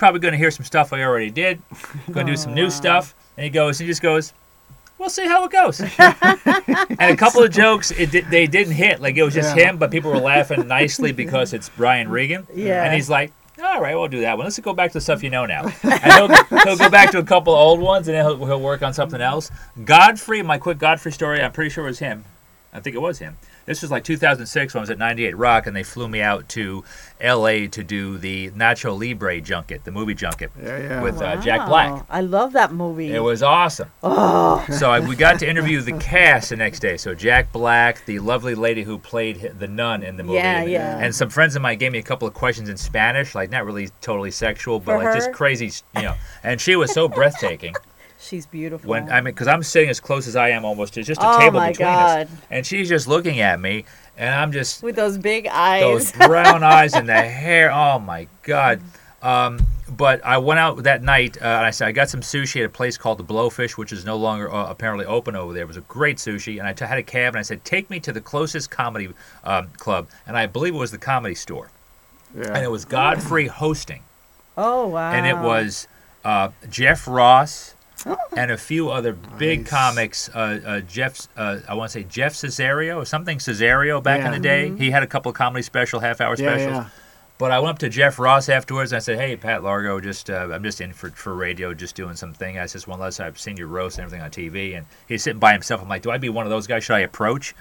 "Probably 0.00 0.18
going 0.18 0.32
to 0.32 0.38
hear 0.38 0.50
some 0.50 0.64
stuff 0.64 0.92
I 0.92 1.04
already 1.04 1.30
did. 1.30 1.62
Going 2.10 2.26
to 2.26 2.32
do 2.32 2.36
some 2.36 2.54
new 2.54 2.70
stuff." 2.70 3.14
And 3.36 3.44
he 3.44 3.50
goes, 3.50 3.78
he 3.78 3.86
just 3.86 4.02
goes, 4.02 4.32
"We'll 4.98 5.10
see 5.10 5.26
how 5.26 5.44
it 5.44 5.52
goes." 5.52 5.80
and 5.98 7.00
a 7.00 7.16
couple 7.16 7.42
of 7.44 7.52
jokes, 7.52 7.92
it 7.92 8.10
they 8.28 8.46
didn't 8.48 8.74
hit. 8.74 9.00
Like 9.00 9.16
it 9.16 9.22
was 9.22 9.34
just 9.34 9.56
Yeah. 9.56 9.68
him, 9.70 9.76
but 9.78 9.92
people 9.92 10.10
were 10.10 10.18
laughing 10.18 10.66
nicely 10.66 11.12
because 11.12 11.52
it's 11.52 11.68
Brian 11.68 12.08
Regan. 12.08 12.46
Yeah. 12.52 12.82
And 12.82 12.92
he's 12.94 13.08
like, 13.08 13.32
all 13.62 13.80
right, 13.80 13.94
we'll 13.94 14.08
do 14.08 14.22
that 14.22 14.36
one. 14.38 14.46
Let's 14.46 14.58
go 14.58 14.72
back 14.72 14.90
to 14.92 14.94
the 14.94 15.00
stuff 15.02 15.22
you 15.22 15.28
know 15.30 15.44
now. 15.46 15.70
And 15.82 16.12
he'll, 16.14 16.28
he'll 16.64 16.76
go 16.76 16.88
back 16.90 17.10
to 17.12 17.18
a 17.18 17.22
couple 17.24 17.52
of 17.52 17.58
old 17.58 17.78
ones, 17.80 18.08
and 18.08 18.16
then 18.16 18.24
he'll, 18.24 18.46
he'll 18.46 18.60
work 18.60 18.82
on 18.82 18.94
something 18.94 19.20
else. 19.20 19.50
Godfrey, 19.84 20.42
my 20.42 20.56
quick 20.56 20.78
Godfrey 20.78 21.12
story, 21.12 21.42
I'm 21.42 21.52
pretty 21.52 21.70
sure 21.70 21.84
it 21.84 21.88
was 21.90 21.98
him. 21.98 22.24
I 22.72 22.80
think 22.80 22.96
it 22.96 23.00
was 23.00 23.18
him. 23.18 23.36
This 23.66 23.82
was 23.82 23.90
like 23.90 24.04
2006 24.04 24.74
when 24.74 24.80
I 24.80 24.82
was 24.82 24.90
at 24.90 24.98
98 24.98 25.36
Rock, 25.36 25.66
and 25.66 25.76
they 25.76 25.82
flew 25.82 26.08
me 26.08 26.20
out 26.20 26.48
to 26.50 26.82
L.A. 27.20 27.68
to 27.68 27.84
do 27.84 28.18
the 28.18 28.50
Nacho 28.50 28.98
Libre 28.98 29.40
junket, 29.40 29.84
the 29.84 29.90
movie 29.92 30.14
junket, 30.14 30.50
Yeah, 30.60 30.78
yeah. 30.78 31.02
with 31.02 31.20
uh, 31.20 31.36
Jack 31.40 31.68
Black. 31.68 32.04
I 32.08 32.20
love 32.22 32.52
that 32.54 32.72
movie. 32.72 33.12
It 33.12 33.20
was 33.20 33.42
awesome. 33.42 33.90
oh, 34.02 34.64
So 34.70 34.90
I, 34.90 35.00
we 35.00 35.14
got 35.16 35.38
to 35.40 35.48
interview 35.48 35.80
the 35.82 35.92
cast 35.98 36.50
the 36.50 36.56
next 36.56 36.80
day. 36.80 36.96
So 36.96 37.14
Jack 37.14 37.52
Black, 37.52 38.04
the 38.06 38.18
lovely 38.18 38.54
lady 38.54 38.82
who 38.82 38.98
played 38.98 39.52
the 39.58 39.68
nun 39.68 40.02
in 40.02 40.16
the 40.16 40.22
movie, 40.24 40.38
Yeah, 40.38 40.60
and, 40.62 40.70
yeah. 40.70 40.98
and 40.98 41.14
some 41.14 41.28
friends 41.30 41.54
of 41.54 41.62
mine 41.62 41.78
gave 41.78 41.92
me 41.92 41.98
a 41.98 42.02
couple 42.02 42.26
of 42.26 42.34
questions 42.34 42.68
in 42.68 42.76
Spanish, 42.76 43.34
like 43.34 43.50
not 43.50 43.64
really 43.66 43.88
totally 44.00 44.30
sexual, 44.30 44.80
but 44.80 44.92
For 44.92 44.98
like 44.98 45.06
her? 45.08 45.14
just 45.14 45.32
crazy, 45.32 45.70
you 45.96 46.02
know. 46.02 46.14
And 46.42 46.60
she 46.60 46.74
was 46.76 46.92
so 46.92 47.08
breathtaking. 47.08 47.74
She's 48.30 48.46
beautiful. 48.46 48.88
when 48.88 49.10
I 49.10 49.16
mean, 49.16 49.34
because 49.34 49.48
I'm 49.48 49.62
sitting 49.64 49.90
as 49.90 49.98
close 50.00 50.28
as 50.28 50.36
I 50.36 50.50
am 50.50 50.64
almost 50.64 50.94
to 50.94 51.02
just 51.02 51.20
a 51.20 51.26
Oh, 51.28 51.38
table 51.40 51.58
between 51.60 51.74
God. 51.88 52.26
us, 52.28 52.32
and 52.50 52.64
she's 52.64 52.88
just 52.88 53.08
looking 53.08 53.40
at 53.40 53.58
me, 53.60 53.84
and 54.16 54.32
I'm 54.32 54.52
just 54.52 54.82
with 54.82 54.94
those 54.96 55.18
big 55.18 55.48
eyes. 55.48 55.82
those 55.82 56.12
brown 56.28 56.62
eyes 56.62 56.94
and 56.94 57.08
the 57.08 57.20
hair. 57.20 57.72
Oh 57.72 57.98
my 57.98 58.28
god. 58.44 58.80
Um, 59.22 59.66
but 59.88 60.24
I 60.24 60.38
went 60.38 60.60
out 60.60 60.82
that 60.84 61.02
night 61.02 61.36
uh, 61.42 61.44
and 61.44 61.66
I 61.66 61.70
said 61.70 61.88
I 61.88 61.92
got 61.92 62.08
some 62.08 62.20
sushi 62.22 62.60
at 62.60 62.66
a 62.66 62.70
place 62.70 62.96
called 62.96 63.18
the 63.18 63.24
Blowfish, 63.24 63.72
which 63.72 63.92
is 63.92 64.04
no 64.06 64.16
longer 64.16 64.50
uh, 64.50 64.70
apparently 64.70 65.04
open 65.04 65.34
over 65.36 65.52
there. 65.52 65.64
It 65.64 65.66
was 65.68 65.76
a 65.76 65.82
great 65.82 66.16
sushi, 66.16 66.58
and 66.58 66.66
I 66.66 66.72
t- 66.72 66.84
had 66.86 66.96
a 66.98 67.02
cab 67.02 67.34
and 67.34 67.38
I 67.40 67.42
said, 67.42 67.64
"Take 67.64 67.90
me 67.90 67.98
to 68.00 68.12
the 68.12 68.20
closest 68.20 68.70
comedy 68.70 69.08
um, 69.44 69.68
club," 69.76 70.06
and 70.26 70.36
I 70.38 70.46
believe 70.46 70.74
it 70.74 70.78
was 70.78 70.92
the 70.92 70.98
Comedy 70.98 71.34
Store, 71.34 71.70
and 72.34 72.64
it 72.64 72.70
was 72.70 72.84
Godfrey 72.84 73.48
hosting, 73.48 74.04
oh 74.56 74.86
wow. 74.86 75.10
and 75.12 75.26
it 75.26 75.36
was 75.36 75.88
uh, 76.24 76.50
Jeff 76.70 77.08
Ross. 77.08 77.74
And 78.36 78.50
a 78.50 78.56
few 78.56 78.90
other 78.90 79.12
big 79.12 79.60
Nice. 79.60 79.68
comics, 79.70 80.28
uh, 80.34 80.60
uh, 80.64 80.80
Jeff, 80.80 81.28
uh, 81.36 81.58
I 81.68 81.74
want 81.74 81.90
to 81.90 81.98
say 81.98 82.04
Jeff 82.04 82.34
Cesario 82.34 82.96
or 82.96 83.04
something 83.04 83.38
Cesario 83.38 84.02
back 84.02 84.24
in 84.24 84.30
the 84.32 84.38
day. 84.38 84.72
He 84.76 84.90
had 84.90 85.02
a 85.02 85.06
couple 85.06 85.30
of 85.30 85.36
comedy 85.36 85.62
special, 85.62 86.00
half 86.00 86.20
hour 86.20 86.30
Yeah, 86.30 86.48
specials. 86.56 86.74
yeah. 86.76 86.86
But 87.38 87.50
I 87.52 87.58
went 87.58 87.70
up 87.70 87.78
to 87.80 87.88
Jeff 87.88 88.18
Ross 88.18 88.48
afterwards 88.50 88.92
and 88.92 88.98
I 88.98 89.00
said, 89.00 89.18
"Hey, 89.18 89.34
Pat 89.36 89.62
Largo, 89.62 89.98
just 89.98 90.28
uh, 90.28 90.48
I'm 90.52 90.62
just 90.62 90.80
in 90.80 90.92
for, 90.92 91.08
for 91.10 91.34
radio, 91.34 91.72
just 91.72 91.94
doing 91.94 92.14
something." 92.14 92.58
I 92.58 92.66
said, 92.66 92.86
"One 92.86 93.00
less 93.00 93.18
I've 93.18 93.38
seen 93.40 93.56
your 93.56 93.66
roast 93.66 93.96
and 93.98 94.04
everything 94.04 94.22
on 94.22 94.30
TV." 94.30 94.76
And 94.76 94.84
he's 95.08 95.22
sitting 95.22 95.40
by 95.40 95.52
himself. 95.52 95.80
I'm 95.80 95.88
like, 95.88 96.02
"Do 96.02 96.10
I 96.10 96.18
be 96.18 96.28
one 96.28 96.44
of 96.44 96.50
those 96.50 96.66
guys? 96.66 96.84
Should 96.84 96.94
I 96.96 97.00
approach?" 97.00 97.54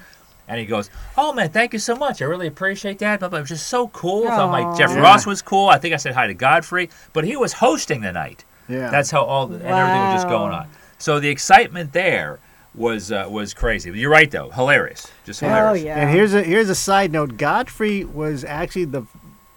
And 0.50 0.60
he 0.60 0.66
goes, 0.66 0.90
"Oh 1.18 1.32
man, 1.32 1.50
thank 1.50 1.72
you 1.72 1.80
so 1.80 1.96
much. 1.96 2.22
I 2.22 2.26
really 2.26 2.48
appreciate 2.48 3.00
that." 3.00 3.22
But 3.22 3.34
it 3.34 3.40
was 3.40 3.48
just 3.50 3.68
so 3.68 3.88
cool. 3.90 4.24
So 4.28 4.32
I'm 4.32 4.52
like, 4.52 4.78
Jeff. 4.78 4.94
Ross 4.96 5.26
was 5.26 5.42
cool. 5.42 5.70
I 5.70 5.78
think 5.78 5.94
I 5.94 5.98
said 5.98 6.14
hi 6.14 6.28
to 6.28 6.34
Godfrey, 6.34 6.90
but 7.14 7.24
he 7.24 7.38
was 7.38 7.54
hosting 7.54 8.02
the 8.02 8.12
night. 8.12 8.44
Yeah. 8.70 8.90
That's 8.90 9.10
how 9.12 9.24
all 9.24 9.46
and 9.46 9.56
everything 9.62 10.02
was 10.02 10.16
just 10.16 10.30
going 10.30 10.54
on. 10.54 10.68
So 10.98 11.20
the 11.20 11.30
excitement 11.30 11.92
there 11.94 12.40
was 12.76 13.12
uh, 13.12 13.26
was 13.30 13.54
crazy. 13.54 13.90
You're 13.92 14.12
right 14.12 14.30
though, 14.30 14.50
hilarious, 14.52 15.12
just 15.26 15.42
Oh 15.42 15.48
hilarious. 15.48 15.84
yeah. 15.86 16.00
And 16.00 16.10
here's 16.12 16.34
a 16.34 16.44
here's 16.44 16.70
a 16.70 16.76
side 16.76 17.12
note. 17.12 17.38
Godfrey 17.38 18.04
was 18.06 18.44
actually 18.44 18.86
the 18.86 19.04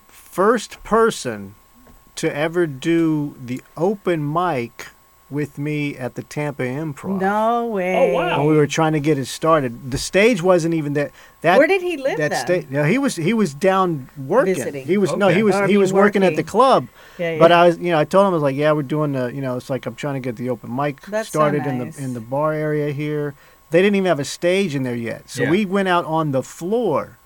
first 0.09 0.83
person 0.83 1.55
to 2.17 2.35
ever 2.35 2.67
do 2.67 3.37
the 3.45 3.63
open 3.77 4.33
mic 4.33 4.89
with 5.33 5.59
me 5.59 5.97
at 5.97 6.15
the 6.15 6.23
Tampa 6.23 6.63
Improv. 6.63 7.21
no 7.21 7.67
way. 7.67 8.13
Oh, 8.13 8.15
wow. 8.15 8.39
When 8.39 8.47
we 8.49 8.57
were 8.57 8.67
trying 8.67 8.93
to 8.93 9.01
get 9.01 9.19
it 9.19 9.27
started, 9.27 9.91
the 9.91 9.99
stage 9.99 10.43
wasn't 10.43 10.75
even 10.75 10.93
that. 10.93 11.11
That 11.41 11.59
Where 11.59 11.67
did 11.67 11.83
he 11.83 11.97
live 11.97 12.19
that 12.19 12.31
then? 12.31 12.45
stage. 12.47 12.67
No, 12.71 12.85
he 12.85 12.99
was 12.99 13.17
he 13.17 13.33
was 13.33 13.53
down 13.55 14.09
working. 14.17 14.55
Visiting. 14.55 14.87
He 14.87 14.97
was 14.99 15.17
no, 15.17 15.29
he 15.29 15.43
was 15.43 15.57
Or 15.57 15.67
he 15.67 15.77
was 15.77 15.93
working, 15.93 16.23
at 16.23 16.37
the 16.37 16.43
club. 16.45 16.87
Yeah, 17.19 17.39
But. 17.39 17.51
I 17.53 17.67
was, 17.67 17.79
you 17.79 17.91
know, 17.91 17.99
I 17.99 18.05
told 18.05 18.27
him 18.27 18.33
I 18.33 18.35
was 18.35 18.43
like, 18.43 18.57
yeah, 18.57 18.73
we're 18.73 18.83
doing 18.83 19.13
the, 19.13 19.27
you 19.33 19.41
know, 19.41 19.57
it's 19.57 19.69
like 19.71 19.85
I'm 19.87 19.95
trying 19.95 20.15
to 20.15 20.21
get 20.21 20.37
the 20.37 20.51
open 20.51 20.75
mic 20.75 21.01
That's 21.03 21.29
so 21.31 21.39
started 21.41 21.63
nice. 21.65 21.69
in 21.69 21.79
the 21.79 22.03
in 22.05 22.15
the 22.15 22.21
bar 22.21 22.53
area 22.53 22.93
here. 22.93 23.35
They 23.71 23.81
didn't 23.83 23.97
even 23.97 24.07
have 24.07 24.21
a 24.21 24.25
stage 24.25 24.75
in 24.75 24.83
there 24.83 24.95
yet, 24.95 25.29
so 25.31 25.43
Yeah. 25.45 25.51
we 25.51 25.65
went 25.65 25.89
out 25.89 26.05
on 26.05 26.33
the 26.33 26.43
floor 26.43 27.19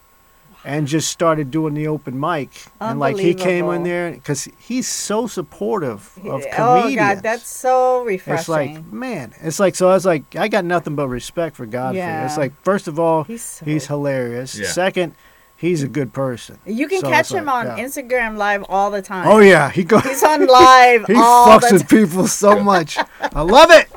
and 0.67 0.89
just 0.89 1.11
started 1.11 1.51
doing 1.53 1.75
the 1.75 1.87
open 1.87 2.19
mic. 2.19 2.51
And 2.81 2.99
like 2.99 3.17
he 3.17 3.35
came 3.35 3.71
in 3.71 3.85
there 3.85 4.11
because 4.11 4.49
he's 4.59 4.89
so 4.89 5.27
supportive 5.29 6.19
of 6.25 6.45
comedians. 6.51 6.93
Oh 6.93 6.95
God, 6.97 7.23
that's 7.23 7.49
so 7.49 8.03
refreshing. 8.03 8.41
It's 8.41 8.49
like, 8.49 8.93
man, 8.93 9.33
it's 9.41 9.61
like 9.61 9.77
so. 9.77 9.89
I 9.89 9.95
was 9.95 10.05
like, 10.05 10.35
I 10.35 10.49
got 10.49 10.64
nothing 10.64 10.97
but 10.97 11.09
respect 11.09 11.57
for 11.57 11.67
Godfrey. 11.67 12.01
It's 12.01 12.37
like, 12.37 12.53
first 12.62 12.89
of 12.89 12.99
all, 12.99 13.23
He's 13.25 13.61
he's, 13.61 13.87
hilarious. 13.87 14.59
Yeah. 14.59 14.67
Second, 14.67 15.14
he's 15.57 15.85
a 15.85 15.89
mm. 15.89 15.93
good 15.93 16.12
person. 16.12 16.59
you 16.67 16.89
can 16.89 17.01
So 17.01 17.11
catch 17.11 17.27
it's 17.27 17.31
him 17.31 17.47
like, 17.47 17.69
on 17.69 17.79
yeah. 17.79 17.85
Instagram 17.85 18.37
Live 18.37 18.64
all 18.69 18.91
the 18.91 19.03
time. 19.03 19.29
Oh 19.29 19.39
yeah, 19.39 19.71
he 19.71 19.85
goes. 19.85 20.03
He's 20.03 20.25
on 20.25 20.47
live 20.47 21.05
he 21.07 21.14
all 21.14 21.47
fucks 21.47 21.69
the 21.69 21.75
with 21.75 21.89
time. 21.89 21.99
people 22.01 22.27
so 22.27 22.59
much. 22.62 22.99
I 23.21 23.43
love 23.43 23.71
it. 23.71 23.89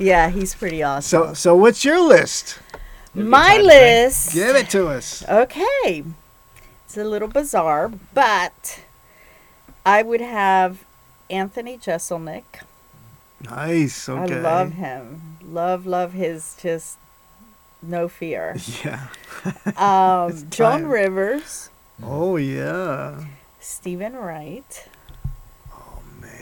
Yeah, 0.00 0.30
he's 0.30 0.54
pretty 0.54 0.82
awesome. 0.82 1.28
So, 1.28 1.34
so 1.34 1.54
what's 1.54 1.84
your 1.84 2.00
list? 2.00 2.58
My 3.14 3.48
time 3.56 3.60
to 3.60 3.66
list. 3.66 4.32
Give 4.32 4.56
it 4.56 4.70
to 4.70 4.88
us. 4.88 5.24
Okay. 5.28 6.04
It's 6.84 6.96
a 6.96 7.04
little 7.04 7.28
bizarre, 7.28 7.90
but 8.14 8.80
I 9.86 10.02
would 10.02 10.20
have 10.20 10.84
Anthony 11.28 11.78
Jeselnik. 11.78 12.44
Nice. 13.42 14.08
Okay. 14.08 14.36
I 14.36 14.40
love 14.40 14.72
him. 14.72 15.38
Love, 15.42 15.86
love 15.86 16.12
his 16.12 16.56
just 16.60 16.98
no 17.82 18.08
fear. 18.08 18.56
Yeah. 18.84 19.08
Um, 19.76 20.50
Joan 20.50 20.84
Rivers, 20.86 21.70
Oh 22.02 22.36
yeah. 22.36 23.24
Steven 23.58 24.14
Wright. 24.14 24.86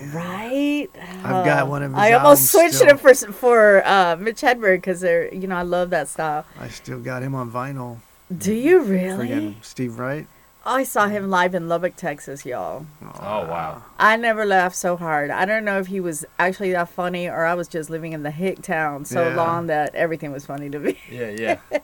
Oh 0.01 0.05
man. 0.07 0.15
Right. 0.15 0.89
I've 1.25 1.45
got 1.45 1.63
Uh, 1.65 1.67
one 1.67 1.83
of 1.83 1.91
his 1.93 1.99
I 1.99 2.13
almost 2.13 2.51
switched 2.51 2.75
still. 2.77 2.89
it 2.89 3.01
for 3.01 3.15
for 3.33 3.87
uh, 3.87 4.17
Mitch 4.17 4.41
Hedberg 4.41 4.79
because 4.79 5.01
they're 5.01 5.33
you 5.35 5.47
know 5.47 5.57
I 5.57 5.63
love 5.63 5.91
that 5.91 6.09
style. 6.09 6.45
I 6.59 6.69
still 6.69 7.01
got 7.01 7.23
him 7.23 7.35
on 7.35 7.51
vinyl. 7.51 7.99
Do 8.37 8.53
you 8.53 8.81
really? 8.81 9.29
Friggin' 9.29 9.55
Steve 9.63 9.99
Wright. 9.99 10.27
I 10.67 10.83
saw 10.83 11.09
him 11.09 11.31
live 11.31 11.55
in 11.55 11.67
Lubbock, 11.67 11.97
Texas, 11.97 12.45
y'all. 12.45 12.85
Oh 13.03 13.47
wow. 13.47 13.83
I 13.99 14.17
never 14.17 14.45
laughed 14.45 14.77
so 14.77 14.97
hard. 14.97 15.31
I 15.31 15.47
don't 15.47 15.65
know 15.65 15.79
if 15.79 15.87
he 15.87 15.99
was 15.99 16.27
actually 16.39 16.73
that 16.73 16.91
funny 16.91 17.27
or 17.27 17.47
I 17.47 17.55
was 17.55 17.69
just 17.69 17.89
living 17.89 18.13
in 18.13 18.23
the 18.23 18.31
hick 18.31 18.61
town 18.61 19.05
so 19.07 19.29
Yeah. 19.29 19.35
long 19.35 19.67
that 19.69 19.95
everything 19.95 20.31
was 20.31 20.45
funny 20.45 20.69
to 20.71 20.79
me. 20.79 20.99
Yeah, 21.11 21.31
yeah. 21.31 21.59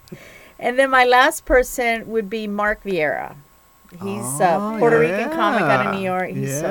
And 0.58 0.78
then 0.78 0.88
my 0.90 1.04
last 1.04 1.44
person 1.46 2.06
would 2.08 2.30
be 2.30 2.46
Mark 2.46 2.84
Vieira. 2.84 3.34
He's 4.02 4.40
a 4.40 4.54
Oh, 4.56 4.76
Puerto 4.78 4.98
Rican 4.98 5.30
comic 5.30 5.62
out 5.62 5.86
of. 5.86 5.94
New 5.94 6.04
York. 6.04 6.28
He's 6.30 6.50
yeah, 6.50 6.60
so 6.60 6.66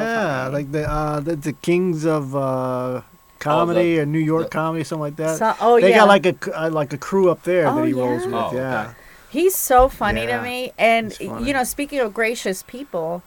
funny. 0.52 0.54
like 0.56 0.72
the 0.72 0.90
uh, 0.92 1.20
the, 1.20 1.36
the 1.36 1.54
kings 1.54 2.06
of 2.06 2.36
uh, 2.36 3.02
comedy 3.40 4.00
or 4.00 4.06
New 4.06 4.20
York 4.20 4.46
the- 4.46 4.50
comedy, 4.50 4.84
something 4.84 5.02
like 5.02 5.16
that. 5.18 5.38
So- 5.38 5.56
oh 5.62 5.80
they 5.80 5.90
yeah, 5.92 6.00
got 6.00 6.08
like 6.08 6.26
a 6.26 6.36
c- 6.44 6.52
uh, 6.52 6.70
like 6.70 6.94
a 6.94 6.98
crew 6.98 7.30
up 7.30 7.44
there 7.44 7.68
Oh, 7.68 7.76
that 7.76 7.88
he 7.88 7.94
rolls 7.94 8.22
yeah. 8.22 8.26
with. 8.28 8.34
Oh, 8.36 8.48
okay. 8.48 8.58
yeah. 8.58 8.94
he's 9.30 9.56
so 9.56 9.90
funny 9.90 10.24
Yeah, 10.24 10.38
to 10.38 10.44
me. 10.44 10.72
And 10.78 11.18
you 11.20 11.54
know, 11.54 11.64
speaking 11.64 12.00
of 12.00 12.14
gracious 12.14 12.64
people, 12.64 13.24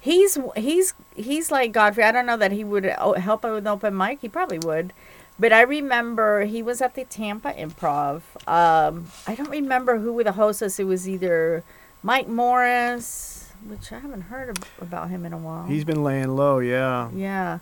he's 0.00 0.38
he's 0.56 0.94
he's 1.16 1.50
like 1.50 1.72
Godfrey. 1.72 2.04
I 2.04 2.12
don't 2.12 2.26
know 2.26 2.36
that 2.36 2.52
he 2.52 2.64
would 2.64 2.84
help 2.84 3.44
out 3.44 3.52
with 3.54 3.66
open 3.66 3.96
mic. 3.96 4.20
He 4.20 4.28
probably 4.28 4.58
would. 4.58 4.92
But 5.40 5.52
I 5.52 5.60
remember 5.60 6.46
he 6.46 6.62
was 6.64 6.82
at 6.82 6.94
the 6.96 7.04
Tampa 7.04 7.52
Improv. 7.52 8.22
Um, 8.48 9.06
I 9.24 9.36
don't 9.36 9.50
remember 9.50 9.98
who 10.00 10.12
were 10.12 10.24
the 10.24 10.32
hostess. 10.32 10.80
It 10.80 10.84
was 10.84 11.08
either 11.08 11.62
Mike 12.02 12.26
Morris, 12.26 13.37
which 13.66 13.92
I 13.92 13.98
haven't 13.98 14.22
heard 14.22 14.50
ab- 14.50 14.64
about 14.80 15.10
him 15.10 15.24
in 15.26 15.32
a 15.32 15.38
while. 15.38 15.66
He's 15.66 15.84
been 15.84 16.02
laying 16.04 16.28
low. 16.36 16.58
Yeah. 16.58 17.10
Yeah. 17.14 17.58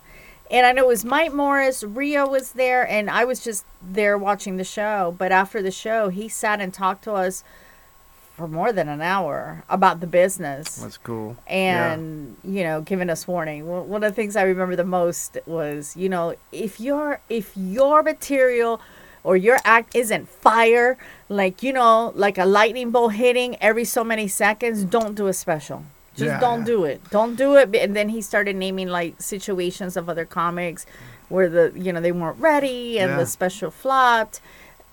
And 0.50 0.64
I 0.64 0.72
know 0.72 0.84
it 0.84 0.88
was 0.88 1.04
Mike 1.04 1.32
Morris, 1.32 1.82
Rio 1.82 2.28
was 2.28 2.52
there, 2.52 2.88
and 2.88 3.10
I 3.10 3.24
was 3.24 3.42
just 3.42 3.64
there 3.82 4.16
watching 4.16 4.56
the 4.58 4.64
show. 4.64 5.14
But 5.18 5.32
after 5.32 5.60
the 5.60 5.72
show, 5.72 6.08
he 6.08 6.28
sat 6.28 6.60
and 6.60 6.72
talked 6.72 7.02
to 7.04 7.12
us 7.12 7.42
for 8.36 8.46
more 8.46 8.70
than 8.70 8.86
an 8.88 9.00
hour 9.00 9.64
about 9.68 10.00
the 10.00 10.06
business 10.06 10.76
That's 10.76 10.98
cool. 10.98 11.38
Yeah. 11.48 11.94
and 11.94 12.36
you 12.44 12.62
know 12.64 12.82
giving 12.82 13.08
us 13.08 13.26
warning 13.26 13.66
one 13.66 14.04
of 14.04 14.10
the 14.10 14.14
things 14.14 14.36
i 14.36 14.42
remember 14.42 14.76
the 14.76 14.84
most 14.84 15.38
was 15.46 15.96
you 15.96 16.10
know 16.10 16.34
if 16.52 16.78
your 16.78 17.20
if 17.30 17.56
your 17.56 18.02
material 18.02 18.78
or 19.26 19.36
your 19.36 19.58
act 19.64 19.88
isn't 20.02 20.26
fire 20.46 20.96
like 21.28 21.56
you 21.66 21.72
know 21.78 22.12
like 22.24 22.38
a 22.38 22.46
lightning 22.58 22.90
bolt 22.94 23.12
hitting 23.24 23.50
every 23.60 23.84
so 23.84 24.02
many 24.12 24.26
seconds 24.28 24.84
don't 24.96 25.14
do 25.20 25.26
a 25.26 25.32
special 25.46 25.78
just 26.14 26.26
Yeah, 26.32 26.40
don't 26.46 26.60
yeah. 26.60 26.72
do 26.74 26.78
it 26.92 26.98
don't 27.10 27.34
do 27.44 27.48
it 27.60 27.74
and 27.84 27.94
then 27.98 28.08
he 28.16 28.20
started 28.22 28.54
naming 28.56 28.88
like 28.88 29.12
situations 29.20 29.96
of 29.96 30.08
other 30.12 30.24
comics 30.40 30.86
where 31.28 31.48
the 31.56 31.64
you 31.84 31.90
know 31.92 32.00
they 32.06 32.12
weren't 32.20 32.40
ready 32.52 32.98
and 33.00 33.10
Yeah. 33.10 33.18
the 33.22 33.26
special 33.26 33.70
flopped 33.82 34.40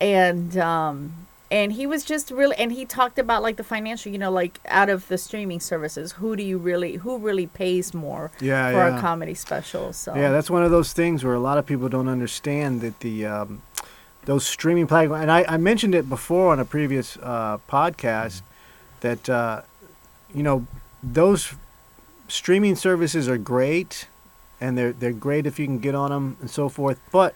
and 0.01 0.57
um 0.57 1.13
and 1.51 1.73
he 1.73 1.85
was 1.85 2.03
just 2.03 2.31
really 2.31 2.55
and 2.57 2.71
he 2.71 2.83
talked 2.99 3.19
about 3.19 3.43
like 3.43 3.57
the 3.57 3.63
financial 3.63 4.11
you 4.11 4.17
know 4.17 4.31
like 4.31 4.59
out 4.67 4.89
of 4.89 5.07
the 5.07 5.17
streaming 5.17 5.59
services 5.59 6.13
who 6.13 6.35
do 6.35 6.43
you 6.43 6.57
really 6.57 6.93
who 7.03 7.17
really 7.17 7.45
pays 7.47 7.93
more 7.93 8.31
Yeah, 8.41 8.71
for 8.71 8.77
yeah. 8.89 8.97
a 8.97 9.01
comedy 9.01 9.35
special 9.35 9.93
so 9.93 10.15
Yeah, 10.15 10.31
that's 10.31 10.49
one 10.49 10.63
of 10.63 10.71
those 10.71 10.93
things 10.93 11.23
where 11.23 11.35
a 11.35 11.39
lot 11.49 11.57
of 11.59 11.65
people 11.65 11.89
don't 11.89 12.07
understand 12.09 12.81
that 12.81 12.99
the 13.01 13.25
um, 13.27 13.61
those 14.25 14.45
streaming 14.45 14.87
platforms. 14.87 15.21
And 15.21 15.31
I, 15.31 15.45
I 15.47 15.57
mentioned 15.57 15.95
it 15.95 16.07
before 16.09 16.51
on 16.51 16.59
a 16.59 16.65
previous 16.65 17.17
uh, 17.17 17.57
podcast 17.69 18.41
that 19.01 19.29
uh, 19.29 19.61
you 20.33 20.43
know 20.43 20.65
those 21.01 21.53
streaming 22.27 22.75
services 22.75 23.27
are 23.27 23.37
great, 23.37 24.07
and 24.61 24.77
they're 24.77 24.93
they're 24.93 25.11
great 25.11 25.45
if 25.45 25.59
you 25.59 25.65
can 25.65 25.79
get 25.79 25.95
on 25.95 26.11
them 26.11 26.37
and 26.41 26.49
so 26.49 26.69
forth. 26.69 26.99
But 27.11 27.35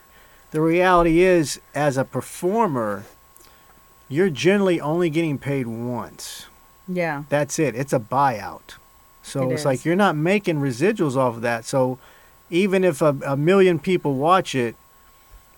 the 0.51 0.61
reality 0.61 1.21
is, 1.21 1.59
as 1.75 1.97
a 1.97 2.05
performer, 2.05 3.05
you're 4.09 4.29
generally 4.29 4.79
only 4.79 5.09
getting 5.09 5.37
paid 5.37 5.67
once. 5.67 6.45
yeah 6.87 7.23
That's 7.29 7.59
it. 7.59 7.75
It's 7.75 7.93
a 7.93 7.99
buyout. 7.99 8.75
So 9.21 9.49
It 9.49 9.55
it's 9.55 9.65
like 9.65 9.83
you're 9.83 9.97
not 9.97 10.15
making 10.15 10.57
residuals 10.61 11.17
off 11.17 11.35
of 11.35 11.41
that. 11.41 11.65
So 11.65 11.99
even 12.49 12.85
if 12.85 13.01
a, 13.01 13.17
a 13.25 13.35
million 13.35 13.77
people 13.77 14.13
watch 14.13 14.55
it, 14.55 14.75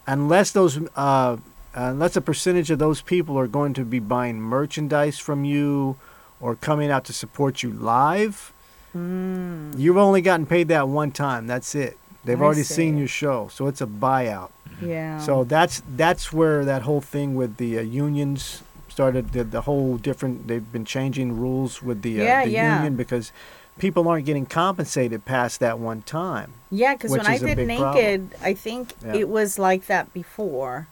unless 0.10 0.52
those 0.52 0.80
uh, 0.96 1.38
unless 1.74 2.16
a 2.16 2.22
percentage 2.22 2.72
of 2.72 2.80
those 2.80 3.02
people 3.02 3.38
are 3.38 3.48
going 3.48 3.74
to 3.76 3.86
be 3.86 4.00
buying 4.00 4.42
merchandise 4.42 5.20
from 5.20 5.46
you 5.46 5.98
or 6.42 6.56
coming 6.56 6.90
out 6.90 7.06
to 7.06 7.14
support 7.14 7.64
you 7.64 7.72
live, 7.72 8.52
mm. 8.96 9.78
you've 9.78 9.98
only 9.98 10.22
gotten 10.22 10.46
paid 10.46 10.68
that 10.70 10.88
one 10.88 11.12
time. 11.12 11.48
That's 11.48 11.76
it. 11.76 11.98
They've 12.26 12.42
I 12.42 12.44
already 12.44 12.64
see. 12.64 12.74
seen 12.74 12.98
your 12.98 13.08
show, 13.08 13.50
so 13.52 13.68
it's 13.68 13.82
a 13.82 13.88
buyout. 13.88 14.52
Yeah. 14.82 15.20
So 15.20 15.44
that's 15.44 15.84
that's 15.96 16.34
where 16.34 16.66
that 16.66 16.82
whole 16.82 17.02
thing 17.02 17.36
with 17.36 17.58
the 17.58 17.80
uh, 17.80 17.82
unions 17.82 18.64
started. 18.90 19.32
The, 19.32 19.44
the 19.44 19.62
whole 19.62 19.98
different. 19.98 20.48
They've 20.48 20.72
been 20.72 20.86
changing 20.86 21.40
rules 21.40 21.82
with 21.84 22.02
the, 22.02 22.22
uh, 22.22 22.24
Yeah, 22.24 22.46
the 22.46 22.52
yeah. 22.52 22.76
union 22.78 22.96
because 22.96 23.32
people 23.80 24.08
aren't 24.08 24.26
getting 24.26 24.46
compensated 24.46 25.26
past 25.26 25.60
that 25.62 25.80
one 25.80 26.02
time. 26.04 26.54
Yeah, 26.70 26.94
because 26.94 27.12
when 27.12 27.22
I 27.26 27.38
did 27.40 27.58
Naked, 27.58 27.80
problem. 27.80 28.30
I 28.44 28.54
think 28.54 28.94
Yeah. 29.04 29.16
it 29.16 29.30
was 29.30 29.58
like 29.58 29.88
that 29.88 30.14
before, 30.14 30.88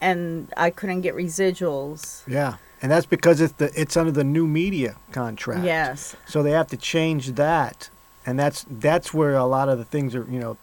and 0.00 0.52
I 0.56 0.70
couldn't 0.70 1.02
get 1.02 1.14
residuals. 1.14 2.22
Yeah, 2.26 2.54
and 2.82 2.90
that's 2.90 3.06
because 3.06 3.40
it's 3.40 3.54
the 3.54 3.70
it's 3.80 3.96
under 3.96 4.10
the 4.12 4.24
new 4.24 4.46
media 4.46 4.96
contract. 5.12 5.64
Yes. 5.64 6.16
So 6.26 6.42
they 6.42 6.50
have 6.50 6.66
to 6.68 6.76
change 6.76 7.32
that, 7.36 7.88
and 8.26 8.38
that's 8.38 8.66
that's 8.68 9.14
where 9.14 9.34
a 9.36 9.44
lot 9.46 9.68
of 9.68 9.78
the 9.78 9.84
things 9.84 10.14
are. 10.14 10.26
You 10.28 10.40
know, 10.40 10.56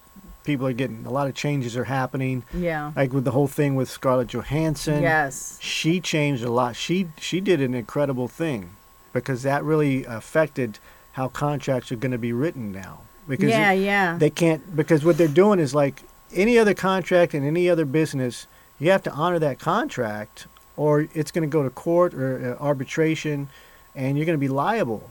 people 0.44 0.68
are 0.68 0.74
getting 0.74 1.06
a 1.06 1.12
lot 1.12 1.28
of 1.28 1.36
changes 1.36 1.78
are 1.78 1.86
happening. 1.86 2.44
Yeah. 2.54 2.92
Like 2.96 3.14
with 3.14 3.24
the 3.24 3.32
whole 3.32 3.48
thing 3.48 3.76
with 3.76 3.90
Scarlett 3.90 4.28
Johansson. 4.30 5.02
Yes. 5.02 5.58
She 5.62 6.02
changed 6.02 6.44
a 6.44 6.52
lot. 6.52 6.76
She 6.76 7.08
she 7.18 7.40
did 7.40 7.62
an 7.62 7.74
incredible 7.74 8.28
thing, 8.28 8.72
because 9.14 9.44
that 9.44 9.64
really 9.64 10.04
affected 10.06 10.78
how 11.14 11.28
contracts 11.28 11.92
are 11.92 11.96
going 11.96 12.12
to 12.12 12.18
be 12.18 12.34
written 12.34 12.72
now. 12.72 13.02
Because 13.28 13.50
Yeah, 13.50 13.72
it- 13.72 13.84
yeah. 13.84 14.18
they 14.18 14.30
can't 14.30 14.76
because 14.76 15.06
what 15.06 15.18
they're 15.18 15.28
doing 15.28 15.60
is 15.60 15.74
like 15.76 16.04
any 16.34 16.58
other 16.58 16.74
contract 16.74 17.34
in 17.36 17.46
any 17.46 17.70
other 17.70 17.86
business, 17.86 18.48
you 18.80 18.90
have 18.92 19.04
to 19.04 19.12
honor 19.12 19.40
that 19.40 19.60
contract, 19.60 20.48
or 20.78 21.08
it's 21.14 21.32
going 21.32 21.48
to 21.48 21.52
go 21.52 21.64
to 21.64 21.70
court 21.70 22.14
or 22.14 22.58
uh, 22.60 22.64
arbitration, 22.64 23.50
and 23.96 24.18
you're 24.18 24.26
going 24.26 24.38
to 24.38 24.40
be 24.40 24.48
liable. 24.48 25.10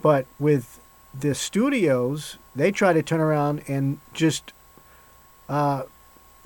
But 0.00 0.26
with 0.38 0.80
the 1.18 1.34
studios, 1.34 2.38
they 2.54 2.70
try 2.70 2.92
to 2.92 3.02
turn 3.02 3.20
around 3.20 3.62
and 3.68 3.98
just, 4.14 4.52
uh, 5.48 5.82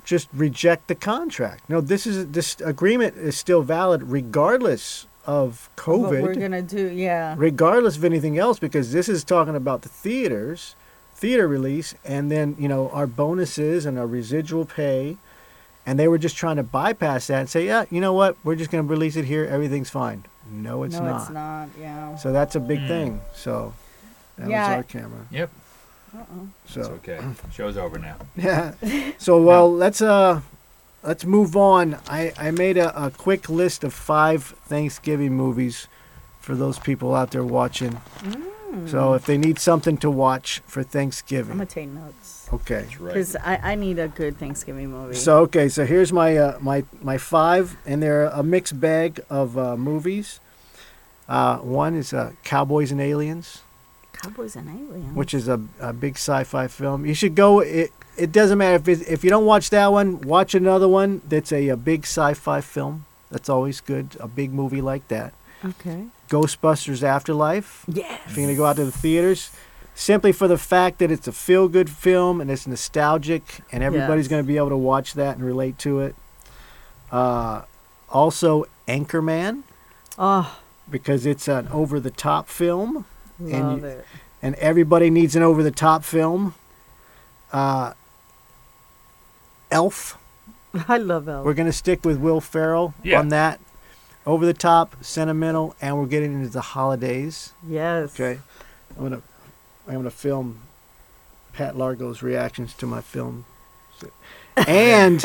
just 0.03 0.27
reject 0.33 0.87
the 0.87 0.95
contract. 0.95 1.69
No, 1.69 1.79
this 1.81 2.05
is 2.07 2.27
this 2.31 2.59
agreement 2.61 3.15
is 3.17 3.37
still 3.37 3.61
valid 3.61 4.03
regardless 4.03 5.05
of 5.25 5.69
What 5.75 5.85
COVID 5.85 6.21
we're 6.23 6.35
gonna 6.35 6.61
do? 6.61 6.87
Yeah. 6.87 7.35
regardless 7.37 7.97
of 7.97 8.03
anything 8.05 8.37
else 8.37 8.59
because 8.59 8.91
this 8.91 9.07
is 9.09 9.23
talking 9.23 9.55
about 9.55 9.81
the 9.83 9.89
theaters 9.89 10.75
theater 11.15 11.47
release 11.47 11.93
and 12.05 12.31
then 12.31 12.55
you 12.57 12.67
know 12.67 12.89
our 12.89 13.05
bonuses 13.05 13.85
and 13.85 13.99
our 13.99 14.07
residual 14.07 14.65
pay 14.65 15.17
and 15.85 15.99
they 15.99 16.07
were 16.07 16.17
just 16.17 16.35
trying 16.37 16.55
to 16.55 16.63
bypass 16.63 17.27
that 17.27 17.39
and 17.41 17.49
say 17.49 17.65
yeah 17.65 17.83
you 17.91 17.99
know 17.99 18.13
what 18.13 18.37
we're 18.43 18.55
just 18.55 18.71
going 18.71 18.83
to 18.83 18.89
release 18.89 19.15
it 19.17 19.25
here 19.25 19.45
everything's 19.45 19.89
fine 19.89 20.23
no 20.51 20.83
it's 20.83 20.95
no, 20.95 21.03
not 21.03 21.21
it's 21.21 21.29
not. 21.31 21.67
Yeah. 21.79 22.15
so 22.15 22.31
that's 22.31 22.55
a 22.55 22.59
big 22.59 22.79
Mm. 22.79 22.87
thing 22.87 23.21
so 23.35 23.73
that 24.37 24.49
Yeah. 24.49 24.69
was 24.69 24.75
our 24.77 24.83
camera 24.83 25.25
Yep. 25.29 25.49
Uh 26.15 26.23
so 26.65 26.79
It's 26.79 26.89
okay. 26.89 27.19
Show's 27.51 27.77
over 27.77 27.99
now. 27.99 28.15
yeah. 28.35 28.71
So 29.19 29.39
well, 29.41 29.71
let's 29.71 30.01
uh, 30.01 30.41
let's 31.03 31.25
move 31.25 31.55
on. 31.55 31.97
I 32.07 32.33
I 32.37 32.51
made 32.51 32.77
a, 32.77 33.05
a 33.05 33.11
quick 33.11 33.49
list 33.49 33.83
of 33.83 33.93
five 33.93 34.43
Thanksgiving 34.43 35.33
movies 35.33 35.87
for 36.39 36.55
those 36.55 36.79
people 36.79 37.15
out 37.15 37.31
there 37.31 37.43
watching. 37.43 38.01
So 38.85 39.15
if 39.15 39.25
they 39.25 39.37
need 39.37 39.57
something 39.57 39.97
to 39.97 40.11
watch 40.11 40.61
for 40.67 40.83
Thanksgiving, 40.83 41.53
I'm 41.53 41.57
gonna 41.57 41.69
take 41.69 41.89
notes 41.89 42.47
okay. 42.53 42.81
That's 42.81 42.99
right. 42.99 43.13
because 43.13 43.35
I, 43.35 43.71
I 43.71 43.75
need 43.75 43.97
a 43.99 44.07
good 44.07 44.37
Thanksgiving 44.37 44.91
movie. 44.91 45.15
So 45.15 45.39
okay, 45.41 45.69
so 45.69 45.85
here's 45.85 46.13
my 46.13 46.37
uh, 46.37 46.57
my 46.59 46.83
my 47.01 47.17
five, 47.17 47.77
and 47.85 48.01
they're 48.01 48.25
a 48.25 48.43
mixed 48.43 48.79
bag 48.79 49.21
of 49.29 49.57
uh, 49.57 49.75
movies. 49.75 50.39
Uh, 51.27 51.57
one 51.57 51.95
is 51.95 52.13
uh, 52.13 52.33
Cowboys 52.43 52.91
and 52.91 53.01
Aliens. 53.01 53.61
Cowboys 54.13 54.55
and 54.55 54.67
Aliens. 54.67 55.15
which 55.15 55.33
is 55.33 55.47
a, 55.47 55.61
a 55.79 55.93
big 55.93 56.15
sci-fi 56.15 56.67
film. 56.67 57.05
You 57.05 57.13
should 57.13 57.35
go. 57.35 57.59
It 57.61 57.91
it 58.19 58.31
doesn't 58.31 58.57
matter 58.57 58.75
if 58.75 58.87
it, 58.87 59.07
if 59.07 59.23
you 59.23 59.29
don't 59.29 59.45
watch 59.45 59.69
that 59.69 59.91
one, 59.91 60.21
watch 60.21 60.53
another 60.55 60.87
one 60.87 61.21
that's 61.27 61.51
a, 61.51 61.69
a 61.69 61.77
big 61.77 62.03
sci-fi 62.03 62.61
film. 62.61 63.05
That's 63.31 63.49
always 63.49 63.79
good. 63.81 64.17
A 64.19 64.27
big 64.27 64.51
movie 64.53 64.81
like 64.81 65.07
that. 65.09 65.33
okay. 65.63 66.05
Ghostbusters 66.29 67.01
Afterlife. 67.03 67.83
Yes. 67.87 68.21
If 68.27 68.37
you're 68.37 68.45
gonna 68.47 68.57
go 68.57 68.65
out 68.65 68.75
to 68.75 68.85
the 68.85 68.91
theaters, 68.91 69.51
simply 69.95 70.31
for 70.31 70.47
the 70.47 70.57
fact 70.57 70.99
that 70.99 71.09
it's 71.11 71.27
a 71.27 71.31
feel-good 71.31 71.89
film 71.89 72.39
and 72.41 72.49
it's 72.51 72.67
nostalgic, 72.67 73.61
and 73.71 73.83
everybody's 73.83 74.25
Yes. 74.25 74.29
gonna 74.29 74.43
be 74.43 74.57
able 74.57 74.69
to 74.69 74.77
watch 74.77 75.13
that 75.15 75.35
and 75.37 75.43
relate 75.45 75.77
to 75.79 75.99
it. 76.01 76.15
Uh, 77.11 77.63
also 78.09 78.65
Anchorman 78.87 79.63
Oh, 80.17 80.57
because 80.89 81.25
it's 81.25 81.47
an 81.47 81.67
over-the-top 81.69 82.47
film. 82.49 83.05
love 83.39 83.79
you- 83.81 83.85
it. 83.85 84.05
and 84.41 84.55
everybody 84.55 85.09
needs 85.09 85.35
an 85.35 85.41
over 85.43 85.63
the 85.63 85.71
top 85.71 86.03
film. 86.03 86.53
Uh, 87.51 87.93
Elf. 89.71 90.17
I 90.87 90.97
love 90.97 91.27
Elf. 91.27 91.45
We're 91.45 91.53
gonna 91.53 91.71
stick 91.73 92.05
with 92.05 92.17
Will 92.17 92.41
Ferrell 92.41 92.93
Yeah. 93.03 93.19
on 93.19 93.29
that. 93.29 93.59
Over 94.25 94.45
the 94.45 94.53
top, 94.53 94.95
sentimental, 95.03 95.75
and 95.81 95.97
we're 95.97 96.05
getting 96.05 96.33
into 96.33 96.49
the 96.49 96.61
holidays. 96.61 97.53
yes. 97.67 98.13
Okay, 98.13 98.39
I'm 98.97 99.03
gonna 99.03 99.21
I'm 99.87 99.95
gonna 99.95 100.11
film 100.11 100.59
Pat 101.53 101.75
Largo's 101.75 102.21
reactions 102.21 102.73
to 102.75 102.85
my 102.85 103.01
film. 103.01 103.45
And 104.67 105.23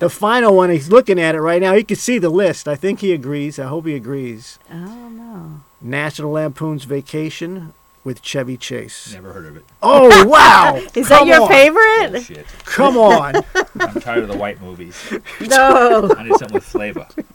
the 0.00 0.10
final 0.10 0.54
one, 0.54 0.68
he's 0.68 0.90
looking 0.90 1.18
at 1.18 1.34
it 1.34 1.40
right 1.40 1.62
now. 1.62 1.74
He 1.74 1.82
can 1.82 1.96
see 1.96 2.18
the 2.18 2.28
list. 2.28 2.68
I 2.68 2.74
think 2.74 3.00
he 3.00 3.12
agrees. 3.14 3.58
I 3.58 3.64
hope 3.68 3.86
he 3.86 3.94
agrees. 3.94 4.58
I 4.68 4.74
don't 4.74 5.16
know. 5.16 5.60
National 5.80 6.32
Lampoon's 6.32 6.84
Vacation 6.84 7.72
with 8.06 8.22
Chevy 8.22 8.56
Chase. 8.56 9.12
Never 9.12 9.32
heard 9.32 9.46
of 9.46 9.56
it. 9.56 9.64
Oh 9.82 10.24
wow! 10.28 10.76
Is 10.94 11.08
Come 11.08 11.26
that 11.26 11.26
your 11.26 11.42
on. 11.42 11.48
favorite? 11.48 12.06
Oh, 12.06 12.10
Bullshit. 12.12 12.46
Come 12.64 12.96
on. 12.96 13.34
I'm 13.80 14.00
tired 14.00 14.22
of 14.22 14.28
the 14.28 14.36
white 14.36 14.60
movies. 14.62 14.96
No. 15.40 16.14
I 16.16 16.22
need 16.22 16.36
something 16.38 16.54
with 16.54 16.64
flavor. 16.64 17.04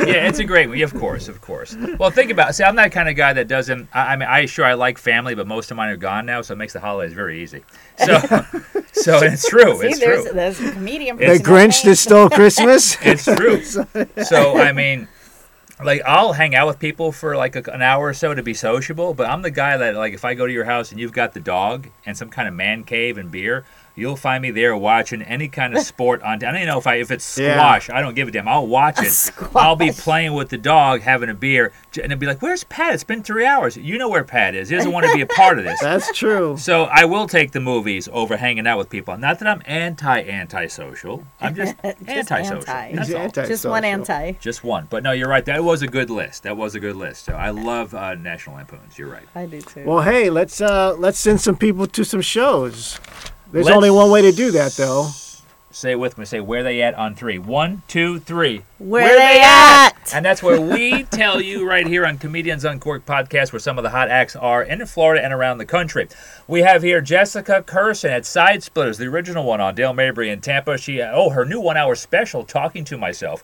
yeah, 0.00 0.26
it's 0.26 0.38
a 0.38 0.44
great 0.44 0.68
movie, 0.68 0.80
of 0.82 0.94
course, 0.94 1.28
of 1.28 1.40
course. 1.42 1.76
Well, 1.98 2.10
think 2.10 2.30
about. 2.30 2.50
It. 2.50 2.52
See, 2.54 2.64
I'm 2.64 2.76
that 2.76 2.90
kind 2.92 3.10
of 3.10 3.14
guy 3.16 3.34
that 3.34 3.46
doesn't. 3.46 3.88
I, 3.92 4.14
I 4.14 4.16
mean, 4.16 4.28
I 4.28 4.46
sure 4.46 4.64
I 4.64 4.72
like 4.72 4.96
family, 4.96 5.34
but 5.34 5.46
most 5.46 5.70
of 5.70 5.76
mine 5.76 5.90
are 5.90 5.96
gone 5.96 6.24
now, 6.24 6.40
so 6.40 6.54
it 6.54 6.56
makes 6.56 6.72
the 6.72 6.80
holidays 6.80 7.12
very 7.12 7.42
easy. 7.42 7.62
So, 7.98 8.18
so 8.92 9.18
it's 9.22 9.46
true. 9.48 9.78
See, 9.80 9.88
It's 9.88 10.00
there's, 10.00 10.24
true. 10.24 10.32
there's 10.32 10.60
a 10.60 10.72
comedian. 10.72 11.18
the 11.18 11.26
that 11.26 11.42
Grinch 11.42 11.82
that 11.82 11.88
thinks- 11.88 12.00
stole 12.00 12.30
Christmas. 12.30 12.96
It's 13.02 13.24
true. 13.24 13.62
So 14.24 14.56
I 14.58 14.72
mean, 14.72 15.08
like 15.84 16.02
I'll 16.04 16.32
hang 16.32 16.54
out 16.54 16.66
with 16.66 16.78
people 16.78 17.12
for 17.12 17.36
like 17.36 17.56
a, 17.56 17.70
an 17.72 17.82
hour 17.82 18.06
or 18.06 18.14
so 18.14 18.34
to 18.34 18.42
be 18.42 18.54
sociable, 18.54 19.14
but 19.14 19.28
I'm 19.28 19.42
the 19.42 19.50
guy 19.50 19.76
that 19.76 19.94
like 19.94 20.12
if 20.12 20.24
I 20.24 20.34
go 20.34 20.46
to 20.46 20.52
your 20.52 20.64
house 20.64 20.90
and 20.90 21.00
you've 21.00 21.12
got 21.12 21.34
the 21.34 21.40
dog 21.40 21.88
and 22.04 22.16
some 22.16 22.30
kind 22.30 22.48
of 22.48 22.54
man 22.54 22.84
cave 22.84 23.18
and 23.18 23.30
beer, 23.30 23.64
you'll 23.98 24.16
find 24.16 24.40
me 24.42 24.50
there 24.50 24.76
watching 24.76 25.20
any 25.22 25.48
kind 25.48 25.76
of 25.76 25.82
sport 25.92 26.22
on. 26.22 26.34
I 26.34 26.36
don't 26.36 26.56
even 26.56 26.68
know 26.68 26.78
if 26.78 26.86
I 26.86 26.94
if 26.96 27.10
it's 27.10 27.36
Yeah. 27.38 27.54
squash. 27.54 27.90
I 27.90 28.00
don't 28.00 28.14
give 28.14 28.28
a 28.28 28.30
damn. 28.30 28.48
I'll 28.48 28.66
watch 28.66 28.98
it. 29.00 29.30
I'll 29.54 29.76
be 29.76 29.90
playing 29.92 30.32
with 30.34 30.48
the 30.48 30.58
dog, 30.58 31.02
having 31.02 31.28
a 31.28 31.34
beer, 31.34 31.72
and 31.96 32.12
it'll 32.12 32.18
be 32.18 32.26
like, 32.26 32.40
"Where's 32.40 32.64
Pat? 32.64 32.94
It's 32.94 33.04
been 33.04 33.22
three 33.22 33.44
hours. 33.44 33.76
You 33.76 33.98
know 33.98 34.08
where 34.08 34.24
Pat 34.24 34.54
is. 34.54 34.68
He 34.68 34.76
doesn't 34.76 34.92
want 34.92 35.06
to 35.06 35.14
be 35.14 35.20
a 35.20 35.26
part 35.26 35.58
of 35.58 35.64
this." 35.64 35.80
That's 35.82 36.16
true. 36.16 36.56
So 36.58 36.84
I 36.84 37.04
will 37.04 37.26
take 37.26 37.52
the 37.52 37.60
movies 37.60 38.08
over 38.12 38.36
hanging 38.36 38.66
out 38.66 38.78
with 38.78 38.88
people. 38.88 39.16
Not 39.18 39.38
that 39.40 39.48
I'm 39.48 39.62
anti 39.66 40.22
antisocial. 40.22 41.24
I'm 41.40 41.54
just, 41.54 41.74
antisocial. 41.84 42.56
anti. 42.58 42.92
That's 42.96 43.12
all. 43.12 43.20
anti- 43.20 43.46
Just 43.46 43.66
one 43.66 43.84
anti. 43.84 44.32
Just 44.40 44.64
one. 44.64 44.86
But 44.90 45.02
no, 45.02 45.12
you're 45.12 45.28
right. 45.28 45.44
That 45.44 45.64
was 45.64 45.82
a 45.82 45.88
good 45.88 46.10
list. 46.10 46.42
That 46.44 46.56
was 46.56 46.74
a 46.74 46.80
good 46.80 46.96
list. 46.96 47.24
So 47.24 47.34
I 47.34 47.50
love 47.50 47.94
uh, 47.94 48.14
National 48.14 48.56
Lampoons. 48.56 48.98
You're 48.98 49.08
right. 49.10 49.24
I 49.34 49.46
do 49.46 49.60
too. 49.60 49.84
Well, 49.84 50.02
hey, 50.02 50.30
let's 50.30 50.60
uh 50.60 50.94
let's 50.98 51.18
send 51.18 51.40
some 51.40 51.56
people 51.56 51.86
to 51.86 52.04
some 52.04 52.20
shows. 52.20 53.00
There's 53.52 53.66
Let's- 53.66 53.76
only 53.76 53.90
one 53.90 54.10
way 54.10 54.22
to 54.22 54.32
do 54.32 54.50
that, 54.52 54.72
though. 54.72 55.08
Say 55.70 55.92
it 55.92 55.98
with 55.98 56.18
me. 56.18 56.24
Say 56.24 56.40
where 56.40 56.62
they 56.62 56.82
at 56.82 56.94
on 56.94 57.14
three. 57.14 57.38
One, 57.38 57.82
two, 57.88 58.18
three. 58.20 58.62
Where 58.78 59.18
they 59.18 59.40
at? 59.42 59.90
And 60.14 60.24
that's 60.24 60.40
where 60.40 60.60
we 60.60 61.02
tell 61.02 61.40
you 61.40 61.68
right 61.68 61.86
here 61.86 62.06
on 62.06 62.16
Comedians 62.16 62.64
Uncorked 62.64 63.06
podcast 63.06 63.52
where 63.52 63.58
some 63.58 63.76
of 63.76 63.82
the 63.82 63.90
hot 63.90 64.08
acts 64.08 64.36
are 64.36 64.62
in 64.62 64.86
Florida 64.86 65.22
and 65.22 65.32
around 65.32 65.58
the 65.58 65.66
country. 65.66 66.08
We 66.46 66.62
have 66.62 66.84
here 66.84 67.00
Jessica 67.00 67.64
Kirson 67.66 68.10
at 68.10 68.24
Side 68.24 68.62
Splitters, 68.62 68.98
the 68.98 69.06
original 69.06 69.44
one 69.44 69.60
on 69.60 69.74
Dale 69.74 69.92
Mabry 69.92 70.30
in 70.30 70.40
Tampa. 70.40 70.78
She 70.78 71.02
oh 71.02 71.30
her 71.30 71.44
new 71.44 71.60
one 71.60 71.76
hour 71.76 71.96
special, 71.96 72.44
Talking 72.44 72.84
to 72.84 72.96
Myself, 72.96 73.42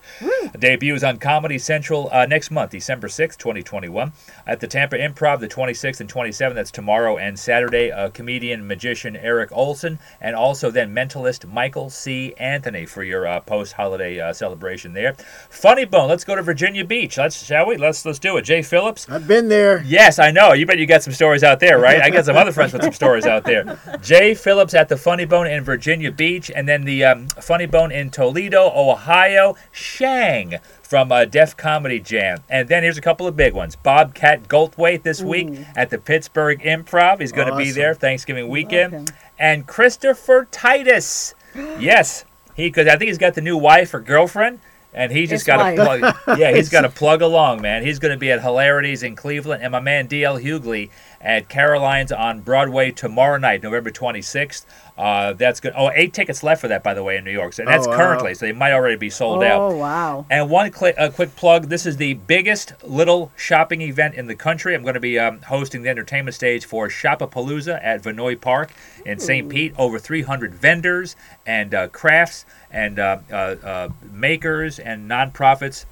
debuts 0.56 1.02
on 1.02 1.18
Comedy 1.18 1.58
Central 1.58 2.08
uh, 2.12 2.26
next 2.26 2.52
month, 2.52 2.70
December 2.70 3.08
sixth, 3.08 3.38
twenty 3.38 3.64
twenty 3.64 3.88
one, 3.88 4.12
at 4.46 4.60
the 4.60 4.68
Tampa 4.68 4.96
Improv, 4.96 5.40
the 5.40 5.48
twenty 5.48 5.74
sixth 5.74 6.00
and 6.00 6.08
twenty 6.08 6.30
seventh. 6.30 6.54
That's 6.54 6.70
tomorrow 6.70 7.18
and 7.18 7.36
Saturday. 7.36 7.90
Uh, 7.90 8.08
comedian 8.10 8.66
magician 8.68 9.16
Eric 9.16 9.50
Olson 9.50 9.98
and 10.20 10.36
also 10.36 10.70
then 10.70 10.94
mentalist 10.94 11.52
Michael 11.52 11.90
C. 11.90 12.04
C. 12.04 12.34
Anthony 12.36 12.84
for 12.84 13.02
your 13.02 13.26
uh, 13.26 13.40
post-holiday 13.40 14.20
uh, 14.20 14.30
celebration 14.34 14.92
there. 14.92 15.16
Funny 15.50 15.84
Bone. 15.84 16.08
Let's 16.08 16.24
go 16.24 16.34
to 16.34 16.42
Virginia 16.42 16.84
Beach. 16.84 17.16
Let's 17.18 17.44
shall 17.44 17.66
we? 17.66 17.76
Let's 17.76 18.04
let's 18.04 18.18
do 18.18 18.36
it. 18.36 18.42
Jay 18.42 18.62
Phillips. 18.62 19.08
I've 19.08 19.28
been 19.28 19.48
there. 19.48 19.82
Yes, 19.86 20.18
I 20.18 20.30
know. 20.30 20.52
You 20.52 20.66
bet 20.66 20.78
you 20.78 20.86
got 20.86 21.02
some 21.02 21.12
stories 21.12 21.42
out 21.42 21.60
there, 21.60 21.78
right? 21.78 22.00
I 22.00 22.10
got 22.10 22.24
some 22.24 22.36
other 22.36 22.52
friends 22.52 22.72
with 22.72 22.82
some 22.82 22.92
stories 22.92 23.26
out 23.26 23.44
there. 23.44 23.78
Jay 24.02 24.34
Phillips 24.34 24.74
at 24.74 24.88
the 24.88 24.96
Funny 24.96 25.24
Bone 25.24 25.46
in 25.46 25.64
Virginia 25.64 26.10
Beach, 26.10 26.50
and 26.54 26.68
then 26.68 26.84
the 26.84 27.04
um, 27.04 27.28
Funny 27.28 27.66
Bone 27.66 27.92
in 27.92 28.10
Toledo, 28.10 28.70
Ohio. 28.74 29.56
Shang 29.72 30.58
from 30.82 31.10
uh, 31.10 31.24
Def 31.24 31.56
Comedy 31.56 31.98
Jam. 31.98 32.38
And 32.48 32.68
then 32.68 32.82
here's 32.82 32.98
a 32.98 33.02
couple 33.02 33.26
of 33.26 33.36
big 33.36 33.52
ones. 33.52 33.74
Bobcat 33.74 34.44
Goldthwait 34.44 35.02
this 35.02 35.22
week 35.22 35.48
at 35.74 35.90
the 35.90 35.98
Pittsburgh 35.98 36.60
Improv. 36.60 37.20
He's 37.20 37.32
going 37.32 37.48
to 37.48 37.56
be 37.56 37.72
there 37.72 37.94
Thanksgiving 37.94 38.48
weekend. 38.48 38.92
him. 38.92 39.06
And 39.38 39.66
Christopher 39.66 40.46
Titus. 40.50 41.34
yes, 41.54 42.24
he 42.54 42.68
because 42.68 42.86
I 42.86 42.96
think 42.96 43.08
he's 43.08 43.18
got 43.18 43.34
the 43.34 43.40
new 43.40 43.56
wife 43.56 43.92
or 43.94 44.00
girlfriend. 44.00 44.60
And 44.94 45.10
he 45.10 45.26
just 45.26 45.44
got 45.44 45.70
to 45.70 45.74
plug. 45.74 46.16
Yeah, 46.38 46.54
he's 46.54 46.68
got 46.68 46.82
to 46.82 46.88
plug 46.88 47.20
along, 47.20 47.62
man. 47.62 47.82
He's 47.82 47.98
going 47.98 48.12
to 48.12 48.18
be 48.18 48.30
at 48.30 48.40
Hilarities 48.40 49.02
in 49.02 49.16
Cleveland, 49.16 49.62
and 49.62 49.72
my 49.72 49.80
man 49.80 50.06
D.L. 50.06 50.38
Hughley 50.38 50.90
at 51.20 51.48
Caroline's 51.48 52.12
on 52.12 52.40
Broadway 52.40 52.90
tomorrow 52.92 53.38
night, 53.38 53.62
November 53.62 53.90
26th. 53.90 54.64
Uh, 54.96 55.32
that's 55.32 55.58
good. 55.58 55.72
Oh, 55.76 55.90
eight 55.92 56.12
tickets 56.12 56.44
left 56.44 56.60
for 56.60 56.68
that, 56.68 56.84
by 56.84 56.94
the 56.94 57.02
way, 57.02 57.16
in 57.16 57.24
New 57.24 57.32
York. 57.32 57.52
So 57.52 57.64
that's 57.64 57.86
Oh, 57.86 57.90
wow. 57.90 57.96
currently, 57.96 58.34
so 58.34 58.46
they 58.46 58.52
might 58.52 58.72
already 58.72 58.94
be 58.96 59.10
sold 59.10 59.42
out. 59.42 59.60
Oh 59.60 59.76
wow. 59.76 60.24
And 60.30 60.48
one 60.48 60.70
cli- 60.70 60.94
a 60.96 61.10
quick 61.10 61.34
plug 61.34 61.68
this 61.68 61.84
is 61.84 61.96
the 61.96 62.14
biggest 62.14 62.74
little 62.84 63.32
shopping 63.36 63.80
event 63.80 64.14
in 64.14 64.28
the 64.28 64.36
country. 64.36 64.72
I'm 64.74 64.82
going 64.82 64.94
to 64.94 65.00
be 65.00 65.18
um, 65.18 65.40
hosting 65.42 65.82
the 65.82 65.88
entertainment 65.90 66.36
stage 66.36 66.64
for 66.64 66.88
Shopapalooza 66.88 67.80
at 67.82 68.02
Vinoy 68.02 68.40
Park 68.40 68.70
in 69.04 69.18
St. 69.18 69.48
Pete. 69.48 69.74
Over 69.76 69.98
300 69.98 70.54
vendors 70.54 71.16
and 71.44 71.74
uh, 71.74 71.88
crafts 71.88 72.44
and 72.70 72.98
uh, 73.00 73.18
uh, 73.32 73.34
uh, 73.34 73.88
makers 74.12 74.78
and 74.78 75.10
nonprofits. 75.10 75.86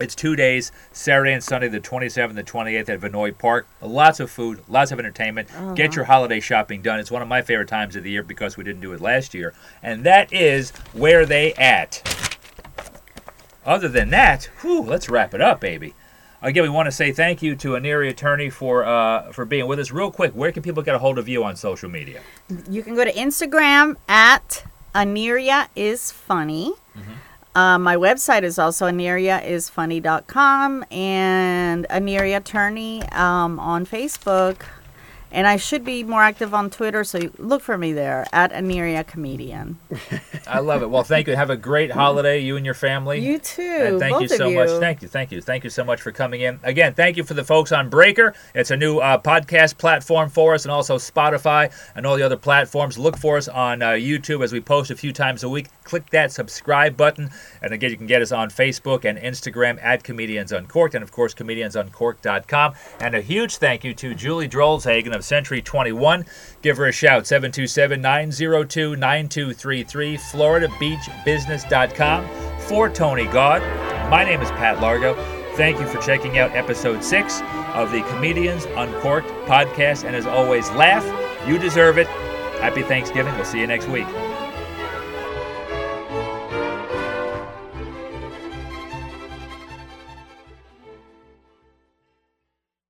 It's 0.00 0.14
two 0.14 0.34
days, 0.34 0.72
Saturday 0.92 1.34
and 1.34 1.44
Sunday, 1.44 1.68
the 1.68 1.78
27th 1.78 2.30
and 2.38 2.48
28th 2.48 2.88
at 2.88 3.00
Vinoy 3.00 3.36
Park. 3.36 3.66
Lots 3.82 4.18
of 4.18 4.30
food, 4.30 4.62
lots 4.66 4.92
of 4.92 4.98
entertainment. 4.98 5.50
Get 5.74 5.94
your 5.94 6.06
holiday 6.06 6.40
shopping 6.40 6.80
done. 6.80 6.98
It's 6.98 7.10
one 7.10 7.20
of 7.20 7.28
my 7.28 7.42
favorite 7.42 7.68
times 7.68 7.96
of 7.96 8.02
the 8.02 8.10
year 8.10 8.22
because 8.22 8.56
we 8.56 8.64
didn't 8.64 8.80
do 8.80 8.94
it 8.94 9.02
last 9.02 9.34
year. 9.34 9.52
And 9.82 10.02
that 10.04 10.32
is 10.32 10.70
where 10.94 11.26
they 11.26 11.52
at. 11.52 12.02
Other 13.66 13.88
than 13.88 14.08
that, 14.08 14.44
whew, 14.62 14.82
let's 14.82 15.10
wrap 15.10 15.34
it 15.34 15.42
up, 15.42 15.60
baby. 15.60 15.94
Again, 16.40 16.62
we 16.62 16.70
want 16.70 16.86
to 16.86 16.92
say 16.92 17.12
thank 17.12 17.42
you 17.42 17.54
to 17.56 17.72
Aniria 17.72 18.16
Turney 18.16 18.48
for 18.48 18.82
uh, 18.86 19.30
for 19.32 19.44
being 19.44 19.66
with 19.66 19.78
us. 19.78 19.90
Real 19.90 20.10
quick, 20.10 20.32
where 20.32 20.50
can 20.50 20.62
people 20.62 20.82
get 20.82 20.94
a 20.94 20.98
hold 20.98 21.18
of 21.18 21.28
you 21.28 21.44
on 21.44 21.56
social 21.56 21.90
media? 21.90 22.22
You 22.70 22.82
can 22.82 22.94
go 22.94 23.04
to 23.04 23.12
Instagram 23.12 23.96
at 24.08 24.64
Aniria 24.94 25.68
is 25.76 26.10
funny. 26.10 26.72
Uh, 27.54 27.78
my 27.78 27.96
website 27.96 28.42
is 28.42 28.58
also 28.58 28.86
aniriaisfunny.com 28.86 30.84
and 30.90 31.86
Aniria 31.90 32.44
Turney 32.44 33.02
um, 33.10 33.58
on 33.58 33.84
Facebook. 33.84 34.62
And 35.32 35.46
I 35.46 35.56
should 35.56 35.84
be 35.84 36.02
more 36.02 36.22
active 36.22 36.52
on 36.54 36.70
Twitter, 36.70 37.04
so 37.04 37.20
look 37.38 37.62
for 37.62 37.78
me 37.78 37.92
there 37.92 38.26
at 38.32 38.52
Aniria 38.52 39.06
Comedian. 39.06 39.78
I 40.46 40.58
love 40.58 40.82
it. 40.82 40.90
Well, 40.90 41.04
thank 41.04 41.28
you. 41.28 41.36
Have 41.36 41.50
a 41.50 41.56
great 41.56 41.92
holiday, 41.92 42.40
you 42.40 42.56
and 42.56 42.64
your 42.64 42.74
family. 42.74 43.20
You 43.20 43.38
too. 43.38 43.62
And 43.62 44.00
thank 44.00 44.20
you 44.20 44.28
so 44.28 44.48
of 44.48 44.54
much. 44.54 44.80
Thank 44.80 45.02
you, 45.02 45.08
thank 45.08 45.30
you, 45.30 45.40
thank 45.40 45.62
you 45.62 45.70
so 45.70 45.84
much 45.84 46.02
for 46.02 46.10
coming 46.10 46.40
in. 46.40 46.58
Again, 46.64 46.94
thank 46.94 47.16
you 47.16 47.22
for 47.22 47.34
the 47.34 47.44
folks 47.44 47.70
on 47.70 47.88
Breaker. 47.88 48.34
It's 48.54 48.72
a 48.72 48.76
new 48.76 48.98
uh, 48.98 49.18
podcast 49.18 49.78
platform 49.78 50.30
for 50.30 50.54
us, 50.54 50.64
and 50.64 50.72
also 50.72 50.96
Spotify 50.96 51.72
and 51.94 52.06
all 52.06 52.16
the 52.16 52.22
other 52.22 52.36
platforms. 52.36 52.98
Look 52.98 53.16
for 53.16 53.36
us 53.36 53.46
on 53.46 53.82
uh, 53.82 53.90
YouTube 53.90 54.42
as 54.42 54.52
we 54.52 54.60
post 54.60 54.90
a 54.90 54.96
few 54.96 55.12
times 55.12 55.44
a 55.44 55.48
week. 55.48 55.68
Click 55.84 56.10
that 56.10 56.32
subscribe 56.32 56.96
button, 56.96 57.30
and 57.62 57.72
again, 57.72 57.90
you 57.90 57.96
can 57.96 58.06
get 58.06 58.20
us 58.20 58.32
on 58.32 58.50
Facebook 58.50 59.04
and 59.04 59.16
Instagram 59.18 59.78
at 59.82 60.02
Comedians 60.02 60.50
Uncorked, 60.50 60.94
and 60.94 61.04
of 61.04 61.12
course, 61.12 61.34
ComediansUncorked.com. 61.34 62.74
And 62.98 63.14
a 63.14 63.20
huge 63.20 63.58
thank 63.58 63.84
you 63.84 63.94
to 63.94 64.14
Julie 64.14 64.48
Drolshagen 64.48 65.19
of 65.20 65.24
Century 65.24 65.62
21. 65.62 66.26
Give 66.62 66.76
her 66.76 66.86
a 66.86 66.92
shout 66.92 67.26
727 67.26 68.00
902 68.00 68.96
9233, 68.96 70.16
FloridaBeachBusiness.com. 70.16 72.60
For 72.60 72.88
Tony 72.88 73.26
Gaud, 73.26 73.60
my 74.10 74.24
name 74.24 74.40
is 74.40 74.50
Pat 74.52 74.80
Largo. 74.80 75.14
Thank 75.56 75.80
you 75.80 75.86
for 75.86 75.98
checking 75.98 76.38
out 76.38 76.52
episode 76.52 77.04
six 77.04 77.42
of 77.74 77.92
the 77.92 78.00
Comedians 78.02 78.64
Uncorked 78.76 79.28
podcast. 79.46 80.04
And 80.04 80.16
as 80.16 80.26
always, 80.26 80.70
laugh. 80.70 81.04
You 81.46 81.58
deserve 81.58 81.98
it. 81.98 82.06
Happy 82.60 82.82
Thanksgiving. 82.82 83.34
We'll 83.34 83.44
see 83.44 83.60
you 83.60 83.66
next 83.66 83.88
week. 83.88 84.06